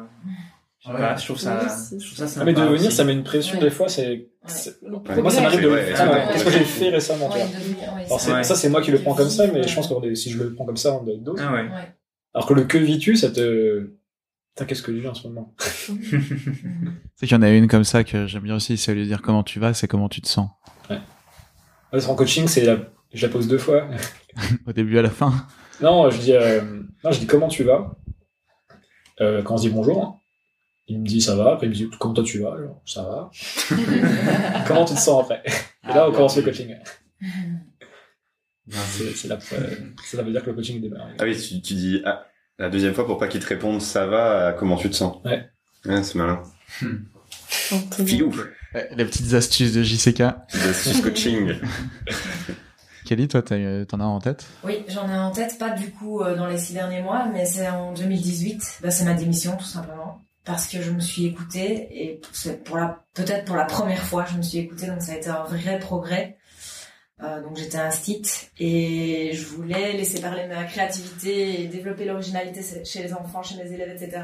Je 0.84 1.24
trouve 1.24 1.38
ça, 1.38 1.60
Oui, 1.62 1.70
c'est- 1.70 2.00
je 2.00 2.06
trouve 2.06 2.18
ça 2.18 2.24
Ah, 2.24 2.28
sympa. 2.28 2.44
mais 2.44 2.52
devenir, 2.52 2.72
aussi. 2.88 2.90
ça 2.92 3.04
met 3.04 3.12
une 3.12 3.22
pression 3.22 3.58
Ouais. 3.58 3.64
des 3.64 3.70
fois, 3.70 3.88
c'est, 3.88 4.28
moi, 4.82 5.30
ça 5.30 5.40
m'arrive 5.40 5.60
de, 5.62 5.68
Ouais, 5.68 5.92
ah, 5.96 6.06
ouais, 6.06 6.12
ouais, 6.12 6.24
qu'est-ce 6.32 6.44
que 6.44 6.50
j'ai 6.50 6.64
fait 6.64 6.88
récemment, 6.88 7.28
tu 7.28 7.36
Ouais, 7.38 7.44
vois. 7.44 7.58
devenir- 7.60 7.94
ouais, 7.94 8.04
Alors, 8.06 8.20
ça, 8.20 8.54
c'est 8.56 8.68
moi 8.68 8.82
qui 8.82 8.90
le 8.90 8.98
prends 8.98 9.14
comme 9.14 9.30
ça, 9.30 9.46
mais 9.46 9.62
je 9.66 9.74
pense 9.74 9.86
que 9.88 10.14
si 10.14 10.30
je 10.30 10.42
le 10.42 10.54
prends 10.54 10.64
comme 10.64 10.76
ça, 10.76 10.92
on 10.94 11.04
doit 11.04 11.14
être 11.14 11.22
d'autres. 11.22 11.42
Ah. 11.46 11.86
Alors 12.34 12.46
que 12.48 12.54
le 12.54 12.64
que 12.64 12.78
vis-tu, 12.78 13.16
ça 13.16 13.30
te, 13.30 13.90
Putain, 14.54 14.66
qu'est-ce 14.66 14.82
que 14.82 14.92
je 14.94 14.98
vis 14.98 15.08
en 15.08 15.14
ce 15.14 15.26
moment? 15.28 15.54
C'est 17.16 17.26
qu'il 17.26 17.30
y 17.30 17.34
en 17.34 17.42
a 17.42 17.48
une 17.48 17.68
comme 17.68 17.84
ça 17.84 18.04
que 18.04 18.26
j'aime 18.26 18.42
bien 18.42 18.56
aussi, 18.56 18.76
c'est 18.76 18.92
au 18.92 18.94
lieu 18.94 19.00
de 19.02 19.06
dire 19.06 19.22
comment 19.22 19.42
tu 19.42 19.58
vas, 19.60 19.72
c'est 19.72 19.88
comment 19.88 20.10
tu 20.10 20.20
te 20.20 20.28
sens. 20.28 20.50
Ouais, 20.90 22.06
en 22.06 22.14
coaching, 22.14 22.46
c'est 22.48 22.64
la, 22.64 22.76
je 23.14 23.24
la 23.26 23.32
pose 23.32 23.48
deux 23.48 23.56
fois. 23.58 23.86
Au 24.66 24.72
début 24.72 24.98
à 24.98 25.02
la 25.02 25.08
fin. 25.10 25.32
Non, 25.80 26.10
je 26.10 26.18
dis, 26.18 26.32
euh, 26.34 26.60
non, 27.02 27.12
je 27.12 27.18
dis 27.20 27.26
comment 27.26 27.48
tu 27.48 27.64
vas. 27.64 27.94
Euh, 29.22 29.42
quand 29.42 29.54
on 29.54 29.56
se 29.58 29.62
dit 29.62 29.70
bonjour, 29.70 30.20
il 30.92 31.00
me 31.00 31.06
dit 31.06 31.20
ça 31.20 31.34
va. 31.36 31.52
Après, 31.54 31.66
il 31.66 31.70
me 31.70 31.74
dit 31.74 31.88
comment 31.98 32.14
toi 32.14 32.24
tu 32.24 32.40
vas? 32.40 32.52
Alors, 32.54 32.80
ça 32.86 33.02
va. 33.02 33.30
comment 34.66 34.84
tu 34.84 34.94
te 34.94 34.98
sens 35.00 35.22
après? 35.24 35.42
Et 35.88 35.88
là, 35.94 36.08
on 36.08 36.12
commence 36.12 36.36
le 36.36 36.42
coaching. 36.42 36.74
C'est, 38.70 39.28
la, 39.28 39.34
euh, 39.34 39.74
ça 40.04 40.22
veut 40.22 40.30
dire 40.32 40.42
que 40.42 40.50
le 40.50 40.54
coaching 40.56 40.80
démarre. 40.80 41.08
Ah 41.18 41.24
oui, 41.24 41.36
tu, 41.36 41.60
tu 41.60 41.74
dis 41.74 42.00
ah, 42.04 42.24
la 42.58 42.70
deuxième 42.70 42.94
fois 42.94 43.04
pour 43.06 43.18
pas 43.18 43.26
qu'il 43.28 43.40
te 43.40 43.46
réponde 43.46 43.80
ça 43.82 44.06
va, 44.06 44.48
à 44.48 44.52
comment 44.52 44.76
tu 44.76 44.88
te 44.88 44.94
sens? 44.94 45.16
Ouais. 45.24 45.48
Ouais, 45.84 46.02
c'est 46.02 46.14
malin. 46.14 46.42
Filou. 48.06 48.32
Les 48.96 49.04
petites 49.04 49.34
astuces 49.34 49.72
de 49.74 49.82
JCK. 49.82 50.20
Astuce 50.20 51.00
coaching. 51.00 51.54
Kelly, 53.04 53.26
toi, 53.26 53.42
t'as 53.42 53.58
eu- 53.58 53.84
t'en 53.84 53.98
as 54.00 54.04
en 54.04 54.20
tête? 54.20 54.46
Oui, 54.64 54.84
j'en 54.88 55.08
ai 55.10 55.18
en 55.18 55.32
tête, 55.32 55.58
pas 55.58 55.70
du 55.70 55.90
coup 55.90 56.22
euh, 56.22 56.36
dans 56.36 56.46
les 56.46 56.56
six 56.56 56.72
derniers 56.72 57.02
mois, 57.02 57.26
mais 57.32 57.44
c'est 57.44 57.68
en 57.68 57.92
2018. 57.92 58.78
Bah, 58.80 58.90
c'est 58.92 59.04
ma 59.04 59.14
démission, 59.14 59.56
tout 59.56 59.64
simplement. 59.64 60.22
Parce 60.44 60.66
que 60.66 60.82
je 60.82 60.90
me 60.90 61.00
suis 61.00 61.26
écoutée, 61.26 61.88
et 61.92 62.20
pour 62.64 62.76
la, 62.76 63.04
peut-être 63.14 63.44
pour 63.44 63.56
la 63.56 63.64
première 63.64 64.02
fois, 64.02 64.24
je 64.24 64.36
me 64.36 64.42
suis 64.42 64.58
écoutée, 64.58 64.86
donc 64.86 65.00
ça 65.00 65.12
a 65.12 65.16
été 65.16 65.28
un 65.28 65.44
vrai 65.44 65.78
progrès. 65.78 66.36
Euh, 67.22 67.40
donc 67.40 67.56
j'étais 67.56 67.78
instite 67.78 68.50
et 68.58 69.30
je 69.32 69.46
voulais 69.46 69.92
laisser 69.92 70.20
parler 70.20 70.48
ma 70.48 70.64
créativité 70.64 71.62
et 71.62 71.68
développer 71.68 72.04
l'originalité 72.04 72.84
chez 72.84 73.02
les 73.02 73.12
enfants, 73.12 73.44
chez 73.44 73.56
mes 73.62 73.70
élèves, 73.70 73.90
etc. 73.90 74.22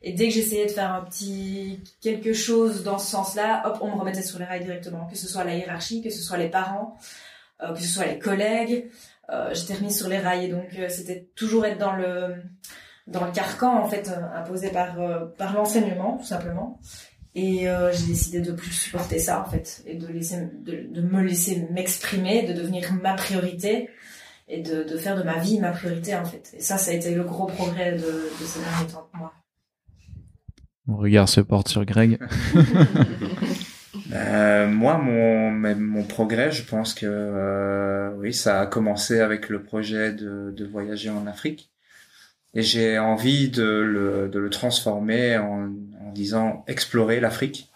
Et 0.00 0.12
dès 0.12 0.28
que 0.28 0.34
j'essayais 0.34 0.66
de 0.66 0.70
faire 0.70 0.92
un 0.92 1.02
petit 1.02 1.80
quelque 2.00 2.32
chose 2.32 2.84
dans 2.84 2.98
ce 2.98 3.10
sens-là, 3.10 3.62
hop, 3.66 3.78
on 3.82 3.94
me 3.94 4.00
remettait 4.00 4.22
sur 4.22 4.38
les 4.38 4.46
rails 4.46 4.64
directement, 4.64 5.06
que 5.06 5.16
ce 5.16 5.28
soit 5.28 5.44
la 5.44 5.54
hiérarchie, 5.54 6.02
que 6.02 6.10
ce 6.10 6.22
soit 6.22 6.38
les 6.38 6.48
parents, 6.48 6.96
euh, 7.62 7.74
que 7.74 7.80
ce 7.80 7.86
soit 7.86 8.06
les 8.06 8.18
collègues. 8.18 8.90
Euh, 9.30 9.54
j'étais 9.54 9.74
remise 9.74 9.96
sur 9.96 10.08
les 10.08 10.18
rails 10.18 10.46
et 10.46 10.48
donc 10.48 10.68
euh, 10.78 10.88
c'était 10.88 11.28
toujours 11.36 11.64
être 11.64 11.78
dans 11.78 11.92
le 11.92 12.42
dans 13.06 13.24
le 13.24 13.32
carcan 13.32 13.82
en 13.82 13.86
fait 13.88 14.08
euh, 14.08 14.38
imposé 14.38 14.70
par 14.70 15.00
euh, 15.00 15.26
par 15.38 15.54
l'enseignement 15.54 16.18
tout 16.18 16.26
simplement 16.26 16.78
et 17.34 17.68
euh, 17.68 17.92
j'ai 17.92 18.06
décidé 18.06 18.40
de 18.40 18.52
plus 18.52 18.70
supporter 18.70 19.18
ça 19.18 19.42
en 19.42 19.50
fait 19.50 19.82
et 19.86 19.96
de 19.96 20.06
laisser 20.06 20.48
de, 20.60 20.86
de 20.92 21.00
me 21.00 21.22
laisser 21.22 21.66
m'exprimer 21.70 22.46
de 22.46 22.52
devenir 22.52 22.92
ma 22.94 23.14
priorité 23.14 23.88
et 24.48 24.60
de, 24.60 24.84
de 24.84 24.96
faire 24.96 25.16
de 25.16 25.22
ma 25.22 25.38
vie 25.38 25.58
ma 25.58 25.72
priorité 25.72 26.14
en 26.14 26.24
fait 26.24 26.52
et 26.56 26.60
ça 26.60 26.78
ça 26.78 26.90
a 26.90 26.94
été 26.94 27.14
le 27.14 27.24
gros 27.24 27.46
progrès 27.46 27.92
de, 27.92 27.98
de 27.98 28.44
ces 28.44 28.60
derniers 28.60 28.92
temps 28.92 29.08
pour 29.10 29.20
moi 29.20 29.32
Mon 30.86 30.96
regard 30.96 31.28
se 31.28 31.40
porte 31.40 31.68
sur 31.68 31.84
Greg. 31.84 32.18
Euh, 34.12 34.68
moi, 34.68 34.98
mon, 34.98 35.50
mon 35.50 36.04
progrès, 36.04 36.50
je 36.50 36.64
pense 36.64 36.94
que 36.94 37.06
euh, 37.06 38.10
oui, 38.18 38.34
ça 38.34 38.60
a 38.60 38.66
commencé 38.66 39.20
avec 39.20 39.48
le 39.48 39.62
projet 39.62 40.12
de, 40.12 40.52
de 40.54 40.66
voyager 40.66 41.10
en 41.10 41.26
Afrique. 41.26 41.71
Et 42.54 42.62
j'ai 42.62 42.98
envie 42.98 43.48
de 43.48 43.64
le, 43.64 44.28
de 44.28 44.38
le 44.38 44.50
transformer 44.50 45.38
en, 45.38 45.72
en 46.00 46.12
disant 46.12 46.64
explorer 46.66 47.20
l'Afrique. 47.20 47.70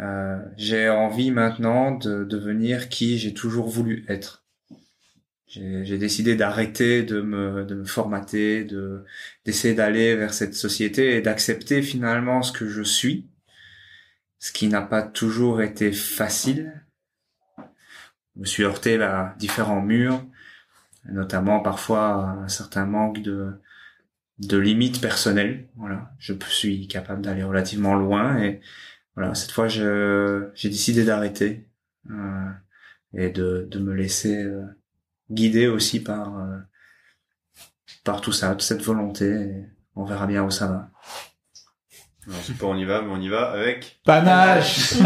Euh, 0.00 0.38
j'ai 0.56 0.88
envie 0.88 1.30
maintenant 1.30 1.92
de 1.92 2.24
devenir 2.24 2.88
qui 2.88 3.18
j'ai 3.18 3.34
toujours 3.34 3.68
voulu 3.68 4.04
être. 4.08 4.44
J'ai 5.46 5.98
décidé 5.98 6.34
d'arrêter 6.34 7.02
de 7.02 7.20
me, 7.20 7.66
de 7.66 7.74
me 7.74 7.84
formater, 7.84 8.64
de 8.64 9.04
d'essayer 9.44 9.74
d'aller 9.74 10.16
vers 10.16 10.32
cette 10.32 10.54
société 10.54 11.16
et 11.16 11.20
d'accepter 11.20 11.82
finalement 11.82 12.40
ce 12.42 12.52
que 12.52 12.66
je 12.68 12.82
suis 12.82 13.28
ce 14.42 14.50
qui 14.50 14.66
n'a 14.66 14.82
pas 14.82 15.02
toujours 15.02 15.62
été 15.62 15.92
facile. 15.92 16.84
Je 18.34 18.40
me 18.40 18.44
suis 18.44 18.64
heurté 18.64 19.00
à 19.00 19.36
différents 19.38 19.80
murs, 19.80 20.20
notamment 21.10 21.60
parfois 21.60 22.14
un 22.44 22.48
certain 22.48 22.86
manque 22.86 23.22
de, 23.22 23.60
de 24.38 24.56
limites 24.58 25.00
personnelles. 25.00 25.68
Voilà, 25.76 26.12
je 26.18 26.34
suis 26.48 26.88
capable 26.88 27.22
d'aller 27.22 27.42
relativement 27.42 27.94
loin 27.94 28.38
et 28.38 28.60
voilà, 29.14 29.34
cette 29.34 29.50
fois 29.50 29.68
je 29.68 30.50
j'ai 30.54 30.68
décidé 30.68 31.04
d'arrêter 31.04 31.68
euh, 32.10 32.50
et 33.14 33.30
de, 33.30 33.68
de 33.70 33.78
me 33.78 33.94
laisser 33.94 34.42
euh, 34.44 34.64
guider 35.30 35.66
aussi 35.68 36.02
par 36.02 36.38
euh, 36.38 36.58
par 38.04 38.20
tout 38.20 38.32
ça, 38.32 38.50
toute 38.52 38.62
cette 38.62 38.82
volonté. 38.82 39.30
Et 39.30 39.66
on 39.96 40.04
verra 40.04 40.26
bien 40.26 40.44
où 40.44 40.50
ça 40.50 40.66
va. 40.66 40.90
Alors, 42.28 42.38
je 42.40 42.46
sais 42.46 42.52
pas, 42.52 42.66
on 42.66 42.76
y 42.76 42.84
va, 42.84 43.02
mais 43.02 43.10
on 43.10 43.20
y 43.20 43.28
va 43.28 43.50
avec. 43.50 43.98
Panache 44.04 44.94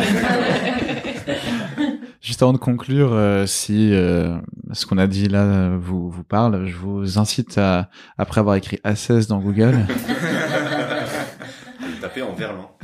Juste 2.21 2.43
avant 2.43 2.53
de 2.53 2.59
conclure, 2.59 3.15
euh, 3.15 3.47
si 3.47 3.95
euh, 3.95 4.37
ce 4.73 4.85
qu'on 4.85 4.99
a 4.99 5.07
dit 5.07 5.27
là 5.29 5.43
euh, 5.45 5.79
vous 5.81 6.11
vous 6.11 6.25
parle, 6.25 6.67
je 6.67 6.77
vous 6.77 7.19
incite 7.19 7.57
à, 7.57 7.89
après 8.19 8.41
avoir 8.41 8.57
écrit 8.57 8.79
A16 8.85 9.29
dans 9.29 9.39
Google, 9.39 9.79
Taper 12.01 12.23
en 12.23 12.33
verlan. 12.35 12.77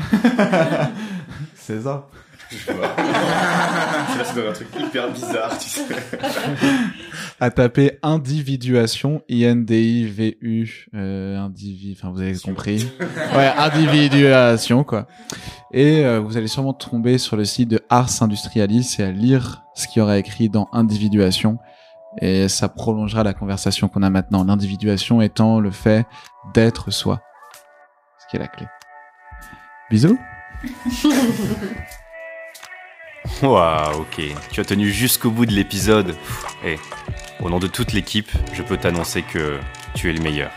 c'est 1.55 1.83
ça, 1.83 2.09
Je 2.53 2.73
vois. 2.73 2.95
C'est 2.97 4.19
là, 4.19 4.25
c'est 4.25 4.43
dans 4.43 4.51
un 4.51 4.53
truc 4.53 4.69
hyper 4.79 5.11
bizarre, 5.11 5.59
tu 5.59 5.69
sais. 5.69 5.85
à 7.41 7.51
taper 7.51 7.99
individuation, 8.03 9.23
I-N-D-I-V-U, 9.29 10.87
euh, 10.95 11.39
indivi, 11.39 11.97
enfin 11.97 12.11
vous 12.11 12.21
avez 12.21 12.37
compris. 12.37 12.89
Ouais, 13.35 13.53
individuation 13.57 14.85
quoi. 14.85 15.07
Et 15.73 16.05
euh, 16.05 16.21
vous 16.21 16.37
allez 16.37 16.49
sûrement 16.49 16.75
tomber 16.75 17.19
sur 17.19 17.37
le 17.37 17.45
site 17.45 17.69
de 17.69 17.81
Ars 17.89 18.11
Industrialis 18.21 18.97
et 18.99 19.03
à 19.03 19.11
lire 19.11 19.63
ce 19.75 19.89
qu'il 19.89 20.01
y 20.01 20.03
aura 20.03 20.19
écrit 20.19 20.49
dans 20.49 20.69
individuation. 20.73 21.59
Et 22.21 22.49
ça 22.49 22.69
prolongera 22.69 23.25
la 23.25 23.33
conversation 23.33 23.89
qu'on 23.89 24.03
a 24.03 24.11
maintenant. 24.11 24.45
L'individuation 24.45 25.23
étant 25.23 25.61
le 25.61 25.71
fait 25.71 26.07
d'être 26.53 26.91
soi. 26.91 27.23
Ce 28.19 28.27
qui 28.29 28.37
est 28.37 28.41
la 28.41 28.49
clé. 28.49 28.67
Bisous. 29.91 30.19
Waouh, 33.43 34.01
ok. 34.01 34.23
Tu 34.51 34.61
as 34.61 34.65
tenu 34.65 34.91
jusqu'au 34.91 35.31
bout 35.31 35.47
de 35.47 35.53
l'épisode. 35.53 36.17
Et 36.65 36.77
au 37.41 37.51
nom 37.51 37.59
de 37.59 37.67
toute 37.67 37.93
l'équipe, 37.93 38.31
je 38.53 38.63
peux 38.63 38.77
t'annoncer 38.77 39.23
que 39.23 39.59
tu 39.95 40.11
es 40.11 40.13
le 40.13 40.21
meilleur. 40.21 40.51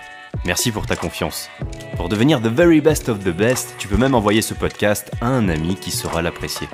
Merci 0.46 0.72
pour 0.72 0.86
ta 0.86 0.96
confiance. 0.96 1.50
Pour 1.96 2.10
devenir 2.10 2.42
the 2.42 2.48
very 2.48 2.82
best 2.82 3.10
of 3.10 3.20
the 3.20 3.30
best, 3.30 3.76
tu 3.78 3.88
peux 3.88 3.98
même 3.98 4.16
envoyer 4.16 4.42
ce 4.42 4.54
podcast 4.54 5.12
à 5.22 5.28
un 5.28 5.50
ami 5.50 5.76
qui 5.76 5.92
saura 5.92 6.22
l'apprécier. 6.22 6.68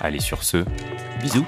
Allez 0.00 0.20
sur 0.20 0.42
ce, 0.42 0.64
bisous 1.20 1.46